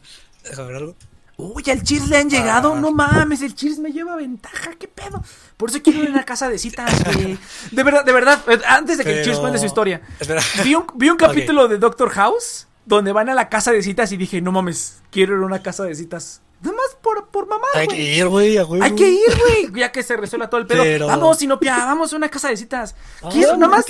[0.44, 0.96] Déjame ver algo.
[1.36, 2.74] Uy, al Cheers le han llegado.
[2.74, 2.80] Ah.
[2.80, 4.72] No mames, el Cheers me lleva ventaja.
[4.78, 5.22] ¿Qué pedo?
[5.56, 7.38] Por eso quiero ir a una casa de citas, güey.
[7.70, 8.40] De verdad, de verdad.
[8.68, 10.00] Antes de que el Cheers cuente su historia.
[10.20, 10.42] Espera.
[10.62, 14.12] Vi un, vi un capítulo de Doctor House donde van a la casa de citas
[14.12, 16.40] y dije, no mames, quiero ir a una casa de citas.
[16.62, 17.96] Nada más por, por mamá, Hay que
[18.28, 18.54] güey.
[18.56, 18.82] ir, güey.
[18.82, 19.38] Hay que ir,
[19.70, 19.72] güey.
[19.80, 20.82] Ya que se resuelva todo el pedo.
[20.84, 22.94] Pero- Vamos, Sinopia, vamos a una casa de citas.
[23.22, 23.84] Ah, Quiero, nada más,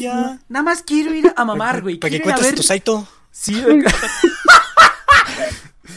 [0.48, 1.96] nada más quiero ir a mamar, güey.
[1.98, 3.06] Para que cuentes ver- tu saito.
[3.30, 3.62] Sí,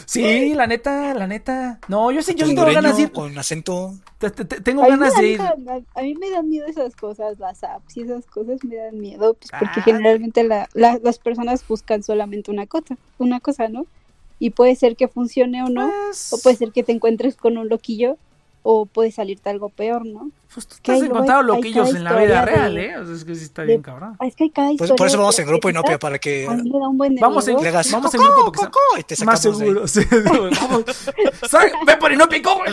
[0.06, 1.78] sí, la neta, la neta.
[1.88, 3.12] No, yo sí, yo sí tengo ganas de ir.
[3.12, 3.92] Con acento.
[4.18, 5.40] Te- te- te- Tengo a, ganas de ir.
[5.42, 9.34] a mí me dan miedo esas cosas, las apps y esas cosas me dan miedo,
[9.34, 9.84] pues porque Ah.
[9.84, 13.84] generalmente la- la- las personas buscan solamente una cosa, una cosa, ¿no?
[14.38, 17.58] Y puede ser que funcione o no, Pues, o puede ser que te encuentres con
[17.58, 18.16] un loquillo,
[18.68, 20.30] o puede salirte algo peor, ¿no?
[20.52, 22.96] pues tú hay luego- encontrado hay loquillos en la vida real, de- ¿eh?
[22.98, 24.16] O sea, es que sí está de- bien cabrón.
[24.24, 24.96] Es que hay cada Pues, historia.
[24.96, 27.62] por eso vamos en grupo y no para que Vamos en- miedo.
[27.62, 27.92] le hagas.
[27.92, 29.70] Vamos en "Coco, grupo porque coco", y te Más sacamos de ahí.
[29.70, 30.00] seguro, sí.
[31.86, 32.72] Ve por y no picó, güey.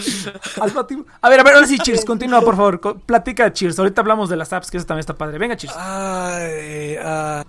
[0.61, 1.05] Al patio.
[1.21, 2.79] A ver, a ver, ahora sí, Cheers, continúa, por favor.
[2.79, 3.77] Co- Platica, Cheers.
[3.77, 5.37] Ahorita hablamos de las apps, que eso también está padre.
[5.37, 5.75] Venga, Cheers.
[5.77, 7.43] Ay, ah.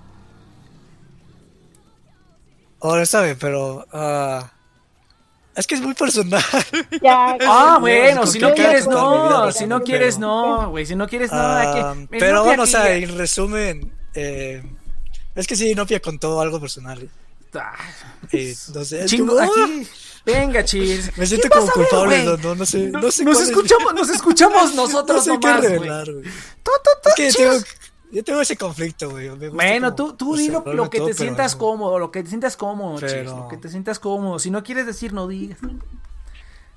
[2.80, 3.86] Ahora está bien, pero.
[3.92, 4.50] ah,
[5.56, 6.42] es que es muy personal.
[7.02, 9.52] Ya, Ah, no, bueno, si qué no quieres, no.
[9.52, 10.86] Si no quieres, no, güey.
[10.86, 11.40] Si no quieres, no.
[11.40, 14.62] hay que- Ah, pero bueno, o sea, en resumen, eh,
[15.34, 17.08] es que sí, Nopia contó algo personal.
[17.54, 17.72] Ah,
[18.32, 19.86] Eh, no sé, Chingo, como, ah, aquí.
[20.26, 21.10] Venga, Cheers.
[21.18, 22.36] Me siento ¿Qué como ver, culpable, güey?
[22.38, 25.24] no, no, no sé, No- no sé nos cuál es- escuchamos, nos escuchamos no nosotros
[25.24, 25.72] sé qué nomás, güey.
[25.72, 26.24] revelar, güey.
[26.26, 27.54] Es que tengo,
[28.10, 29.28] yo tengo ese conflicto, güey.
[29.30, 31.58] me gusta Bueno, como tú, tú di lo, que todo, te pero sientas no.
[31.58, 34.38] cómodo, lo que te sientas cómodo, Pero- lo que te sientas cómodo.
[34.38, 35.58] Si no quieres decir, no digas.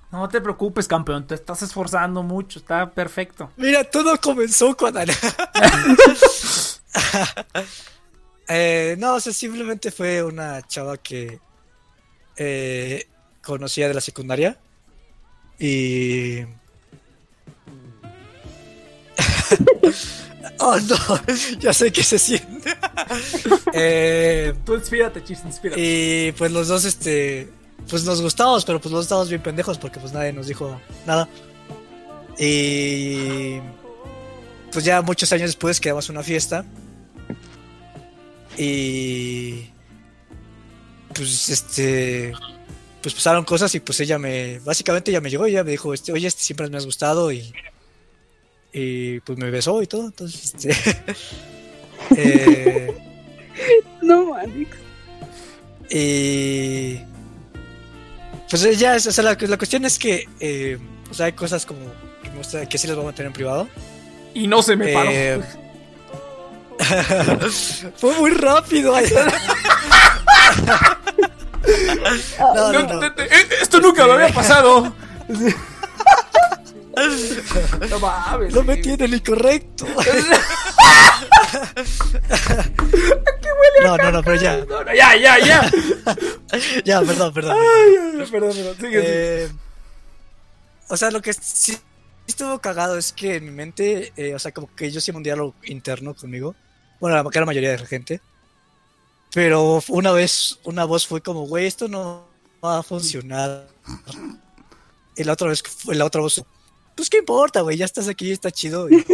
[0.10, 3.52] No te preocupes, campeón, te estás esforzando mucho, está perfecto.
[3.58, 5.02] Mira, todo comenzó cuando...
[8.48, 11.42] eh, no, o sea, simplemente fue una chava que
[12.38, 13.06] eh,
[13.44, 14.58] conocía de la secundaria
[15.60, 16.40] y...
[20.60, 22.76] oh, no, ya sé que se siente.
[23.74, 25.80] eh, Tú inspírate, Cheers, inspírate.
[25.82, 27.50] y pues los dos, este,
[27.90, 30.80] pues nos gustábamos, pero pues los dos estábamos bien pendejos porque pues nadie nos dijo
[31.06, 31.27] nada.
[32.38, 33.60] Y
[34.72, 36.66] pues ya muchos años después quedamos una fiesta.
[38.58, 39.69] Y
[41.14, 42.34] pues este,
[43.02, 45.94] pues pasaron cosas y pues ella me, básicamente ella me llegó y ella me dijo,
[45.94, 47.53] este, oye, este siempre me has gustado y,
[48.80, 50.06] y pues me besó y todo.
[50.06, 50.76] Entonces, este,
[52.16, 52.98] eh,
[54.02, 54.70] No, Manix.
[55.90, 57.00] Y.
[58.50, 60.28] Pues ya, es- o sea, la, la cuestión es que.
[60.40, 60.78] eh,
[61.10, 61.80] o sea, hay cosas como.
[62.24, 63.68] Que, me gusta- que sí las vamos a mantener en privado.
[64.34, 65.10] Y no se me paró.
[65.12, 65.42] Eh,
[67.98, 68.94] Fue muy rápido.
[72.40, 73.00] no, no, No, no.
[73.00, 74.94] te- te- eh, esto nunca me había pasado.
[77.90, 78.53] No mames.
[78.53, 79.85] No me tiene el incorrecto.
[83.84, 84.58] No, no, no, pero ya.
[84.66, 85.72] No, no, ya, ya, ya.
[86.85, 87.56] Ya, perdón, perdón.
[87.58, 88.76] Ay, perdón, perdón.
[88.77, 89.43] Sigue, sigue.
[89.45, 89.50] Eh,
[90.90, 91.77] o sea, lo que sí
[92.27, 95.24] estuvo cagado es que en mi mente, eh, o sea, como que yo siempre un
[95.24, 96.56] diálogo interno conmigo.
[97.00, 98.19] Bueno, la gran mayoría de la gente.
[99.34, 102.27] Pero una vez, una voz fue como, güey, esto no
[102.64, 103.67] va a funcionar.
[105.16, 106.43] Y la otra vez, fue- la otra voz,
[106.98, 108.90] pues qué importa, güey, ya estás aquí, está chido.
[108.90, 109.06] Y,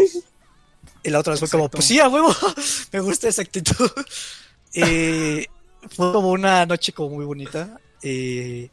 [1.03, 2.33] y la otra vez fue como, pues sí, a huevo,
[2.91, 3.91] me gusta esa actitud.
[4.75, 5.45] Y
[5.95, 7.79] fue como una noche como muy bonita.
[8.01, 8.71] Y,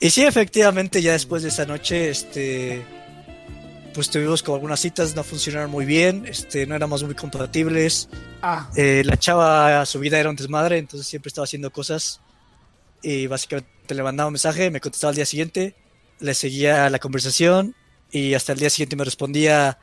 [0.00, 2.82] y sí, efectivamente, ya después de esa noche, este,
[3.92, 8.08] pues tuvimos como algunas citas, no funcionaron muy bien, este, no éramos muy compatibles.
[8.40, 12.22] Ah, Eh, la chava, su vida era un desmadre, entonces siempre estaba haciendo cosas.
[13.02, 15.74] Y básicamente le mandaba un mensaje, me contestaba al día siguiente.
[16.20, 17.74] Le seguía la conversación
[18.10, 19.78] y hasta el día siguiente me respondía,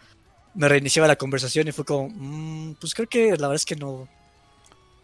[0.56, 3.76] me reiniciaba la conversación y fue como, "Mm, pues creo que la verdad es que
[3.76, 4.08] no,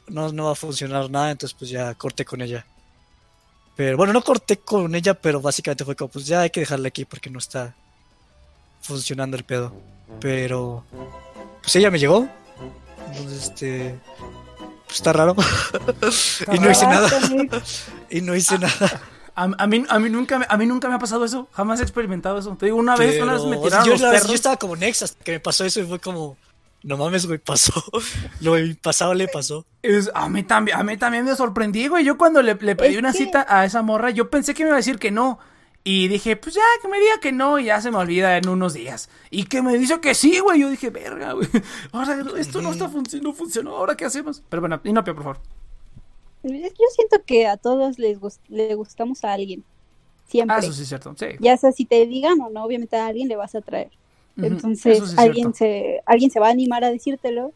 [0.07, 2.65] no, no va a funcionar nada, entonces pues ya corté con ella.
[3.75, 6.87] Pero bueno, no corté con ella, pero básicamente fue como, pues ya hay que dejarla
[6.87, 7.75] aquí porque no está
[8.81, 9.73] funcionando el pedo.
[10.19, 10.83] Pero,
[11.61, 12.27] pues ella me llegó.
[13.11, 13.95] Entonces, este,
[14.85, 15.35] pues está raro.
[16.53, 17.09] y no hice nada.
[18.09, 19.01] Y no hice nada.
[19.37, 21.47] A, a mí, a, mí nunca, me- a mí nunca me ha pasado eso.
[21.53, 22.55] Jamás he experimentado eso.
[22.59, 24.27] Te digo, una vez, una vez me tiraron yo, los la- perros.
[24.27, 26.35] yo estaba como Nex hasta que me pasó eso y fue como,
[26.83, 27.71] no mames, güey, pasó.
[28.41, 29.65] Lo impasable pasó.
[29.83, 32.03] Es- a, mí también, a mí también me sorprendí, güey.
[32.03, 34.75] Yo cuando le, le pedí una cita a esa morra, yo pensé que me iba
[34.75, 35.39] a decir que no.
[35.83, 38.49] Y dije, pues ya, que me diga que no, y ya se me olvida en
[38.49, 39.07] unos días.
[39.29, 40.59] Y que me dice que sí, güey.
[40.59, 41.47] Yo dije, verga, güey.
[41.93, 43.77] Ahora esto no está func- no funcionó.
[43.77, 44.43] ¿Ahora qué hacemos?
[44.49, 45.39] Pero bueno, Inopia, por favor.
[46.47, 49.63] Yo siento que a todos les gust- le gustamos a alguien.
[50.27, 50.55] Siempre.
[50.55, 51.15] Ah, eso sí es cierto.
[51.17, 51.27] Sí.
[51.39, 53.91] Ya sea si te digan o no, obviamente a alguien le vas a traer.
[54.37, 57.53] Ujú, Entonces, sí alguien se, alguien se va a animar a decírtelo,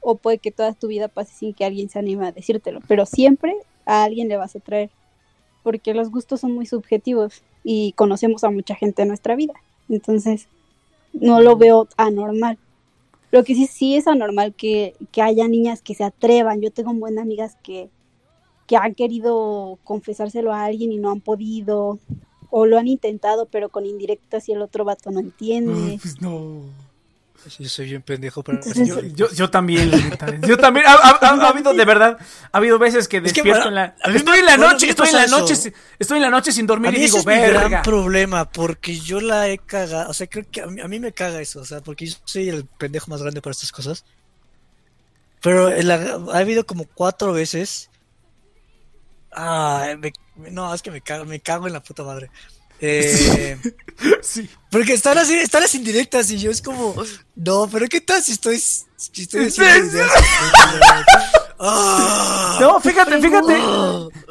[0.00, 3.06] o puede que toda tu vida pase sin que alguien se anime a decírtelo, pero
[3.06, 4.90] siempre a alguien le vas a traer,
[5.62, 9.54] porque los gustos son muy subjetivos y conocemos a mucha gente en nuestra vida.
[9.88, 10.48] Entonces,
[11.12, 12.58] no lo veo anormal.
[13.30, 16.60] Lo que sí, sí es anormal que, que haya niñas que se atrevan.
[16.60, 17.90] Yo tengo buenas amigas que,
[18.66, 21.98] que han querido confesárselo a alguien y no han podido,
[22.50, 25.98] o lo han intentado, pero con indirectas y el otro vato no entiende.
[26.00, 26.62] Pues no.
[27.46, 29.90] Sí, soy bien pendejo, pero Entonces- Yo, yo, yo también.
[30.48, 30.86] Yo también.
[30.86, 32.16] Ha, ha- ha- ha habido, de verdad,
[32.50, 33.94] ha habido veces que Es que, despierto bueno, en la.
[34.02, 36.64] a Estoy en la noche, estoy en la noche, sin- estoy en la noche sin
[36.64, 37.82] A dormir mí y digo, es mi gran verga.
[37.82, 41.12] problema, porque yo la he cagado, o sea, creo que a mí, a mí me
[41.12, 44.06] caga eso, o sea, porque yo soy el pendejo más grande para estas cosas.
[45.42, 47.90] Pero la- ha habido como cuatro veces.
[49.34, 50.12] Ah, me-
[50.50, 52.30] no, es que me cago, me cago en la puta madre.
[52.80, 53.56] Eh,
[54.20, 54.50] Sí.
[54.68, 56.94] porque están así, están las indirectas y yo es como,
[57.36, 60.10] no, pero ¿qué tal si estoy, si estoy haciendo ideas?
[61.58, 62.58] Ah.
[62.60, 63.56] No, fíjate, fíjate.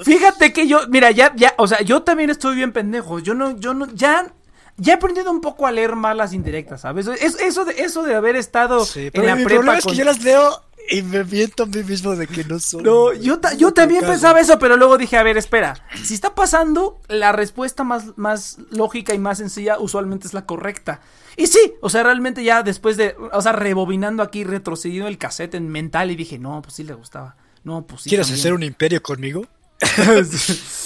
[0.03, 3.19] Fíjate que yo, mira, ya, ya, o sea, yo también estoy bien pendejo.
[3.19, 4.31] Yo no, yo no, ya,
[4.77, 7.07] ya he aprendido un poco a leer más las indirectas, ¿sabes?
[7.07, 9.93] Es, eso de, eso de haber estado Sí, en la mi prepa problema es con-
[9.93, 12.83] que yo las leo y me miento a mí mismo de que no son.
[12.83, 16.35] No, yo, ta- yo también pensaba eso, pero luego dije, a ver, espera, si está
[16.35, 20.99] pasando, la respuesta más, más lógica y más sencilla usualmente es la correcta.
[21.37, 25.55] Y sí, o sea, realmente ya después de, o sea, rebobinando aquí, retrocediendo el cassette
[25.55, 27.37] en mental y dije, no, pues sí le gustaba.
[27.63, 28.09] No, pues sí.
[28.09, 28.41] ¿Quieres también.
[28.41, 29.47] hacer un imperio conmigo?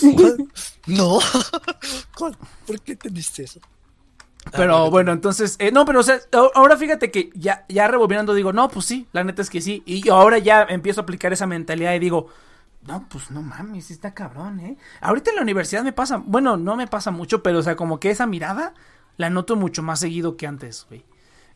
[0.88, 1.20] no.
[2.68, 3.60] ¿Por qué entendiste eso?
[4.56, 6.20] Pero bueno, entonces, eh, no, pero o sea,
[6.56, 9.84] ahora fíjate que ya, ya rebobinando digo, no, pues sí, la neta es que sí.
[9.86, 12.28] Y ahora ya empiezo a aplicar esa mentalidad y digo,
[12.84, 14.78] no, pues no mames, está cabrón, ¿eh?
[15.02, 18.00] Ahorita en la universidad me pasa, bueno, no me pasa mucho, pero o sea, como
[18.00, 18.74] que esa mirada
[19.18, 21.04] la noto mucho más seguido que antes, güey.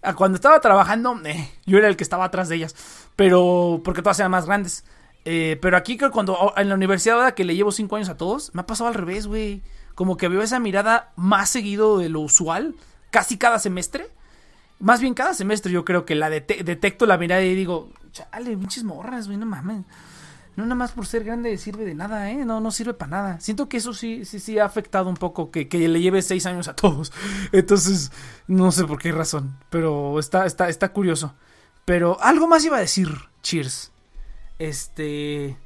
[0.01, 2.75] Ah, Cuando estaba trabajando, eh, yo era el que estaba atrás de ellas,
[3.15, 4.83] pero porque todas eran más grandes.
[5.23, 8.09] Eh, pero aquí creo que cuando en la universidad ahora que le llevo cinco años
[8.09, 9.61] a todos, me ha pasado al revés, güey.
[9.95, 12.75] Como que veo esa mirada más seguido de lo usual,
[13.09, 14.07] casi cada semestre.
[14.79, 18.57] Más bien cada semestre yo creo que la dete- detecto la mirada y digo, chale,
[18.57, 19.83] pinches morras, güey, no mames.
[20.55, 22.43] No nada más por ser grande sirve de nada, ¿eh?
[22.43, 23.39] No, no sirve para nada.
[23.39, 26.45] Siento que eso sí, sí, sí ha afectado un poco, que, que le lleve seis
[26.45, 27.13] años a todos.
[27.53, 28.11] Entonces,
[28.47, 31.35] no sé por qué razón, pero está, está, está curioso.
[31.85, 33.09] Pero algo más iba a decir,
[33.43, 33.91] Cheers.
[34.59, 35.57] Este...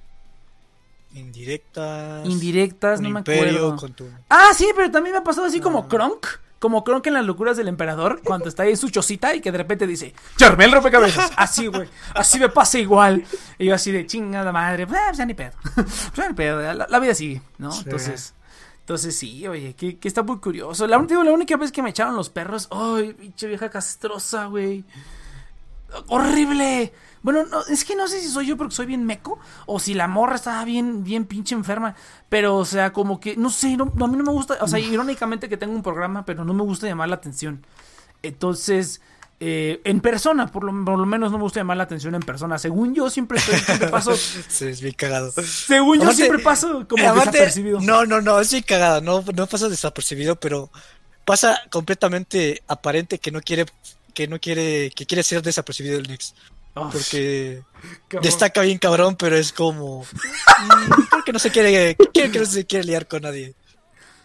[1.15, 2.25] Indirectas.
[2.25, 3.75] Indirectas, no me acuerdo.
[3.77, 6.25] con tu- Ah, sí, pero también me ha pasado así como Kronk.
[6.59, 9.51] Como Kronk en las locuras del emperador, cuando está ahí en su chocita y que
[9.51, 11.31] de repente dice, ¡Charmel rompecabezas!
[11.37, 11.87] Así, güey.
[12.13, 13.23] Así me pasa igual.
[13.59, 14.87] Y yo así de chingada madre.
[14.87, 15.51] Pues, pues ya ni pedo.
[15.75, 16.61] Pues ya ni pedo.
[16.73, 17.71] La, la vida sigue, ¿no?
[17.71, 17.81] Sí.
[17.83, 18.33] Entonces.
[18.79, 20.87] Entonces sí, oye, que, que está muy curioso.
[20.87, 24.83] La, digo, la única vez que me echaron los perros, ¡ay, pinche vieja castrosa, güey!
[26.07, 26.93] ¡Horrible!
[27.25, 29.95] Bueno, no, es que no sé si soy yo porque soy bien meco o si
[29.95, 31.95] la morra estaba bien, bien pinche enferma.
[32.29, 34.77] Pero, o sea, como que, no sé, no, a mí no me gusta, o sea,
[34.77, 37.65] irónicamente que tengo un programa, pero no me gusta llamar la atención.
[38.21, 39.01] Entonces,
[39.39, 42.21] eh, en persona, por lo, por lo menos no me gusta llamar la atención en
[42.21, 42.59] persona.
[42.59, 45.31] Según yo, siempre estoy, siempre paso, Sí, es bien cagado.
[45.31, 47.81] según yo, siempre paso como desapercibido.
[47.81, 49.01] No, no, no, es bien cagado.
[49.01, 50.69] No, no pasa desapercibido, pero
[51.25, 53.65] pasa completamente aparente que no quiere,
[54.13, 56.35] que no quiere, que quiere ser desapercibido el Nix.
[56.77, 57.61] Oh, Porque
[58.09, 58.23] cabrón.
[58.23, 60.01] destaca bien cabrón, pero es como.
[60.03, 63.55] mm, creo que no se quiere, creo que no se quiere liar con nadie.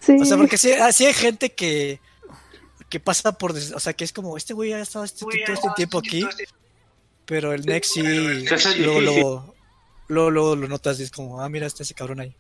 [0.01, 0.17] Sí.
[0.21, 2.01] O sea, porque sí, sí hay gente que,
[2.89, 3.53] que pasa por.
[3.53, 6.27] des- O sea, que es como, este güey ha estado este, todo este tiempo aquí,
[7.25, 8.03] pero el Nex sí.
[8.03, 8.83] Luego, difícil.
[8.85, 9.55] luego,
[10.09, 12.35] luego, luego lo notas y es como, ah, mira, está ese cabrón ahí.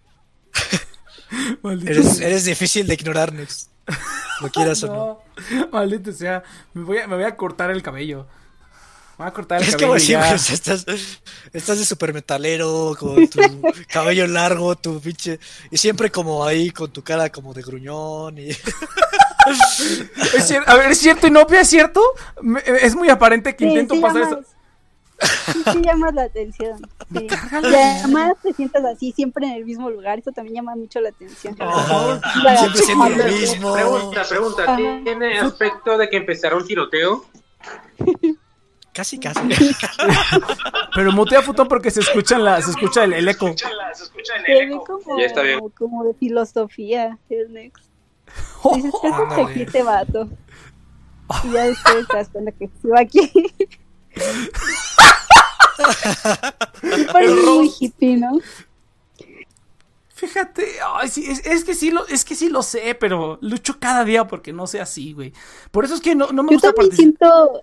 [1.86, 3.70] Eres, eres difícil de ignorar, Nex.
[4.40, 4.86] Lo quieras o
[5.50, 5.56] no.
[5.56, 6.42] No, maldito sea,
[6.74, 8.26] me voy, a, me voy a cortar el cabello.
[9.20, 10.00] Me voy a cortar el Es que cabello.
[10.00, 10.26] sí, ya.
[10.26, 10.86] güey, sea, estás,
[11.52, 13.38] estás de super metalero, con tu
[13.92, 15.38] cabello largo, tu pinche.
[15.70, 18.38] Y siempre como ahí, con tu cara como de gruñón.
[18.38, 18.48] Y...
[20.34, 21.60] Es cier- a ver, ¿es cierto, Inopia?
[21.60, 22.00] ¿Es cierto?
[22.40, 25.52] Me- Es muy aparente que Sí, intento sí pasar llamas- eso.
[25.52, 26.80] Sí, sí llamas la atención.
[27.12, 27.26] Sí.
[27.52, 30.18] además te sientas así siempre en el mismo lugar.
[30.18, 31.56] Eso también llama mucho la atención.
[31.60, 32.20] Ajá.
[32.42, 33.72] La- Siempre siendo lo mismo.
[33.74, 34.62] Pregunta, pregunta.
[34.62, 34.76] Ajá.
[35.04, 37.26] ¿Tiene aspecto de que empezará un tiroteo?
[39.00, 39.40] Casi, casi.
[40.94, 43.54] Pero mutea Futón porque se escucha, en la, se escucha el, el eco.
[43.56, 43.66] Se
[44.46, 45.58] ve como, Ya está bien.
[45.70, 47.86] como de filosofía el Next.
[48.74, 50.28] Dices, ¿qué haces aquí este vato?
[51.44, 53.32] Y ya después te das cuenta que se va aquí.
[57.10, 58.38] Parece muy hippie, ¿no?
[60.12, 63.80] Fíjate, ay, sí, es, es que sí lo, es que sí lo sé, pero lucho
[63.80, 65.32] cada día porque no sea así, güey.
[65.70, 67.62] Por eso es que no, no me Yo gusta también siento,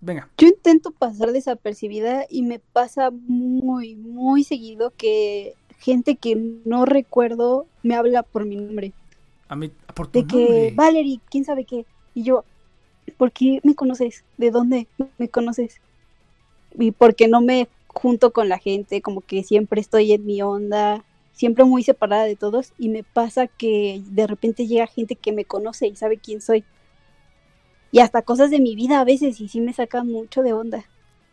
[0.00, 0.28] Venga.
[0.38, 7.66] yo intento pasar desapercibida y me pasa muy, muy seguido que gente que no recuerdo
[7.82, 8.92] me habla por mi nombre.
[9.48, 10.72] A mí, por tu De que.
[10.74, 11.86] Valerie, quién sabe qué.
[12.14, 12.44] Y yo,
[13.16, 14.24] ¿por qué me conoces?
[14.36, 14.86] ¿De dónde
[15.18, 15.80] me conoces?
[16.78, 21.04] Y porque no me junto con la gente, como que siempre estoy en mi onda,
[21.32, 22.72] siempre muy separada de todos.
[22.78, 26.64] Y me pasa que de repente llega gente que me conoce y sabe quién soy.
[27.90, 30.84] Y hasta cosas de mi vida a veces, y sí me sacan mucho de onda.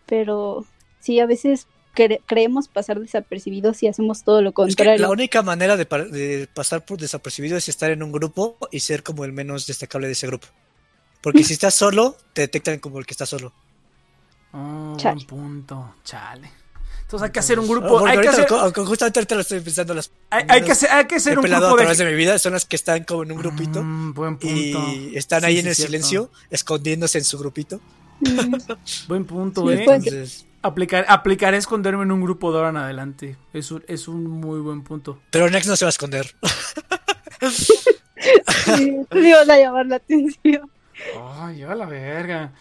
[0.05, 0.65] Pero
[0.99, 5.01] sí, a veces cre- creemos pasar desapercibidos y hacemos todo lo Es que contrario.
[5.01, 8.79] la única manera de, pa- de pasar por desapercibido es estar en un grupo y
[8.79, 10.47] ser como el menos destacable de ese grupo.
[11.21, 13.51] Porque si estás solo, te detectan como el que está solo.
[14.53, 15.95] Oh, buen punto.
[16.05, 16.49] Chale.
[17.05, 17.87] Entonces hay que hacer un grupo.
[17.99, 19.93] porque Hay que ahorita hacer, justamente ahorita lo estoy pensando.
[19.93, 22.05] Las hay, hay que hacer, hay que hacer he un pelado a grupo través de.
[22.05, 24.55] de mi vida son las que están como en un grupito Mm, buen punto.
[24.55, 25.91] y están Sí, ahí sí, en el cierto.
[25.91, 27.79] silencio, escondiéndose en su grupito.
[28.21, 28.55] Mm.
[29.07, 29.79] Buen punto, Sí, eh.
[29.87, 33.37] Entonces, Aplicar, aplicaré esconderme en un grupo de ahora en adelante.
[33.53, 35.19] Es un, es un muy buen punto.
[35.29, 36.33] pero Nex no se va a esconder.
[38.75, 40.71] Sí, le ibas a llamar la atención.
[41.39, 42.53] Ay, a la verga.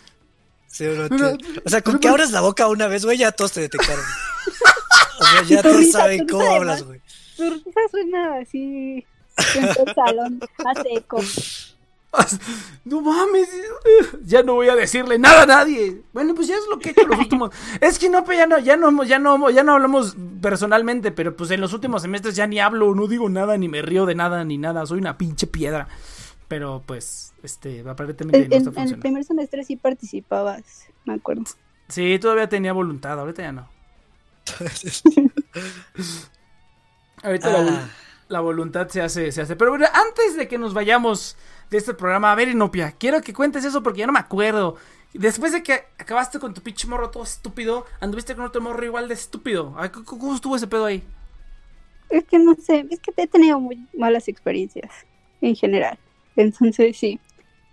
[0.74, 3.16] Sí, no Pero- te- o sea, con pero- que abras la boca una vez, güey,
[3.16, 4.04] ya todos te detectaron.
[5.20, 7.00] O sea, ya todos risa, saben cómo risa, hablas, güey.
[7.36, 9.06] Tu risa suena así
[9.54, 11.20] en el salón, hace eco.
[12.84, 13.48] No mames,
[14.24, 16.02] ya no voy a decirle nada a nadie.
[16.12, 17.50] Bueno, pues ya es lo que he hecho los últimos.
[17.80, 21.34] Es que no, pues ya no, ya no, ya no, ya no hablamos personalmente, pero
[21.36, 24.14] pues en los últimos semestres ya ni hablo, no digo nada, ni me río de
[24.14, 24.86] nada, ni nada.
[24.86, 25.88] Soy una pinche piedra.
[26.48, 31.14] Pero pues, este, aparentemente En, no está en- en el primer semestre sí participabas, me
[31.14, 31.44] acuerdo.
[31.88, 33.68] Sí, todavía tenía voluntad, ahorita ya no.
[37.22, 37.88] Ahorita la, vol- Ah.
[38.28, 39.56] la voluntad se hace, se hace.
[39.56, 41.36] Pero bueno, antes de que nos vayamos
[41.70, 44.76] de este programa, a ver, Inopia, quiero que cuentes eso porque ya no me acuerdo.
[45.14, 49.08] Después de que acabaste con tu pinche morro todo estúpido, anduviste con otro morro igual
[49.08, 49.74] de estúpido.
[49.92, 51.02] ¿Cómo cómo estuvo ese pedo ahí?
[52.10, 54.90] Es que no sé, es que he tenido muy malas experiencias
[55.40, 55.98] en general.
[56.36, 57.20] Entonces sí,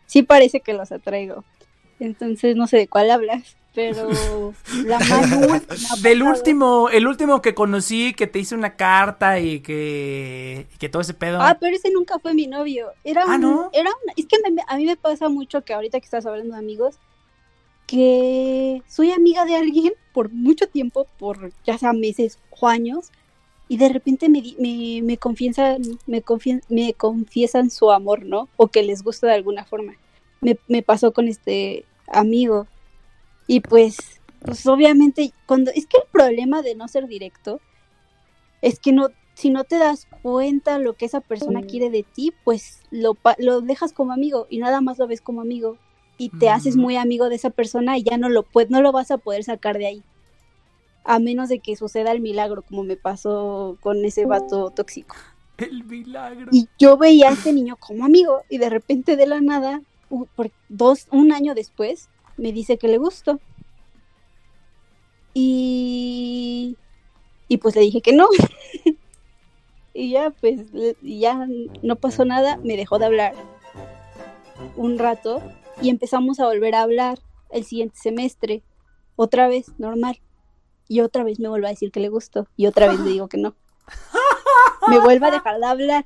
[0.07, 1.43] sí parece que los atraigo.
[1.99, 4.53] Entonces no sé de cuál hablas, pero
[4.85, 9.59] la más última Del último, el último que conocí, que te hice una carta y
[9.61, 11.37] que, y que todo ese pedo.
[11.41, 12.91] Ah, pero ese nunca fue mi novio.
[13.03, 13.69] Era Ah, un- ¿no?
[13.73, 16.53] era un- es que me- a mí me pasa mucho que ahorita que estás hablando
[16.55, 16.97] de amigos,
[17.87, 23.11] que soy amiga de alguien por mucho tiempo, por ya sea meses o años,
[23.71, 26.21] y de repente me, me, me confiesan, me,
[26.67, 28.49] me confiesan su amor, ¿no?
[28.57, 29.95] O que les gusta de alguna forma.
[30.41, 32.67] Me, me pasó con este amigo.
[33.47, 37.61] Y pues, pues obviamente, cuando, es que el problema de no ser directo
[38.61, 42.33] es que no, si no te das cuenta lo que esa persona quiere de ti,
[42.43, 45.77] pues lo, lo dejas como amigo y nada más lo ves como amigo
[46.17, 46.49] y te Mm.
[46.49, 49.17] haces muy amigo de esa persona y ya no lo puedes, no lo vas a
[49.17, 50.03] poder sacar de ahí.
[51.03, 55.15] A menos de que suceda el milagro, como me pasó con ese vato tóxico.
[55.57, 56.49] El milagro.
[56.51, 59.81] Y yo veía a este niño como amigo y de repente de la nada,
[60.35, 63.39] por dos, un año después, me dice que le gustó.
[65.33, 66.77] Y,
[67.47, 68.27] y pues le dije que no.
[69.93, 70.61] y ya, pues,
[71.01, 71.47] ya
[71.81, 73.35] no pasó nada, me dejó de hablar
[74.75, 75.41] un rato
[75.81, 78.61] y empezamos a volver a hablar el siguiente semestre,
[79.15, 80.19] otra vez, normal.
[80.91, 83.29] Y otra vez me vuelve a decir que le gustó y otra vez le digo
[83.29, 83.55] que no.
[84.89, 86.05] Me vuelve a dejar de hablar.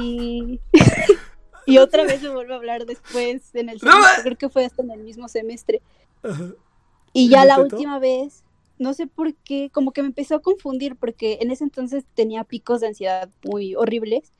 [0.00, 0.58] Y,
[1.66, 4.82] y otra vez me vuelve a hablar después en el semestre, creo que fue hasta
[4.82, 5.80] en el mismo semestre.
[7.12, 8.42] Y ¿Y ya la última vez,
[8.80, 12.42] no sé por qué, como que me empezó a confundir porque en ese entonces tenía
[12.42, 14.32] picos de ansiedad muy horribles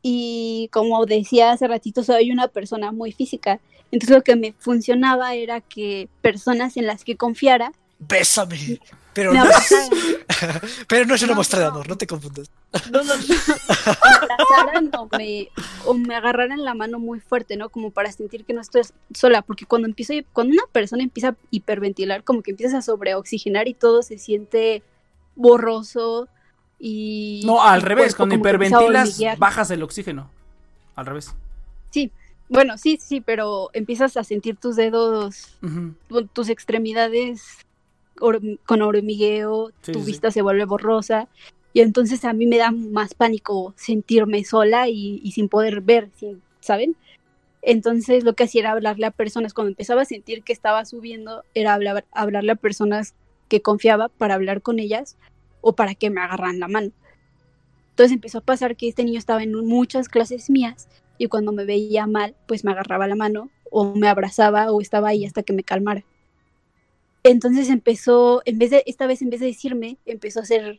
[0.00, 3.60] y como decía hace ratito, soy una persona muy física.
[3.90, 8.80] Entonces lo que me funcionaba era que personas en las que confiara Bésame.
[9.12, 9.90] Pero no, abrazaran,
[10.88, 11.70] pero no es una No, muestra de no.
[11.72, 12.48] amor, no te confundas.
[12.92, 13.14] no, no,
[14.80, 15.48] no, o me,
[15.84, 17.70] o me agarraran la mano muy fuerte, ¿no?
[17.70, 21.36] Como para sentir que no estoy sola, porque cuando empiezo, cuando una persona empieza a
[21.50, 24.84] hiperventilar, como que empiezas a sobreoxigenar y todo se siente
[25.34, 26.28] borroso
[26.78, 27.42] y...
[27.44, 30.30] No, al revés, cuerpo cuando hiperventilas bajas el oxígeno.
[30.94, 31.34] Al revés.
[32.48, 35.56] Bueno, sí, sí, pero empiezas a sentir tus dedos,
[36.32, 37.58] tus extremidades
[38.20, 40.06] con hormigueo, Sí, tu sí.
[40.06, 41.28] vista se vuelve borrosa.
[41.72, 46.10] Y entonces a mí me da más pánico sentirme sola y, y sin poder ver,
[46.16, 46.96] sin- ¿saben?
[47.62, 51.44] Entonces lo que hacía era hablarle a personas, cuando empezaba a sentir que estaba subiendo,
[51.54, 53.14] era hablar, hablarle a personas
[53.48, 55.16] que confiaba para hablar con ellas
[55.60, 56.92] o para que me agarran la mano.
[57.92, 61.64] Entonces empezó a pasar que este niño estaba en muchas clases mías y cuando me
[61.64, 65.52] veía mal, pues me agarraba la mano o me abrazaba o estaba ahí hasta que
[65.52, 66.04] me calmara.
[67.22, 70.78] Entonces empezó, en vez de, esta vez en vez de decirme, empezó a hacer,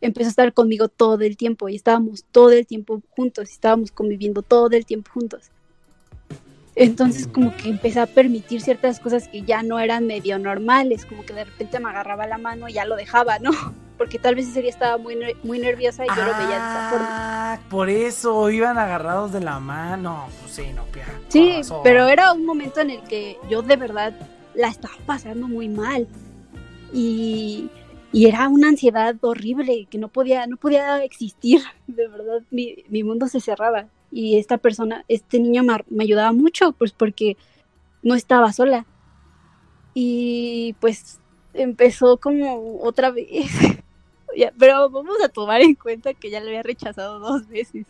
[0.00, 4.42] empezó a estar conmigo todo el tiempo y estábamos todo el tiempo juntos, estábamos conviviendo
[4.42, 5.50] todo el tiempo juntos.
[6.74, 11.22] Entonces como que empecé a permitir ciertas cosas que ya no eran medio normales, como
[11.24, 13.50] que de repente me agarraba la mano y ya lo dejaba, ¿no?
[13.98, 16.54] Porque tal vez ese día estaba muy, ner- muy nerviosa y yo lo veía de
[16.56, 17.06] esa forma.
[17.10, 20.28] Ah, por eso iban agarrados de la mano.
[20.40, 21.04] Pues sí, no, pia.
[21.28, 24.14] Sí, pero era un momento en el que yo de verdad
[24.54, 26.06] la estaba pasando muy mal.
[26.92, 27.70] Y,
[28.12, 31.62] y era una ansiedad horrible que no podía, no podía existir.
[31.86, 33.88] De verdad, mi, mi mundo se cerraba.
[34.10, 37.36] Y esta persona, este niño me, me ayudaba mucho, pues porque
[38.02, 38.86] no estaba sola.
[39.94, 41.20] Y pues
[41.54, 43.28] empezó como otra vez.
[44.58, 47.86] Pero vamos a tomar en cuenta que ya le había rechazado dos veces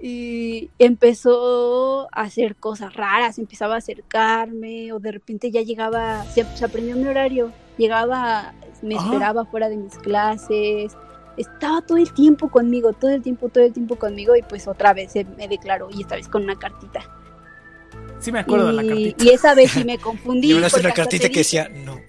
[0.00, 6.44] y empezó a hacer cosas raras, empezaba a acercarme o de repente ya llegaba, se,
[6.56, 8.52] se aprendió mi horario, llegaba,
[8.82, 9.04] me Ajá.
[9.06, 10.96] esperaba fuera de mis clases,
[11.36, 14.92] estaba todo el tiempo conmigo, todo el tiempo, todo el tiempo conmigo y pues otra
[14.94, 17.00] vez se me declaró y esta vez con una cartita.
[18.20, 19.24] Sí me acuerdo de la cartita.
[19.24, 20.50] y esa vez sí me confundí.
[20.50, 22.00] Y una hasta cartita que dije- decía no.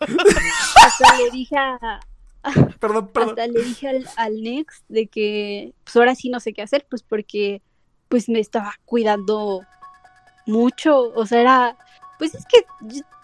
[0.00, 2.00] Hasta le dije a,
[2.80, 3.30] Perdón, perdón.
[3.30, 6.86] hasta le dije al, al Next de que pues ahora sí no sé qué hacer,
[6.88, 7.62] pues porque
[8.08, 9.62] pues me estaba cuidando
[10.46, 11.76] mucho, o sea, era,
[12.18, 12.64] pues es que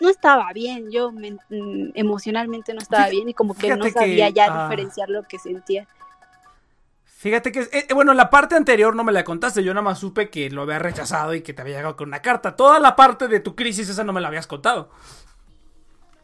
[0.00, 4.28] no estaba bien, yo mm, emocionalmente no estaba bien y como que no que, sabía
[4.30, 5.88] ya ah, diferenciar lo que sentía.
[7.04, 10.28] Fíjate que, eh, bueno, la parte anterior no me la contaste, yo nada más supe
[10.30, 12.54] que lo había rechazado y que te había llegado con una carta.
[12.56, 14.90] Toda la parte de tu crisis esa no me la habías contado.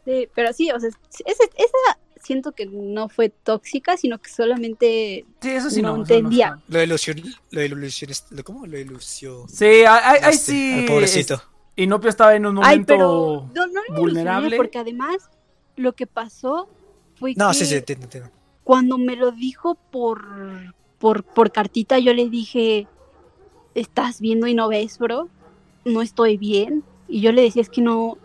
[0.05, 5.25] Sí, pero sí, o sea, ese- esa siento que no fue tóxica, sino que solamente
[5.41, 6.57] Sí, eso sí No entendía.
[6.67, 7.21] Lo de ilusión,
[7.51, 8.65] lo de ilusión, lo- ¿cómo?
[8.65, 9.47] Lo de ilusión.
[9.49, 10.73] Sí, ahí, Este, sí.
[10.79, 11.33] al pobrecito.
[11.35, 11.41] es-
[11.75, 12.85] Inopio estaba en un Ay, momento.
[12.87, 14.57] pero no, no lo vulnerable.
[14.57, 15.17] porque además
[15.75, 16.69] lo que pasó
[17.15, 18.29] fue No, que sí, sí, entiendo, entiendo.
[18.63, 20.23] cuando me lo dijo por,
[20.99, 22.87] por, por cartita, yo le dije,
[23.75, 25.29] estás viendo y no ves, bro,
[25.85, 26.83] no estoy bien.
[27.07, 28.17] Y yo le decía, es que no,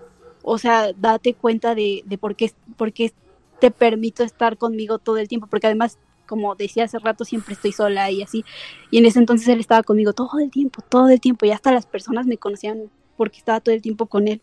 [0.43, 3.12] o sea, date cuenta de, de por, qué, por qué
[3.60, 7.72] te permito estar conmigo todo el tiempo, porque además, como decía hace rato, siempre estoy
[7.72, 8.44] sola y así.
[8.90, 11.72] Y en ese entonces él estaba conmigo todo el tiempo, todo el tiempo, y hasta
[11.72, 14.40] las personas me conocían porque estaba todo el tiempo con él.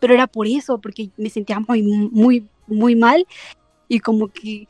[0.00, 3.26] Pero era por eso, porque me sentía muy, muy, muy mal
[3.88, 4.66] y como que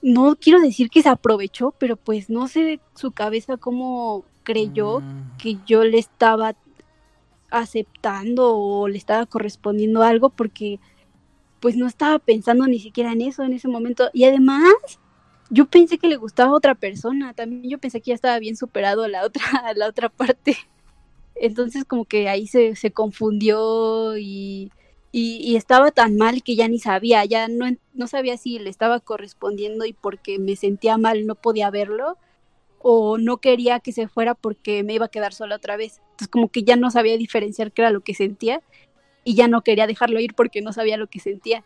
[0.00, 5.36] no quiero decir que se aprovechó, pero pues no sé su cabeza cómo creyó Mm.
[5.38, 6.54] que yo le estaba
[7.50, 10.78] aceptando o le estaba correspondiendo algo porque
[11.64, 14.10] pues no estaba pensando ni siquiera en eso en ese momento.
[14.12, 14.74] Y además
[15.48, 17.32] yo pensé que le gustaba a otra persona.
[17.32, 19.42] También yo pensé que ya estaba bien superado a la otra
[19.74, 20.58] la otra parte.
[21.34, 24.72] Entonces como que ahí se, se confundió y,
[25.10, 28.68] y, y estaba tan mal que ya ni sabía ya no, no sabía si le
[28.68, 32.18] estaba correspondiendo y porque me sentía mal no podía verlo
[32.80, 36.02] o no quería que se fuera porque me iba a quedar sola otra vez.
[36.10, 38.60] Entonces como que ya no sabía diferenciar qué era lo que sentía
[39.24, 41.64] y ya no quería dejarlo ir porque no sabía lo que sentía.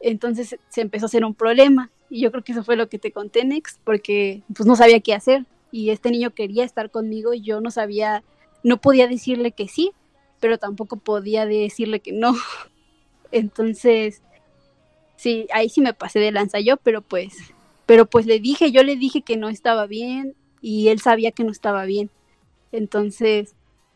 [0.00, 2.98] Entonces se empezó a hacer un problema y yo creo que eso fue lo que
[2.98, 7.34] te conté, Nex, porque pues no sabía qué hacer y este niño quería estar conmigo
[7.34, 8.22] y yo no sabía,
[8.62, 9.92] no podía decirle que sí,
[10.40, 12.34] pero tampoco podía decirle que no.
[13.32, 14.22] Entonces,
[15.16, 17.36] sí, ahí sí me pasé de lanza yo, pero pues,
[17.86, 21.44] pero pues le dije, yo le dije que no estaba bien y él sabía que
[21.44, 22.10] no estaba bien.
[22.72, 23.54] Entonces,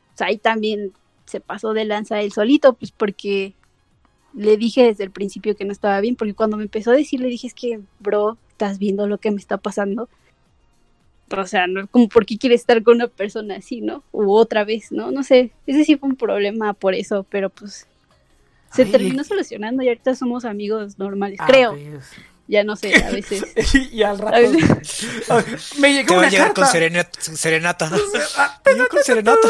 [0.09, 0.93] pues, ahí también
[1.31, 3.55] se pasó de lanza él solito, pues porque
[4.35, 7.21] le dije desde el principio que no estaba bien, porque cuando me empezó a decir,
[7.21, 10.09] le dije, es que, bro, estás viendo lo que me está pasando.
[11.31, 14.03] o sea, no, como por qué quieres estar con una persona así, ¿no?
[14.13, 15.11] U otra vez, ¿no?
[15.11, 17.87] No sé, ese sí fue un problema por eso, pero pues
[18.73, 21.77] se Ay, terminó solucionando y ahorita somos amigos normales, creo.
[22.51, 23.45] Ya no sé, a veces.
[23.93, 26.63] y al rato A veces- me Te llegó a una llegar carta.
[26.63, 27.21] con serenata.
[27.23, 27.91] serenata.
[28.37, 29.49] Ah, Yo con serenata.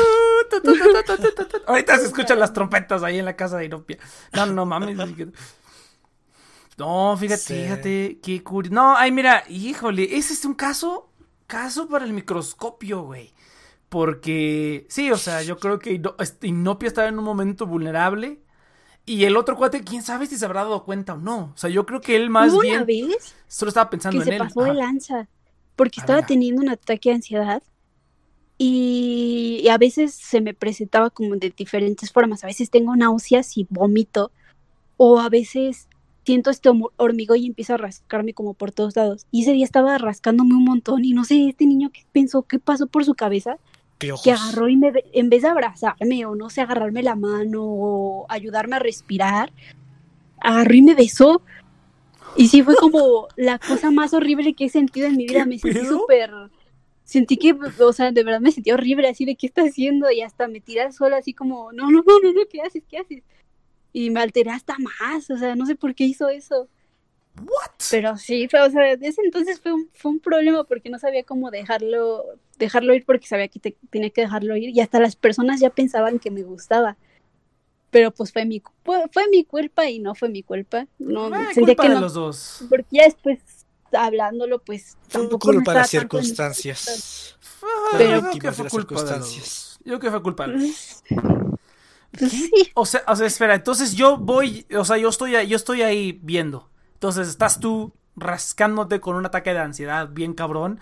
[1.67, 3.99] Ahorita se escuchan las trompetas ahí en la casa de Inopia.
[4.33, 4.97] No, no mames.
[6.77, 7.55] No, fíjate, Sí.
[7.63, 8.75] fíjate, qué curioso.
[8.75, 11.11] No, ay, mira, híjole, ese es un caso,
[11.47, 13.33] caso para el microscopio, güey.
[13.89, 18.41] Porque, sí, o sea, yo creo que este, Inopia estaba en un momento vulnerable.
[19.07, 21.53] Y el otro cuate, quién sabe si se habrá dado cuenta o no.
[21.55, 24.23] O sea, yo creo que él más Hubo bien una vez solo estaba pensando que
[24.23, 24.39] en se él.
[24.39, 25.29] pasó de lanza
[25.77, 27.63] porque estaba teniendo un ataque de ansiedad
[28.59, 32.45] y, y a veces se me presentaba como de diferentes formas.
[32.45, 34.31] A veces tengo náuseas y vomito
[34.97, 35.89] o a veces
[36.25, 39.27] siento este hormigón y empiezo a rascarme como por todos lados.
[39.31, 42.59] Y ese día estaba rascándome un montón y no sé, este niño qué pensó, qué
[42.59, 43.59] pasó por su cabeza,
[44.01, 48.27] Que agarró y me, en vez de abrazarme o no sé, agarrarme la mano o
[48.29, 49.53] ayudarme a respirar,
[50.41, 51.43] agarró y me besó.
[52.37, 55.45] Y sí fue como la cosa más horrible que he sentido en mi vida.
[55.45, 56.31] ¿Qué Me sentí súper...
[57.05, 60.21] Sentí que, o sea, de verdad me sentí horrible, así de qué está haciendo y
[60.21, 62.85] hasta me tiré al suelo así como, no, no, no, no, no, ¿qué haces?
[62.89, 63.25] ¿Qué haces?
[63.93, 66.69] Y me alteré hasta más, o sea, no sé por qué hizo eso.
[67.37, 67.73] What?
[67.91, 71.51] Pero sí, o sea, desde entonces fue un, fue un problema porque no sabía cómo
[71.51, 72.25] dejarlo,
[72.61, 75.71] dejarlo ir porque sabía que te- tenía que dejarlo ir y hasta las personas ya
[75.71, 76.97] pensaban que me gustaba.
[77.91, 80.87] Pero pues fue mi, cu- fue, fue mi culpa y no fue mi culpa.
[81.01, 82.65] No, Ah, sentía culpa que de no, los dos.
[82.71, 83.41] porque ya después
[83.93, 87.37] hablándolo pues Fue tampoco culpa de las circunstancias.
[87.63, 87.67] Ah,
[87.99, 89.79] Pero- yo creo que fue las culpa de los.
[89.85, 91.03] Yo que fue culpa de los dos.
[92.19, 92.29] ¿Qué?
[92.29, 95.57] sí, O sea, o sea, espera, entonces yo voy, o sea, yo estoy, ahí- yo
[95.57, 96.69] estoy ahí viendo.
[96.95, 100.81] Entonces estás tú rascándote con un ataque de ansiedad bien cabrón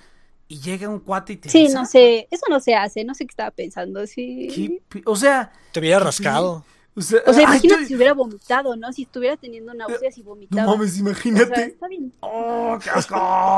[0.49, 1.81] y llega un cuate y te sí, besa.
[1.81, 4.49] no sé, eso no se hace, no sé qué estaba pensando, sí.
[4.55, 6.65] ¿Qué pi- O sea, Te hubiera rascado.
[6.97, 8.93] o sea, O sea, ay, imagínate yo- si hubiera vomitado, ¿no?
[8.93, 10.67] Si estuviera teniendo náuseas y no vomitaba.
[10.73, 11.65] mames, O sea, imagínate.
[11.67, 12.13] está bien.
[12.21, 13.15] Oh, qué asco,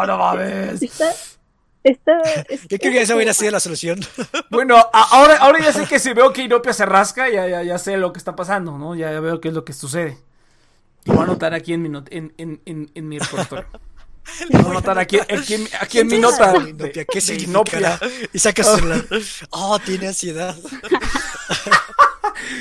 [0.07, 0.83] no mames.
[0.83, 1.13] Está,
[1.85, 4.01] está, es- Yo creo que esa hubiera sido la solución.
[4.51, 7.79] Bueno, ahora, ahora ya sé que si veo que Inopia se rasca, ya, ya, ya
[7.79, 8.97] sé lo que está pasando, ¿no?
[8.97, 10.19] Ya veo qué es lo que sucede.
[11.05, 13.67] Lo voy a anotar aquí en mi, not- en, en, en, en mi repertorio.
[14.51, 16.53] Voy a anotar aquí, aquí, aquí en mi ¿Qué nota.
[16.53, 17.07] significa de-?
[17.07, 17.35] ¿Qué?
[17.45, 18.01] Inopia.
[18.33, 19.05] Y saca su celular.
[19.51, 20.57] Oh, tiene ansiedad.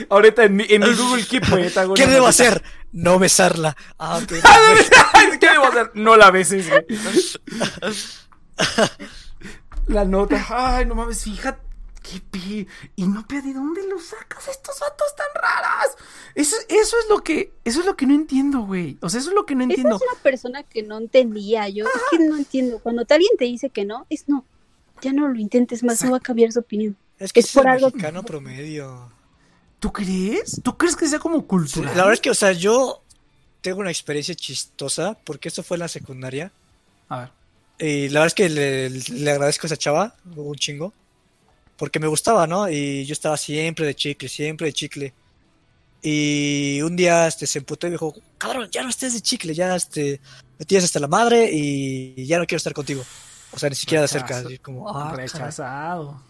[0.09, 1.71] Ahorita en mi, en mi Google Keep, güey.
[1.95, 2.63] ¿Qué debo hacer?
[2.91, 3.75] No besarla.
[3.97, 4.27] Ah, ok.
[5.39, 5.91] ¿Qué debo hacer?
[5.93, 6.85] No la beses, güey.
[9.88, 10.45] La nota.
[10.49, 11.61] Ay, no mames, fíjate.
[12.09, 12.67] ¿Qué pi?
[12.95, 15.95] Inopia, ¿de dónde lo sacas estos vatos tan raras?
[16.33, 18.97] Eso, eso es lo que, eso es lo que no entiendo, güey.
[19.01, 19.95] O sea, eso es lo que no Esa entiendo.
[19.97, 21.69] es una persona que no entendía.
[21.69, 22.79] Yo es que no entiendo.
[22.79, 24.45] Cuando alguien te dice que no, es no.
[25.01, 26.97] Ya no lo intentes más, no va a cambiar su opinión.
[27.19, 29.11] Es que Es es por algo- mexicano promedio.
[29.79, 30.59] ¿Tú crees?
[30.63, 31.93] ¿Tú crees que sea como La cultural?
[31.95, 33.01] verdad es que, o sea, yo
[33.61, 36.51] tengo una experiencia chistosa porque eso fue en la secundaria.
[37.07, 37.29] A ver.
[37.79, 40.91] Y la verdad es que le, le agradezco a esa chava un chingo.
[41.80, 42.69] Porque me gustaba, ¿no?
[42.69, 45.14] Y yo estaba siempre de chicle, siempre de chicle.
[46.01, 49.53] Y un día este, se emputó y me dijo, cabrón, ya no estés de chicle,
[49.53, 50.19] ya este,
[50.58, 53.03] me tienes hasta la madre y ya no quiero estar contigo.
[53.51, 54.43] O sea, ni siquiera de cerca.
[54.61, 55.27] Como, "Ah, caray".
[55.27, 56.22] Rechazado.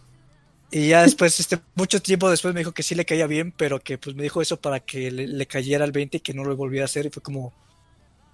[0.71, 3.79] Y ya después, este, mucho tiempo después me dijo que sí le caía bien, pero
[3.79, 6.43] que pues me dijo eso para que le, le cayera el 20 y que no
[6.43, 7.07] lo volviera a hacer.
[7.07, 7.51] Y fue como.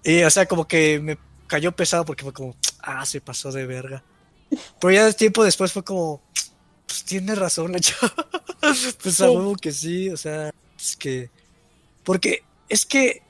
[0.04, 3.64] Y, o sea, como que me cayó pesado porque fue como, ah, se pasó de
[3.66, 4.02] verga.
[4.80, 6.22] Pero ya tiempo después fue como,
[6.86, 8.14] pues tiene razón la chava.
[9.02, 9.30] pues a Sí.
[9.30, 11.30] huevo que sí, o sea, es que.
[12.04, 13.22] Porque es que.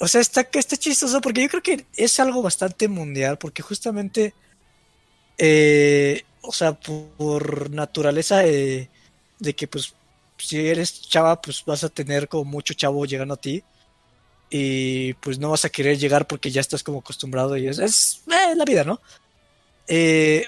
[0.00, 4.34] O sea, está, está chistoso porque yo creo que es algo bastante mundial, porque justamente.
[5.38, 8.90] eh, o sea, por, por naturaleza eh,
[9.38, 9.94] de que, pues,
[10.38, 13.64] si eres chava, pues vas a tener como mucho chavo llegando a ti.
[14.50, 18.22] Y pues no vas a querer llegar porque ya estás como acostumbrado y es, es
[18.28, 19.00] eh, la vida, ¿no?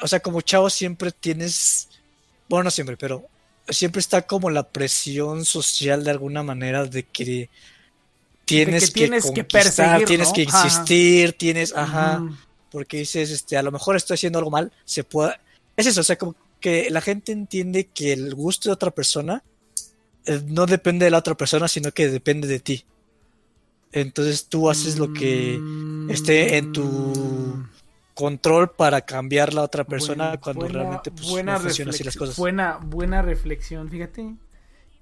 [0.03, 1.89] O sea, como chavo siempre tienes,
[2.49, 3.25] bueno, no siempre, pero
[3.69, 7.49] siempre está como la presión social de alguna manera de que
[8.45, 10.35] tienes que, tienes que conquistar, perseguir, tienes ¿no?
[10.35, 10.67] que Ajá.
[10.67, 12.25] existir, tienes, ajá
[12.77, 15.35] porque dices, este, a lo mejor estoy haciendo algo mal, se puede...
[15.77, 19.43] Es eso, o sea, como que la gente entiende que el gusto de otra persona
[20.27, 22.85] eh, no depende de la otra persona, sino que depende de ti.
[23.93, 25.59] Entonces tú haces lo que
[26.07, 26.11] Mm.
[26.11, 27.59] esté en tu
[28.17, 32.03] control para cambiar la otra persona Buena- cuando buena- realmente pues, buena no funcionan así
[32.03, 32.37] las cosas.
[32.37, 34.35] Buena, buena reflexión, fíjate.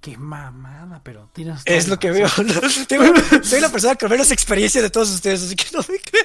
[0.00, 2.28] Qué mamada, pero tienes Es lo que veo.
[3.42, 6.23] Soy la persona con menos experiencia de todos ustedes, así que no me crean.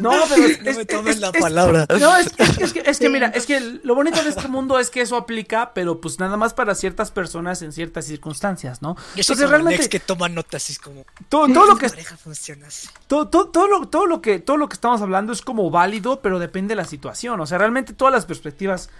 [0.00, 1.86] No, pero es, No me es- tomes es- la es- palabra.
[1.98, 4.78] No, es, es- es que, es que mira, es que lo bonito de este mundo
[4.78, 8.94] es que eso aplica, pero pues nada más para ciertas personas en ciertas circunstancias, ¿no?
[9.14, 11.04] Yo Entonces realmente Lex que toma notas y es como.
[11.28, 12.88] todo, todo lo "Mi que pareja funciona así.
[13.06, 16.20] todo, todo, todo lo, todo lo que todo lo que estamos hablando es como válido,
[16.20, 17.40] pero depende de la situación.
[17.40, 18.90] O sea, realmente todas las perspectivas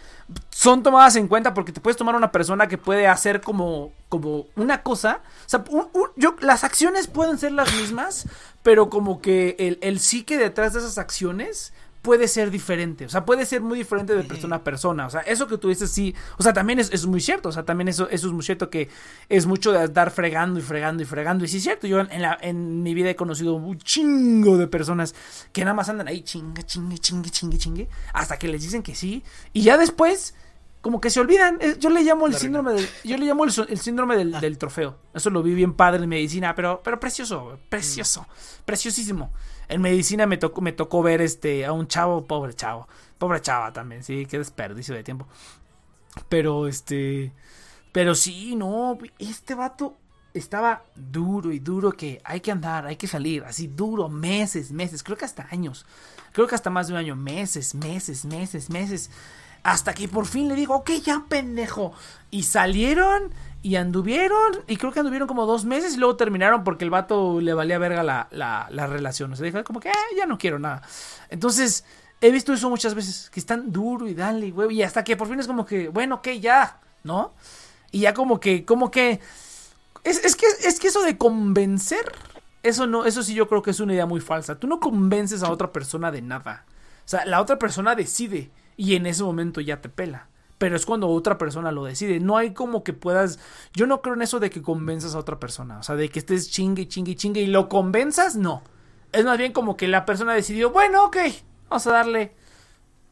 [0.51, 4.47] son tomadas en cuenta porque te puedes tomar una persona que puede hacer como, como
[4.57, 5.21] una cosa.
[5.47, 8.27] O sea, un- yo, las acciones pueden ser las mismas,
[8.63, 11.73] pero como que el, el psique detrás de esas acciones
[12.07, 13.05] puede ser diferente.
[13.05, 15.07] O sea, puede ser muy diferente de persona a persona.
[15.07, 16.15] O sea, eso que tú dices sí.
[16.39, 17.49] O sea, también es, es muy cierto.
[17.49, 18.89] O sea, también eso, eso es muy cierto que
[19.29, 21.45] es mucho de estar fregando y fregando y fregando.
[21.45, 21.89] Y sí es cierto.
[21.89, 25.17] Yo en, la, en mi vida he conocido un chingo de personas
[25.53, 27.89] que nada más andan ahí chingue, chingue, chingue, chingue, chingue.
[28.13, 29.25] Hasta que les dicen que sí.
[29.53, 30.35] Y ya después.
[30.83, 31.59] Como que se olvidan.
[31.81, 34.41] Yo le llamo el La síndrome del, yo le llamo el, el síndrome del, Ah.
[34.41, 34.97] del trofeo.
[35.15, 38.25] Eso lo vi bien padre en medicina, pero, pero precioso, güey, precioso,
[38.65, 39.33] preciosísimo.
[39.69, 42.89] En medicina me tocó, me tocó ver este a un chavo, pobre chavo,
[43.19, 45.27] pobre chava también, sí, qué desperdicio de tiempo.
[46.29, 47.33] Pero este,
[47.93, 49.97] pero sí, no, este vato
[50.35, 55.03] estaba duro y duro que hay que andar, hay que salir, así duro, meses, meses,
[55.03, 55.87] creo que hasta años,
[56.33, 59.11] creo que hasta más de un año, meses, meses, meses, meses.
[59.63, 61.93] Hasta que por fin le digo, ok, ya pendejo.
[62.31, 64.65] Y salieron y anduvieron.
[64.67, 67.79] Y creo que anduvieron como dos meses y luego terminaron porque el vato le valía
[67.79, 69.33] verga la, la, la relación.
[69.33, 70.83] O sea, dijo como que "Ah, ya no quiero nada.
[71.31, 71.85] Entonces,
[72.21, 73.31] he visto eso muchas veces.
[73.31, 74.77] Que están duro y dale, güey.
[74.77, 77.35] Y hasta que por fin es como que, bueno, ok, ya, ¿no?
[77.91, 79.21] Y ya como que, como que.
[80.05, 82.13] Es, es que, es que eso de convencer.
[82.63, 84.59] Eso no, eso sí yo creo que es una idea muy falsa.
[84.59, 86.65] Tú no convences a otra persona de nada.
[87.05, 90.29] O sea, la otra persona decide y en ese momento ya te pela.
[90.59, 92.21] Pero es cuando otra persona lo decide.
[92.21, 93.39] No hay como que puedas.
[93.75, 95.79] Yo no creo en eso de que convenzas a otra persona.
[95.79, 98.63] O sea, de que estés chingue, chingue, chingue y lo convenzas, no.
[99.13, 101.17] Es más bien como que la persona decidió, bueno, ok,
[101.69, 102.35] vamos a darle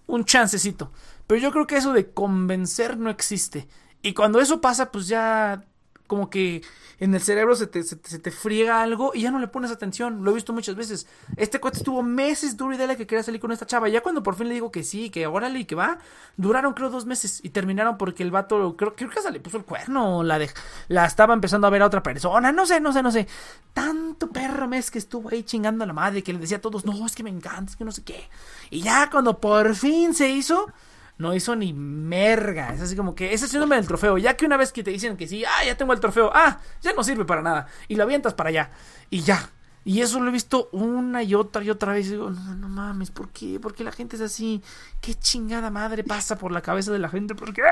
[0.06, 0.92] un chancecito.
[1.26, 3.68] Pero yo creo que eso de convencer no existe.
[4.02, 5.64] Y cuando eso pasa, pues ya
[6.06, 6.62] como que
[7.00, 9.70] en el cerebro se te, se, se te friega algo y ya no le pones
[9.70, 10.24] atención.
[10.24, 11.06] Lo he visto muchas veces.
[11.36, 13.88] Este cuate estuvo meses duro y dale que quería salir con esta chava.
[13.88, 15.98] Ya cuando por fin le digo que sí, que órale y que va,
[16.36, 19.56] duraron creo dos meses y terminaron porque el vato, creo, creo que hasta le puso
[19.56, 20.50] el cuerno la, de,
[20.88, 22.52] la estaba empezando a ver a otra persona.
[22.52, 23.26] No sé, no sé, no sé.
[23.72, 26.84] Tanto perro mes que estuvo ahí chingando a la madre que le decía a todos,
[26.84, 28.28] no, es que me encanta, es que no sé qué.
[28.70, 30.72] Y ya cuando por fin se hizo
[31.18, 32.74] no hizo ni merga.
[32.74, 34.18] Es así como que ese es el síndrome del trofeo.
[34.18, 36.60] Ya que una vez que te dicen que sí, ah, ya tengo el trofeo, ah,
[36.82, 37.66] ya no sirve para nada.
[37.88, 38.70] Y lo avientas para allá.
[39.10, 39.50] Y ya.
[39.86, 42.06] Y eso lo he visto una y otra y otra vez.
[42.06, 43.60] Y digo, no, no mames, ¿por qué?
[43.60, 44.62] ¿Por qué la gente es así?
[45.00, 47.34] ¿Qué chingada madre pasa por la cabeza de la gente?
[47.34, 47.62] ¿Por qué?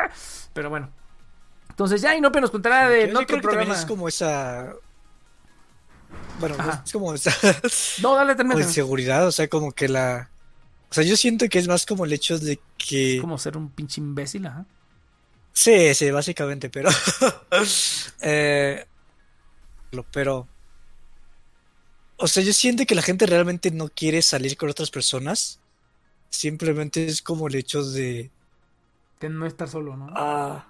[0.52, 0.90] Pero bueno.
[1.70, 3.74] Entonces ya Inope nos contará de Yo no sí creo que también programa.
[3.80, 4.74] es como esa.
[6.38, 6.82] Bueno, Ajá.
[6.84, 7.32] es como esa
[8.02, 8.60] No, dale, termina.
[8.60, 10.28] inseguridad, o sea, como que la.
[10.92, 13.16] O sea, yo siento que es más como el hecho de que.
[13.18, 14.66] Como ser un pinche imbécil, ajá.
[15.54, 16.90] Sí, sí, básicamente, pero.
[18.20, 18.84] eh,
[20.12, 20.46] pero.
[22.18, 25.60] O sea, yo siento que la gente realmente no quiere salir con otras personas.
[26.28, 28.30] Simplemente es como el hecho de.
[29.18, 30.12] De no estar solo, ¿no?
[30.14, 30.68] Ah.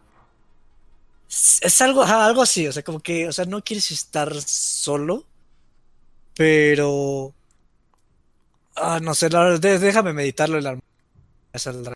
[1.28, 4.33] Es es algo, ajá, algo así, o sea, como que, o sea, no quieres estar
[4.41, 5.26] solo,
[6.36, 7.34] pero.
[8.76, 10.78] Ah, no sé, la de- déjame meditarlo en la
[11.59, 11.94] saldrá.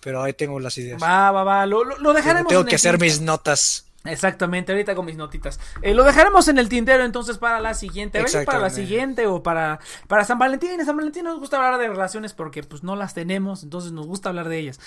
[0.00, 1.02] Pero ahí tengo las ideas.
[1.02, 1.66] Va, va, va.
[1.66, 2.48] Lo, lo, dejaremos.
[2.48, 3.86] Tengo en que el hacer mis notas.
[4.04, 5.58] Exactamente, ahorita con mis notitas.
[5.82, 8.24] Eh, lo dejaremos en el tintero entonces para la siguiente.
[8.46, 10.70] Para la siguiente o para, para San Valentín.
[10.78, 14.06] En San Valentín nos gusta hablar de relaciones porque pues no las tenemos, entonces nos
[14.06, 14.78] gusta hablar de ellas.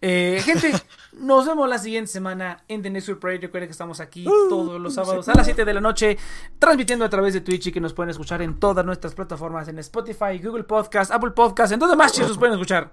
[0.00, 0.72] Eh, gente,
[1.12, 3.40] nos vemos la siguiente semana en The Next Week Parade.
[3.40, 6.16] Recuerden que estamos aquí todos los sábados a las 7 de la noche,
[6.58, 9.80] transmitiendo a través de Twitch y que nos pueden escuchar en todas nuestras plataformas, en
[9.80, 12.92] Spotify, Google Podcast, Apple Podcast, en donde más chicos nos pueden escuchar.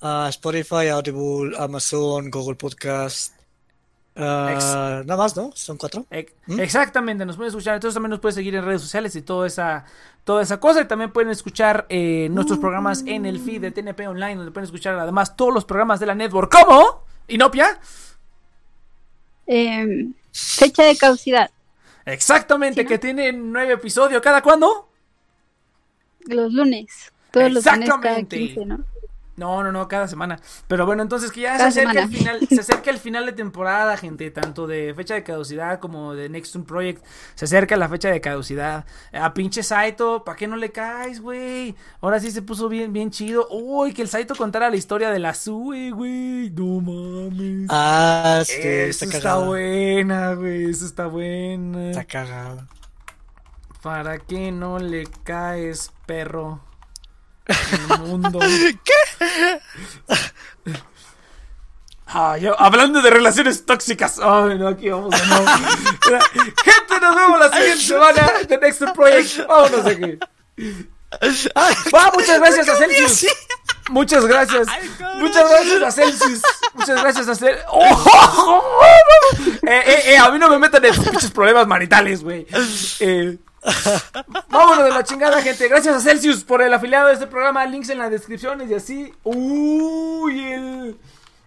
[0.00, 3.41] Ah, Spotify, Audible, Amazon, Google Podcast.
[4.14, 5.50] Ah, nada más, ¿no?
[5.54, 6.04] Son cuatro.
[6.10, 6.60] Ex- ¿Mm?
[6.60, 7.74] Exactamente, nos pueden escuchar.
[7.74, 9.84] Entonces también nos pueden seguir en redes sociales y toda esa,
[10.24, 10.82] toda esa cosa.
[10.82, 14.66] Y también pueden escuchar eh, nuestros programas en el feed de TNP Online, donde pueden
[14.66, 16.52] escuchar además todos los programas de la network.
[16.52, 17.04] ¿Cómo?
[17.28, 17.78] ¿Inopia?
[19.46, 21.50] Em, fecha de caducidad.
[22.04, 22.88] Exactamente, ¿Sí, no?
[22.88, 24.20] que tiene nueve episodios.
[24.20, 24.88] ¿Cada cuándo?
[26.26, 27.12] Los lunes.
[27.30, 28.38] Todos los lunes cada Exactamente.
[28.38, 28.84] 15, ¿no?
[29.34, 30.38] No, no, no, cada semana.
[30.68, 33.96] Pero bueno, entonces que ya se acerca el final, se acerca el final de temporada,
[33.96, 37.04] gente, tanto de fecha de caducidad como de Next One Project.
[37.34, 38.84] Se acerca la fecha de caducidad.
[39.12, 41.74] A pinche Saito, ¿para qué no le caes, güey?
[42.02, 43.48] Ahora sí se puso bien, bien chido.
[43.50, 46.50] Uy, que el Saito contara la historia de la Sue, güey.
[46.50, 47.68] No mames.
[47.70, 50.70] Ah, sí, Eso está buena, güey.
[50.70, 51.90] Eso está buena.
[51.90, 52.66] Está cagado.
[53.82, 56.60] ¿Para qué no le caes, perro?
[57.46, 58.38] El mundo.
[58.84, 59.60] ¿Qué?
[62.06, 64.18] Ah, yo- hablando de relaciones tóxicas.
[64.22, 65.46] Ay, no, aquí vamos de nuevo.
[66.64, 68.32] Gente, nos vemos la siguiente semana.
[68.46, 69.46] The Next Project.
[69.48, 70.18] Vámonos aquí.
[71.92, 73.26] Va, muchas gracias a Celsius.
[73.90, 74.68] Muchas gracias.
[75.16, 76.42] Muchas gracias a Celsius.
[76.74, 77.64] Muchas gracias a Celsius.
[79.66, 82.46] eh, eh, eh, a mí no me metan en pinches problemas maritales, güey.
[83.00, 83.38] Eh,
[84.48, 85.68] vámonos de la chingada, gente.
[85.68, 87.64] Gracias a Celsius por el afiliado de este programa.
[87.66, 89.14] Links en las descripciones y así.
[89.22, 90.98] Uy, el.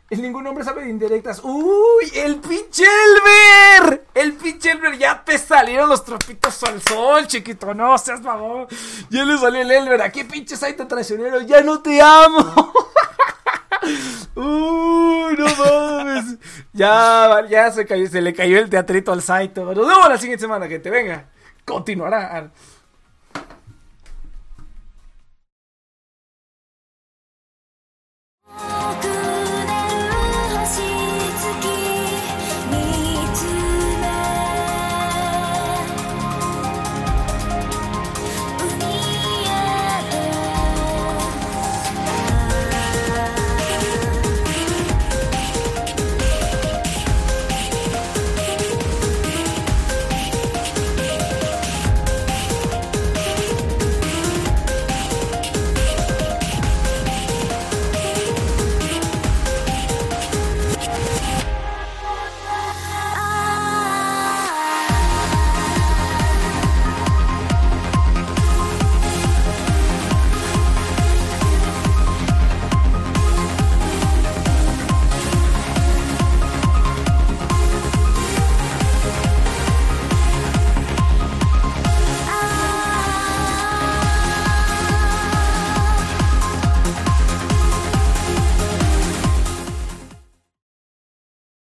[0.08, 1.42] El ningún hombre sabe de indirectas.
[1.44, 2.12] ¡Uy!
[2.14, 4.06] ¡El pinche Elber!
[4.14, 5.00] ¡El pinche Elber!
[5.00, 7.74] Ya te salieron los trapitos al sol, chiquito.
[7.74, 8.68] No seas mamón.
[9.10, 10.04] Ya le salió el Elber.
[10.04, 11.42] Aquí, pinche Saito traicionero.
[11.42, 12.72] ¡Ya no te amo!
[14.36, 15.36] ¡Uy!
[15.38, 16.38] ¡No mames!
[16.72, 19.66] Ya, ya se, cayó, se le cayó el teatrito al Saito.
[19.66, 20.92] Nos vemos la siguiente semana, gente.
[20.92, 21.30] Venga.
[21.66, 22.52] Continuará.